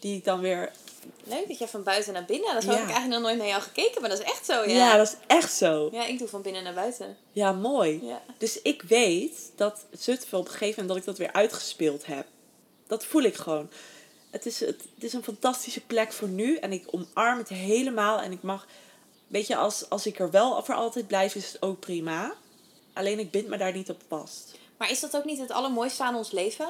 Die 0.00 0.16
ik 0.16 0.24
dan 0.24 0.40
weer. 0.40 0.70
Leuk 1.24 1.48
dat 1.48 1.58
jij 1.58 1.68
van 1.68 1.82
buiten 1.82 2.12
naar 2.12 2.24
binnen. 2.24 2.54
Dat 2.54 2.62
heb 2.62 2.72
Ja. 2.72 2.78
ik 2.78 2.84
eigenlijk 2.90 3.12
nog 3.14 3.22
nooit 3.22 3.38
naar 3.38 3.46
jou 3.46 3.62
gekeken, 3.62 4.00
maar 4.00 4.10
dat 4.10 4.18
is 4.18 4.24
echt 4.24 4.44
zo, 4.46 4.52
Ja, 4.52 4.66
ja. 4.66 4.96
dat 4.96 5.06
is 5.06 5.16
echt 5.26 5.52
zo. 5.52 5.88
Ja, 5.92 6.04
ik 6.06 6.18
doe 6.18 6.28
van 6.28 6.42
binnen 6.42 6.62
naar 6.62 6.74
buiten. 6.74 7.16
Ja, 7.32 7.52
mooi. 7.52 8.00
Ja. 8.06 8.22
Dus 8.38 8.62
ik 8.62 8.82
weet 8.82 9.52
dat 9.56 9.84
Zutphen 9.92 10.38
op 10.38 10.44
een 10.44 10.50
gegeven 10.50 10.70
moment 10.82 10.88
dat 10.88 10.96
ik 10.96 11.04
dat 11.04 11.18
weer 11.18 11.32
uitgespeeld 11.32 12.06
heb. 12.06 12.26
Dat 12.86 13.04
voel 13.04 13.22
ik 13.22 13.36
gewoon. 13.36 13.70
Het 14.30 14.46
is, 14.46 14.60
het, 14.60 14.82
het 14.94 15.04
is 15.04 15.12
een 15.12 15.24
fantastische 15.24 15.80
plek 15.80 16.12
voor 16.12 16.28
nu. 16.28 16.56
En 16.56 16.72
ik 16.72 16.84
omarm 16.90 17.38
het 17.38 17.48
helemaal. 17.48 18.20
En 18.20 18.32
ik 18.32 18.42
mag... 18.42 18.66
Weet 19.26 19.46
je, 19.46 19.56
als, 19.56 19.88
als 19.88 20.06
ik 20.06 20.18
er 20.18 20.30
wel 20.30 20.64
voor 20.64 20.74
altijd 20.74 21.06
blijf, 21.06 21.34
is 21.34 21.52
het 21.52 21.62
ook 21.62 21.80
prima. 21.80 22.34
Alleen 22.96 23.18
ik 23.18 23.30
bind 23.30 23.48
me 23.48 23.56
daar 23.56 23.72
niet 23.72 23.90
op 23.90 24.02
vast. 24.08 24.58
Maar 24.76 24.90
is 24.90 25.00
dat 25.00 25.16
ook 25.16 25.24
niet 25.24 25.38
het 25.38 25.50
allermooiste 25.50 26.02
aan 26.02 26.14
ons 26.14 26.30
leven? 26.30 26.68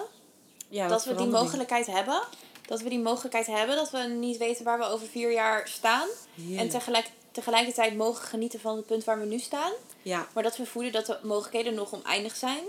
Ja, 0.68 0.88
dat 0.88 1.04
we 1.04 1.14
die 1.14 1.26
mogelijkheid 1.26 1.86
hebben. 1.86 2.22
Dat 2.66 2.80
we 2.80 2.88
die 2.88 2.98
mogelijkheid 2.98 3.46
hebben. 3.46 3.76
Dat 3.76 3.90
we 3.90 3.98
niet 3.98 4.36
weten 4.36 4.64
waar 4.64 4.78
we 4.78 4.84
over 4.84 5.06
vier 5.06 5.32
jaar 5.32 5.68
staan. 5.68 6.08
En 6.56 6.68
tegelijk, 6.68 7.10
tegelijkertijd 7.32 7.96
mogen 7.96 8.24
genieten 8.24 8.60
van 8.60 8.76
het 8.76 8.86
punt 8.86 9.04
waar 9.04 9.20
we 9.20 9.26
nu 9.26 9.38
staan. 9.38 9.72
Ja, 10.02 10.26
Maar 10.34 10.42
dat 10.42 10.56
we 10.56 10.66
voelen 10.66 10.92
dat 10.92 11.06
de 11.06 11.18
mogelijkheden 11.22 11.74
nog 11.74 11.92
oneindig 11.92 12.36
zijn. 12.36 12.64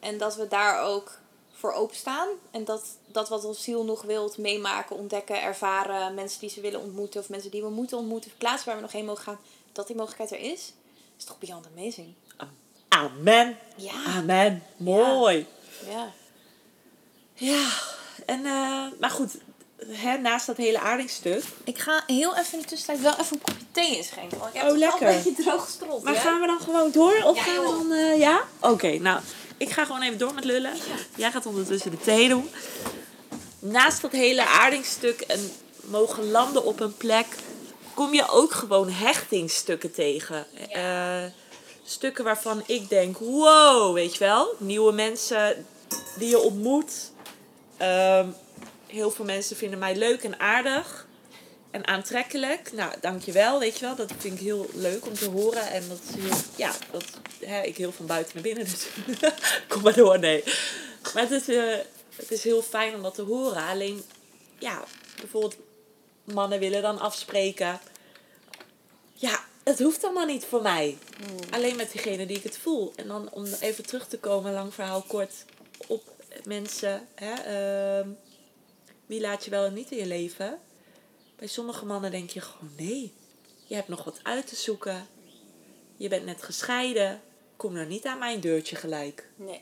En 0.00 0.18
dat 0.18 0.36
we 0.36 0.48
daar 0.48 0.82
ook 0.82 1.18
voor 1.52 1.72
openstaan. 1.72 2.28
En 2.50 2.64
dat, 2.64 2.82
dat 3.06 3.28
wat 3.28 3.44
ons 3.44 3.62
ziel 3.62 3.84
nog 3.84 4.02
wilt 4.02 4.38
meemaken, 4.38 4.96
ontdekken, 4.96 5.42
ervaren. 5.42 6.14
Mensen 6.14 6.40
die 6.40 6.50
ze 6.50 6.60
willen 6.60 6.80
ontmoeten. 6.80 7.20
Of 7.20 7.28
mensen 7.28 7.50
die 7.50 7.62
we 7.62 7.70
moeten 7.70 7.98
ontmoeten. 7.98 8.30
Plaatsen 8.38 8.66
waar 8.66 8.76
we 8.76 8.82
nog 8.82 8.92
heen 8.92 9.04
mogen 9.04 9.22
gaan. 9.24 9.38
Dat 9.72 9.86
die 9.86 9.96
mogelijkheid 9.96 10.32
er 10.32 10.50
is. 10.52 10.72
Is 11.18 11.24
toch 11.24 11.38
beyond 11.38 11.66
amazing. 11.76 12.14
Amen. 12.98 13.58
Ja. 13.76 13.92
Amen. 14.16 14.62
Mooi. 14.76 15.46
Ja. 15.90 16.12
Ja, 17.34 17.68
en, 18.26 18.46
eh, 18.46 18.82
maar 19.00 19.10
goed, 19.10 19.30
hè, 19.86 20.16
naast 20.18 20.46
dat 20.46 20.56
hele 20.56 20.78
aardingsstuk. 20.80 21.42
Ik 21.64 21.78
ga 21.78 22.02
heel 22.06 22.36
even 22.36 22.52
in 22.52 22.58
de 22.60 22.64
tussentijd 22.66 23.00
wel 23.00 23.12
even 23.12 23.36
een 23.36 23.42
kopje 23.42 23.64
thee 23.72 23.96
inschenken. 23.96 24.38
Want 24.38 24.54
ik 24.54 24.60
heb 24.60 24.70
Oh, 24.70 24.76
lekker. 24.76 25.08
een 25.08 25.14
beetje 25.22 25.42
droog 25.42 25.64
gestrold. 25.64 26.02
Maar 26.02 26.14
hè? 26.14 26.20
gaan 26.20 26.40
we 26.40 26.46
dan 26.46 26.60
gewoon 26.60 26.90
door? 26.90 27.22
Of 27.24 27.36
Ja, 27.36 27.42
gaan 27.42 27.54
we 27.64 27.70
dan, 27.70 27.92
eh, 27.92 28.18
ja? 28.18 28.42
Oké, 28.60 28.98
nou, 28.98 29.20
ik 29.56 29.70
ga 29.70 29.84
gewoon 29.84 30.02
even 30.02 30.18
door 30.18 30.34
met 30.34 30.44
lullen. 30.44 30.72
Jij 31.16 31.30
gaat 31.30 31.46
ondertussen 31.46 31.90
de 31.90 32.00
thee 32.00 32.28
doen. 32.28 32.50
Naast 33.58 34.00
dat 34.02 34.12
hele 34.12 34.46
aardingsstuk 34.46 35.20
en 35.20 35.52
mogen 35.80 36.30
landen 36.30 36.64
op 36.64 36.80
een 36.80 36.96
plek, 36.96 37.26
kom 37.94 38.14
je 38.14 38.28
ook 38.28 38.52
gewoon 38.52 38.90
hechtingstukken 38.90 39.92
tegen. 39.92 40.46
Eh, 40.70 41.24
stukken 41.84 42.24
waarvan 42.24 42.62
ik 42.66 42.88
denk, 42.88 43.18
wow, 43.18 43.94
weet 43.94 44.12
je 44.12 44.18
wel. 44.18 44.54
Nieuwe 44.58 44.92
mensen 44.92 45.66
die 46.18 46.28
je 46.28 46.38
ontmoet. 46.38 47.12
Ehm, 47.76 48.28
heel 48.86 49.10
veel 49.10 49.24
mensen 49.24 49.56
vinden 49.56 49.78
mij 49.78 49.96
leuk 49.96 50.22
en 50.22 50.40
aardig 50.40 51.06
en 51.70 51.86
aantrekkelijk. 51.86 52.72
Nou, 52.72 52.92
dankjewel, 53.00 53.58
weet 53.58 53.78
je 53.78 53.84
wel. 53.84 53.94
Dat 53.94 54.12
vind 54.18 54.34
ik 54.34 54.40
heel 54.40 54.66
leuk 54.72 55.06
om 55.06 55.14
te 55.14 55.30
horen. 55.30 55.70
En 55.70 55.88
dat 55.88 56.00
is 56.16 56.42
ja, 56.56 56.72
dat 56.90 57.04
hè, 57.44 57.62
ik 57.62 57.76
heel 57.76 57.92
van 57.92 58.06
buiten 58.06 58.32
naar 58.34 58.42
binnen. 58.42 58.64
Dus 58.64 58.86
kom 59.68 59.82
maar 59.82 59.94
door, 59.94 60.18
nee. 60.18 60.44
Maar 61.14 61.22
het 61.22 61.30
is, 61.30 61.48
eh, 61.48 61.78
het 62.16 62.30
is 62.30 62.44
heel 62.44 62.62
fijn 62.62 62.94
om 62.94 63.02
dat 63.02 63.14
te 63.14 63.22
horen. 63.22 63.66
Alleen, 63.66 64.04
ja, 64.58 64.84
bijvoorbeeld 65.20 65.56
mannen 66.24 66.58
willen 66.58 66.82
dan 66.82 66.98
afspreken. 66.98 67.80
Ja, 69.14 69.44
het 69.64 69.78
hoeft 69.78 70.04
allemaal 70.04 70.26
niet 70.26 70.44
voor 70.44 70.62
mij. 70.62 70.98
Alleen 71.50 71.76
met 71.76 71.92
diegene 71.92 72.26
die 72.26 72.36
ik 72.36 72.42
het 72.42 72.58
voel. 72.58 72.92
En 72.96 73.08
dan 73.08 73.30
om 73.32 73.44
even 73.60 73.86
terug 73.86 74.08
te 74.08 74.18
komen, 74.18 74.52
lang 74.52 74.74
verhaal 74.74 75.02
kort, 75.02 75.44
op 75.86 76.02
mensen. 76.44 77.08
Hè, 77.14 77.32
ehm, 77.32 78.08
wie 79.06 79.20
laat 79.20 79.44
je 79.44 79.50
wel 79.50 79.64
en 79.64 79.74
niet 79.74 79.90
in 79.90 79.98
je 79.98 80.06
leven? 80.06 80.60
Bij 81.36 81.48
sommige 81.48 81.86
mannen 81.86 82.10
denk 82.10 82.30
je 82.30 82.40
gewoon 82.40 82.72
nee. 82.76 83.12
Je 83.66 83.74
hebt 83.74 83.88
nog 83.88 84.04
wat 84.04 84.20
uit 84.22 84.46
te 84.46 84.56
zoeken. 84.56 85.06
Je 85.96 86.08
bent 86.08 86.24
net 86.24 86.42
gescheiden. 86.42 87.22
Kom 87.56 87.72
nou 87.72 87.86
niet 87.86 88.06
aan 88.06 88.18
mijn 88.18 88.40
deurtje 88.40 88.76
gelijk. 88.76 89.28
Nee. 89.36 89.60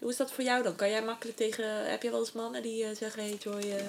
Hoe 0.00 0.10
is 0.10 0.16
dat 0.16 0.32
voor 0.32 0.44
jou 0.44 0.62
dan? 0.62 0.76
Kan 0.76 0.90
jij 0.90 1.02
makkelijk 1.04 1.36
tegen... 1.36 1.90
Heb 1.90 2.02
je 2.02 2.10
wel 2.10 2.20
eens 2.20 2.32
mannen 2.32 2.62
die 2.62 2.84
eh, 2.84 2.96
zeggen... 2.96 3.22
Hey 3.22 3.34
Joy... 3.34 3.60
eh, 3.60 3.84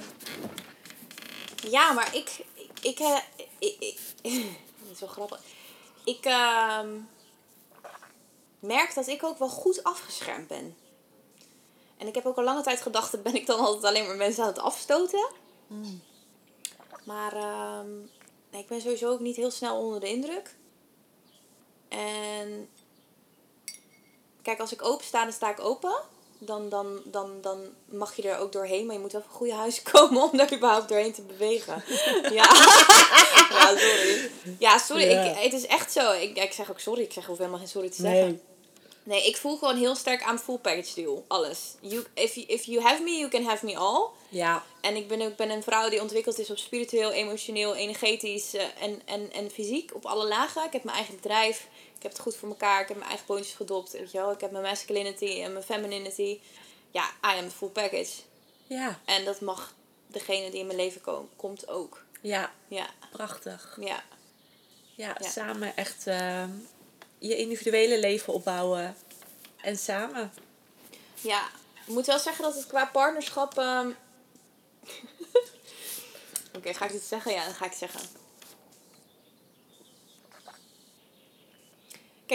Ja, 1.72 1.92
maar 1.92 2.16
ik... 2.16 2.46
Ik... 2.82 3.00
ik, 3.36 3.48
ik, 3.64 4.00
is 4.92 5.00
wel 5.00 5.10
grappig. 5.10 5.42
Ik 6.04 6.26
ehm, 6.26 7.00
merk 8.60 8.94
dat 8.94 9.08
ik 9.08 9.24
ook 9.24 9.38
wel 9.38 9.50
goed 9.50 9.84
afgeschermd 9.84 10.48
ben. 10.48 10.78
En 11.98 12.08
ik 12.08 12.16
heb 12.16 12.26
ook 12.26 12.38
al 12.38 12.44
lange 12.44 12.64
tijd 12.64 12.82
gedacht, 12.82 13.24
ben 13.24 13.36
ik 13.36 13.46
dan 13.46 13.60
altijd 13.60 13.84
alleen 13.84 14.08
maar 14.08 14.16
mensen 14.16 14.44
aan 14.44 14.50
het 14.50 14.60
afstoten. 14.60 15.32
Maar 17.04 17.34
ehm, 17.34 18.02
ik 18.50 18.68
ben 18.68 18.82
sowieso 18.82 19.12
ook 19.12 19.20
niet 19.20 19.36
heel 19.36 19.52
snel 19.52 19.80
onder 19.80 20.00
de 20.00 20.10
indruk. 20.10 20.56
En 21.88 22.70
kijk, 24.42 24.60
als 24.60 24.72
ik 24.72 24.84
open 24.84 25.06
sta, 25.06 25.24
dan 25.24 25.34
sta 25.34 25.50
ik 25.50 25.60
open. 25.60 25.96
Dan, 26.46 26.70
dan, 26.70 27.02
dan, 27.06 27.32
dan 27.42 27.60
mag 27.86 28.16
je 28.16 28.30
er 28.30 28.38
ook 28.38 28.52
doorheen. 28.52 28.86
Maar 28.86 28.96
je 28.96 29.02
moet 29.02 29.12
wel 29.12 29.22
van 29.22 29.32
goede 29.32 29.54
huis 29.54 29.82
komen 29.92 30.24
om 30.32 30.38
daar 30.38 30.54
überhaupt 30.54 30.90
doorheen 30.90 31.14
te 31.14 31.22
bewegen. 31.22 31.84
ja. 32.40 32.46
ja, 33.50 33.78
sorry. 33.78 34.30
Ja, 34.60 34.78
sorry. 34.78 35.10
Ja. 35.10 35.24
Ik, 35.24 35.38
het 35.38 35.54
is 35.54 35.68
echt 35.68 35.92
zo. 35.92 36.12
Ik, 36.12 36.38
ik 36.38 36.54
zeg 36.54 36.70
ook 36.70 36.80
sorry. 36.80 37.02
Ik 37.02 37.14
zeg 37.14 37.26
hoef 37.26 37.38
helemaal 37.38 37.60
geen 37.60 37.68
sorry 37.68 37.90
te 37.90 38.02
zeggen. 38.02 38.26
Nee. 38.26 38.40
Nee, 39.06 39.28
ik 39.28 39.38
voel 39.38 39.58
gewoon 39.58 39.78
heel 39.78 39.96
sterk 39.96 40.24
aan 40.24 40.40
full 40.40 40.58
package 40.58 40.96
deal. 40.96 41.26
Alles. 41.28 41.76
You, 41.80 42.04
if, 42.14 42.36
you, 42.36 42.48
if 42.48 42.64
you 42.64 42.82
have 42.82 43.04
me, 43.04 43.12
you 43.12 43.30
can 43.30 43.44
have 43.44 43.66
me 43.66 43.78
all. 43.78 44.08
Ja. 44.30 44.64
En 44.82 44.96
ik 44.96 45.08
ben, 45.08 45.22
ik 45.22 45.36
ben 45.36 45.50
een 45.50 45.64
vrouw 45.64 45.90
die 45.90 46.02
ontwikkeld 46.02 46.40
is 46.40 46.50
op 46.50 46.58
spiritueel, 46.58 47.12
emotioneel, 47.12 47.76
energetisch 47.76 48.54
eh, 48.54 48.64
en, 48.82 49.02
en, 49.06 49.32
en 49.32 49.52
fysiek. 49.52 49.96
Op 49.96 50.06
alle 50.06 50.28
lagen. 50.28 50.66
Ik 50.66 50.74
heb 50.74 50.84
mijn 50.84 50.98
eigen 50.98 51.16
bedrijf. 51.16 51.68
Ik 52.04 52.10
heb 52.10 52.18
het 52.18 52.28
goed 52.28 52.36
voor 52.40 52.50
elkaar. 52.50 52.82
Ik 52.82 52.88
heb 52.88 52.98
mijn 52.98 53.10
eigen 53.10 53.28
boontjes 53.28 53.54
gedopt. 53.56 53.92
Weet 53.92 54.12
je 54.12 54.18
wel. 54.18 54.32
Ik 54.32 54.42
heb 54.42 54.52
mijn 54.52 54.64
masculinity 54.64 55.42
en 55.42 55.54
mijn 55.54 55.66
femininity. 55.66 56.40
Ja, 56.92 57.04
I 57.26 57.38
am 57.40 57.48
the 57.50 57.56
full 57.56 57.70
package. 57.70 58.12
Ja. 58.68 59.00
En 59.06 59.26
dat 59.26 59.42
mag 59.42 59.74
degene 60.08 60.50
die 60.50 60.60
in 60.60 60.66
mijn 60.66 60.78
leven 60.78 61.02
kom, 61.02 61.30
komt 61.36 61.68
ook. 61.68 62.04
Ja. 62.22 62.52
Ja, 62.68 62.90
Prachtig. 63.12 63.78
ja. 63.80 64.04
Ja, 64.96 65.16
Ja. 65.20 65.30
samen 65.30 65.76
echt 65.76 66.08
ehm, 66.08 66.50
je 67.18 67.38
individuele 67.38 68.00
leven 68.00 68.34
opbouwen. 68.34 68.96
En 69.62 69.78
samen. 69.78 70.34
Ja, 71.22 71.48
ik 71.86 71.94
moet 71.94 72.06
wel 72.06 72.20
zeggen 72.20 72.44
dat 72.44 72.56
het 72.56 72.68
qua 72.68 72.86
partnerschap. 72.86 73.58
ehm, 73.58 73.90
Oké, 76.58 76.74
ga 76.74 76.86
ik 76.86 76.92
dit 76.92 77.04
zeggen? 77.04 77.32
Ja, 77.32 77.46
dan 77.46 77.54
ga 77.54 77.66
ik 77.66 77.70
het 77.72 77.80
zeggen. 77.80 78.00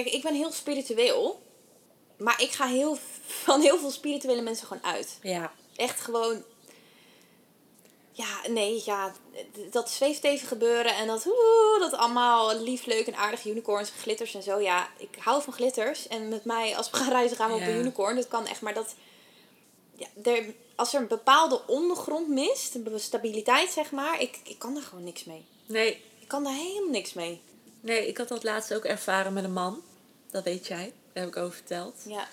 Kijk, 0.03 0.15
ik 0.15 0.23
ben 0.23 0.35
heel 0.35 0.53
spiritueel. 0.53 1.43
Maar 2.17 2.43
ik 2.43 2.51
ga 2.51 2.67
heel, 2.67 2.99
van 3.27 3.61
heel 3.61 3.79
veel 3.79 3.91
spirituele 3.91 4.43
mensen 4.43 4.67
gewoon 4.67 4.85
uit. 4.85 5.19
Ja. 5.23 5.53
Echt 5.77 6.01
gewoon. 6.01 6.43
Ja, 8.13 8.49
nee, 8.49 8.83
ja. 8.85 9.13
Dat 9.71 9.91
zweefteven 9.91 10.49
gebeuren 10.49 10.95
en 10.95 11.07
dat. 11.07 11.27
Oeh, 11.27 11.81
dat 11.81 11.93
allemaal 11.93 12.61
lief, 12.61 12.87
leuk 12.87 13.07
en 13.07 13.17
aardig. 13.17 13.45
Unicorns, 13.45 13.91
glitters 13.91 14.35
en 14.35 14.43
zo. 14.43 14.61
Ja, 14.61 14.89
ik 14.97 15.17
hou 15.19 15.43
van 15.43 15.53
glitters. 15.53 16.09
En 16.09 16.29
met 16.29 16.45
mij, 16.45 16.77
als 16.77 16.91
we 16.91 16.97
gaan 16.97 17.11
reizen, 17.11 17.37
gaan 17.37 17.51
we 17.51 17.57
op 17.57 17.61
een 17.61 17.79
unicorn. 17.79 18.17
Dat 18.17 18.29
kan 18.29 18.47
echt, 18.47 18.61
maar 18.61 18.75
dat. 18.75 18.95
Ja, 19.95 20.07
er, 20.23 20.55
als 20.75 20.95
er 20.95 21.01
een 21.01 21.07
bepaalde 21.07 21.63
ondergrond 21.67 22.29
mist, 22.29 22.75
een 22.75 23.01
stabiliteit 23.01 23.71
zeg 23.71 23.91
maar, 23.91 24.21
ik, 24.21 24.39
ik 24.45 24.59
kan 24.59 24.75
daar 24.75 24.83
gewoon 24.83 25.05
niks 25.05 25.25
mee. 25.25 25.47
Nee. 25.67 26.03
Ik 26.21 26.29
kan 26.29 26.45
daar 26.45 26.53
helemaal 26.55 26.91
niks 26.91 27.13
mee. 27.13 27.41
Nee, 27.81 28.07
ik 28.07 28.19
had 28.19 28.29
dat 28.29 28.45
laatst 28.45 28.75
ook 28.75 28.85
ervaren 28.85 29.33
met 29.33 29.45
een 29.45 29.53
man. 29.53 29.83
Dat 30.31 30.45
weet 30.45 30.67
jij. 30.67 30.93
Daar 31.13 31.25
heb 31.25 31.27
ik 31.27 31.37
over 31.37 31.55
verteld. 31.57 31.95
Ja. 32.07 32.29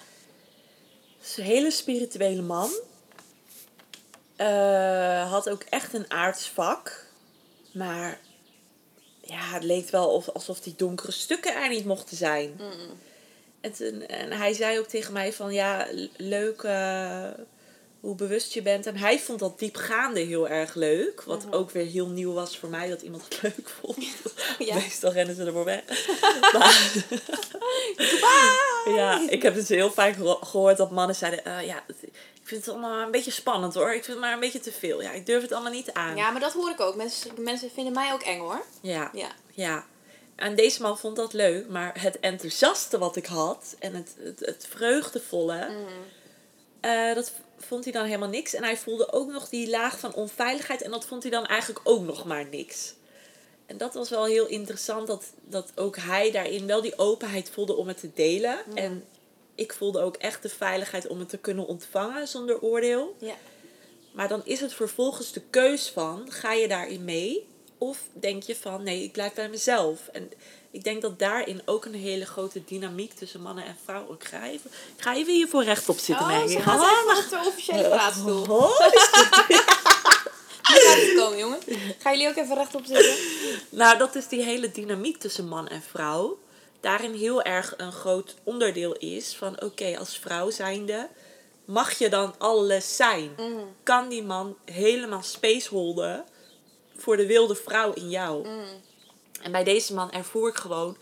Is 1.24 1.38
een 1.38 1.44
hele 1.44 1.72
spirituele 1.72 2.42
man. 2.42 2.70
Eh, 4.36 5.32
had 5.32 5.50
ook 5.50 5.64
echt 5.64 5.94
een 5.94 6.12
aards 6.12 6.48
vak. 6.50 7.06
Maar 7.74 8.20
ja, 9.22 9.38
het 9.54 9.64
leek 9.64 9.90
wel 9.90 10.10
of, 10.10 10.30
alsof 10.30 10.60
die 10.60 10.74
donkere 10.78 11.12
stukken 11.12 11.56
er 11.56 11.70
niet 11.70 11.86
mochten 11.86 12.18
zijn. 12.18 12.60
En, 13.62 13.72
toen- 13.74 14.02
en 14.06 14.32
hij 14.32 14.54
zei 14.54 14.80
ook 14.80 14.88
tegen 14.88 15.14
mij 15.14 15.34
van 15.34 15.54
ja, 15.54 15.88
leuk 16.18 16.62
eh, 16.64 17.30
hoe 18.06 18.16
bewust 18.16 18.54
je 18.54 18.62
bent. 18.62 18.86
En 18.86 18.98
hij 18.98 19.20
vond 19.20 19.40
dat 19.40 19.60
diepgaande 19.60 20.20
heel 20.20 20.48
erg 20.48 20.74
leuk. 20.76 21.22
Wat 21.24 21.46
ook 21.52 21.72
weer 21.72 21.86
heel 21.86 22.08
nieuw 22.08 22.34
was 22.34 22.58
voor 22.58 22.70
mij, 22.70 22.90
dat 22.90 23.02
iemand 23.02 23.24
het 23.24 23.42
leuk 23.42 23.70
vond. 23.82 24.06
Ja. 24.60 24.76
Meestal 24.84 25.12
rennen 25.12 25.36
ze 25.36 25.44
ervoor 25.46 25.64
weg. 25.66 25.82
maar, 28.22 28.94
ja, 28.96 29.30
ik 29.30 29.42
heb 29.42 29.54
dus 29.54 29.68
heel 29.70 29.92
vaak 29.92 30.14
geho- 30.16 30.40
gehoord 30.44 30.78
dat 30.78 30.92
mannen 30.92 31.16
zeiden... 31.16 31.46
eh, 31.46 31.66
ja, 31.66 31.84
ik 32.34 32.52
vind 32.52 32.66
het 32.66 32.70
allemaal 32.76 33.02
een 33.06 33.12
beetje 33.12 33.32
spannend 33.32 33.74
hoor. 33.74 33.88
Ik 33.94 34.04
vind 34.04 34.08
het 34.08 34.20
maar 34.20 34.34
een 34.34 34.40
beetje 34.40 34.60
te 34.60 34.72
veel. 34.72 35.02
Ja, 35.02 35.12
ik 35.12 35.26
durf 35.26 35.42
het 35.42 35.52
allemaal 35.52 35.72
niet 35.72 35.94
aan. 35.94 36.16
ja, 36.16 36.32
maar 36.32 36.42
dat 36.42 36.54
hoor 36.54 36.70
ik 36.70 36.80
ook. 36.80 36.96
Mensen, 36.96 37.32
mensen 37.38 37.70
vinden 37.74 37.94
mij 37.94 38.14
ook 38.14 38.22
eng 38.22 38.40
hoor. 38.40 38.66
Ja. 38.82 39.10
Ja. 39.14 39.32
Ja. 39.52 39.86
En 40.36 40.56
deze 40.56 40.82
man 40.82 40.98
vond 40.98 41.16
dat 41.16 41.34
leuk, 41.34 41.68
maar 41.70 42.02
het 42.02 42.20
enthousiaste 42.20 42.98
wat 42.98 43.16
ik 43.16 43.26
had 43.26 43.76
en 43.80 43.94
het, 43.96 44.16
het, 44.20 44.40
het 44.40 44.68
vreugdevolle, 44.70 45.70
eh, 46.82 47.14
dat 47.16 47.32
vond 47.66 47.84
hij 47.84 47.94
dan 47.94 48.06
helemaal 48.06 48.30
niks. 48.30 48.54
En 48.54 48.64
hij 48.64 48.78
voelde 48.78 49.14
ook 49.14 49.32
nog 49.32 49.50
die 49.50 49.70
laag 49.70 50.00
van 50.00 50.14
onveiligheid 50.14 50.82
en 50.82 50.92
dat 50.92 51.06
vond 51.06 51.22
hij 51.24 51.32
dan 51.32 51.46
eigenlijk 51.46 51.82
ook 51.84 52.04
nog 52.04 52.26
maar 52.26 52.46
niks. 52.46 52.94
En 53.66 53.78
dat 53.78 53.94
was 53.94 54.10
wel 54.10 54.26
heel 54.26 54.48
interessant, 54.48 55.08
dat, 55.08 55.24
dat 55.44 55.72
ook 55.76 55.98
hij 55.98 56.32
daarin 56.32 56.66
wel 56.66 56.82
die 56.82 56.98
openheid 56.98 57.50
voelde 57.50 57.76
om 57.76 57.88
het 57.88 58.00
te 58.00 58.10
delen. 58.14 58.58
En 58.74 59.06
ik 59.56 59.74
voelde 59.74 60.02
ook 60.02 60.16
echt 60.16 60.42
de 60.42 60.50
veiligheid 60.50 61.08
om 61.08 61.20
het 61.20 61.30
te 61.30 61.38
kunnen 61.38 61.68
ontvangen 61.68 62.28
zonder 62.28 62.62
oordeel. 62.62 63.16
Ja. 63.20 63.36
Maar 64.12 64.28
dan 64.28 64.42
is 64.46 64.62
het 64.62 64.74
vervolgens 64.74 65.32
de 65.32 65.42
keus 65.50 65.90
van, 65.90 66.32
ga 66.32 66.54
je 66.54 66.68
daarin 66.68 67.04
mee? 67.04 67.48
Of 67.78 68.02
denk 68.14 68.44
je 68.44 68.56
van, 68.56 68.84
nee, 68.84 69.04
ik 69.04 69.12
blijf 69.12 69.34
bij 69.34 69.50
mezelf. 69.50 70.08
En 70.08 70.32
ik 70.76 70.84
denk 70.84 71.02
dat 71.02 71.20
daarin 71.20 71.62
ook 71.66 71.86
een 71.86 71.94
hele 71.94 72.26
grote 72.26 72.64
dynamiek 72.66 73.14
tussen 73.14 73.42
mannen 73.42 73.66
en 73.66 73.78
vrouwen. 73.86 74.16
Ik 74.20 74.24
ga 74.24 74.44
even, 74.46 74.72
ik 74.96 75.02
ga 75.04 75.16
even 75.16 75.34
hiervoor 75.34 75.64
rechtop 75.64 75.98
zitten, 75.98 76.26
Oh, 76.26 76.32
Maggie. 76.32 76.50
ze 76.50 76.62
gaat 76.62 76.82
even 76.82 77.18
op 77.24 77.30
de 77.44 77.48
officiële 77.50 77.90
praatstoel. 77.90 78.42
oh, 78.42 78.48
Hoe 80.66 80.80
gaat 80.82 81.02
het 81.02 81.16
komen, 81.18 81.38
jongen? 81.38 81.60
Gaan 82.00 82.12
jullie 82.18 82.28
ook 82.30 82.36
even 82.36 82.56
rechtop 82.56 82.86
zitten? 82.86 83.16
Nou, 83.70 83.98
dat 83.98 84.16
is 84.16 84.28
die 84.28 84.42
hele 84.44 84.72
dynamiek 84.72 85.18
tussen 85.18 85.48
man 85.48 85.68
en 85.68 85.82
vrouw. 85.82 86.38
Daarin 86.80 87.14
heel 87.14 87.42
erg 87.42 87.74
een 87.78 87.92
groot 87.92 88.36
onderdeel 88.44 88.94
is 88.94 89.36
van, 89.36 89.62
oké, 89.62 89.98
als 90.00 90.18
vrouw 90.18 90.50
zijnde, 90.50 91.10
mag 91.66 91.98
je 91.98 92.10
dan 92.10 92.36
alles 92.38 92.96
zijn? 92.96 93.36
Kan 93.84 94.10
die 94.10 94.24
man 94.24 94.56
helemaal 94.66 95.24
space 95.24 95.70
holden 95.70 96.26
voor 96.98 97.18
de 97.18 97.26
wilde 97.26 97.56
vrouw 97.56 97.94
in 97.94 98.10
jou? 98.10 98.48
En 99.46 99.52
bij 99.52 99.64
deze 99.64 99.94
man 99.94 100.12
ervoer 100.12 100.50
ik 100.50 100.56
gewoon, 100.56 100.98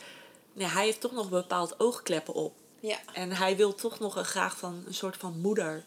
nee, 0.53 0.67
hij 0.67 0.85
heeft 0.85 1.01
toch 1.01 1.11
nog 1.11 1.23
een 1.23 1.29
bepaald 1.29 1.79
oogkleppen 1.79 2.33
op. 2.33 2.53
Ja. 2.79 2.97
En 3.13 3.31
hij 3.31 3.55
wil 3.55 3.75
toch 3.75 3.99
nog 3.99 4.15
een, 4.15 4.25
graag 4.25 4.57
van 4.57 4.83
een 4.87 4.93
soort 4.93 5.17
van 5.17 5.39
moeder 5.39 5.83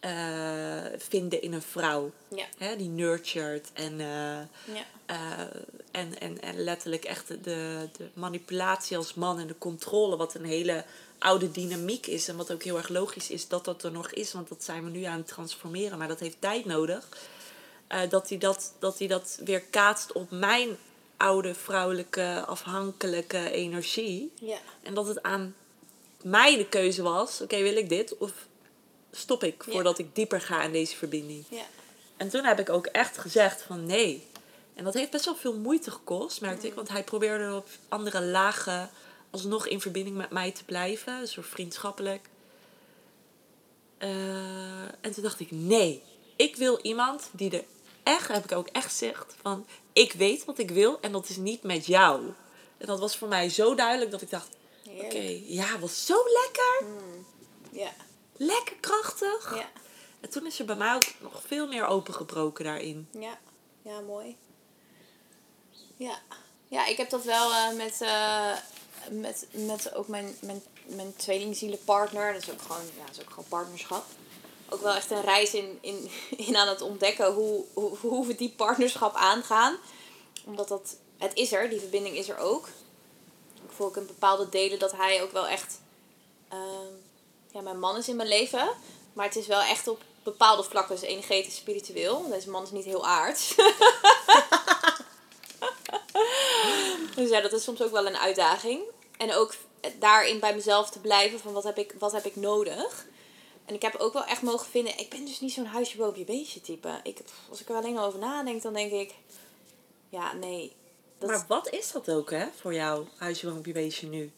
eh, 0.00 0.84
vinden 0.98 1.42
in 1.42 1.52
een 1.52 1.62
vrouw. 1.62 2.10
Ja. 2.28 2.44
Hè, 2.58 2.76
die 2.76 2.88
nurtured 2.88 3.70
en, 3.72 4.00
eh, 4.00 4.74
Ja. 4.74 4.84
eh, 5.06 5.40
en, 5.90 6.20
en, 6.20 6.40
en 6.40 6.64
letterlijk 6.64 7.04
echt 7.04 7.28
de, 7.28 7.88
de 7.96 8.08
manipulatie 8.14 8.96
als 8.96 9.14
man 9.14 9.38
en 9.38 9.46
de 9.46 9.58
controle, 9.58 10.16
wat 10.16 10.34
een 10.34 10.44
hele 10.44 10.84
oude 11.18 11.50
dynamiek 11.50 12.06
is. 12.06 12.28
En 12.28 12.36
wat 12.36 12.52
ook 12.52 12.62
heel 12.62 12.76
erg 12.76 12.88
logisch 12.88 13.30
is 13.30 13.48
dat 13.48 13.64
dat 13.64 13.82
er 13.82 13.92
nog 13.92 14.10
is, 14.10 14.32
want 14.32 14.48
dat 14.48 14.64
zijn 14.64 14.84
we 14.84 14.90
nu 14.90 15.02
aan 15.02 15.18
het 15.18 15.28
transformeren, 15.28 15.98
maar 15.98 16.08
dat 16.08 16.20
heeft 16.20 16.40
tijd 16.40 16.64
nodig. 16.64 17.08
Dat 18.08 18.28
hij 18.28 18.38
dat, 18.38 18.74
dat 18.78 18.98
hij 18.98 19.08
dat 19.08 19.40
weer 19.44 19.60
kaatst 19.60 20.12
op 20.12 20.30
mijn 20.30 20.76
oude 21.16 21.54
vrouwelijke 21.54 22.44
afhankelijke 22.46 23.50
energie. 23.50 24.32
Ja. 24.40 24.58
En 24.82 24.94
dat 24.94 25.06
het 25.06 25.22
aan 25.22 25.54
mij 26.22 26.56
de 26.56 26.68
keuze 26.68 27.02
was: 27.02 27.40
oké, 27.40 27.62
wil 27.62 27.76
ik 27.76 27.88
dit? 27.88 28.16
Of 28.18 28.32
stop 29.12 29.44
ik 29.44 29.64
Ja. 29.66 29.72
voordat 29.72 29.98
ik 29.98 30.14
dieper 30.14 30.40
ga 30.40 30.62
in 30.62 30.72
deze 30.72 30.96
verbinding? 30.96 31.44
Ja. 31.48 31.64
En 32.16 32.28
toen 32.28 32.44
heb 32.44 32.60
ik 32.60 32.70
ook 32.70 32.86
echt 32.86 33.18
gezegd: 33.18 33.62
van 33.62 33.86
nee. 33.86 34.26
En 34.74 34.84
dat 34.84 34.94
heeft 34.94 35.10
best 35.10 35.24
wel 35.24 35.36
veel 35.36 35.56
moeite 35.56 35.90
gekost, 35.90 36.40
merkte 36.40 36.66
ik. 36.66 36.74
Want 36.74 36.88
hij 36.88 37.04
probeerde 37.04 37.54
op 37.54 37.68
andere 37.88 38.22
lagen 38.22 38.90
alsnog 39.30 39.66
in 39.66 39.80
verbinding 39.80 40.16
met 40.16 40.30
mij 40.30 40.50
te 40.52 40.64
blijven. 40.64 41.28
Soort 41.28 41.46
vriendschappelijk. 41.46 42.28
Eh, 43.98 44.82
en 44.82 45.12
toen 45.12 45.22
dacht 45.22 45.40
ik: 45.40 45.50
nee, 45.50 46.02
ik 46.36 46.56
wil 46.56 46.78
iemand 46.82 47.28
die 47.32 47.50
er 47.50 47.64
echt, 48.06 48.28
heb 48.28 48.44
ik 48.44 48.52
ook 48.52 48.68
echt 48.68 48.86
gezegd, 48.86 49.34
van 49.40 49.66
ik 49.92 50.12
weet 50.12 50.44
wat 50.44 50.58
ik 50.58 50.70
wil 50.70 51.00
en 51.00 51.12
dat 51.12 51.28
is 51.28 51.36
niet 51.36 51.62
met 51.62 51.86
jou. 51.86 52.32
En 52.78 52.86
dat 52.86 52.98
was 52.98 53.16
voor 53.16 53.28
mij 53.28 53.48
zo 53.48 53.74
duidelijk 53.74 54.10
dat 54.10 54.22
ik 54.22 54.30
dacht: 54.30 54.48
oké, 54.86 55.40
ja, 55.44 55.78
was 55.78 56.06
zo 56.06 56.16
lekker. 56.42 56.86
Ja. 57.70 57.90
Lekker 58.36 58.76
krachtig. 58.80 59.54
Ja. 59.54 59.68
En 60.20 60.30
toen 60.30 60.46
is 60.46 60.58
er 60.58 60.64
bij 60.64 60.76
mij 60.76 60.94
ook 60.94 61.04
nog 61.20 61.42
veel 61.46 61.66
meer 61.66 61.86
opengebroken 61.86 62.64
daarin. 62.64 63.08
Ja. 63.10 63.38
Ja, 63.82 64.00
mooi. 64.00 64.36
Ja. 65.96 66.18
Ja, 66.68 66.86
ik 66.86 66.96
heb 66.96 67.10
dat 67.10 67.24
wel 67.24 67.52
eh, 67.52 67.76
met, 67.76 68.00
eh, 68.00 68.52
met, 69.10 69.46
met 69.50 69.94
ook 69.94 70.08
mijn, 70.08 70.36
mijn, 70.40 70.62
mijn 70.86 71.16
tweelingzielenpartner. 71.16 72.32
Dat 72.32 72.42
is 72.42 72.50
ook 72.50 72.62
gewoon, 72.62 72.84
ja, 72.96 73.04
dat 73.06 73.16
is 73.16 73.22
ook 73.22 73.30
gewoon 73.30 73.48
partnerschap. 73.48 74.04
Ook 74.68 74.80
wel 74.80 74.94
echt 74.94 75.10
een 75.10 75.22
reis 75.22 75.54
in, 75.54 75.78
in, 75.80 76.10
in 76.46 76.56
aan 76.56 76.68
het 76.68 76.80
ontdekken 76.80 77.32
hoe, 77.32 77.64
hoe, 77.72 77.96
hoe 78.00 78.26
we 78.26 78.34
die 78.34 78.54
partnerschap 78.56 79.14
aangaan. 79.14 79.76
Omdat 80.44 80.68
dat 80.68 80.96
het 81.18 81.34
is 81.34 81.52
er, 81.52 81.68
die 81.68 81.80
verbinding 81.80 82.16
is 82.16 82.28
er 82.28 82.38
ook. 82.38 82.68
Ik 83.54 83.72
voel 83.74 83.86
ook 83.86 83.96
in 83.96 84.06
bepaalde 84.06 84.48
delen 84.48 84.78
dat 84.78 84.92
hij 84.92 85.22
ook 85.22 85.32
wel 85.32 85.46
echt 85.46 85.80
ehm, 86.48 86.92
ja, 87.52 87.60
mijn 87.60 87.78
man 87.78 87.96
is 87.96 88.08
in 88.08 88.16
mijn 88.16 88.28
leven. 88.28 88.68
Maar 89.12 89.26
het 89.26 89.36
is 89.36 89.46
wel 89.46 89.60
echt 89.60 89.88
op 89.88 90.02
bepaalde 90.22 90.62
vlakken, 90.62 90.94
dus 90.94 91.08
energetisch, 91.08 91.56
spiritueel. 91.56 92.28
Deze 92.28 92.50
man 92.50 92.62
is 92.62 92.70
niet 92.70 92.84
heel 92.84 93.06
aards. 93.06 93.54
dus 97.16 97.30
ja, 97.30 97.40
dat 97.40 97.52
is 97.52 97.62
soms 97.62 97.82
ook 97.82 97.90
wel 97.90 98.06
een 98.06 98.16
uitdaging. 98.16 98.80
En 99.16 99.34
ook 99.34 99.54
daarin 99.98 100.40
bij 100.40 100.54
mezelf 100.54 100.90
te 100.90 100.98
blijven 100.98 101.40
van 101.40 101.52
wat 101.52 101.64
heb 101.64 101.78
ik, 101.78 101.94
wat 101.98 102.12
heb 102.12 102.24
ik 102.24 102.36
nodig. 102.36 103.06
En 103.66 103.74
ik 103.74 103.82
heb 103.82 103.94
ook 103.94 104.12
wel 104.12 104.24
echt 104.24 104.42
mogen 104.42 104.66
vinden, 104.66 104.98
ik 104.98 105.08
ben 105.08 105.24
dus 105.24 105.40
niet 105.40 105.52
zo'n 105.52 105.66
huisje, 105.66 105.96
boompje, 105.96 106.24
beestje 106.24 106.60
type. 106.60 107.00
Ik, 107.02 107.18
als 107.50 107.60
ik 107.60 107.68
er 107.68 107.76
alleen 107.76 107.98
over 107.98 108.18
nadenk, 108.18 108.62
dan 108.62 108.72
denk 108.72 108.92
ik, 108.92 109.14
ja, 110.08 110.32
nee. 110.32 110.72
Dat... 111.18 111.28
Maar 111.28 111.44
wat 111.48 111.70
is 111.70 111.92
dat 111.92 112.10
ook, 112.10 112.30
hè, 112.30 112.46
voor 112.60 112.74
jou, 112.74 113.06
huisje, 113.16 113.46
boompje, 113.46 113.72
beestje 113.72 114.06
nu? 114.06 114.32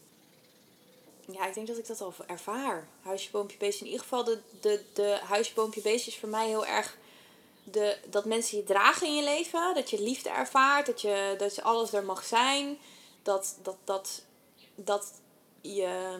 Ja, 1.32 1.46
ik 1.46 1.54
denk 1.54 1.66
dat 1.66 1.78
ik 1.78 1.86
dat 1.86 2.00
al 2.00 2.14
ervaar. 2.26 2.88
Huisje, 3.02 3.30
boompje, 3.30 3.56
beestje. 3.56 3.84
In 3.84 3.90
ieder 3.90 4.02
geval, 4.02 4.24
de, 4.24 4.38
de, 4.60 4.82
de 4.92 5.18
huisje, 5.22 5.54
boompje, 5.54 5.80
beestje 5.80 6.10
is 6.10 6.18
voor 6.18 6.28
mij 6.28 6.46
heel 6.46 6.66
erg 6.66 6.96
de, 7.64 7.98
dat 8.10 8.24
mensen 8.24 8.58
je 8.58 8.64
dragen 8.64 9.06
in 9.06 9.14
je 9.14 9.22
leven. 9.22 9.74
Dat 9.74 9.90
je 9.90 10.02
liefde 10.02 10.28
ervaart. 10.28 10.86
Dat 10.86 11.00
je, 11.00 11.34
dat 11.38 11.54
je 11.54 11.62
alles 11.62 11.92
er 11.92 12.04
mag 12.04 12.24
zijn. 12.24 12.78
Dat, 13.22 13.58
dat, 13.62 13.76
dat, 13.84 14.22
dat 14.74 15.12
je 15.60 16.18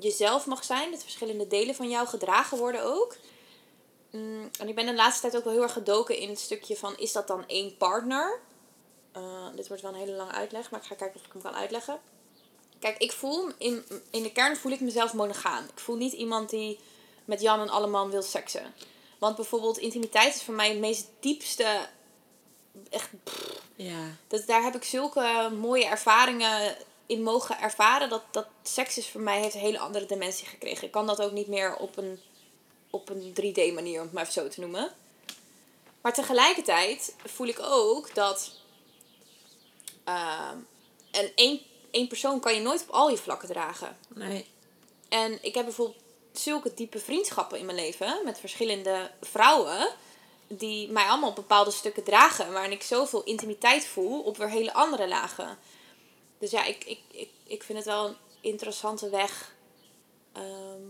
jezelf 0.00 0.46
mag 0.46 0.64
zijn. 0.64 0.90
Dat 0.90 1.02
verschillende 1.02 1.46
delen 1.46 1.74
van 1.74 1.88
jou 1.88 2.06
gedragen 2.06 2.58
worden 2.58 2.84
ook. 2.84 3.16
Mm, 4.10 4.50
en 4.58 4.68
ik 4.68 4.74
ben 4.74 4.86
de 4.86 4.94
laatste 4.94 5.20
tijd 5.20 5.36
ook 5.36 5.44
wel 5.44 5.52
heel 5.52 5.62
erg 5.62 5.72
gedoken 5.72 6.16
in 6.16 6.28
het 6.28 6.38
stukje 6.38 6.76
van... 6.76 6.98
Is 6.98 7.12
dat 7.12 7.26
dan 7.26 7.44
één 7.46 7.76
partner? 7.76 8.40
Uh, 9.16 9.46
dit 9.54 9.68
wordt 9.68 9.82
wel 9.82 9.92
een 9.92 9.98
hele 9.98 10.12
lange 10.12 10.32
uitleg, 10.32 10.70
maar 10.70 10.80
ik 10.80 10.86
ga 10.86 10.94
kijken 10.94 11.20
of 11.20 11.26
ik 11.26 11.32
hem 11.32 11.42
kan 11.42 11.54
uitleggen. 11.54 12.00
Kijk, 12.78 12.98
ik 12.98 13.12
voel... 13.12 13.50
In, 13.58 13.84
in 14.10 14.22
de 14.22 14.32
kern 14.32 14.56
voel 14.56 14.72
ik 14.72 14.80
mezelf 14.80 15.12
monogaam. 15.12 15.64
Ik 15.64 15.80
voel 15.80 15.96
niet 15.96 16.12
iemand 16.12 16.50
die 16.50 16.78
met 17.24 17.40
Jan 17.40 17.60
en 17.60 17.68
Alleman 17.68 18.10
wil 18.10 18.22
seksen. 18.22 18.74
Want 19.18 19.36
bijvoorbeeld 19.36 19.78
intimiteit 19.78 20.34
is 20.34 20.42
voor 20.42 20.54
mij 20.54 20.68
het 20.68 20.78
meest 20.78 21.08
diepste... 21.20 21.88
Echt... 22.90 23.08
ja. 23.76 24.16
Dat, 24.28 24.46
daar 24.46 24.62
heb 24.62 24.74
ik 24.74 24.84
zulke 24.84 25.50
mooie 25.60 25.84
ervaringen 25.84 26.76
in 27.12 27.22
mogen 27.22 27.60
ervaren 27.60 28.08
dat, 28.08 28.22
dat 28.30 28.46
seks 28.62 28.98
is 28.98 29.08
voor 29.08 29.20
mij 29.20 29.40
heeft 29.40 29.54
een 29.54 29.60
hele 29.60 29.78
andere 29.78 30.06
dimensie 30.06 30.46
gekregen. 30.46 30.84
Ik 30.84 30.90
kan 30.90 31.06
dat 31.06 31.22
ook 31.22 31.32
niet 31.32 31.46
meer 31.46 31.76
op 31.76 31.96
een, 31.96 32.20
op 32.90 33.08
een 33.08 33.34
3D 33.40 33.74
manier, 33.74 33.98
om 33.98 34.04
het 34.04 34.12
maar 34.12 34.22
even 34.22 34.42
zo 34.42 34.48
te 34.48 34.60
noemen. 34.60 34.92
Maar 36.00 36.12
tegelijkertijd 36.12 37.14
voel 37.24 37.46
ik 37.46 37.58
ook 37.60 38.14
dat 38.14 38.52
uh, 40.08 40.50
en 41.10 41.32
één, 41.34 41.60
één 41.90 42.08
persoon 42.08 42.40
kan 42.40 42.54
je 42.54 42.60
nooit 42.60 42.82
op 42.82 42.90
al 42.90 43.10
je 43.10 43.16
vlakken 43.16 43.48
dragen. 43.48 43.96
Nee. 44.08 44.46
En 45.08 45.38
ik 45.42 45.54
heb 45.54 45.64
bijvoorbeeld 45.64 46.02
zulke 46.32 46.74
diepe 46.74 46.98
vriendschappen 46.98 47.58
in 47.58 47.64
mijn 47.64 47.76
leven 47.76 48.20
met 48.24 48.40
verschillende 48.40 49.10
vrouwen 49.20 49.88
die 50.46 50.88
mij 50.88 51.04
allemaal 51.04 51.28
op 51.28 51.34
bepaalde 51.34 51.70
stukken 51.70 52.04
dragen, 52.04 52.52
waarin 52.52 52.72
ik 52.72 52.82
zoveel 52.82 53.22
intimiteit 53.22 53.86
voel 53.86 54.20
op 54.20 54.36
weer 54.36 54.50
hele 54.50 54.72
andere 54.72 55.08
lagen. 55.08 55.58
Dus 56.42 56.50
ja, 56.50 56.64
ik, 56.64 56.84
ik, 56.84 57.00
ik, 57.10 57.30
ik 57.44 57.62
vind 57.62 57.78
het 57.78 57.86
wel 57.86 58.06
een 58.06 58.16
interessante 58.40 59.10
weg. 59.10 59.54
Ehm, 60.32 60.82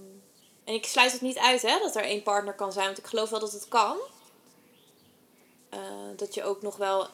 en 0.65 0.75
ik 0.75 0.87
sluit 0.87 1.13
het 1.13 1.21
niet 1.21 1.39
uit 1.39 1.63
hè, 1.63 1.79
dat 1.79 1.97
er 1.97 2.03
één 2.03 2.23
partner 2.23 2.55
kan 2.55 2.73
zijn, 2.73 2.87
want 2.87 2.99
ik 2.99 3.07
geloof 3.07 3.31
wel 3.31 3.41
dat 3.41 3.53
het 3.53 3.69
kan. 3.69 3.97
Uh, 5.75 5.81
dat 6.17 6.35
je 6.35 6.45
ook 6.45 6.63
nog 6.63 6.77
wel. 6.77 7.09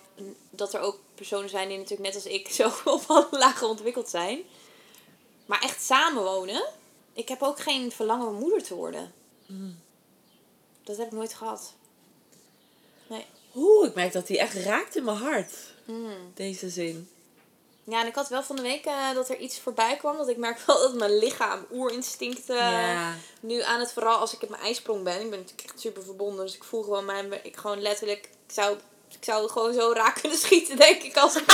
Dat 0.51 0.74
er 0.74 0.81
ook 0.81 0.98
personen 1.15 1.48
zijn 1.48 1.69
die 1.69 1.77
natuurlijk 1.77 2.15
net 2.15 2.15
als 2.15 2.32
ik 2.32 2.48
zo 2.48 2.70
op 2.85 3.05
alle 3.06 3.27
lagen 3.31 3.69
ontwikkeld 3.69 4.09
zijn. 4.09 4.43
Maar 5.47 5.62
echt 5.62 5.82
samenwonen. 5.82 6.69
Ik 7.12 7.28
heb 7.28 7.43
ook 7.43 7.60
geen 7.60 7.93
verlangen 7.93 8.27
om 8.27 8.35
moeder 8.35 8.62
te 8.62 8.74
worden. 8.74 9.12
Mm. 9.47 9.78
Dat 10.85 10.97
heb 10.97 11.06
ik 11.06 11.12
nooit 11.12 11.35
gehad. 11.35 11.74
Nee. 13.06 13.27
Oeh, 13.55 13.89
ik 13.89 13.94
merk 13.94 14.12
dat 14.12 14.27
die 14.27 14.39
echt 14.39 14.55
raakt 14.55 14.97
in 14.97 15.05
mijn 15.05 15.16
hart. 15.16 15.55
Mm. 15.85 16.32
Deze 16.35 16.70
zin. 16.70 17.09
Ja, 17.89 18.01
en 18.01 18.06
ik 18.06 18.15
had 18.15 18.28
wel 18.28 18.43
van 18.43 18.56
de 18.56 18.62
week 18.62 18.86
uh, 18.86 19.15
dat 19.15 19.28
er 19.28 19.39
iets 19.39 19.59
voorbij 19.59 19.97
kwam. 19.97 20.16
Dat 20.16 20.28
ik 20.28 20.36
merk 20.36 20.59
wel 20.66 20.78
dat 20.78 20.94
mijn 20.94 21.19
lichaam, 21.19 21.66
oerinstincten, 21.73 22.56
ja. 22.56 23.15
nu 23.40 23.62
aan 23.62 23.81
het 23.81 23.93
vooral 23.93 24.16
als 24.19 24.35
ik 24.35 24.43
op 24.43 24.48
mijn 24.48 24.62
ijsprong 24.62 25.05
ben. 25.05 25.20
Ik 25.20 25.31
ben 25.31 25.39
natuurlijk 25.39 25.69
echt 25.69 25.81
super 25.81 26.02
verbonden. 26.02 26.44
Dus 26.44 26.55
ik 26.55 26.65
voel 26.65 26.82
gewoon 26.82 27.05
mijn, 27.05 27.44
ik 27.44 27.56
gewoon 27.56 27.81
letterlijk, 27.81 28.24
ik 28.47 28.52
zou, 28.52 28.77
ik 29.10 29.24
zou 29.24 29.48
gewoon 29.48 29.73
zo 29.73 29.93
raak 29.93 30.20
kunnen 30.20 30.39
schieten, 30.47 30.77
denk 30.77 31.02
ik. 31.02 31.16
Als 31.16 31.36
ik 31.40 31.44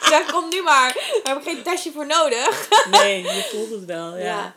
zeg, 0.00 0.30
kom 0.30 0.48
nu 0.48 0.62
maar. 0.62 0.94
Daar 1.22 1.34
heb 1.34 1.46
ik 1.46 1.52
geen 1.52 1.62
testje 1.62 1.92
voor 1.92 2.06
nodig. 2.06 2.68
nee, 2.90 3.22
je 3.22 3.48
voelt 3.50 3.70
het 3.70 3.84
wel, 3.84 4.16
ja. 4.16 4.24
ja. 4.24 4.54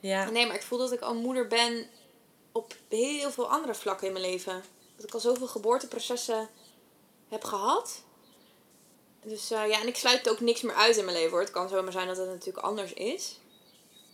ja. 0.00 0.30
Nee, 0.30 0.46
maar 0.46 0.56
ik 0.56 0.62
voel 0.62 0.78
dat 0.78 0.92
ik 0.92 1.00
al 1.00 1.14
moeder 1.14 1.46
ben 1.46 1.86
op 2.52 2.74
heel 2.88 3.30
veel 3.30 3.50
andere 3.50 3.74
vlakken 3.74 4.06
in 4.06 4.12
mijn 4.12 4.24
leven. 4.24 4.64
Dat 4.96 5.06
ik 5.06 5.14
al 5.14 5.20
zoveel 5.20 5.46
geboorteprocessen 5.46 6.48
heb 7.28 7.44
gehad 7.44 8.02
dus 9.22 9.52
uh, 9.52 9.68
ja, 9.68 9.80
en 9.80 9.86
ik 9.86 9.96
sluit 9.96 10.30
ook 10.30 10.40
niks 10.40 10.62
meer 10.62 10.74
uit 10.74 10.96
in 10.96 11.04
mijn 11.04 11.16
leven 11.16 11.30
hoor. 11.30 11.40
Het 11.40 11.50
kan 11.50 11.68
zomaar 11.68 11.92
zijn 11.92 12.06
dat 12.06 12.16
het 12.16 12.28
natuurlijk 12.28 12.64
anders 12.64 12.92
is. 12.92 13.38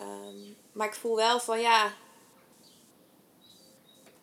Um, 0.00 0.56
maar 0.72 0.86
ik 0.86 0.94
voel 0.94 1.16
wel 1.16 1.40
van 1.40 1.60
ja. 1.60 1.92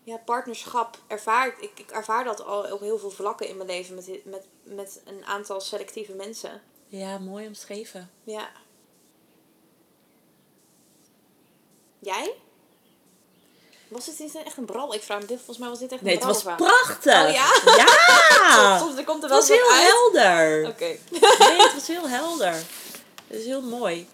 Ja, 0.04 0.18
partnerschap 0.18 0.98
ervaar 1.08 1.48
ik. 1.60 1.80
Ik 1.80 1.92
ervaar 1.92 2.24
dat 2.24 2.44
al 2.44 2.72
op 2.72 2.80
heel 2.80 2.98
veel 2.98 3.10
vlakken 3.10 3.48
in 3.48 3.58
mijn 3.58 3.70
leven 3.70 3.96
met, 3.96 4.26
met, 4.26 4.48
met 4.64 5.02
een 5.06 5.26
aantal 5.26 5.62
selectieve 5.62 6.14
mensen. 6.14 6.62
Ja, 6.88 7.18
mooi 7.18 7.48
omschreven. 7.48 8.12
Ja. 8.24 8.52
Jij? 12.00 12.36
Was 13.94 14.06
het 14.06 14.20
niet 14.20 14.36
echt 14.46 14.58
een 14.58 14.66
bral? 14.66 14.94
Ik 14.94 15.02
vraag 15.02 15.20
me 15.20 15.26
dit, 15.26 15.38
volgens 15.38 15.58
mij 15.58 15.70
was 15.70 15.80
dit 15.80 15.92
echt 15.92 16.02
een 16.02 16.08
nee, 16.08 16.18
Nee, 16.18 16.26
het 16.26 16.44
was 16.44 16.56
prachtig. 16.56 17.26
Oh 17.26 17.32
ja? 17.32 17.76
Ja! 17.76 18.78
soms, 18.80 19.04
komt 19.04 19.24
er 19.24 19.30
wel 19.30 19.40
Het 19.40 19.48
was 19.48 19.58
heel 19.58 19.72
uit. 19.72 19.88
helder. 19.88 20.68
Oké. 20.68 20.98
nee, 21.40 21.62
het 21.62 21.74
was 21.74 21.88
heel 21.88 22.10
helder. 22.10 22.54
Het 23.28 23.40
is 23.40 23.46
heel 23.46 23.62
mooi. 23.62 24.08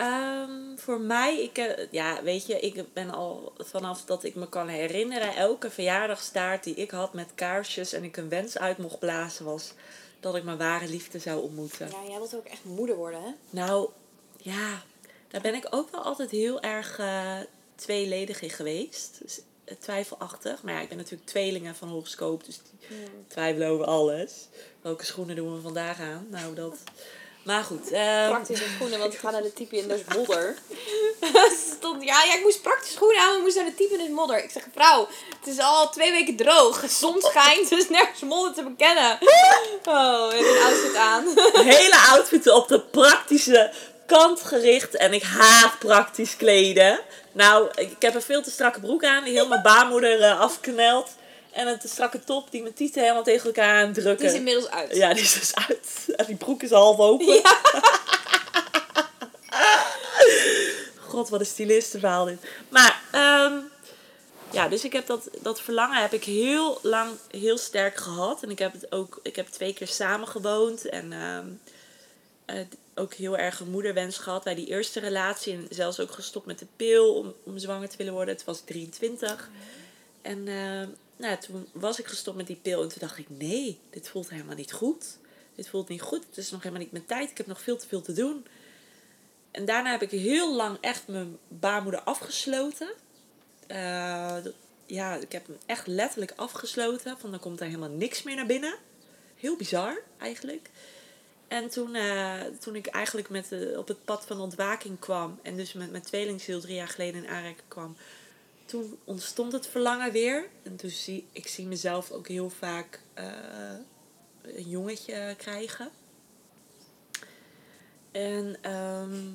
Um, 0.00 0.78
voor 0.78 1.00
mij, 1.00 1.42
ik, 1.42 1.58
eh, 1.58 1.86
ja, 1.90 2.22
weet 2.22 2.46
je, 2.46 2.60
ik 2.60 2.92
ben 2.92 3.10
al 3.10 3.52
vanaf 3.58 4.04
dat 4.04 4.24
ik 4.24 4.34
me 4.34 4.48
kan 4.48 4.68
herinneren, 4.68 5.36
elke 5.36 5.70
verjaardagstaart 5.70 6.64
die 6.64 6.74
ik 6.74 6.90
had 6.90 7.14
met 7.14 7.28
kaarsjes 7.34 7.92
en 7.92 8.04
ik 8.04 8.16
een 8.16 8.28
wens 8.28 8.58
uit 8.58 8.78
mocht 8.78 8.98
blazen 8.98 9.44
was 9.44 9.72
dat 10.20 10.36
ik 10.36 10.44
mijn 10.44 10.58
ware 10.58 10.88
liefde 10.88 11.18
zou 11.18 11.42
ontmoeten. 11.42 11.88
Ja, 11.90 12.08
jij 12.08 12.18
wilt 12.18 12.34
ook 12.36 12.44
echt 12.44 12.64
moeder 12.64 12.96
worden, 12.96 13.22
hè? 13.22 13.30
Nou, 13.50 13.88
ja, 14.36 14.82
daar 15.28 15.40
ben 15.40 15.54
ik 15.54 15.66
ook 15.70 15.90
wel 15.90 16.02
altijd 16.02 16.30
heel 16.30 16.60
erg 16.60 16.98
uh, 16.98 17.38
tweeledig 17.76 18.42
in 18.42 18.50
geweest. 18.50 19.18
Dus, 19.22 19.38
uh, 19.38 19.74
twijfelachtig. 19.78 20.62
Maar 20.62 20.74
ja, 20.74 20.80
ik 20.80 20.88
ben 20.88 20.96
natuurlijk 20.96 21.28
tweelingen 21.28 21.74
van 21.74 21.88
horoscoop, 21.88 22.44
dus 22.44 22.60
die 22.70 22.98
twijfelen 23.28 23.68
over 23.68 23.86
alles. 23.86 24.32
Welke 24.80 25.04
schoenen 25.04 25.36
doen 25.36 25.54
we 25.54 25.60
vandaag 25.60 26.00
aan? 26.00 26.26
Nou, 26.30 26.54
dat... 26.54 26.76
Maar 27.42 27.64
goed. 27.64 27.92
Um... 27.92 28.28
Praktische 28.28 28.68
schoenen, 28.74 28.98
want 28.98 29.12
ik 29.12 29.18
ga 29.18 29.30
naar 29.30 29.42
de 29.42 29.52
type 29.52 29.76
in 29.76 29.88
de 29.88 30.04
modder. 30.16 30.56
Stond, 31.76 32.02
ja, 32.02 32.22
ja, 32.24 32.34
ik 32.34 32.42
moest 32.42 32.62
praktische 32.62 32.94
schoenen 32.94 33.22
aan, 33.22 33.34
we 33.34 33.40
moesten 33.42 33.62
naar 33.62 33.70
de 33.76 33.76
type 33.76 33.98
in 33.98 34.04
de 34.04 34.12
modder. 34.12 34.44
Ik 34.44 34.50
zeg, 34.50 34.62
vrouw, 34.74 35.08
het 35.40 35.54
is 35.54 35.58
al 35.58 35.90
twee 35.90 36.10
weken 36.10 36.36
droog. 36.36 36.84
Zon 36.88 37.20
schijnt, 37.20 37.68
dus 37.68 37.88
nergens 37.88 38.20
modder 38.20 38.54
te 38.54 38.62
bekennen. 38.62 39.18
Oh, 39.84 40.32
ik 40.32 40.38
heb 40.38 40.54
een 40.54 40.62
outfit 40.62 40.96
aan. 40.96 41.24
Hele 41.64 41.96
outfit 41.96 42.50
op 42.50 42.68
de 42.68 42.80
praktische 42.80 43.72
kant 44.06 44.42
gericht. 44.42 44.96
En 44.96 45.12
ik 45.12 45.22
haat 45.22 45.78
praktisch 45.78 46.36
kleden. 46.36 47.00
Nou, 47.36 47.70
ik, 47.74 47.96
heb 47.98 48.14
een 48.14 48.22
veel 48.22 48.42
te 48.42 48.50
strakke 48.50 48.80
broek 48.80 49.04
aan, 49.04 49.24
die 49.24 49.32
heel 49.32 49.48
mijn 49.48 49.62
baarmoeder 49.62 50.18
uh, 50.18 50.40
afknelt. 50.40 51.10
En 51.52 51.66
een 51.66 51.78
te 51.78 51.88
strakke 51.88 52.24
top 52.24 52.50
die 52.50 52.62
mijn 52.62 52.74
tieten 52.74 53.02
helemaal 53.02 53.22
tegen 53.22 53.46
elkaar 53.46 53.84
aandrukken. 53.84 54.16
Die 54.16 54.26
is 54.26 54.34
inmiddels 54.34 54.70
uit. 54.70 54.96
Ja, 54.96 55.14
die 55.14 55.22
is 55.22 55.32
dus 55.32 55.54
uit. 55.54 56.08
En 56.16 56.26
die 56.26 56.36
broek 56.36 56.62
is 56.62 56.70
half 56.70 56.98
open. 56.98 57.26
Ja. 57.26 57.60
God, 61.08 61.28
wat 61.28 61.40
een 61.40 61.46
stilistenverhaal 61.46 62.24
dit. 62.24 62.38
Maar, 62.68 63.00
um, 63.14 63.70
ja, 64.50 64.68
dus 64.68 64.84
ik 64.84 64.92
heb 64.92 65.06
dat, 65.06 65.28
dat 65.42 65.60
verlangen 65.60 66.00
heb 66.00 66.12
ik 66.12 66.24
heel 66.24 66.78
lang 66.82 67.10
heel 67.30 67.58
sterk 67.58 67.96
gehad. 67.96 68.42
En 68.42 68.50
ik 68.50 68.58
heb 68.58 68.72
het 68.72 68.92
ook, 68.92 69.20
ik 69.22 69.36
heb 69.36 69.46
twee 69.46 69.72
keer 69.74 69.88
samen 69.88 70.28
gewoond. 70.28 70.88
En 70.88 71.12
um, 71.12 71.60
uh, 72.46 72.60
ook 72.96 73.14
heel 73.14 73.36
erg 73.36 73.60
een 73.60 73.70
moederwens 73.70 74.18
gehad 74.18 74.44
bij 74.44 74.54
die 74.54 74.66
eerste 74.66 75.00
relatie. 75.00 75.52
En 75.52 75.66
zelfs 75.70 76.00
ook 76.00 76.10
gestopt 76.10 76.46
met 76.46 76.58
de 76.58 76.66
pil 76.76 77.14
om, 77.14 77.34
om 77.42 77.58
zwanger 77.58 77.88
te 77.88 77.96
willen 77.96 78.12
worden. 78.12 78.34
Het 78.34 78.44
was 78.44 78.60
23. 78.60 79.50
En 80.22 80.46
uh, 80.46 80.82
nou, 81.16 81.38
toen 81.38 81.68
was 81.72 81.98
ik 81.98 82.06
gestopt 82.06 82.36
met 82.36 82.46
die 82.46 82.58
pil. 82.62 82.82
En 82.82 82.88
toen 82.88 82.98
dacht 83.00 83.18
ik, 83.18 83.26
nee, 83.28 83.78
dit 83.90 84.08
voelt 84.08 84.30
helemaal 84.30 84.56
niet 84.56 84.72
goed. 84.72 85.18
Dit 85.54 85.68
voelt 85.68 85.88
niet 85.88 86.02
goed. 86.02 86.24
Het 86.26 86.36
is 86.36 86.50
nog 86.50 86.62
helemaal 86.62 86.82
niet 86.82 86.92
mijn 86.92 87.06
tijd. 87.06 87.30
Ik 87.30 87.36
heb 87.36 87.46
nog 87.46 87.60
veel 87.60 87.76
te 87.76 87.86
veel 87.86 88.02
te 88.02 88.12
doen. 88.12 88.46
En 89.50 89.64
daarna 89.64 89.90
heb 89.90 90.02
ik 90.02 90.10
heel 90.10 90.54
lang 90.54 90.78
echt 90.80 91.08
mijn 91.08 91.38
baarmoeder 91.48 92.00
afgesloten. 92.00 92.88
Uh, 93.68 94.36
ja, 94.86 95.14
ik 95.14 95.32
heb 95.32 95.46
hem 95.46 95.58
echt 95.66 95.86
letterlijk 95.86 96.32
afgesloten. 96.36 97.18
Van 97.18 97.30
dan 97.30 97.40
komt 97.40 97.60
er 97.60 97.66
helemaal 97.66 97.88
niks 97.88 98.22
meer 98.22 98.36
naar 98.36 98.46
binnen. 98.46 98.74
Heel 99.36 99.56
bizar 99.56 100.02
eigenlijk. 100.18 100.70
En 101.48 101.68
toen, 101.68 101.94
eh, 101.94 102.40
toen 102.60 102.74
ik 102.74 102.86
eigenlijk 102.86 103.28
met 103.28 103.76
op 103.76 103.88
het 103.88 104.04
pad 104.04 104.24
van 104.26 104.40
ontwaking 104.40 104.98
kwam... 104.98 105.38
en 105.42 105.56
dus 105.56 105.72
met 105.72 105.90
mijn 105.90 106.02
tweelingziel 106.02 106.60
drie 106.60 106.74
jaar 106.74 106.88
geleden 106.88 107.24
in 107.24 107.30
aanraking 107.30 107.68
kwam... 107.68 107.96
toen 108.64 108.98
ontstond 109.04 109.52
het 109.52 109.66
verlangen 109.66 110.12
weer. 110.12 110.48
En 110.62 110.76
toen 110.76 110.90
zie 110.90 111.26
ik 111.32 111.48
zie 111.48 111.66
mezelf 111.66 112.10
ook 112.10 112.28
heel 112.28 112.50
vaak 112.50 113.00
eh, 113.14 113.26
een 114.42 114.68
jongetje 114.68 115.34
krijgen. 115.38 115.90
En, 118.10 118.56
ehm, 118.60 119.30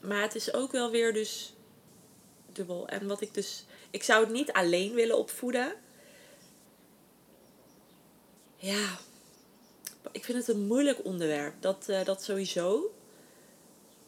maar 0.00 0.22
het 0.22 0.34
is 0.34 0.52
ook 0.52 0.72
wel 0.72 0.90
weer 0.90 1.12
dus 1.12 1.54
dubbel. 2.52 2.88
En 2.88 3.06
wat 3.06 3.20
ik 3.20 3.34
dus... 3.34 3.64
Ik 3.90 4.02
zou 4.02 4.24
het 4.24 4.32
niet 4.32 4.52
alleen 4.52 4.94
willen 4.94 5.18
opvoeden. 5.18 5.72
Ja, 8.56 8.98
ik 10.12 10.24
vind 10.24 10.38
het 10.38 10.48
een 10.56 10.66
moeilijk 10.66 11.04
onderwerp. 11.04 11.54
Dat, 11.60 11.84
eh, 11.88 12.04
dat 12.04 12.22
sowieso. 12.22 12.94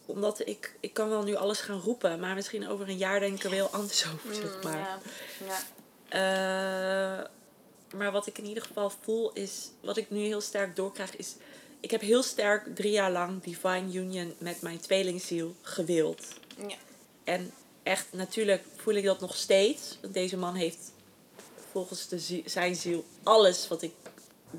Omdat 0.05 0.47
ik, 0.47 0.75
ik 0.79 0.93
kan 0.93 1.09
wel 1.09 1.23
nu 1.23 1.35
alles 1.35 1.59
gaan 1.59 1.79
roepen, 1.79 2.19
maar 2.19 2.35
misschien 2.35 2.67
over 2.67 2.89
een 2.89 2.97
jaar 2.97 3.19
denk 3.19 3.35
ik 3.37 3.43
er 3.43 3.49
wel 3.49 3.67
anders 3.67 4.05
over, 4.13 4.35
zeg 4.35 4.55
Mm, 4.55 4.61
maar. 4.63 4.77
ja. 4.77 4.99
ja. 5.47 5.59
Eh, 6.09 7.25
maar 7.97 8.11
wat 8.11 8.27
ik 8.27 8.37
in 8.37 8.45
ieder 8.45 8.63
geval 8.63 8.91
voel 9.01 9.31
is, 9.33 9.69
wat 9.81 9.97
ik 9.97 10.09
nu 10.09 10.19
heel 10.19 10.41
sterk 10.41 10.75
doorkrijg, 10.75 11.15
is. 11.15 11.35
Ik 11.79 11.91
heb 11.91 12.01
heel 12.01 12.23
sterk 12.23 12.75
drie 12.75 12.91
jaar 12.91 13.11
lang 13.11 13.43
Divine 13.43 13.93
Union 13.93 14.33
met 14.37 14.61
mijn 14.61 14.79
tweelingziel 14.79 15.55
gewild. 15.61 16.25
Ja. 16.67 16.75
En 17.23 17.51
echt, 17.83 18.05
natuurlijk 18.11 18.63
voel 18.75 18.93
ik 18.93 19.03
dat 19.03 19.19
nog 19.19 19.35
steeds. 19.35 19.97
Want 20.01 20.13
deze 20.13 20.37
man 20.37 20.55
heeft 20.55 20.91
volgens 21.71 22.07
de 22.07 22.41
zijn 22.45 22.75
ziel 22.75 23.03
alles 23.23 23.67
wat 23.67 23.81
ik 23.81 23.93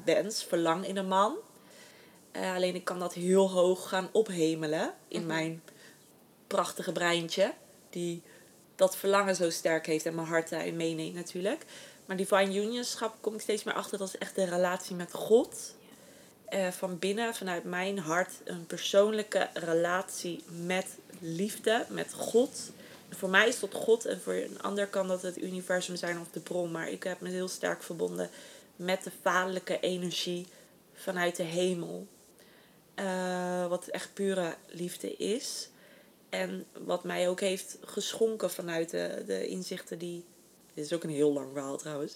wens, 0.04 0.44
verlang 0.44 0.86
in 0.86 0.96
een 0.96 1.08
man. 1.08 1.36
Eh, 2.30 2.54
alleen 2.54 2.74
ik 2.74 2.84
kan 2.84 2.98
dat 2.98 3.14
heel 3.14 3.50
hoog 3.50 3.88
gaan 3.88 4.08
ophemelen 4.12 4.94
in 5.08 5.18
Mhm. 5.18 5.28
mijn 5.28 5.62
prachtige 6.46 6.92
breintje. 6.92 7.52
Die 7.90 8.22
dat 8.76 8.96
verlangen 8.96 9.36
zo 9.36 9.50
sterk 9.50 9.86
heeft 9.86 10.06
en 10.06 10.14
mijn 10.14 10.26
hart 10.26 10.48
daarin 10.48 10.76
meeneemt 10.76 11.14
natuurlijk. 11.14 11.64
Maar 12.06 12.16
Divine 12.16 12.54
Unionschap 12.62 13.14
kom 13.20 13.34
ik 13.34 13.40
steeds 13.40 13.64
meer 13.64 13.74
achter. 13.74 13.98
Dat 13.98 14.08
is 14.08 14.18
echt 14.18 14.34
de 14.34 14.44
relatie 14.44 14.96
met 14.96 15.12
God. 15.12 15.74
Eh, 16.44 16.68
van 16.68 16.98
binnen, 16.98 17.34
vanuit 17.34 17.64
mijn 17.64 17.98
hart, 17.98 18.32
een 18.44 18.66
persoonlijke 18.66 19.48
relatie 19.54 20.44
met 20.66 20.86
liefde, 21.20 21.84
met 21.88 22.12
God. 22.12 22.70
En 23.08 23.16
voor 23.16 23.28
mij 23.28 23.48
is 23.48 23.60
dat 23.60 23.74
God 23.74 24.04
en 24.04 24.20
voor 24.20 24.32
een 24.32 24.62
ander 24.62 24.86
kan 24.86 25.08
dat 25.08 25.22
het 25.22 25.42
universum 25.42 25.96
zijn 25.96 26.20
of 26.20 26.26
de 26.32 26.40
bron. 26.40 26.70
Maar 26.70 26.88
ik 26.88 27.02
heb 27.02 27.20
me 27.20 27.28
heel 27.28 27.48
sterk 27.48 27.82
verbonden 27.82 28.30
met 28.76 29.04
de 29.04 29.10
vaderlijke 29.22 29.80
energie 29.80 30.46
vanuit 30.92 31.36
de 31.36 31.42
hemel. 31.42 32.06
Eh, 32.94 33.66
wat 33.66 33.86
echt 33.86 34.14
pure 34.14 34.56
liefde 34.66 35.16
is. 35.16 35.68
En 36.28 36.66
wat 36.84 37.04
mij 37.04 37.28
ook 37.28 37.40
heeft 37.40 37.78
geschonken 37.84 38.50
vanuit 38.50 38.90
de, 38.90 39.22
de 39.26 39.46
inzichten 39.46 39.98
die. 39.98 40.24
Dit 40.74 40.84
is 40.84 40.92
ook 40.92 41.04
een 41.04 41.10
heel 41.10 41.32
lang 41.32 41.52
verhaal 41.52 41.76
trouwens. 41.76 42.14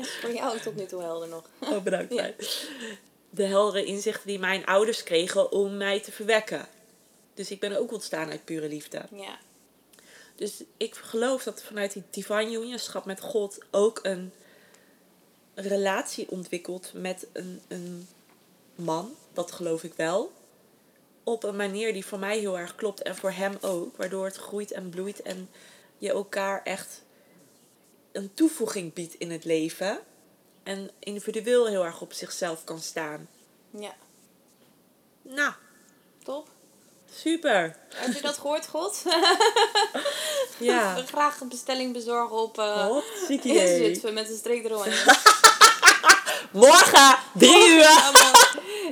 Is 0.00 0.16
voor 0.20 0.32
jou 0.32 0.60
tot 0.60 0.76
nu 0.76 0.86
toe 0.86 1.02
helder 1.02 1.28
nog. 1.28 1.48
Oh, 1.70 1.82
bedankt. 1.82 2.14
Ja. 2.14 2.32
De 3.30 3.44
heldere 3.44 3.84
inzichten 3.84 4.26
die 4.26 4.38
mijn 4.38 4.66
ouders 4.66 5.02
kregen 5.02 5.52
om 5.52 5.76
mij 5.76 6.00
te 6.00 6.12
verwekken. 6.12 6.68
Dus 7.34 7.50
ik 7.50 7.60
ben 7.60 7.78
ook 7.78 7.92
ontstaan 7.92 8.30
uit 8.30 8.44
pure 8.44 8.68
liefde. 8.68 9.02
Ja. 9.12 9.38
Dus 10.36 10.62
ik 10.76 10.94
geloof 10.94 11.42
dat 11.42 11.62
vanuit 11.62 11.92
die 11.92 12.02
divine 12.10 12.52
unionschap 12.52 13.04
met 13.04 13.20
God 13.20 13.58
ook 13.70 14.00
een 14.02 14.32
relatie 15.56 16.30
ontwikkelt 16.30 16.90
met 16.94 17.26
een, 17.32 17.60
een 17.68 18.08
man. 18.74 19.14
Dat 19.32 19.52
geloof 19.52 19.82
ik 19.82 19.94
wel. 19.94 20.32
Op 21.24 21.44
een 21.44 21.56
manier 21.56 21.92
die 21.92 22.06
voor 22.06 22.18
mij 22.18 22.38
heel 22.38 22.58
erg 22.58 22.74
klopt 22.74 23.02
en 23.02 23.16
voor 23.16 23.30
hem 23.30 23.58
ook. 23.60 23.96
Waardoor 23.96 24.24
het 24.24 24.36
groeit 24.36 24.70
en 24.70 24.90
bloeit 24.90 25.22
en 25.22 25.48
je 25.98 26.10
elkaar 26.10 26.62
echt 26.62 27.02
een 28.12 28.34
toevoeging 28.34 28.92
biedt 28.92 29.14
in 29.14 29.30
het 29.30 29.44
leven. 29.44 29.98
En 30.62 30.90
individueel 30.98 31.66
heel 31.66 31.84
erg 31.84 32.00
op 32.00 32.12
zichzelf 32.12 32.64
kan 32.64 32.80
staan. 32.80 33.28
Ja. 33.70 33.94
Nou, 35.22 35.52
Top. 36.22 36.48
super. 37.14 37.76
Heb 37.94 38.14
je 38.14 38.22
dat 38.22 38.38
gehoord, 38.38 38.66
God? 38.66 39.02
Ja. 40.58 40.94
Graag 41.06 41.40
een 41.40 41.48
bestelling 41.48 41.92
bezorgen 41.92 42.36
op 42.36 42.58
uh, 42.58 42.96
idee. 43.28 43.84
Zutphen 43.84 44.14
met 44.14 44.28
een 44.28 44.36
streek 44.36 44.64
eromheen. 44.64 45.04
Morgen, 46.52 47.18
drie 47.34 47.68
uur. 47.68 48.12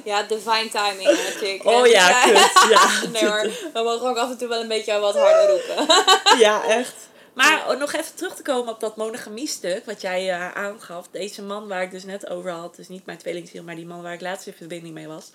Ja, 0.05 0.22
divine 0.22 0.68
timing, 0.68 1.18
chick. 1.39 1.64
Oh 1.64 1.86
ja, 1.86 2.20
kut. 2.24 2.70
Ja, 2.70 3.09
nee 3.12 3.26
hoor, 3.26 3.43
we 3.72 3.82
mogen 3.82 4.09
ook 4.09 4.16
af 4.16 4.31
en 4.31 4.39
toe 4.39 4.48
wel 4.48 4.60
een 4.60 4.68
beetje 4.68 4.98
wat 4.98 5.14
harder 5.14 5.48
roepen. 5.51 5.94
Ja, 6.44 6.64
echt. 6.64 6.94
Maar 7.35 7.68
oh, 7.68 7.78
nog 7.78 7.93
even 7.93 8.14
terug 8.14 8.35
te 8.35 8.43
komen 8.43 8.72
op 8.72 8.81
dat 8.81 8.97
monogamie-stuk 8.97 9.85
wat 9.85 10.01
jij 10.01 10.31
eh, 10.31 10.52
aangaf. 10.52 11.09
Deze 11.10 11.43
man 11.43 11.68
waar 11.68 11.82
ik 11.82 11.90
dus 11.90 12.05
net 12.05 12.28
over 12.28 12.51
had, 12.51 12.76
dus 12.76 12.89
niet 12.89 13.06
mijn 13.06 13.18
tweelingziel, 13.18 13.62
maar 13.62 13.76
die 13.76 13.86
man 13.86 14.02
waar 14.02 14.12
ik 14.12 14.20
laatst 14.20 14.47
in 14.47 14.52
verbinding 14.52 14.94
mee 14.94 15.09
was. 15.09 15.31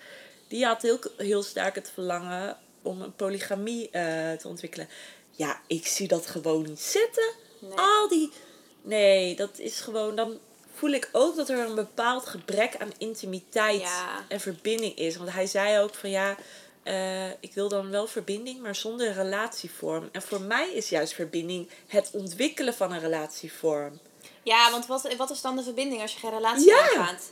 Die 0.47 0.65
had 0.65 0.81
heel, 0.81 0.99
heel 1.17 1.43
sterk 1.43 1.75
het 1.75 1.91
verlangen 1.93 2.57
om 2.81 3.01
een 3.01 3.15
polygamie 3.15 3.89
eh, 3.89 4.31
te 4.31 4.47
ontwikkelen. 4.47 4.89
Ja, 5.31 5.61
ik 5.67 5.87
zie 5.87 6.07
dat 6.07 6.27
gewoon 6.27 6.63
niet 6.63 6.81
zitten. 6.81 7.33
Nee. 7.59 7.77
Al 7.77 8.07
die... 8.07 8.31
Nee, 8.81 9.35
dat 9.35 9.59
is 9.59 9.79
gewoon... 9.79 10.15
Dan 10.15 10.39
voel 10.79 10.89
ik 10.91 11.09
ook 11.11 11.35
dat 11.35 11.49
er 11.49 11.59
een 11.59 11.75
bepaald 11.75 12.25
gebrek 12.25 12.75
aan 12.79 12.91
intimiteit 12.97 13.81
Ja. 13.81 14.25
en 14.27 14.39
verbinding 14.39 14.97
is. 14.97 15.17
Want 15.17 15.31
hij 15.31 15.45
zei 15.47 15.79
ook 15.79 15.93
van 15.95 16.09
ja... 16.09 16.35
eh, 16.83 17.29
ik 17.29 17.53
wil 17.53 17.69
dan 17.69 17.89
wel 17.89 18.07
verbinding, 18.07 18.61
maar 18.61 18.75
zonder 18.75 19.13
relatievorm. 19.13 20.09
En 20.11 20.21
voor 20.21 20.41
mij 20.41 20.69
is 20.73 20.89
juist 20.89 21.13
verbinding 21.13 21.69
het 21.87 22.09
ontwikkelen 22.13 22.73
van 22.73 22.91
een 22.93 22.99
relatievorm. 22.99 23.99
Ja, 24.43 24.71
want 24.71 24.85
wat, 24.85 25.15
wat 25.17 25.29
is 25.29 25.41
dan 25.41 25.55
de 25.55 25.63
verbinding 25.63 26.01
als 26.01 26.13
je 26.13 26.19
geen 26.19 26.29
relatie 26.31 26.65
Ja. 26.67 26.81
aangaat? 26.81 27.31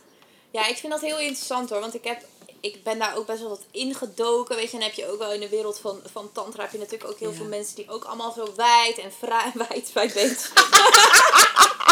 Ja, 0.51 0.67
ik 0.67 0.77
vind 0.77 0.91
dat 0.91 1.01
heel 1.01 1.19
interessant 1.19 1.69
hoor. 1.69 1.79
Want 1.79 1.93
ik, 1.95 2.03
heb, 2.03 2.23
ik 2.61 2.83
ben 2.83 2.99
daar 2.99 3.15
ook 3.17 3.25
best 3.25 3.39
wel 3.39 3.49
wat 3.49 3.65
ingedoken. 3.71 4.55
Weet 4.55 4.65
je, 4.65 4.71
en 4.73 4.79
dan 4.79 4.87
heb 4.87 4.97
je 4.97 5.11
ook 5.11 5.19
wel 5.19 5.31
in 5.33 5.39
de 5.39 5.49
wereld 5.49 5.79
van, 5.79 6.01
van 6.11 6.31
tantra... 6.31 6.61
heb 6.63 6.71
je 6.71 6.77
natuurlijk 6.77 7.09
ook 7.11 7.19
heel 7.19 7.29
Ja. 7.29 7.35
veel 7.35 7.45
mensen 7.45 7.75
die 7.75 7.89
ook 7.89 8.03
allemaal 8.03 8.31
zo 8.31 8.53
wijd 8.55 8.97
en 8.97 9.11
vrij... 9.11 9.51
Wijd, 9.69 9.93
wijd 9.93 10.13
bezig 10.13 10.51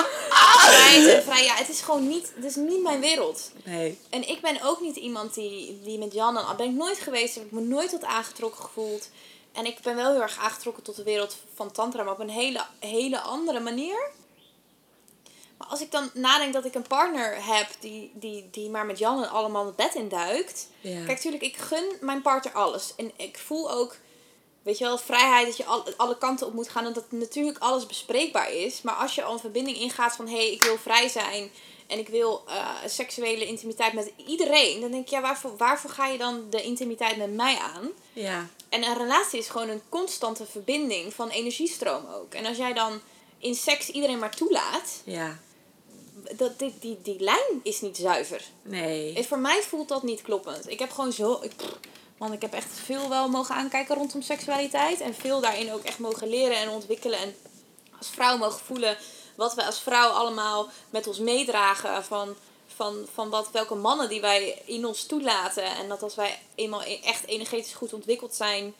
En 0.95 1.23
vrij. 1.23 1.43
Ja, 1.43 1.55
het 1.55 1.69
is 1.69 1.81
gewoon 1.81 2.07
niet... 2.07 2.31
Het 2.35 2.43
is 2.43 2.55
niet 2.55 2.81
mijn 2.81 2.99
wereld. 2.99 3.51
Nee. 3.63 3.99
En 4.09 4.29
ik 4.29 4.41
ben 4.41 4.61
ook 4.63 4.81
niet 4.81 4.95
iemand 4.95 5.33
die, 5.33 5.81
die 5.83 5.97
met 5.97 6.13
Jan 6.13 6.37
en 6.37 6.57
ben 6.57 6.69
ik 6.69 6.75
nooit 6.75 6.99
geweest, 6.99 7.35
heb 7.35 7.45
ik 7.45 7.51
me 7.51 7.61
nooit 7.61 7.89
tot 7.89 8.03
aangetrokken 8.03 8.63
gevoeld. 8.63 9.09
En 9.51 9.65
ik 9.65 9.79
ben 9.81 9.95
wel 9.95 10.11
heel 10.11 10.21
erg 10.21 10.37
aangetrokken 10.37 10.83
tot 10.83 10.95
de 10.95 11.03
wereld 11.03 11.35
van 11.53 11.71
Tantra, 11.71 12.03
maar 12.03 12.13
op 12.13 12.19
een 12.19 12.29
hele, 12.29 12.65
hele 12.79 13.19
andere 13.19 13.59
manier. 13.59 14.09
Maar 15.57 15.67
als 15.67 15.81
ik 15.81 15.91
dan 15.91 16.09
nadenk 16.13 16.53
dat 16.53 16.65
ik 16.65 16.75
een 16.75 16.87
partner 16.87 17.45
heb 17.45 17.67
die, 17.79 18.11
die, 18.13 18.47
die 18.51 18.69
maar 18.69 18.85
met 18.85 18.99
Jan 18.99 19.23
en 19.23 19.29
allemaal 19.29 19.65
het 19.65 19.75
bed 19.75 19.95
induikt. 19.95 20.67
Ja. 20.81 20.95
Kijk, 20.95 21.07
natuurlijk, 21.07 21.43
ik 21.43 21.57
gun 21.57 21.97
mijn 22.01 22.21
partner 22.21 22.53
alles. 22.53 22.93
En 22.95 23.11
ik 23.15 23.37
voel 23.37 23.71
ook, 23.71 23.95
weet 24.65 24.77
je 24.77 24.83
wel, 24.83 24.97
vrijheid 24.97 25.47
dat 25.47 25.57
je 25.57 25.65
al, 25.65 25.83
alle 25.97 26.17
kanten 26.17 26.47
op 26.47 26.53
moet 26.53 26.69
gaan. 26.69 26.85
En 26.85 26.93
dat 26.93 27.11
natuurlijk 27.11 27.57
alles 27.57 27.85
bespreekbaar 27.85 28.51
is. 28.51 28.81
Maar 28.81 28.93
als 28.95 29.15
je 29.15 29.23
al 29.23 29.33
een 29.33 29.39
verbinding 29.39 29.77
ingaat 29.77 30.15
van, 30.15 30.27
hé, 30.27 30.35
hey, 30.35 30.51
ik 30.51 30.63
wil 30.63 30.77
vrij 30.77 31.07
zijn. 31.07 31.51
En 31.87 31.99
ik 31.99 32.07
wil 32.07 32.43
eh, 32.47 32.67
seksuele 32.85 33.45
intimiteit 33.45 33.93
met 33.93 34.11
iedereen. 34.27 34.81
Dan 34.81 34.91
denk 34.91 35.03
ik, 35.03 35.09
ja, 35.09 35.21
waarvoor, 35.21 35.57
waarvoor 35.57 35.89
ga 35.89 36.07
je 36.07 36.17
dan 36.17 36.45
de 36.49 36.61
intimiteit 36.61 37.17
met 37.17 37.33
mij 37.33 37.57
aan? 37.57 37.89
Ja. 38.13 38.47
En 38.69 38.83
een 38.83 38.97
relatie 38.97 39.39
is 39.39 39.47
gewoon 39.47 39.69
een 39.69 39.81
constante 39.89 40.45
verbinding 40.45 41.13
van 41.13 41.29
energiestroom 41.29 42.05
ook. 42.05 42.33
En 42.33 42.45
als 42.45 42.57
jij 42.57 42.73
dan 42.73 42.99
in 43.37 43.55
seks 43.55 43.89
iedereen 43.89 44.19
maar 44.19 44.35
toelaat, 44.35 45.01
Ja. 45.03 45.39
dat, 46.35 46.59
die, 46.59 46.73
die, 46.79 46.97
die 47.01 47.19
lijn 47.19 47.59
is 47.63 47.81
niet 47.81 47.97
zuiver. 47.97 48.43
Nee. 48.61 49.13
En 49.15 49.25
voor 49.25 49.39
mij 49.39 49.61
voelt 49.61 49.87
dat 49.87 50.03
niet 50.03 50.21
kloppend. 50.21 50.69
Ik 50.69 50.79
heb 50.79 50.91
gewoon 50.91 51.11
zo. 51.11 51.39
Ik, 51.41 51.51
man, 52.17 52.33
ik 52.33 52.41
heb 52.41 52.53
echt 52.53 52.73
veel 52.73 53.09
wel 53.09 53.29
mogen 53.29 53.55
aankijken 53.55 53.95
rondom 53.95 54.21
seksualiteit. 54.21 54.99
En 54.99 55.15
veel 55.15 55.41
daarin 55.41 55.73
ook 55.73 55.83
echt 55.83 55.99
mogen 55.99 56.27
leren 56.27 56.57
en 56.57 56.69
ontwikkelen. 56.69 57.19
En 57.19 57.35
als 57.97 58.09
vrouw 58.09 58.37
mogen 58.37 58.59
voelen 58.59 58.97
wat 59.35 59.53
we 59.53 59.65
als 59.65 59.79
vrouw 59.79 60.09
allemaal 60.09 60.69
met 60.89 61.07
ons 61.07 61.19
meedragen. 61.19 62.03
Van, 62.03 62.35
van, 62.75 63.07
van 63.13 63.29
wat, 63.29 63.51
welke 63.51 63.75
mannen 63.75 64.09
die 64.09 64.21
wij 64.21 64.61
in 64.65 64.85
ons 64.85 65.05
toelaten. 65.05 65.63
En 65.63 65.89
dat 65.89 66.03
als 66.03 66.15
wij 66.15 66.39
eenmaal 66.55 66.83
e- 66.83 66.99
echt 67.03 67.25
energetisch 67.25 67.73
goed 67.73 67.93
ontwikkeld 67.93 68.35
zijn. 68.35 68.75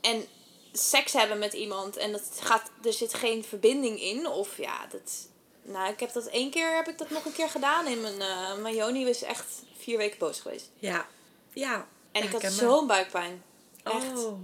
En 0.00 0.26
seks 0.72 1.12
hebben 1.12 1.38
met 1.38 1.52
iemand. 1.52 1.96
En 1.96 2.12
dat 2.12 2.30
gaat, 2.40 2.70
er 2.82 2.92
zit 2.92 3.14
geen 3.14 3.44
verbinding 3.44 4.00
in. 4.00 4.26
Of 4.26 4.56
ja, 4.56 4.86
dat, 4.86 5.28
nou, 5.64 5.92
ik 5.92 6.00
heb 6.00 6.12
dat 6.12 6.26
één 6.26 6.50
keer 6.50 6.76
heb 6.76 6.88
ik 6.88 6.98
dat 6.98 7.10
nog 7.10 7.24
een 7.24 7.32
keer 7.32 7.48
gedaan. 7.48 7.86
En 7.86 8.00
mijn, 8.00 8.20
eh 8.20 8.56
mijn 8.56 8.74
Joni 8.74 9.04
was 9.04 9.22
echt 9.22 9.62
vier 9.78 9.98
weken 9.98 10.18
boos 10.18 10.40
geweest. 10.40 10.70
Ja. 10.78 11.06
Ja. 11.52 11.86
En 12.12 12.22
ik 12.22 12.30
had 12.30 12.52
zo'n 12.52 12.86
buikpijn. 12.86 13.42
Echt. 13.82 14.24
Oh. 14.24 14.38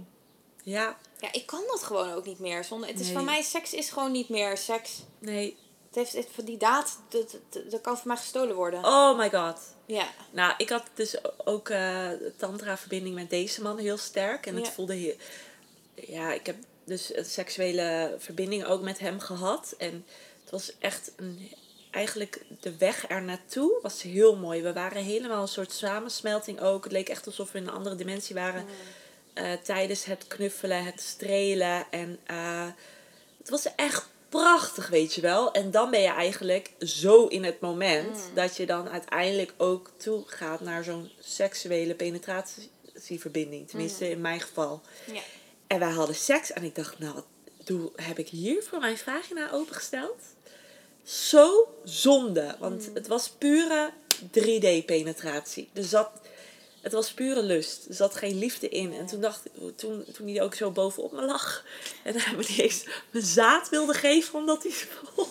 Ja. 0.63 0.97
Ja, 1.19 1.31
ik 1.31 1.45
kan 1.45 1.63
dat 1.67 1.83
gewoon 1.83 2.11
ook 2.13 2.25
niet 2.25 2.39
meer. 2.39 2.63
Zonder, 2.63 2.89
het 2.89 2.99
is 2.99 3.05
Nee. 3.05 3.15
voor 3.15 3.25
mij, 3.25 3.41
seks 3.41 3.73
is 3.73 3.89
gewoon 3.89 4.11
niet 4.11 4.29
meer 4.29 4.57
seks. 4.57 5.03
Nee. 5.19 5.57
Het 5.87 5.95
heeft, 6.13 6.35
het, 6.35 6.45
die 6.45 6.57
daad, 6.57 6.99
dat, 7.09 7.37
dat, 7.49 7.71
dat 7.71 7.81
kan 7.81 7.97
voor 7.97 8.07
mij 8.07 8.17
gestolen 8.17 8.55
worden. 8.55 8.85
Oh 8.85 9.17
my 9.17 9.29
god. 9.29 9.59
Ja. 9.85 10.07
Nou, 10.31 10.53
ik 10.57 10.69
had 10.69 10.83
dus 10.93 11.15
ook 11.45 11.69
eh 11.69 12.09
tantra-verbinding 12.37 13.15
met 13.15 13.29
deze 13.29 13.61
man 13.61 13.77
heel 13.77 13.97
sterk. 13.97 14.45
En 14.45 14.55
het 14.55 14.69
voelde 14.69 14.93
heel... 14.93 15.15
Ja, 15.95 16.33
ik 16.33 16.45
heb 16.45 16.55
dus 16.83 17.15
een 17.15 17.25
seksuele 17.25 18.15
verbinding 18.19 18.65
ook 18.65 18.81
met 18.81 18.99
hem 18.99 19.19
gehad. 19.19 19.73
En 19.77 20.05
het 20.51 20.59
was 20.59 20.71
echt 20.79 21.11
een... 21.15 21.51
Eigenlijk 21.91 22.41
de 22.59 22.77
weg 22.77 23.09
er 23.09 23.21
naartoe 23.21 23.79
was 23.81 24.01
heel 24.01 24.35
mooi. 24.35 24.61
We 24.61 24.73
waren 24.73 25.03
helemaal 25.03 25.41
een 25.41 25.47
soort 25.47 25.71
samensmelting 25.71 26.59
ook. 26.61 26.83
Het 26.83 26.93
leek 26.93 27.09
echt 27.09 27.25
alsof 27.25 27.51
we 27.51 27.57
in 27.57 27.67
een 27.67 27.73
andere 27.73 27.95
dimensie 27.95 28.35
waren. 28.35 28.65
eh, 29.33 29.51
tijdens 29.63 30.03
het 30.05 30.27
knuffelen, 30.27 30.83
het 30.85 31.01
strelen. 31.01 31.85
En 31.91 32.19
eh, 32.25 32.67
het 33.37 33.49
was 33.49 33.75
echt 33.75 34.07
prachtig, 34.29 34.87
weet 34.87 35.13
je 35.13 35.21
wel. 35.21 35.51
En 35.51 35.71
dan 35.71 35.91
ben 35.91 36.01
je 36.01 36.07
eigenlijk 36.07 36.71
zo 36.79 37.25
in 37.27 37.43
het 37.43 37.59
moment 37.59 38.19
dat 38.33 38.57
je 38.57 38.65
dan 38.65 38.89
uiteindelijk 38.89 39.53
ook 39.57 39.91
toe 39.97 40.23
gaat 40.25 40.61
naar 40.61 40.83
zo'n 40.83 41.11
seksuele 41.19 41.95
penetratieverbinding. 41.95 43.67
Tenminste, 43.69 44.09
in 44.09 44.21
mijn 44.21 44.39
geval. 44.41 44.81
Ja. 45.13 45.21
En 45.67 45.79
wij 45.79 45.91
hadden 45.91 46.15
seks 46.15 46.51
en 46.51 46.63
ik 46.63 46.75
dacht, 46.75 46.99
nou, 46.99 47.21
doe, 47.63 47.91
heb 47.95 48.19
ik 48.19 48.27
hier 48.27 48.63
voor 48.63 48.79
mijn 48.79 48.97
vagina 48.97 49.51
opengesteld? 49.51 50.19
Zo 51.03 51.67
zonde, 51.83 52.55
want 52.59 52.89
het 52.93 53.07
was 53.07 53.29
pure 53.37 53.91
3D-penetratie. 54.39 55.69
Er 55.73 55.83
zat, 55.83 56.09
het 56.81 56.91
was 56.91 57.11
pure 57.11 57.41
lust. 57.43 57.85
Er 57.87 57.93
zat 57.93 58.15
geen 58.15 58.37
liefde 58.37 58.69
in. 58.69 58.93
En 58.93 59.05
toen 59.05 59.21
dacht 59.21 59.41
toen, 59.75 60.05
toen 60.13 60.27
hij 60.27 60.41
ook 60.41 60.55
zo 60.55 60.71
bovenop 60.71 61.11
me 61.11 61.25
lag 61.25 61.63
en 62.03 62.19
hij 62.19 62.35
me 62.35 62.43
niet 62.47 62.59
eens 62.59 62.85
mijn 63.11 63.25
zaad 63.25 63.69
wilde 63.69 63.93
geven 63.93 64.39
omdat 64.39 64.63
hij. 64.63 64.73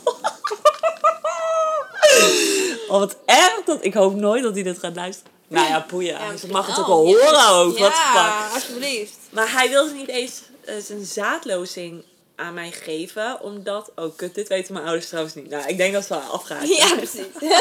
Oh, 2.89 2.99
wat 2.99 3.17
erg 3.25 3.65
dat. 3.65 3.85
Ik 3.85 3.95
hoop 3.95 4.15
nooit 4.15 4.43
dat 4.43 4.55
hij 4.55 4.63
dit 4.63 4.79
gaat 4.79 4.95
luisteren. 4.95 5.33
Nou 5.49 5.69
ja, 5.69 5.81
poeien. 5.81 6.19
Ja, 6.19 6.37
Ze 6.37 6.47
mag 6.47 6.67
het 6.67 6.79
ook 6.79 6.87
wel. 6.87 6.97
horen 6.97 7.33
Ja, 7.33 7.51
ook. 7.51 7.79
Wat 7.79 7.93
fuck. 7.93 8.15
Ja, 8.15 8.49
alsjeblieft. 8.55 9.17
Maar 9.31 9.53
hij 9.53 9.69
wilde 9.69 9.93
niet 9.93 10.09
eens 10.09 10.43
eh, 10.65 10.75
zijn 10.79 11.05
zaadlozing 11.05 12.05
aan 12.41 12.55
mij 12.55 12.71
geven, 12.71 13.41
omdat... 13.41 13.93
Oh, 13.95 14.17
kut, 14.17 14.35
dit 14.35 14.49
weten 14.49 14.73
mijn 14.73 14.85
ouders 14.85 15.09
trouwens 15.09 15.35
niet. 15.35 15.51
Nou, 15.51 15.69
ik 15.69 15.77
denk 15.77 15.93
dat 15.93 16.05
ze 16.05 16.15
wel 16.15 16.23
afgaan. 16.23 16.67
Ja, 16.67 16.95
precies. 16.95 17.27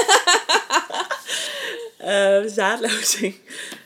Eh, 2.00 2.42
zaadlozing 2.46 3.36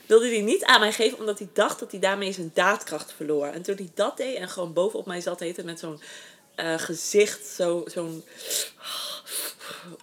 wilde 0.06 0.28
hij 0.28 0.40
niet 0.40 0.64
aan 0.64 0.80
mij 0.80 0.92
geven, 0.92 1.18
omdat 1.18 1.38
hij 1.38 1.48
dacht 1.52 1.80
dat 1.80 1.90
hij 1.90 2.00
daarmee 2.00 2.32
zijn 2.32 2.50
daadkracht 2.54 3.12
verloor. 3.16 3.46
En 3.46 3.62
toen 3.62 3.74
hij 3.74 3.90
dat 3.94 4.16
deed 4.16 4.36
en 4.36 4.48
gewoon 4.48 4.72
bovenop 4.72 5.06
mij 5.06 5.20
zat, 5.20 5.40
heette 5.40 5.64
met 5.64 5.78
zo'n 5.78 6.00
eh, 6.54 6.74
gezicht, 6.78 7.46
zo, 7.46 7.84
zo'n... 7.86 8.24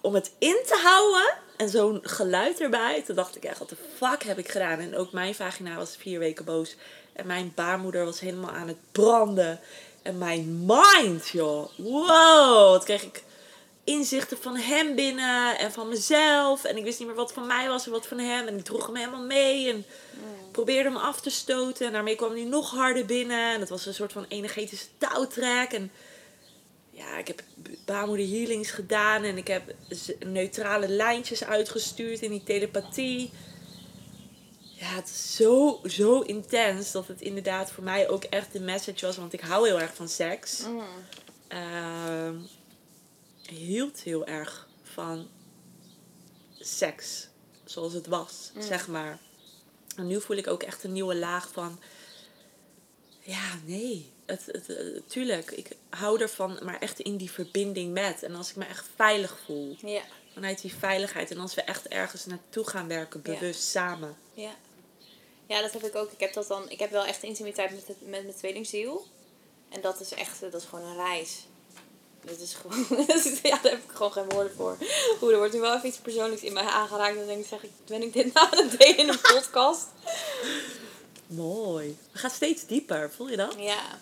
Om 0.00 0.14
het 0.14 0.30
in 0.38 0.62
te 0.66 0.80
houden 0.82 1.34
en 1.56 1.68
zo'n 1.68 2.00
geluid 2.02 2.60
erbij. 2.60 3.02
Toen 3.02 3.16
dacht 3.16 3.36
ik 3.36 3.44
echt, 3.44 3.58
wat 3.58 3.68
de 3.68 3.76
fuck 3.96 4.22
heb 4.22 4.38
ik 4.38 4.48
gedaan? 4.48 4.78
En 4.78 4.96
ook 4.96 5.12
mijn 5.12 5.34
vagina 5.34 5.76
was 5.76 5.96
vier 5.98 6.18
weken 6.18 6.44
boos. 6.44 6.76
En 7.12 7.26
mijn 7.26 7.52
baarmoeder 7.54 8.04
was 8.04 8.20
helemaal 8.20 8.50
aan 8.50 8.68
het 8.68 8.92
branden. 8.92 9.60
En 10.02 10.18
mijn 10.18 10.64
mind, 10.66 11.28
joh. 11.28 11.68
Wow, 11.76 12.70
wat 12.70 12.84
kreeg 12.84 13.02
ik 13.02 13.22
inzichten 13.84 14.38
van 14.38 14.56
hem 14.56 14.94
binnen 14.94 15.58
en 15.58 15.72
van 15.72 15.88
mezelf. 15.88 16.64
En 16.64 16.76
ik 16.76 16.84
wist 16.84 16.98
niet 16.98 17.08
meer 17.08 17.16
wat 17.16 17.32
van 17.32 17.46
mij 17.46 17.68
was 17.68 17.86
en 17.86 17.92
wat 17.92 18.06
van 18.06 18.18
hem. 18.18 18.46
En 18.46 18.58
ik 18.58 18.64
droeg 18.64 18.86
hem 18.86 18.96
helemaal 18.96 19.24
mee 19.24 19.68
en 19.70 19.84
probeerde 20.50 20.88
hem 20.88 20.98
af 20.98 21.20
te 21.20 21.30
stoten. 21.30 21.86
En 21.86 21.92
daarmee 21.92 22.16
kwam 22.16 22.32
hij 22.32 22.44
nog 22.44 22.70
harder 22.70 23.04
binnen. 23.04 23.52
En 23.52 23.60
dat 23.60 23.68
was 23.68 23.86
een 23.86 23.94
soort 23.94 24.12
van 24.12 24.24
energetische 24.28 24.86
touwtrek. 24.98 25.72
En 25.72 25.90
ja, 26.90 27.18
ik 27.18 27.26
heb 27.26 27.42
baarmoeder 27.84 28.26
healings 28.26 28.70
gedaan. 28.70 29.22
En 29.22 29.36
ik 29.36 29.48
heb 29.48 29.74
neutrale 30.26 30.88
lijntjes 30.88 31.44
uitgestuurd 31.44 32.20
in 32.20 32.30
die 32.30 32.44
telepathie. 32.44 33.30
Ja, 34.82 34.88
het 34.88 35.08
is 35.08 35.36
zo, 35.36 35.80
zo 35.84 36.20
intens 36.20 36.92
dat 36.92 37.08
het 37.08 37.20
inderdaad 37.20 37.70
voor 37.72 37.84
mij 37.84 38.08
ook 38.08 38.24
echt 38.24 38.52
de 38.52 38.60
message 38.60 39.06
was. 39.06 39.16
Want 39.16 39.32
ik 39.32 39.40
hou 39.40 39.66
heel 39.66 39.80
erg 39.80 39.94
van 39.94 40.08
seks. 40.08 40.62
Mm. 40.66 40.82
Ehm, 41.48 42.36
hield 43.42 44.00
heel 44.00 44.26
erg 44.26 44.68
van 44.82 45.28
seks. 46.60 47.28
Zoals 47.64 47.92
het 47.92 48.06
was, 48.06 48.50
zeg 48.58 48.88
maar. 48.88 49.18
En 49.96 50.06
nu 50.06 50.20
voel 50.20 50.36
ik 50.36 50.46
ook 50.46 50.62
echt 50.62 50.84
een 50.84 50.92
nieuwe 50.92 51.14
laag 51.14 51.48
van... 51.52 51.80
Ja, 53.20 53.50
nee. 53.64 54.12
Het, 54.26 54.42
het, 54.46 54.66
het- 54.66 55.08
tuurlijk, 55.10 55.50
ik 55.50 55.68
hou 55.90 56.20
ervan, 56.20 56.58
maar 56.62 56.78
echt 56.80 56.98
in 57.00 57.16
die 57.16 57.30
verbinding 57.30 57.92
met. 57.92 58.22
En 58.22 58.34
als 58.34 58.50
ik 58.50 58.56
me 58.56 58.64
echt 58.64 58.86
veilig 58.96 59.38
voel. 59.44 59.76
Ja. 59.84 60.02
Vanuit 60.34 60.60
die 60.60 60.74
veiligheid. 60.74 61.30
En 61.30 61.38
als 61.38 61.54
we 61.54 61.62
echt 61.62 61.88
ergens 61.88 62.26
naartoe 62.26 62.68
gaan 62.68 62.88
werken, 62.88 63.20
Ja. 63.24 63.32
bewust 63.32 63.62
samen. 63.62 64.16
Ja. 64.34 64.54
Ja, 65.52 65.60
dat 65.60 65.72
heb 65.72 65.84
ik 65.84 65.96
ook. 65.96 66.12
Ik 66.12 66.20
heb, 66.20 66.32
dat 66.32 66.46
dan, 66.46 66.70
ik 66.70 66.78
heb 66.78 66.90
wel 66.90 67.04
echt 67.04 67.22
intimiteit 67.22 67.70
met, 67.70 67.86
het, 67.86 67.96
met 68.00 68.22
mijn 68.22 68.34
tweelingziel. 68.36 69.06
En 69.68 69.80
dat 69.80 70.00
is 70.00 70.12
echt, 70.12 70.40
dat 70.40 70.54
is 70.54 70.64
gewoon 70.64 70.84
een 70.84 70.96
reis. 70.96 71.46
Dat 72.24 72.38
is 72.38 72.54
gewoon, 72.54 72.86
ja, 73.42 73.58
daar 73.62 73.72
heb 73.72 73.84
ik 73.84 73.90
gewoon 73.90 74.12
geen 74.12 74.28
woorden 74.28 74.52
voor. 74.56 74.76
Oeh, 75.22 75.32
er 75.32 75.38
wordt 75.38 75.52
nu 75.52 75.60
wel 75.60 75.76
even 75.76 75.88
iets 75.88 75.98
persoonlijks 75.98 76.42
in 76.42 76.52
mij 76.52 76.62
aangeraakt. 76.62 77.16
Dan 77.16 77.26
denk 77.26 77.40
ik, 77.40 77.46
zeg 77.46 77.62
ik, 77.62 77.70
ben 77.86 78.02
ik 78.02 78.12
dit 78.12 78.34
nou 78.34 78.48
aan 78.50 78.68
het 78.68 78.78
delen 78.78 78.96
in 78.96 79.08
een 79.08 79.20
podcast? 79.20 79.86
Mooi. 81.26 81.98
We 82.12 82.18
gaan 82.18 82.30
steeds 82.30 82.66
dieper, 82.66 83.10
voel 83.10 83.28
je 83.28 83.36
dat? 83.36 83.54
Ja. 83.58 83.98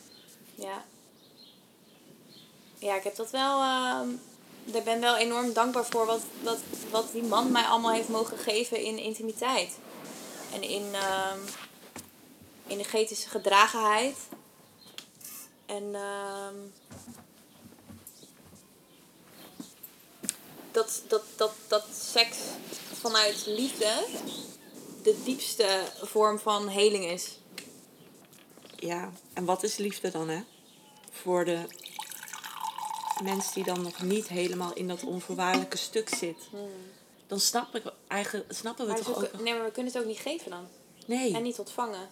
Ja. 0.55 0.85
Ja, 2.79 2.97
ik 2.97 3.03
heb 3.03 3.17
dat 3.17 3.31
wel... 3.31 3.61
ehm 3.61 4.09
ik 4.65 4.85
ben 4.85 5.01
wel 5.01 5.17
enorm 5.17 5.53
dankbaar 5.53 5.85
voor 5.85 6.07
wat, 6.07 6.21
wat, 6.43 6.59
wat 6.91 7.13
die 7.13 7.23
man 7.23 7.53
mij 7.53 7.65
allemaal 7.65 7.93
heeft 7.93 8.09
mogen 8.09 8.39
geven 8.39 8.85
in 8.85 8.99
intimiteit. 8.99 9.79
En 10.53 10.63
in 10.63 10.95
ehm 10.95 11.39
energetische 12.67 13.29
gedragenheid. 13.29 14.17
En 15.67 15.95
ehm 15.95 16.57
dat, 20.71 21.03
dat, 21.09 21.23
dat, 21.37 21.53
dat 21.69 21.85
seks 22.13 22.37
vanuit 23.01 23.47
liefde 23.47 24.07
de 25.03 25.23
diepste 25.25 25.83
vorm 26.03 26.39
van 26.39 26.69
heling 26.69 27.05
is. 27.05 27.39
Ja, 28.77 29.13
en 29.33 29.45
wat 29.45 29.63
is 29.63 29.77
liefde 29.77 30.11
dan, 30.11 30.29
hè? 30.29 30.41
Voor 31.11 31.45
de 31.45 31.59
mensen 33.23 33.55
die 33.55 33.65
dan 33.65 33.83
nog 33.83 34.03
niet 34.03 34.29
helemaal 34.29 34.73
in 34.73 34.89
dat 34.89 35.05
onvoorwaardelijke 35.05 35.77
stuk 35.77 36.09
zit. 36.09 36.49
Dan 37.31 37.41
snap 37.41 37.75
ik 37.75 37.83
eigenlijk, 38.09 38.53
snappen 38.53 38.87
we 38.87 38.93
Maar, 38.93 39.01
toch 39.03 39.17
ook- 39.25 39.41
nee, 39.41 39.55
maar 39.55 39.65
we 39.65 39.71
kunnen 39.71 39.93
het 39.93 40.01
ook 40.03 40.09
niet 40.09 40.19
geven 40.19 40.51
dan. 40.51 40.69
Nee, 41.07 41.35
En 41.35 41.43
niet 41.43 41.59
ontvangen. 41.59 42.09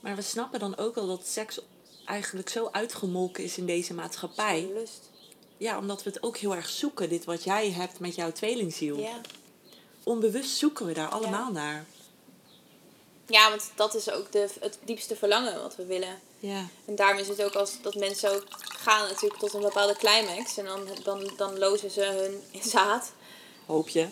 maar 0.00 0.16
we 0.16 0.22
snappen 0.22 0.60
dan 0.60 0.76
ook 0.76 0.94
wel 0.94 1.06
dat 1.06 1.26
seks 1.26 1.60
eigenlijk 2.04 2.48
zo 2.48 2.68
uitgemolken 2.72 3.44
is 3.44 3.56
in 3.58 3.66
deze 3.66 3.94
maatschappij. 3.94 4.70
Lust. 4.74 5.10
Ja, 5.56 5.78
omdat 5.78 6.02
we 6.02 6.10
het 6.10 6.22
ook 6.22 6.36
heel 6.36 6.54
erg 6.54 6.68
zoeken, 6.68 7.08
dit 7.08 7.24
wat 7.24 7.44
jij 7.44 7.70
hebt 7.70 7.98
met 8.00 8.14
jouw 8.14 8.32
tweelingziel. 8.32 8.96
Ja. 8.98 9.20
Onbewust 10.02 10.56
zoeken 10.56 10.86
we 10.86 10.92
daar 10.92 11.08
allemaal 11.08 11.52
naar. 11.52 11.86
ja, 13.26 13.48
want 13.50 13.70
dat 13.74 13.94
is 13.94 14.10
ook 14.10 14.32
de, 14.32 14.48
het 14.60 14.78
diepste 14.84 15.16
verlangen 15.16 15.62
wat 15.62 15.76
we 15.76 15.84
willen. 15.86 16.20
Ja. 16.38 16.66
En 16.84 16.94
daarom 16.94 17.18
is 17.18 17.28
het 17.28 17.42
ook 17.42 17.54
als 17.54 17.82
dat 17.82 17.94
mensen 17.94 18.30
ook 18.34 18.44
gaan 18.58 19.08
natuurlijk 19.08 19.40
tot 19.40 19.54
een 19.54 19.60
bepaalde 19.60 19.96
climax. 19.96 20.56
En 20.56 20.64
dan, 20.64 20.88
dan, 21.02 21.30
dan 21.36 21.58
lozen 21.58 21.90
ze 21.90 22.02
hun 22.04 22.62
zaad. 22.62 23.12
Hoop 23.68 23.88
je? 23.88 24.06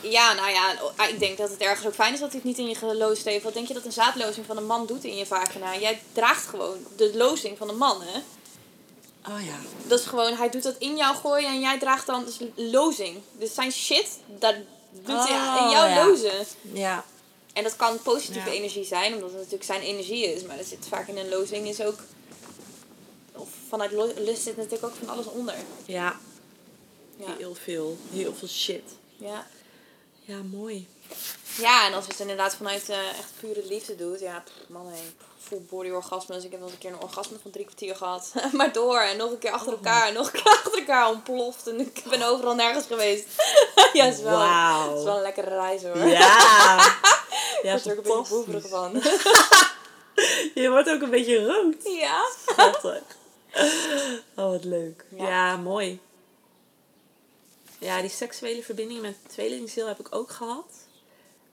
Ja, 0.00 0.32
nou 0.32 0.50
ja, 0.50 0.74
ik 1.08 1.18
denk 1.18 1.38
dat 1.38 1.50
het 1.50 1.60
ergens 1.60 1.86
ook 1.86 1.94
fijn 1.94 2.14
is 2.14 2.20
dat 2.20 2.28
hij 2.28 2.38
het 2.38 2.48
niet 2.48 2.58
in 2.58 2.68
je 2.68 2.74
geloosd 2.74 3.24
heeft. 3.24 3.44
Wat 3.44 3.54
denk 3.54 3.68
je 3.68 3.74
dat 3.74 3.84
een 3.84 3.92
zaadlozing 3.92 4.46
van 4.46 4.56
een 4.56 4.66
man 4.66 4.86
doet 4.86 5.04
in 5.04 5.16
je 5.16 5.26
vagina? 5.26 5.76
Jij 5.76 6.00
draagt 6.12 6.46
gewoon 6.46 6.76
de 6.96 7.16
lozing 7.16 7.58
van 7.58 7.68
een 7.68 7.76
man, 7.76 8.02
hè? 8.02 8.18
Oh 9.32 9.44
ja. 9.44 9.58
Dat 9.86 9.98
is 10.00 10.06
gewoon, 10.06 10.34
hij 10.34 10.50
doet 10.50 10.62
dat 10.62 10.74
in 10.78 10.96
jou 10.96 11.16
gooien 11.16 11.48
en 11.48 11.60
jij 11.60 11.78
draagt 11.78 12.06
dan 12.06 12.24
dus 12.24 12.38
lozing. 12.54 13.20
Dus 13.38 13.54
zijn 13.54 13.72
shit, 13.72 14.08
dat 14.26 14.54
doet 14.90 15.28
hij 15.28 15.36
Oh, 15.36 15.62
in 15.64 15.70
jou 15.70 15.88
ja. 15.88 16.06
lozen. 16.06 16.46
Ja. 16.72 17.04
En 17.52 17.62
dat 17.62 17.76
kan 17.76 18.02
positieve 18.02 18.50
Ja. 18.50 18.54
energie 18.56 18.84
zijn, 18.84 19.14
omdat 19.14 19.28
het 19.28 19.38
natuurlijk 19.38 19.64
zijn 19.64 19.80
energie 19.80 20.34
is. 20.34 20.42
Maar 20.42 20.58
er 20.58 20.64
zit 20.64 20.86
vaak 20.88 21.08
in 21.08 21.16
een 21.16 21.28
lozing 21.28 21.68
is 21.68 21.80
ook... 21.80 21.98
Of 23.32 23.48
vanuit 23.68 23.92
lust 24.18 24.42
zit 24.42 24.56
natuurlijk 24.56 24.84
ook 24.84 24.94
van 24.98 25.08
alles 25.08 25.26
onder. 25.26 25.54
Ja. 25.86 26.16
Ja, 27.16 27.26
Heel 27.38 27.54
veel. 27.54 27.96
Heel 28.12 28.34
veel 28.34 28.48
shit. 28.48 28.82
ja. 29.16 29.46
Ja, 30.24 30.36
mooi. 30.50 30.88
ja 31.58 31.86
en 31.86 31.94
als 31.94 32.06
het 32.06 32.20
inderdaad 32.20 32.54
vanuit 32.54 32.88
eh, 32.88 33.08
echt 33.08 33.32
pure 33.40 33.62
liefde 33.68 33.96
doet. 33.96 34.20
Ja, 34.20 34.42
pff, 34.44 34.54
man 34.68 34.86
hé. 34.86 34.98
Full 35.42 35.60
body 35.70 35.90
orgasmes. 35.90 36.44
Ik 36.44 36.50
heb 36.50 36.62
eens 36.62 36.72
een 36.72 36.78
keer 36.78 36.90
een 36.92 37.00
orgasme 37.00 37.36
van 37.42 37.50
drie 37.50 37.64
kwartier 37.64 37.96
gehad. 37.96 38.32
maar 38.52 38.72
door. 38.72 38.98
En 39.00 39.16
nog 39.16 39.30
een 39.30 39.38
keer 39.38 39.50
achter 39.50 39.72
elkaar. 39.72 40.06
En 40.08 40.14
nog 40.14 40.26
een 40.26 40.32
keer 40.32 40.52
achter 40.56 40.78
elkaar 40.78 41.08
ontploft. 41.08 41.66
En 41.66 41.80
ik 41.80 42.02
ben 42.08 42.22
overal 42.22 42.54
nergens 42.54 42.86
geweest. 42.86 43.24
ja, 43.92 44.04
het 44.04 44.14
is 44.16 44.22
wel, 44.22 44.40
het 44.88 44.98
is 44.98 45.04
wel 45.04 45.16
een 45.16 45.22
lekkere 45.22 45.50
reis 45.50 45.82
hoor. 45.82 45.96
Ja. 45.98 46.76
Ik 46.86 47.62
Ja, 47.62 47.70
word 47.72 47.86
er 47.86 47.92
ook 47.92 47.96
een 47.96 48.02
beetje 48.22 48.34
boeverig 48.34 48.68
van. 48.68 48.92
Je 50.62 50.70
wordt 50.70 50.88
ook 50.90 51.00
een 51.02 51.10
beetje 51.10 51.44
rood. 51.46 51.74
ja. 51.84 52.24
Schattig. 52.46 53.02
Oh, 54.36 54.50
wat 54.50 54.64
leuk. 54.64 55.04
Ja. 55.16 55.28
Ja, 55.28 55.56
mooi. 55.56 56.00
Ja, 57.78 58.00
die 58.00 58.10
seksuele 58.10 58.62
verbinding 58.62 59.00
met 59.00 59.16
tweelingziel 59.26 59.86
heb 59.86 60.00
ik 60.00 60.14
ook 60.14 60.30
gehad. 60.30 60.72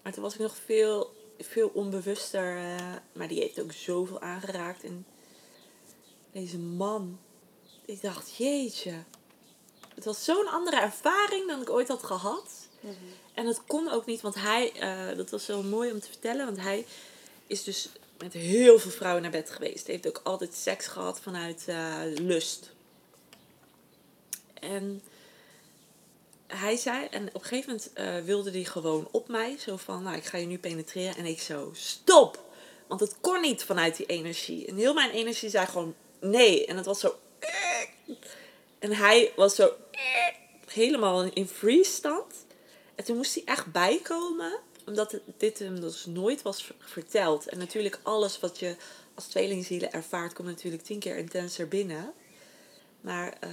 Maar 0.02 0.14
toen 0.14 0.24
was 0.24 0.34
ik 0.34 0.40
nog 0.40 0.56
veel, 0.66 1.14
veel 1.40 1.72
onbewuster. 1.74 2.58
eh, 2.58 2.96
maar 3.14 3.28
die 3.28 3.40
heeft 3.40 3.62
ook 3.62 3.72
zoveel 3.72 4.22
aangeraakt. 4.22 4.84
En 4.84 5.06
deze 6.32 6.58
man. 6.58 7.20
Ik 7.86 8.02
dacht, 8.02 8.36
jeetje. 8.36 9.04
Het 9.96 10.06
was 10.06 10.24
zo'n 10.24 10.48
andere 10.48 10.80
ervaring 10.80 11.48
dan 11.48 11.62
ik 11.62 11.70
ooit 11.70 11.88
had 11.88 12.04
gehad. 12.04 12.68
En 13.34 13.46
dat 13.46 13.62
kon 13.68 13.90
ook 13.90 14.06
niet, 14.06 14.22
want 14.22 14.36
hij, 14.36 14.72
eh, 14.72 15.18
dat 15.18 15.30
was 15.30 15.46
zo 15.46 15.62
mooi 15.62 15.92
om 15.92 16.00
te 16.00 16.08
vertellen, 16.08 16.46
want 16.46 16.60
hij 16.60 16.86
is 17.48 17.64
dus 17.64 17.90
met 18.18 18.34
heel 18.34 18.80
veel 18.80 18.92
vrouwen 18.92 19.22
naar 19.22 19.32
bed 19.32 19.50
geweest. 19.50 19.86
Hij 19.86 19.96
heeft 19.96 20.08
ook 20.08 20.22
altijd 20.24 20.54
seks 20.54 20.88
gehad 20.88 21.20
vanuit 21.20 21.64
eh, 21.68 22.00
lust. 22.04 22.72
En 24.54 25.02
hij 26.58 26.76
zei, 26.76 27.08
en 27.12 27.28
op 27.28 27.42
een 27.42 27.48
gegeven 27.48 27.70
moment 27.70 27.94
eh, 27.94 28.26
wilde 28.26 28.52
hij 28.52 28.64
gewoon 28.64 29.08
op 29.12 29.28
mij, 29.28 29.58
zo 29.60 29.78
van, 29.78 30.04
nou 30.04 30.18
ik 30.18 30.26
ga 30.26 30.38
je 30.38 30.46
nu 30.46 30.58
penetreren. 30.58 31.16
En 31.16 31.26
ik 31.26 31.42
zo, 31.42 31.72
stop! 31.74 32.52
Want 32.88 33.00
het 33.00 33.16
kon 33.22 33.42
niet 33.42 33.64
vanuit 33.64 33.98
die 33.98 34.06
energie. 34.06 34.66
En 34.66 34.76
heel 34.76 34.94
mijn 34.94 35.12
energie 35.12 35.50
zei 35.50 35.66
gewoon 35.66 35.96
nee. 36.20 36.66
En 36.66 36.78
het 36.78 36.86
was 36.86 37.00
zo. 37.00 37.16
En 38.80 38.92
hij 38.92 39.32
was 39.36 39.56
zo 39.56 39.72
helemaal 40.68 41.24
in 41.24 41.48
freeze 41.48 41.92
stand. 41.92 42.46
En 42.96 43.04
toen 43.04 43.16
moest 43.16 43.34
hij 43.34 43.44
echt 43.46 43.72
bijkomen, 43.72 44.60
omdat 44.86 45.20
dit 45.38 45.60
hem 45.60 45.80
dus 45.80 46.06
nooit 46.06 46.42
was 46.42 46.64
ver- 46.64 46.76
verteld. 46.80 47.48
En 47.48 47.58
natuurlijk 47.58 48.00
alles 48.04 48.40
wat 48.40 48.60
je 48.60 48.76
als 49.16 49.26
tweelingzielen 49.26 49.94
ervaart, 49.94 50.34
komt 50.34 50.48
natuurlijk 50.48 50.84
tien 50.84 51.00
keer 51.00 51.18
intenser 51.18 51.68
binnen. 51.68 52.14
Maar 53.04 53.34
eh, 53.40 53.50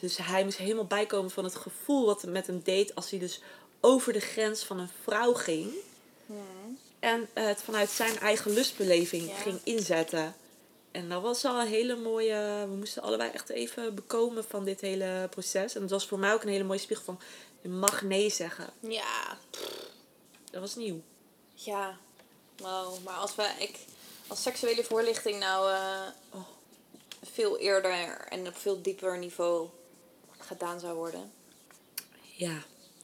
dus 0.00 0.16
hij 0.16 0.44
moest 0.44 0.58
helemaal 0.58 0.84
bijkomen 0.86 1.30
van 1.30 1.44
het 1.44 1.54
gevoel 1.54 2.06
wat 2.06 2.22
hij 2.22 2.30
met 2.30 2.46
hem 2.46 2.60
deed 2.64 2.94
als 2.94 3.10
hij 3.10 3.18
dus 3.18 3.40
over 3.80 4.12
de 4.12 4.20
grens 4.20 4.64
van 4.64 4.78
een 4.78 4.90
vrouw 5.02 5.32
ging. 5.34 5.72
En 6.98 7.28
eh, 7.32 7.46
het 7.46 7.62
vanuit 7.62 7.90
zijn 7.90 8.18
eigen 8.18 8.50
lustbeleving 8.52 9.28
Ja. 9.28 9.34
ging 9.36 9.60
inzetten. 9.64 10.34
En 10.90 11.08
dat 11.08 11.22
was 11.22 11.44
al 11.44 11.60
een 11.60 11.66
hele 11.66 11.96
mooie. 11.96 12.66
We 12.68 12.74
moesten 12.76 13.02
allebei 13.02 13.30
echt 13.30 13.48
even 13.48 13.94
bekomen 13.94 14.44
van 14.44 14.64
dit 14.64 14.80
hele 14.80 15.26
proces. 15.30 15.74
En 15.74 15.80
het 15.82 15.90
was 15.90 16.06
voor 16.06 16.18
mij 16.18 16.32
ook 16.32 16.42
een 16.42 16.48
hele 16.48 16.64
mooie 16.64 16.78
spiegel 16.78 17.04
van. 17.04 17.20
Je 17.60 17.68
mag 17.68 18.02
nee 18.02 18.30
zeggen. 18.30 18.66
Ja, 18.80 19.38
Dat 20.50 20.60
was 20.60 20.74
nieuw. 20.76 21.00
ja. 21.54 21.96
Wow, 22.56 23.04
maar 23.04 23.14
als 23.14 23.34
we, 23.34 23.50
ik, 23.58 23.78
als 24.26 24.42
seksuele 24.42 24.84
voorlichting 24.84 25.38
nou 25.38 25.70
eh, 25.72 26.00
Oh. 26.30 26.40
Veel 27.34 27.58
eerder 27.58 28.20
en 28.28 28.46
op 28.46 28.56
veel 28.56 28.82
dieper 28.82 29.18
niveau 29.18 29.68
gedaan 30.38 30.80
zou 30.80 30.94
worden, 30.94 31.32
Ja, 32.36 32.62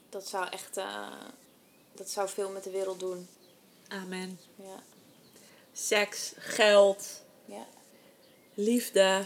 dat 0.09 0.27
zou 0.29 0.49
echt, 0.51 0.77
eh, 0.77 1.07
dat 1.93 2.11
zou 2.11 2.29
veel 2.29 2.51
met 2.51 2.65
de 2.65 2.71
wereld 2.71 3.01
doen. 3.01 3.29
amen. 3.89 4.41
Ja, 4.57 4.83
Seks, 5.73 6.33
geld, 6.37 7.23
ja. 7.45 7.67
liefde. 8.55 9.25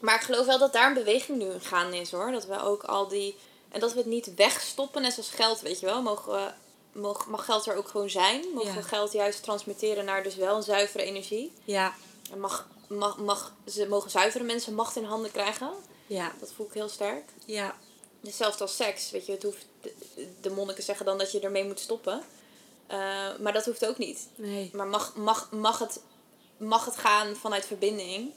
Maar 0.00 0.14
ik 0.14 0.20
geloof 0.20 0.46
wel 0.46 0.58
dat 0.58 0.72
daar 0.72 0.86
een 0.86 0.94
beweging 0.94 1.38
nu 1.38 1.44
in 1.50 1.60
gaande 1.60 1.96
is 1.96 2.10
hoor. 2.10 2.32
Dat 2.32 2.46
we 2.46 2.60
ook 2.60 2.82
al 2.84 3.08
die. 3.08 3.36
En 3.68 3.80
dat 3.80 3.92
we 3.92 3.98
het 3.98 4.06
niet 4.06 4.34
wegstoppen, 4.34 5.02
net 5.02 5.12
zoals 5.12 5.30
geld, 5.30 5.60
weet 5.60 5.80
je 5.80 5.86
wel. 5.86 6.02
Mogen 6.02 6.32
we, 6.32 6.52
mag, 7.00 7.26
mag 7.26 7.44
geld 7.44 7.66
er 7.66 7.74
ook 7.76 7.88
gewoon 7.88 8.10
zijn? 8.10 8.44
Mogen 8.54 8.68
Ja. 8.70 8.76
we 8.76 8.82
geld 8.82 9.12
juist 9.12 9.42
transmitteren 9.42 10.04
naar 10.04 10.22
dus 10.22 10.34
wel 10.36 10.56
een 10.56 10.62
zuivere 10.62 11.04
energie? 11.04 11.52
Ja, 11.64 11.94
En 12.32 12.40
mag, 12.40 12.68
mag, 12.98 13.18
mag, 13.18 13.54
ze 13.66 13.88
mogen 13.88 14.10
zuivere 14.10 14.44
mensen 14.44 14.74
macht 14.74 14.96
in 14.96 15.04
handen 15.04 15.30
krijgen? 15.30 15.70
ja, 16.06 16.32
Dat 16.40 16.52
voel 16.52 16.66
ik 16.66 16.72
heel 16.72 16.88
sterk. 16.88 17.24
ja. 17.44 17.76
Hetzelfde 18.24 18.62
als 18.62 18.76
seks. 18.76 19.10
Weet 19.10 19.26
je, 19.26 19.32
het 19.32 19.42
hoeft, 19.42 19.66
de, 19.80 19.94
de 20.40 20.50
monniken 20.50 20.82
zeggen 20.82 21.06
dan 21.06 21.18
dat 21.18 21.32
je 21.32 21.40
ermee 21.40 21.64
moet 21.64 21.80
stoppen. 21.80 22.22
Eh, 22.86 22.98
maar 23.40 23.52
dat 23.52 23.64
hoeft 23.64 23.86
ook 23.86 23.98
niet. 23.98 24.28
Nee. 24.34 24.70
Maar 24.72 24.86
mag, 24.86 25.14
mag, 25.16 25.50
mag, 25.52 25.78
het, 25.78 26.00
mag 26.56 26.84
het 26.84 26.96
gaan 26.96 27.36
vanuit 27.36 27.66
verbinding? 27.66 28.30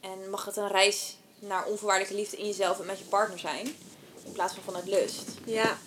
En 0.00 0.30
mag 0.30 0.44
het 0.44 0.56
een 0.56 0.68
reis 0.68 1.16
naar 1.38 1.64
onvoorwaardelijke 1.66 2.16
liefde 2.20 2.36
in 2.36 2.46
jezelf 2.46 2.80
en 2.80 2.86
met 2.86 2.98
je 2.98 3.04
partner 3.04 3.38
zijn? 3.38 3.66
In 4.24 4.32
plaats 4.32 4.54
van 4.54 4.62
vanuit 4.62 4.86
lust. 4.86 5.22
Ja. 5.44 5.78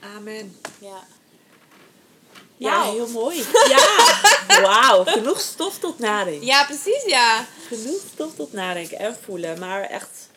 Amen. 0.00 0.58
Ja. 0.80 1.06
Ja, 2.56 2.82
heel 2.90 3.08
mooi. 3.08 3.44
Ja, 3.68 4.60
wauw. 4.60 5.04
Genoeg 5.04 5.40
stof 5.40 5.78
tot 5.78 5.98
nadenken. 5.98 6.46
Ja, 6.46 6.64
precies, 6.64 7.04
ja. 7.06 7.46
Genoeg 7.68 8.00
stof 8.14 8.34
tot 8.36 8.52
nadenken 8.52 8.98
en 8.98 9.16
voelen. 9.24 9.58
Maar 9.58 9.82
echt, 9.82 10.28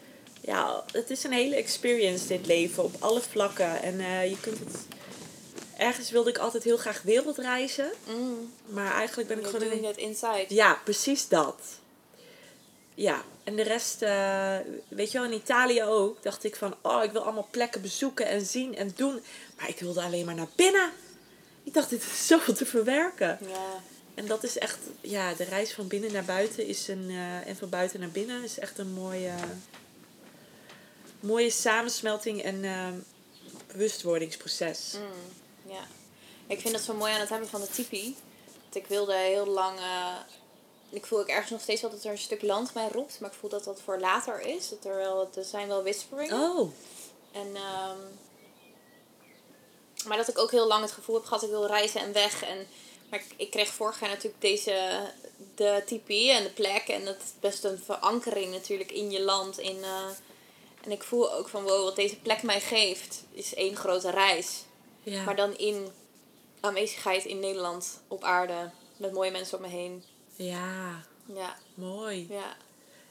ja, 0.41 0.83
het 0.91 1.09
is 1.09 1.23
een 1.23 1.31
hele 1.31 1.55
experience 1.55 2.27
dit 2.27 2.45
leven 2.45 2.83
op 2.83 2.95
alle 2.99 3.21
vlakken. 3.31 3.81
En 3.81 3.99
eh, 3.99 4.29
je 4.29 4.39
kunt 4.39 4.59
het... 4.59 4.75
Ergens 5.77 6.09
wilde 6.11 6.29
ik 6.29 6.37
altijd 6.37 6.63
heel 6.63 6.77
graag 6.77 7.01
wereldreizen. 7.01 7.91
Mm. 8.07 8.53
Maar 8.65 8.93
eigenlijk 8.93 9.27
ben 9.27 9.37
ik 9.37 9.43
You're 9.43 9.59
gewoon... 9.59 9.79
doing 9.81 9.97
in- 9.97 10.03
inside. 10.07 10.45
Ja, 10.47 10.79
precies 10.83 11.27
dat. 11.27 11.55
Ja, 12.95 13.21
en 13.43 13.55
de 13.55 13.63
rest, 13.63 14.01
eh, 14.01 14.55
weet 14.87 15.11
je 15.11 15.17
wel, 15.19 15.27
in 15.27 15.33
Italië 15.37 15.83
ook, 15.83 16.23
dacht 16.23 16.43
ik 16.43 16.55
van, 16.55 16.75
oh, 16.81 17.03
ik 17.03 17.11
wil 17.11 17.21
allemaal 17.23 17.47
plekken 17.51 17.81
bezoeken 17.81 18.27
en 18.27 18.45
zien 18.45 18.75
en 18.75 18.91
doen. 18.95 19.23
Maar 19.57 19.69
ik 19.69 19.79
wilde 19.79 20.01
alleen 20.01 20.25
maar 20.25 20.35
naar 20.35 20.47
binnen. 20.55 20.91
Ik 21.67 21.73
dacht, 21.73 21.89
dit 21.89 22.03
is 22.03 22.27
zoveel 22.27 22.53
te 22.53 22.65
verwerken. 22.65 23.37
Ja. 23.41 23.81
En 24.15 24.27
dat 24.27 24.43
is 24.43 24.57
echt, 24.57 24.77
ja, 25.01 25.33
de 25.33 25.43
reis 25.43 25.73
van 25.73 25.87
binnen 25.87 26.11
naar 26.11 26.25
buiten 26.25 26.65
is 26.67 26.87
een, 26.87 27.09
eh, 27.09 27.47
en 27.47 27.55
van 27.55 27.69
buiten 27.69 27.99
naar 27.99 28.09
binnen 28.09 28.43
is 28.43 28.59
echt 28.59 28.77
een 28.77 28.93
mooie, 28.93 29.33
mooie 31.19 31.49
samensmelting 31.49 32.41
en 32.41 32.63
eh, 32.63 32.87
bewustwordingsproces. 33.67 34.93
Mm, 34.93 35.71
ja. 35.71 35.87
Ik 36.47 36.61
vind 36.61 36.73
dat 36.73 36.83
zo 36.83 36.93
mooi 36.93 37.13
aan 37.13 37.19
het 37.19 37.29
hebben 37.29 37.49
van 37.49 37.61
de 37.61 37.69
tipi. 37.69 38.15
Dat 38.69 38.81
ik 38.83 38.87
wilde 38.87 39.13
heel 39.15 39.47
lang... 39.47 39.79
eh, 39.79 40.15
ik 40.89 41.05
voel 41.05 41.19
ook 41.19 41.27
ergens 41.27 41.51
nog 41.51 41.61
steeds 41.61 41.81
wel 41.81 41.91
dat 41.91 42.03
er 42.03 42.11
een 42.11 42.17
stuk 42.17 42.41
land 42.41 42.73
mij 42.73 42.87
roept. 42.91 43.19
Maar 43.19 43.29
ik 43.31 43.37
voel 43.39 43.49
dat 43.49 43.63
dat 43.63 43.81
voor 43.81 43.99
later 43.99 44.41
is. 44.41 44.69
Dat 44.69 44.85
er 44.85 44.95
wel... 44.95 45.29
Er 45.35 45.43
zijn 45.43 45.67
wel 45.67 45.83
whisperingen. 45.83 46.57
Oh, 46.57 46.71
En, 47.31 47.55
ehm, 47.55 47.99
maar 50.07 50.17
dat 50.17 50.27
ik 50.27 50.37
ook 50.37 50.51
heel 50.51 50.67
lang 50.67 50.81
het 50.81 50.91
gevoel 50.91 51.15
heb 51.15 51.25
gehad, 51.25 51.43
ik 51.43 51.49
wil 51.49 51.65
reizen 51.67 52.01
en 52.01 52.13
weg. 52.13 52.43
En, 52.43 52.67
maar 53.09 53.19
ik, 53.19 53.25
ik 53.37 53.51
kreeg 53.51 53.67
vorig 53.69 53.99
jaar 53.99 54.09
natuurlijk 54.09 54.41
deze, 54.41 55.01
de 55.55 55.83
tipi 55.85 56.31
en 56.31 56.43
de 56.43 56.49
plek. 56.49 56.87
En 56.87 57.05
dat 57.05 57.15
is 57.15 57.31
best 57.39 57.63
een 57.63 57.79
verankering 57.79 58.51
natuurlijk 58.51 58.91
in 58.91 59.11
je 59.11 59.21
land. 59.21 59.57
In, 59.59 59.83
eh, 59.83 60.05
en 60.83 60.91
ik 60.91 61.03
voel 61.03 61.33
ook 61.33 61.49
van, 61.49 61.63
wow, 61.63 61.83
wat 61.83 61.95
deze 61.95 62.19
plek 62.19 62.43
mij 62.43 62.61
geeft, 62.61 63.23
is 63.31 63.53
één 63.53 63.75
grote 63.75 64.09
reis. 64.09 64.63
ja. 65.03 65.23
Maar 65.23 65.35
dan 65.35 65.57
in 65.57 65.87
aanwezigheid 66.59 67.25
in 67.25 67.39
Nederland, 67.39 68.01
op 68.07 68.23
aarde, 68.23 68.69
met 68.97 69.13
mooie 69.13 69.31
mensen 69.31 69.57
om 69.57 69.63
me 69.63 69.69
heen. 69.69 70.03
Ja, 70.35 71.05
Ja, 71.25 71.57
mooi. 71.73 72.27
ja, 72.29 72.57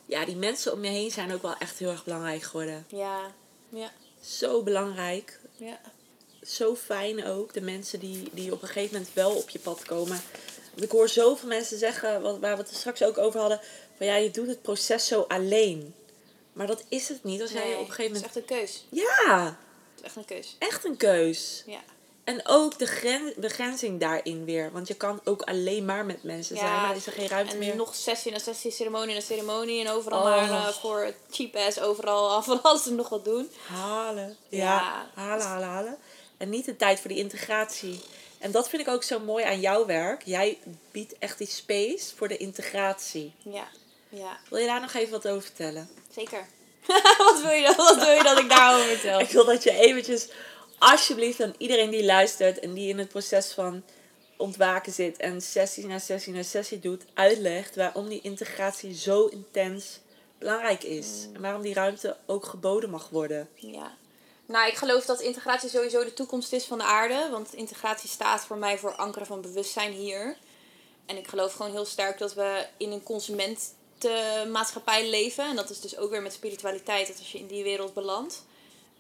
Ja, 0.06 0.24
die 0.24 0.36
mensen 0.36 0.73
om 0.73 0.85
je 0.85 0.90
heen 0.90 1.10
zijn 1.10 1.32
ook 1.35 1.43
wel 1.43 1.55
echt 1.59 1.78
heel 1.78 1.90
erg 1.90 2.05
belangrijk 2.05 2.43
geworden. 2.43 2.86
ja, 2.89 3.32
ja, 3.68 3.93
Zo 4.20 4.62
belangrijk. 4.62 5.40
ja. 5.56 5.81
Zo 6.47 6.77
fijn 6.77 7.24
ook. 7.27 7.52
De 7.52 7.60
mensen 7.60 8.01
die, 8.01 8.28
die 8.32 8.52
op 8.52 8.62
een 8.62 8.68
gegeven 8.68 8.97
moment 8.97 9.14
wel 9.14 9.31
op 9.35 9.48
je 9.51 9.59
pad 9.59 9.82
komen. 9.85 10.20
Ik 10.74 10.90
hoor 10.90 11.09
zoveel 11.09 11.48
mensen 11.48 11.78
zeggen, 11.78 12.23
wat, 12.23 12.39
waar 12.39 12.56
we 12.56 12.62
het 12.62 12.70
er 12.70 12.77
straks 12.77 13.02
ook 13.02 13.18
over 13.18 13.40
hadden. 13.40 13.60
Van 13.97 14.06
ja, 14.06 14.16
je 14.16 14.31
doet 14.31 14.47
het 14.48 14.62
proces 14.62 15.06
zo 15.06 15.24
alleen. 15.28 15.94
Maar 16.52 16.66
dat 16.66 16.85
is 16.89 17.09
het 17.09 17.24
niet. 17.24 17.40
Als 17.43 17.51
jij 17.51 17.64
Nee, 17.64 17.74
op 17.78 17.89
een 17.89 17.93
gegeven 17.94 18.16
Het 18.23 18.24
is 18.24 18.35
moment... 18.35 18.51
echt 18.51 18.51
een 18.51 18.66
keus. 18.66 18.85
Ja, 18.90 19.44
Het 19.94 20.01
is 20.01 20.02
echt 20.02 20.16
een 20.16 20.24
keus. 20.24 20.56
echt 20.59 20.85
een 20.85 20.97
keus. 20.97 21.62
Ja. 21.66 21.81
En 22.24 22.40
ook 22.47 22.78
de 22.78 22.86
gren, 22.86 23.32
begrenzing 23.36 24.01
daarin 24.01 24.44
weer. 24.44 24.73
Want 24.73 24.89
je 24.89 24.94
kan 24.94 25.20
ook 25.24 25.43
alleen 25.43 25.85
maar 25.85 26.05
met 26.05 26.23
mensen 26.23 26.56
zijn. 26.56 26.70
Maar 26.73 26.86
dan 26.89 26.97
is 26.97 27.06
er 27.06 27.12
geen 27.12 27.28
ruimte 27.28 27.52
en 27.52 27.59
meer. 27.59 27.77
nog 27.77 27.94
sessie 27.94 28.32
na 28.32 28.39
sessie, 28.39 28.70
ceremonie 28.70 29.14
na 29.14 29.20
ceremonie. 29.20 29.81
En 29.85 29.90
overal 29.90 30.18
Oh. 30.18 30.24
maar 30.51 30.68
eh, 30.68 30.68
voor 30.68 31.12
cheap 31.31 31.56
ass 31.56 31.81
overal 31.81 32.43
van 32.43 32.62
alles 32.62 32.86
en 32.86 32.94
nog 32.94 33.09
wat 33.09 33.24
doen. 33.24 33.51
Halen. 33.66 34.36
Ja, 34.48 34.59
Ja. 34.64 35.10
halen, 35.14 35.47
halen, 35.47 35.68
halen. 35.68 35.98
En 36.36 36.48
niet 36.48 36.64
de 36.64 36.76
tijd 36.76 37.00
voor 37.00 37.10
die 37.10 37.18
integratie. 37.18 38.00
En 38.38 38.50
dat 38.50 38.68
vind 38.68 38.82
ik 38.82 38.88
ook 38.88 39.02
zo 39.02 39.18
mooi 39.20 39.44
aan 39.44 39.60
jouw 39.60 39.86
werk. 39.86 40.22
Jij 40.24 40.58
biedt 40.90 41.18
echt 41.18 41.38
die 41.38 41.46
space 41.46 42.16
voor 42.16 42.28
de 42.28 42.36
integratie. 42.36 43.32
Ja, 43.42 43.68
ja, 44.08 44.38
Wil 44.50 44.58
je 44.58 44.66
daar 44.66 44.80
nog 44.80 44.94
even 44.94 45.10
wat 45.12 45.28
over 45.28 45.42
vertellen? 45.42 45.88
zeker. 46.14 46.46
wat, 47.18 47.40
wil 47.42 47.50
je, 47.50 47.62
dan- 47.62 47.76
wat 47.76 47.96
wil 48.04 48.14
je 48.14 48.22
dat 48.22 48.38
ik 48.38 48.48
daarover 48.48 48.86
vertel? 48.88 49.20
Ik 49.20 49.28
wil 49.30 49.44
dat 49.44 49.62
je 49.62 49.70
eventjes, 49.70 50.28
alsjeblieft 50.78 51.40
aan 51.40 51.54
iedereen 51.58 51.90
die 51.90 52.04
luistert 52.04 52.58
en 52.58 52.74
die 52.74 52.88
in 52.88 52.98
het 52.98 53.08
proces 53.08 53.52
van 53.52 53.82
ontwaken 54.36 54.92
zit 54.92 55.16
en 55.16 55.40
sessie 55.40 55.86
na 55.86 55.98
sessie 55.98 56.32
na 56.32 56.42
sessie 56.42 56.78
doet, 56.80 57.02
uitlegt 57.14 57.76
waarom 57.76 58.08
die 58.08 58.20
integratie 58.20 58.94
zo 58.94 59.26
intens 59.26 59.98
belangrijk 60.38 60.82
is. 60.82 61.26
En 61.34 61.40
waarom 61.40 61.62
die 61.62 61.74
ruimte 61.74 62.16
ook 62.26 62.44
geboden 62.46 62.90
mag 62.90 63.08
worden. 63.08 63.48
Ja. 63.54 63.96
Nou, 64.47 64.68
ik 64.68 64.77
geloof 64.77 65.05
dat 65.05 65.20
integratie 65.20 65.68
sowieso 65.68 66.05
de 66.05 66.14
toekomst 66.14 66.52
is 66.52 66.64
van 66.64 66.78
de 66.78 66.85
aarde. 66.85 67.28
Want 67.31 67.55
integratie 67.55 68.09
staat 68.09 68.44
voor 68.44 68.56
mij 68.56 68.78
voor 68.78 68.94
ankeren 68.94 69.27
van 69.27 69.40
bewustzijn 69.40 69.93
hier. 69.93 70.36
En 71.06 71.16
ik 71.16 71.28
geloof 71.28 71.52
gewoon 71.52 71.73
heel 71.73 71.85
sterk 71.85 72.18
dat 72.18 72.35
we 72.35 72.66
in 72.77 72.93
een 72.93 73.02
consumentenmaatschappij 73.02 75.09
leven. 75.09 75.44
En 75.44 75.56
dat 75.56 75.70
is 75.70 75.81
dus 75.81 75.97
ook 75.97 76.10
weer 76.10 76.23
met 76.23 76.32
spiritualiteit, 76.32 77.06
dat 77.06 77.18
als 77.18 77.32
je 77.32 77.39
in 77.39 77.47
die 77.47 77.62
wereld 77.62 77.94
belandt. 77.94 78.44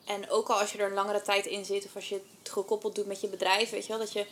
En 0.04 0.30
ook 0.30 0.48
al 0.48 0.60
als 0.60 0.72
je 0.72 0.78
er 0.78 0.86
een 0.86 0.94
langere 0.94 1.22
tijd 1.22 1.46
in 1.46 1.64
zit, 1.64 1.84
of 1.84 1.94
als 1.94 2.08
je 2.08 2.14
het 2.14 2.52
gekoppeld 2.52 2.94
doet 2.94 3.06
met 3.06 3.20
je 3.20 3.28
bedrijf, 3.28 3.70
weet 3.70 3.82
je 3.82 3.88
wel, 3.88 3.98
dat 3.98 4.12
je 4.12 4.26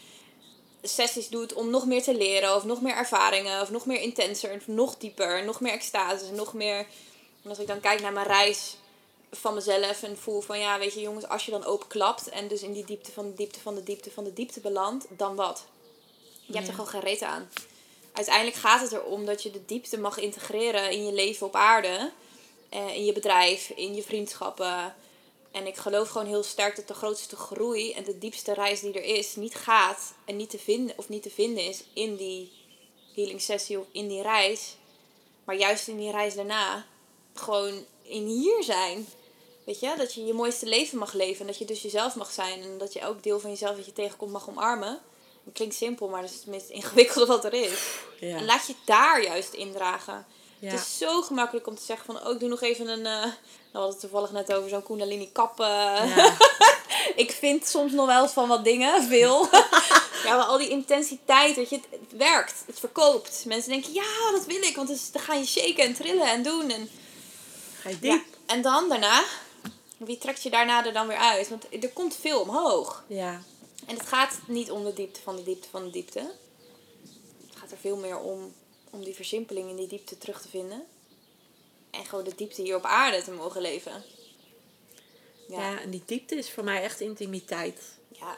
sessies 0.82 1.28
doet 1.28 1.52
om 1.52 1.70
nog 1.70 1.86
meer 1.86 2.02
te 2.02 2.14
leren, 2.14 2.54
of 2.54 2.64
nog 2.64 2.80
meer 2.80 2.94
ervaringen, 2.94 3.60
of 3.60 3.70
nog 3.70 3.86
meer 3.86 4.00
intenser, 4.00 4.54
of 4.54 4.66
nog 4.66 4.96
dieper, 4.96 5.44
nog 5.44 5.60
meer 5.60 5.72
extase, 5.72 6.32
nog 6.32 6.52
meer. 6.52 6.86
En 7.42 7.48
als 7.48 7.58
ik 7.58 7.66
dan 7.66 7.80
kijk 7.80 8.00
naar 8.00 8.12
mijn 8.12 8.26
reis 8.26 8.76
van 9.36 9.54
mezelf 9.54 10.02
en 10.02 10.18
voel 10.18 10.40
van 10.40 10.58
ja, 10.58 10.78
weet 10.78 10.94
je 10.94 11.00
jongens, 11.00 11.28
als 11.28 11.44
je 11.44 11.50
dan 11.50 11.64
openklapt 11.64 12.28
en 12.28 12.48
dus 12.48 12.62
in 12.62 12.72
die 12.72 12.84
diepte 12.84 13.12
van 13.12 13.26
de 13.26 13.34
diepte 13.34 13.60
van 13.60 13.74
de 13.74 13.82
diepte 13.82 14.10
van 14.10 14.24
de 14.24 14.32
diepte 14.32 14.60
belandt, 14.60 15.06
dan 15.08 15.34
wat? 15.34 15.64
Je 16.46 16.54
hebt 16.54 16.66
er 16.66 16.74
gewoon 16.74 16.88
geen 16.88 17.00
reet 17.00 17.22
aan. 17.22 17.50
Uiteindelijk 18.12 18.56
gaat 18.56 18.80
het 18.80 18.92
erom 18.92 19.26
dat 19.26 19.42
je 19.42 19.50
de 19.50 19.64
diepte 19.64 19.98
mag 19.98 20.18
integreren 20.18 20.90
in 20.90 21.04
je 21.04 21.12
leven 21.12 21.46
op 21.46 21.54
aarde, 21.54 22.12
eh, 22.68 22.94
in 22.94 23.04
je 23.04 23.12
bedrijf, 23.12 23.68
in 23.68 23.94
je 23.94 24.02
vriendschappen. 24.02 24.94
En 25.50 25.66
ik 25.66 25.76
geloof 25.76 26.08
gewoon 26.08 26.26
heel 26.26 26.42
sterk 26.42 26.76
dat 26.76 26.88
de 26.88 26.94
grootste 26.94 27.36
groei 27.36 27.92
en 27.92 28.04
de 28.04 28.18
diepste 28.18 28.54
reis 28.54 28.80
die 28.80 28.92
er 28.92 29.16
is, 29.16 29.36
niet 29.36 29.54
gaat 29.54 30.14
en 30.24 30.36
niet 30.36 30.50
te 30.50 30.58
vinden 30.58 30.98
of 30.98 31.08
niet 31.08 31.22
te 31.22 31.30
vinden 31.30 31.64
is 31.64 31.84
in 31.92 32.16
die 32.16 32.52
healing 33.14 33.40
sessie 33.40 33.78
of 33.78 33.86
in 33.92 34.08
die 34.08 34.22
reis. 34.22 34.76
Maar 35.44 35.56
juist 35.56 35.88
in 35.88 35.96
die 35.96 36.10
reis 36.10 36.34
daarna 36.34 36.86
gewoon 37.34 37.84
in 38.02 38.26
hier 38.26 38.62
zijn. 38.62 39.06
Weet 39.64 39.80
je, 39.80 39.94
dat 39.96 40.14
je 40.14 40.24
je 40.24 40.32
mooiste 40.32 40.66
leven 40.66 40.98
mag 40.98 41.12
leven. 41.12 41.40
En 41.40 41.46
dat 41.46 41.58
je 41.58 41.64
dus 41.64 41.82
jezelf 41.82 42.14
mag 42.14 42.30
zijn. 42.32 42.62
En 42.62 42.78
dat 42.78 42.92
je 42.92 43.00
elk 43.00 43.22
deel 43.22 43.40
van 43.40 43.50
jezelf 43.50 43.76
dat 43.76 43.86
je 43.86 43.92
tegenkomt 43.92 44.32
mag 44.32 44.48
omarmen. 44.48 44.98
Klinkt 45.52 45.74
simpel, 45.74 46.08
maar 46.08 46.20
dat 46.20 46.30
is 46.30 46.36
het 46.36 46.46
meest 46.46 46.68
ingewikkelde 46.68 47.26
wat 47.26 47.44
er 47.44 47.52
is. 47.52 47.78
Ja. 48.20 48.36
En 48.36 48.44
laat 48.44 48.66
je 48.66 48.74
daar 48.84 49.22
juist 49.22 49.52
indragen. 49.52 50.26
Ja. 50.58 50.70
Het 50.70 50.80
is 50.80 50.98
zo 50.98 51.22
gemakkelijk 51.22 51.66
om 51.66 51.74
te 51.74 51.82
zeggen 51.82 52.06
van... 52.06 52.26
Oh, 52.26 52.32
ik 52.32 52.40
doe 52.40 52.48
nog 52.48 52.60
even 52.62 52.88
een... 52.88 53.06
eh 53.06 53.12
nou, 53.22 53.32
we 53.72 53.78
hadden 53.78 53.90
het 53.90 54.00
toevallig 54.00 54.30
net 54.30 54.52
over 54.54 54.68
zo'n 54.68 54.82
kundalini 54.82 55.32
kap. 55.32 55.60
eh. 55.60 55.66
Ja. 56.16 56.36
ik 57.24 57.30
vind 57.30 57.66
soms 57.66 57.92
nog 57.92 58.06
wel 58.06 58.22
eens 58.22 58.32
van 58.32 58.48
wat 58.48 58.64
dingen, 58.64 59.02
veel. 59.02 59.48
ja, 60.24 60.36
maar 60.36 60.44
al 60.44 60.58
die 60.58 60.68
intensiteit, 60.68 61.56
weet 61.56 61.70
je, 61.70 61.76
het, 61.76 61.86
het 61.90 62.18
werkt. 62.18 62.62
Het 62.66 62.78
verkoopt. 62.78 63.44
Mensen 63.46 63.70
denken, 63.70 63.92
ja, 63.92 64.30
dat 64.32 64.46
wil 64.46 64.62
ik. 64.62 64.76
Want 64.76 64.88
dus, 64.88 65.10
dan 65.12 65.22
ga 65.22 65.34
je 65.34 65.46
shaken 65.46 65.84
en 65.84 65.94
trillen 65.94 66.26
en 66.26 66.42
doen. 66.42 66.70
En, 66.70 66.90
Ga 67.80 67.88
je 67.88 67.96
ja. 68.00 68.12
diep? 68.12 68.24
en 68.46 68.62
dan 68.62 68.88
daarna... 68.88 69.22
Wie 69.96 70.18
trekt 70.18 70.42
je 70.42 70.50
daarna 70.50 70.86
er 70.86 70.92
dan 70.92 71.06
weer 71.06 71.16
uit? 71.16 71.48
Want 71.48 71.66
er 71.84 71.92
komt 71.92 72.16
veel 72.16 72.40
omhoog. 72.40 73.04
Ja. 73.06 73.42
En 73.86 73.96
het 73.96 74.06
gaat 74.06 74.38
niet 74.46 74.70
om 74.70 74.84
de 74.84 74.92
diepte 74.92 75.20
van 75.20 75.36
de 75.36 75.42
diepte 75.42 75.68
van 75.68 75.84
de 75.84 75.90
diepte. 75.90 76.34
Het 77.48 77.56
gaat 77.56 77.70
er 77.70 77.78
veel 77.78 77.96
meer 77.96 78.18
om, 78.18 78.54
om 78.90 79.04
die 79.04 79.14
versimpeling 79.14 79.70
in 79.70 79.76
die 79.76 79.88
diepte 79.88 80.18
terug 80.18 80.42
te 80.42 80.48
vinden. 80.48 80.84
En 81.90 82.04
gewoon 82.04 82.24
de 82.24 82.34
diepte 82.34 82.62
hier 82.62 82.76
op 82.76 82.84
aarde 82.84 83.22
te 83.22 83.30
mogen 83.30 83.60
leven. 83.60 84.02
Ja. 85.48 85.70
Ja, 85.70 85.80
en 85.80 85.90
die 85.90 86.02
diepte 86.06 86.34
is 86.34 86.50
voor 86.50 86.64
mij 86.64 86.82
echt 86.82 87.00
intimiteit. 87.00 87.80
ja. 88.08 88.36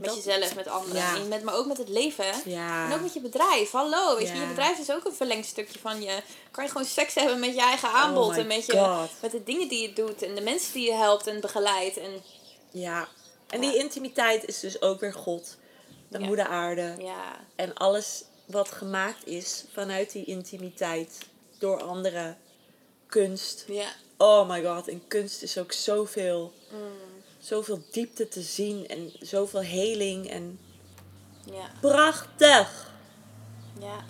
Met 0.00 0.08
Dat- 0.14 0.24
jezelf, 0.24 0.54
met 0.54 0.68
anderen. 0.68 0.96
Ja. 0.96 1.14
En 1.16 1.28
met, 1.28 1.42
maar 1.42 1.54
ook 1.54 1.66
met 1.66 1.78
het 1.78 1.88
leven. 1.88 2.24
Ja. 2.44 2.86
En 2.86 2.92
ook 2.94 3.00
met 3.00 3.12
je 3.14 3.20
bedrijf. 3.20 3.70
Hallo, 3.70 4.16
weet 4.16 4.28
je, 4.28 4.34
Ja. 4.34 4.40
je 4.40 4.46
bedrijf 4.48 4.78
is 4.78 4.90
ook 4.90 5.04
een 5.04 5.12
verlengstukje 5.14 5.78
van 5.78 6.02
je. 6.02 6.22
Kan 6.50 6.64
je 6.64 6.70
gewoon 6.70 6.86
seks 6.86 7.14
hebben 7.14 7.40
met 7.40 7.54
je 7.54 7.60
eigen 7.60 7.88
aanbod. 7.90 8.28
Oh 8.30 8.36
en 8.36 8.46
met, 8.46 8.66
je, 8.66 8.72
God. 8.78 9.10
met 9.22 9.30
de 9.30 9.42
dingen 9.44 9.68
die 9.68 9.82
je 9.88 9.92
doet. 9.92 10.22
En 10.22 10.34
de 10.34 10.40
mensen 10.40 10.72
die 10.72 10.84
je 10.86 10.94
helpt 10.94 11.26
en 11.26 11.40
begeleidt. 11.40 11.96
En 11.96 12.22
Ja. 12.70 13.08
En 13.48 13.60
die 13.60 13.76
intimiteit 13.76 14.44
is 14.46 14.60
dus 14.60 14.82
ook 14.82 15.00
weer 15.00 15.12
God. 15.14 15.56
De 16.08 16.18
moeder 16.18 16.46
aarde. 16.46 16.94
ja, 16.98 17.40
En 17.56 17.74
alles 17.74 18.24
wat 18.46 18.70
gemaakt 18.70 19.26
is 19.26 19.64
vanuit 19.72 20.12
die 20.12 20.24
intimiteit. 20.24 21.18
Door 21.58 21.82
anderen. 21.82 22.38
Kunst. 23.06 23.64
ja. 23.68 23.88
Oh 24.16 24.48
my 24.48 24.64
god. 24.64 24.88
In 24.88 25.02
kunst 25.08 25.42
is 25.42 25.58
ook 25.58 25.72
zoveel. 25.72 26.52
Mm, 26.72 26.78
Zoveel 27.40 27.82
diepte 27.90 28.28
te 28.28 28.40
zien. 28.40 28.88
En 28.88 29.12
zoveel 29.20 29.62
heling. 29.62 30.30
En 30.30 30.58
ja, 31.44 31.70
prachtig. 31.80 32.92
ja. 33.80 34.04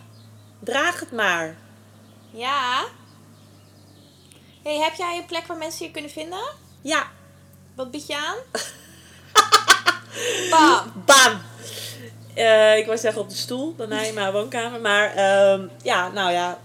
Draag 0.58 1.00
het 1.00 1.12
maar. 1.12 1.56
Ja. 2.30 2.84
Hey, 4.62 4.78
heb 4.78 4.94
jij 4.94 5.16
een 5.18 5.26
plek 5.26 5.46
waar 5.46 5.56
mensen 5.56 5.86
je 5.86 5.90
kunnen 5.90 6.10
vinden? 6.10 6.52
Ja. 6.80 7.10
Wat 7.74 7.90
bied 7.90 8.06
je 8.06 8.16
aan? 8.16 8.36
Bam. 10.50 10.92
Bam! 11.06 11.40
Eh, 12.34 12.76
ik 12.76 12.86
wou 12.86 12.98
zeggen 12.98 13.22
op 13.22 13.28
de 13.28 13.34
stoel 13.36 13.74
bij 13.74 13.86
mij 13.86 14.08
in 14.08 14.14
mijn 14.14 14.32
woonkamer. 14.32 14.80
Maar 14.80 15.14
ehm, 15.14 15.68
ja, 15.82 16.08
nou 16.08 16.32
ja. 16.32 16.58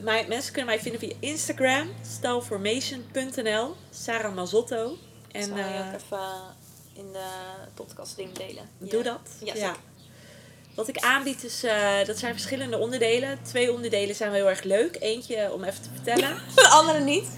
Mijn, 0.00 0.28
mensen 0.28 0.52
kunnen 0.52 0.74
mij 0.74 0.82
vinden 0.82 1.00
via 1.00 1.14
Instagram. 1.20 1.88
Stylformation.nl 2.06 3.74
Sarah 3.90 4.34
Mazotto. 4.34 4.96
En 5.32 5.42
Zal 5.44 5.56
je 5.56 5.62
eh, 5.62 5.68
ook 5.86 5.94
even 5.94 6.28
in 6.92 7.12
de 7.12 7.24
podcast 7.74 8.16
ding 8.16 8.32
delen? 8.32 8.68
doe 8.78 9.02
dat. 9.02 9.20
Ja. 9.54 9.74
Wat 10.74 10.88
ik 10.88 10.98
aanbied 10.98 11.44
is, 11.44 11.62
eh, 11.64 12.04
dat 12.06 12.18
zijn 12.18 12.32
verschillende 12.32 12.78
onderdelen. 12.78 13.38
Twee 13.42 13.72
onderdelen 13.72 14.14
zijn 14.14 14.30
wel 14.30 14.38
heel 14.40 14.48
erg 14.48 14.62
leuk. 14.62 14.96
Eentje 15.00 15.52
om 15.52 15.64
even 15.64 15.82
te 15.82 15.88
vertellen. 15.94 16.36
De 16.54 16.68
andere 16.68 17.00
niet? 17.00 17.28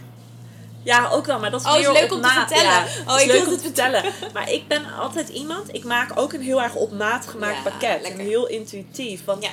Ja, 0.83 1.09
ook 1.11 1.27
wel, 1.27 1.39
maar 1.39 1.51
dat 1.51 1.61
is 1.61 1.67
Oh, 1.67 1.79
is 1.79 1.87
leuk 1.87 2.05
op 2.05 2.11
om 2.13 2.23
te 2.23 2.29
vertellen. 2.29 2.65
Ja, 2.65 2.87
Oh, 3.07 3.17
is 3.17 3.23
ik 3.23 3.29
leuk 3.31 3.45
om 3.45 3.49
het 3.51 3.59
te 3.59 3.65
vertellen. 3.65 4.05
Maar 4.35 4.51
ik 4.51 4.69
ben 4.69 4.93
altijd 4.95 5.29
iemand, 5.29 5.75
ik 5.75 5.85
maak 5.85 6.19
ook 6.19 6.33
een 6.33 6.41
heel 6.43 6.63
erg 6.63 6.75
op 6.75 6.93
maat 6.93 7.27
gemaakt 7.27 7.57
Ja, 7.57 7.63
pakket. 7.71 8.01
lekker. 8.03 8.21
En 8.21 8.27
heel 8.27 8.47
intuïtief. 8.47 9.25
Want 9.25 9.43
Ja. 9.45 9.51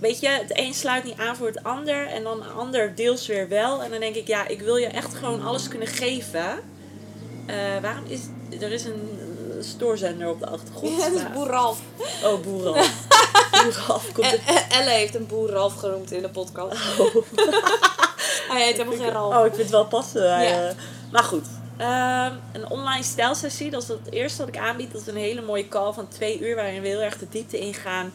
weet 0.00 0.20
je, 0.20 0.28
het 0.28 0.58
een 0.58 0.74
sluit 0.74 1.04
niet 1.04 1.18
aan 1.18 1.36
voor 1.36 1.46
het 1.46 1.62
ander. 1.62 2.06
En 2.06 2.22
dan 2.22 2.54
ander 2.56 2.94
deels 2.94 3.26
weer 3.26 3.48
wel. 3.48 3.82
En 3.82 3.90
dan 3.90 4.00
denk 4.00 4.14
ik, 4.14 4.26
ja, 4.26 4.46
ik 4.46 4.60
wil 4.60 4.76
je 4.76 4.86
echt 4.86 5.14
gewoon 5.14 5.42
alles 5.44 5.68
kunnen 5.68 5.88
geven. 5.88 6.72
Eh, 7.46 7.56
waarom 7.82 8.04
is... 8.06 8.20
Er 8.60 8.72
is 8.72 8.84
een 8.84 9.08
stoorzender 9.60 10.28
op 10.28 10.40
de 10.40 10.46
achtergrond. 10.46 10.96
Ja, 11.00 11.04
dat 11.08 11.14
is 11.16 11.22
Maar- 11.22 11.32
boer 11.32 11.46
Ralf. 11.46 11.78
Oh, 12.24 12.40
boerenaf. 12.42 13.06
boerenaf 13.50 14.12
komt 14.12 14.32
er... 14.32 14.40
Elle 14.70 14.90
heeft 14.90 15.14
een 15.14 15.26
boer 15.26 15.50
Ralf 15.50 15.74
genoemd 15.74 16.12
in 16.12 16.22
de 16.22 16.28
podcast. 16.28 16.78
Hij 18.48 18.64
heet 18.64 18.76
helemaal 18.76 18.98
geen 18.98 19.10
Ralf. 19.12 19.34
Oh, 19.36 19.40
ik 19.46 19.50
vind 19.50 19.62
het 19.62 19.70
wel 19.70 19.86
passen. 19.86 20.22
Ja. 20.22 20.68
eh. 20.68 20.74
Maar 21.12 21.22
goed. 21.24 21.46
Ehm, 21.76 22.32
een 22.52 22.70
online 22.70 23.02
stijlsessie, 23.04 23.70
dat 23.70 23.82
is 23.82 23.88
het 23.88 24.10
eerste 24.10 24.38
wat 24.38 24.48
ik 24.48 24.60
aanbied. 24.60 24.92
Dat 24.92 25.00
is 25.00 25.06
een 25.06 25.16
hele 25.16 25.42
mooie 25.42 25.68
call 25.68 25.92
van 25.92 26.08
twee 26.08 26.40
uur 26.40 26.54
waarin 26.54 26.82
we 26.82 26.88
heel 26.88 27.00
erg 27.00 27.18
de 27.18 27.28
diepte 27.28 27.58
ingaan. 27.58 28.12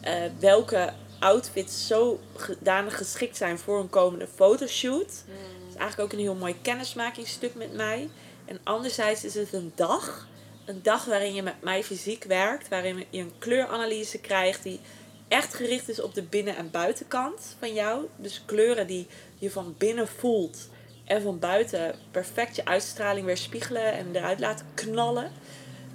eh, 0.00 0.14
welke 0.38 0.92
outfits 1.18 1.86
zo 1.86 2.20
danig 2.58 2.96
geschikt 2.96 3.36
zijn 3.36 3.58
voor 3.58 3.80
een 3.80 3.90
komende 3.90 4.26
fotoshoot. 4.34 5.22
Mm. 5.26 5.32
Het 5.34 5.68
is 5.74 5.76
eigenlijk 5.80 6.00
ook 6.00 6.12
een 6.18 6.24
heel 6.24 6.34
mooi 6.34 6.56
kennismakingsstuk 6.62 7.54
met 7.54 7.74
mij. 7.74 8.08
En 8.46 8.60
anderzijds 8.62 9.24
is 9.24 9.34
het 9.34 9.52
een 9.52 9.72
dag. 9.74 10.28
Een 10.64 10.82
dag 10.82 11.04
waarin 11.04 11.34
je 11.34 11.42
met 11.42 11.62
mij 11.62 11.82
fysiek 11.82 12.24
werkt. 12.24 12.68
Waarin 12.68 13.04
je 13.10 13.20
een 13.20 13.32
kleuranalyse 13.38 14.18
krijgt 14.18 14.62
die 14.62 14.80
echt 15.28 15.54
gericht 15.54 15.88
is 15.88 16.00
op 16.00 16.14
de 16.14 16.22
binnen- 16.22 16.56
en 16.56 16.70
buitenkant 16.70 17.56
van 17.58 17.74
jou. 17.74 18.06
Dus 18.16 18.42
kleuren 18.44 18.86
die 18.86 19.06
je 19.38 19.50
van 19.50 19.74
binnen 19.78 20.08
voelt. 20.08 20.68
En 21.04 21.22
van 21.22 21.38
buiten 21.38 21.94
perfect 22.10 22.56
je 22.56 22.64
uitstraling 22.64 23.26
weer 23.26 23.36
spiegelen 23.36 23.92
en 23.92 24.16
eruit 24.16 24.40
laten 24.40 24.66
knallen. 24.74 25.32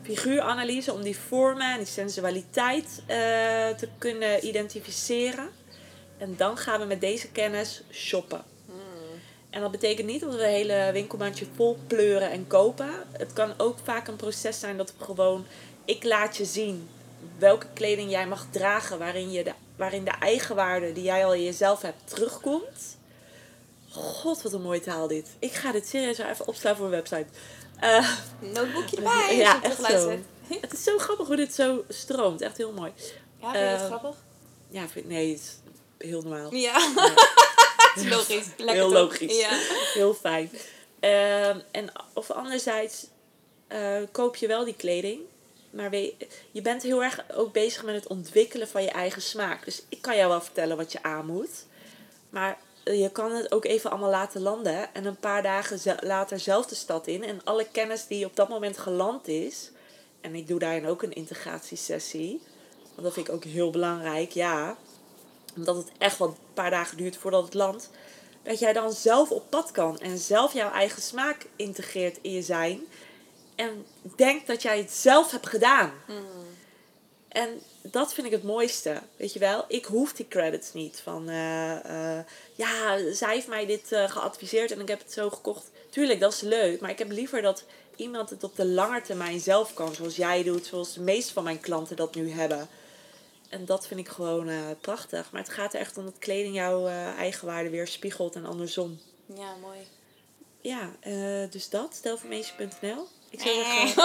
Figuuranalyse 0.03 0.93
om 0.93 1.01
die 1.01 1.17
vormen 1.17 1.71
en 1.71 1.77
die 1.77 1.87
sensualiteit 1.87 3.01
eh, 3.05 3.17
te 3.69 3.87
kunnen 3.97 4.45
identificeren. 4.45 5.49
En 6.17 6.33
dan 6.37 6.57
gaan 6.57 6.79
we 6.79 6.85
met 6.85 7.01
deze 7.01 7.31
kennis 7.31 7.83
shoppen. 7.91 8.50
En 9.51 9.61
dat 9.61 9.71
betekent 9.71 10.07
niet 10.07 10.21
dat 10.21 10.35
we 10.35 10.43
een 10.43 10.49
hele 10.49 10.89
winkelmandje 10.93 11.45
vol 11.55 11.77
pleuren 11.87 12.31
en 12.31 12.47
kopen. 12.47 12.89
Het 13.11 13.33
kan 13.33 13.53
ook 13.57 13.77
vaak 13.83 14.07
een 14.07 14.15
proces 14.15 14.59
zijn 14.59 14.77
dat 14.77 14.93
we 14.97 15.03
gewoon... 15.03 15.45
Ik 15.85 16.03
laat 16.03 16.37
je 16.37 16.45
zien 16.45 16.89
welke 17.37 17.65
kleding 17.73 18.11
jij 18.11 18.27
mag 18.27 18.45
dragen... 18.51 18.99
waarin, 18.99 19.31
je 19.31 19.43
de, 19.43 19.51
waarin 19.75 20.03
de 20.03 20.11
eigenwaarde 20.19 20.93
die 20.93 21.03
jij 21.03 21.25
al 21.25 21.33
in 21.33 21.43
jezelf 21.43 21.81
hebt 21.81 21.97
terugkomt. 22.03 22.97
God, 23.89 24.41
wat 24.41 24.53
een 24.53 24.61
mooie 24.61 24.79
taal 24.79 25.07
dit. 25.07 25.27
Ik 25.39 25.51
ga 25.53 25.71
dit 25.71 25.87
serieus 25.87 26.17
even 26.17 26.47
opslaan 26.47 26.75
voor 26.75 26.89
mijn 26.89 27.03
website. 27.03 27.27
Eh, 27.79 28.09
Notebookje 28.39 28.95
erbij. 29.01 29.35
ja, 29.37 29.63
echt 29.63 29.85
zo. 29.85 30.09
Het 30.61 30.73
is 30.73 30.83
zo 30.83 30.97
grappig 30.97 31.27
hoe 31.27 31.35
dit 31.35 31.53
zo 31.53 31.83
stroomt. 31.89 32.41
Echt 32.41 32.57
heel 32.57 32.71
mooi. 32.71 32.91
Ja, 33.41 33.51
vind 33.51 33.63
je 33.63 33.69
het 33.69 33.79
Eh, 33.81 33.85
grappig? 33.85 34.15
Ja, 34.69 34.87
vind, 34.87 35.07
nee, 35.07 35.31
het 35.31 35.39
is 35.39 35.57
heel 36.07 36.21
normaal. 36.21 36.55
Ja. 36.55 36.77
is 38.03 38.09
logisch. 38.09 38.45
Lekker 38.57 38.75
Heel 38.75 38.91
logisch. 38.91 39.37
Ja. 39.39 39.49
Heel 39.93 40.13
fijn. 40.13 40.49
Ehm, 40.99 41.59
en 41.71 41.91
of 42.13 42.31
anderzijds 42.31 43.05
eh, 43.67 43.97
koop 44.11 44.35
je 44.35 44.47
wel 44.47 44.65
die 44.65 44.75
kleding. 44.75 45.19
Maar 45.69 45.89
we, 45.89 46.13
je 46.51 46.61
bent 46.61 46.83
heel 46.83 47.03
erg 47.03 47.23
ook 47.35 47.53
bezig 47.53 47.83
met 47.83 47.95
het 47.95 48.07
ontwikkelen 48.07 48.67
van 48.67 48.83
je 48.83 48.91
eigen 48.91 49.21
smaak. 49.21 49.65
Dus 49.65 49.83
ik 49.89 50.01
kan 50.01 50.15
jou 50.15 50.29
wel 50.29 50.41
vertellen 50.41 50.77
wat 50.77 50.91
je 50.91 51.03
aan 51.03 51.25
moet. 51.25 51.65
Maar 52.29 52.57
je 52.83 53.09
kan 53.11 53.31
het 53.31 53.51
ook 53.51 53.65
even 53.65 53.89
allemaal 53.89 54.09
laten 54.09 54.41
landen. 54.41 54.93
En 54.93 55.05
een 55.05 55.19
paar 55.19 55.43
dagen 55.43 55.95
later 55.99 56.39
zelf 56.39 56.65
de 56.65 56.75
stad 56.75 57.07
in. 57.07 57.23
En 57.23 57.43
alle 57.43 57.67
kennis 57.71 58.07
die 58.07 58.25
op 58.25 58.35
dat 58.35 58.49
moment 58.49 58.77
geland 58.77 59.27
is. 59.27 59.71
En 60.21 60.35
ik 60.35 60.47
doe 60.47 60.59
daarin 60.59 60.87
ook 60.87 61.03
een 61.03 61.13
integratiesessie. 61.13 62.41
Want 62.81 63.03
dat 63.03 63.13
vind 63.13 63.27
ik 63.27 63.33
ook 63.33 63.43
heel 63.43 63.69
belangrijk, 63.69 64.31
ja. 64.31 64.77
Omdat 65.55 65.75
het 65.75 65.91
echt 65.97 66.17
wel 66.17 66.27
een 66.27 66.35
paar 66.53 66.69
dagen 66.69 66.97
duurt 66.97 67.17
voordat 67.17 67.43
het 67.43 67.53
landt. 67.53 67.89
dat 68.43 68.59
jij 68.59 68.73
dan 68.73 68.91
zelf 68.91 69.31
op 69.31 69.49
pad 69.49 69.71
kan 69.71 69.99
en 69.99 70.17
zelf 70.17 70.53
jouw 70.53 70.71
eigen 70.71 71.01
smaak 71.01 71.45
integreert 71.55 72.17
in 72.21 72.31
je 72.31 72.41
zijn. 72.41 72.81
En 73.55 73.85
denkt 74.15 74.47
dat 74.47 74.61
jij 74.61 74.77
het 74.77 74.91
zelf 74.91 75.31
hebt 75.31 75.47
gedaan. 75.47 75.91
En 77.31 77.61
dat 77.81 78.13
vind 78.13 78.27
ik 78.27 78.33
het 78.33 78.43
mooiste. 78.43 79.01
Weet 79.17 79.33
je 79.33 79.39
wel, 79.39 79.65
ik 79.67 79.85
hoef 79.85 80.13
die 80.13 80.27
credits 80.27 80.73
niet. 80.73 80.99
Van 81.03 81.29
eh, 81.29 82.17
eh, 82.17 82.25
ja, 82.55 82.97
zij 83.13 83.33
heeft 83.33 83.47
mij 83.47 83.65
dit 83.65 83.91
eh, 83.91 84.09
geadviseerd 84.09 84.71
en 84.71 84.79
ik 84.79 84.87
heb 84.87 84.99
het 84.99 85.11
zo 85.11 85.29
gekocht. 85.29 85.71
Tuurlijk, 85.89 86.19
dat 86.19 86.33
is 86.33 86.41
leuk. 86.41 86.81
Maar 86.81 86.89
ik 86.89 86.99
heb 86.99 87.11
liever 87.11 87.41
dat 87.41 87.63
iemand 87.95 88.29
het 88.29 88.43
op 88.43 88.55
de 88.55 88.65
lange 88.65 89.01
termijn 89.01 89.39
zelf 89.39 89.73
kan. 89.73 89.95
Zoals 89.95 90.15
jij 90.15 90.43
doet, 90.43 90.65
zoals 90.65 90.93
de 90.93 91.01
meeste 91.01 91.33
van 91.33 91.43
mijn 91.43 91.59
klanten 91.59 91.95
dat 91.95 92.15
nu 92.15 92.31
hebben. 92.31 92.69
En 93.51 93.65
dat 93.65 93.87
vind 93.87 93.99
ik 93.99 94.07
gewoon 94.07 94.49
eh, 94.49 94.57
prachtig. 94.81 95.31
Maar 95.31 95.41
het 95.41 95.51
gaat 95.51 95.73
er 95.73 95.79
echt 95.79 95.97
om 95.97 96.05
dat 96.05 96.19
kleding 96.19 96.55
jouw 96.55 96.87
eh, 96.87 97.17
eigenwaarde 97.17 97.69
weer 97.69 97.87
spiegelt 97.87 98.35
en 98.35 98.45
andersom. 98.45 98.99
Ja, 99.35 99.55
mooi. 99.61 99.77
Ja, 100.61 100.91
eh, 100.99 101.51
dus 101.51 101.69
dat, 101.69 101.93
stelformation.nl. 101.95 103.07
Ik 103.29 103.41
zou 103.41 103.55
zeggen, 103.55 103.87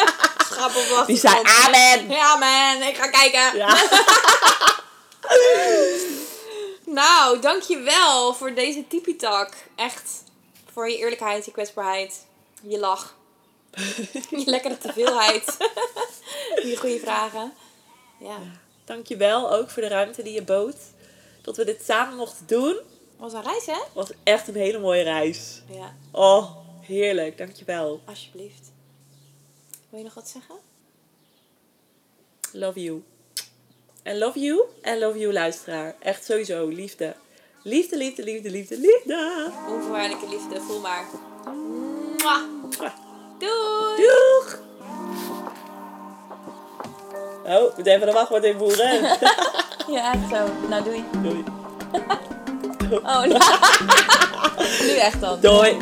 Schap 0.50 0.76
op 0.76 0.86
wacht. 0.88 1.06
die 1.06 1.16
zei 1.16 1.42
amen. 1.42 2.08
Ja, 2.08 2.36
man, 2.36 2.88
ik 2.88 2.96
ga 2.96 3.06
kijken. 3.06 3.56
Ja. 3.56 3.76
Nou, 6.86 7.40
dankjewel 7.40 8.34
voor 8.34 8.54
deze 8.54 8.86
Tipi-talk. 8.88 9.48
Echt. 9.76 10.22
Voor 10.72 10.90
je 10.90 10.96
eerlijkheid, 10.96 11.44
je 11.44 11.50
kwetsbaarheid, 11.50 12.26
je 12.62 12.78
lach. 12.78 13.14
je 14.30 14.42
lekkere 14.44 14.78
teveelheid. 14.78 15.56
je 16.62 16.76
goede 16.76 16.98
vragen. 16.98 17.52
Ja, 18.24 18.38
Dankjewel 18.84 19.52
ook 19.52 19.70
voor 19.70 19.82
de 19.82 19.88
ruimte 19.88 20.22
die 20.22 20.32
je 20.32 20.42
bood. 20.42 20.76
Dat 21.42 21.56
we 21.56 21.64
dit 21.64 21.82
samen 21.84 22.16
mochten 22.16 22.46
doen. 22.46 22.76
was 23.16 23.32
een 23.32 23.42
reis, 23.42 23.66
hè? 23.66 23.78
Was 23.94 24.10
echt 24.22 24.48
een 24.48 24.54
hele 24.54 24.78
mooie 24.78 25.02
reis. 25.02 25.62
Ja, 25.70 25.94
Oh, 26.10 26.56
heerlijk. 26.80 27.38
Dankjewel. 27.38 28.00
alsjeblieft. 28.04 28.72
Wil 29.88 29.98
je 29.98 30.04
nog 30.04 30.14
wat 30.14 30.28
zeggen? 30.28 30.54
Love 32.52 32.82
you. 32.82 33.02
En 34.02 34.18
love 34.18 34.38
you. 34.40 34.64
En 34.82 34.98
love 34.98 35.18
you, 35.18 35.32
luisteraar. 35.32 35.94
Echt 36.00 36.24
sowieso. 36.24 36.68
Liefde. 36.68 37.14
Liefde, 37.62 37.96
liefde, 37.96 38.22
liefde, 38.22 38.50
liefde, 38.50 38.78
liefde. 38.78 39.50
Onvoorwaardelijke 39.68 40.28
liefde, 40.28 40.60
voel 40.60 40.80
maar. 40.80 41.04
Doei! 43.38 43.96
Doeg! 43.96 44.58
Oh, 47.46 47.76
moet 47.76 47.86
even 47.86 48.06
de 48.06 48.12
wachtwoord 48.12 48.44
invoeren. 48.44 49.00
Ja, 49.86 50.12
echt 50.12 50.28
zo. 50.30 50.68
Nou, 50.68 50.84
doei. 50.84 51.04
Doei. 51.22 51.44
Oh, 52.90 53.24
nou. 53.24 53.28
nu 54.86 54.96
echt 54.96 55.20
dan. 55.20 55.40
Doei. 55.40 55.76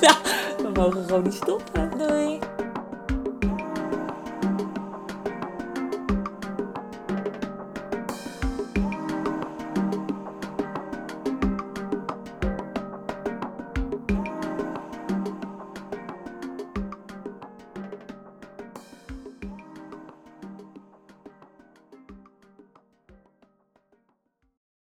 ja, 0.00 0.16
we 0.56 0.70
mogen 0.74 1.04
gewoon 1.06 1.22
niet 1.22 1.34
stoppen. 1.34 1.85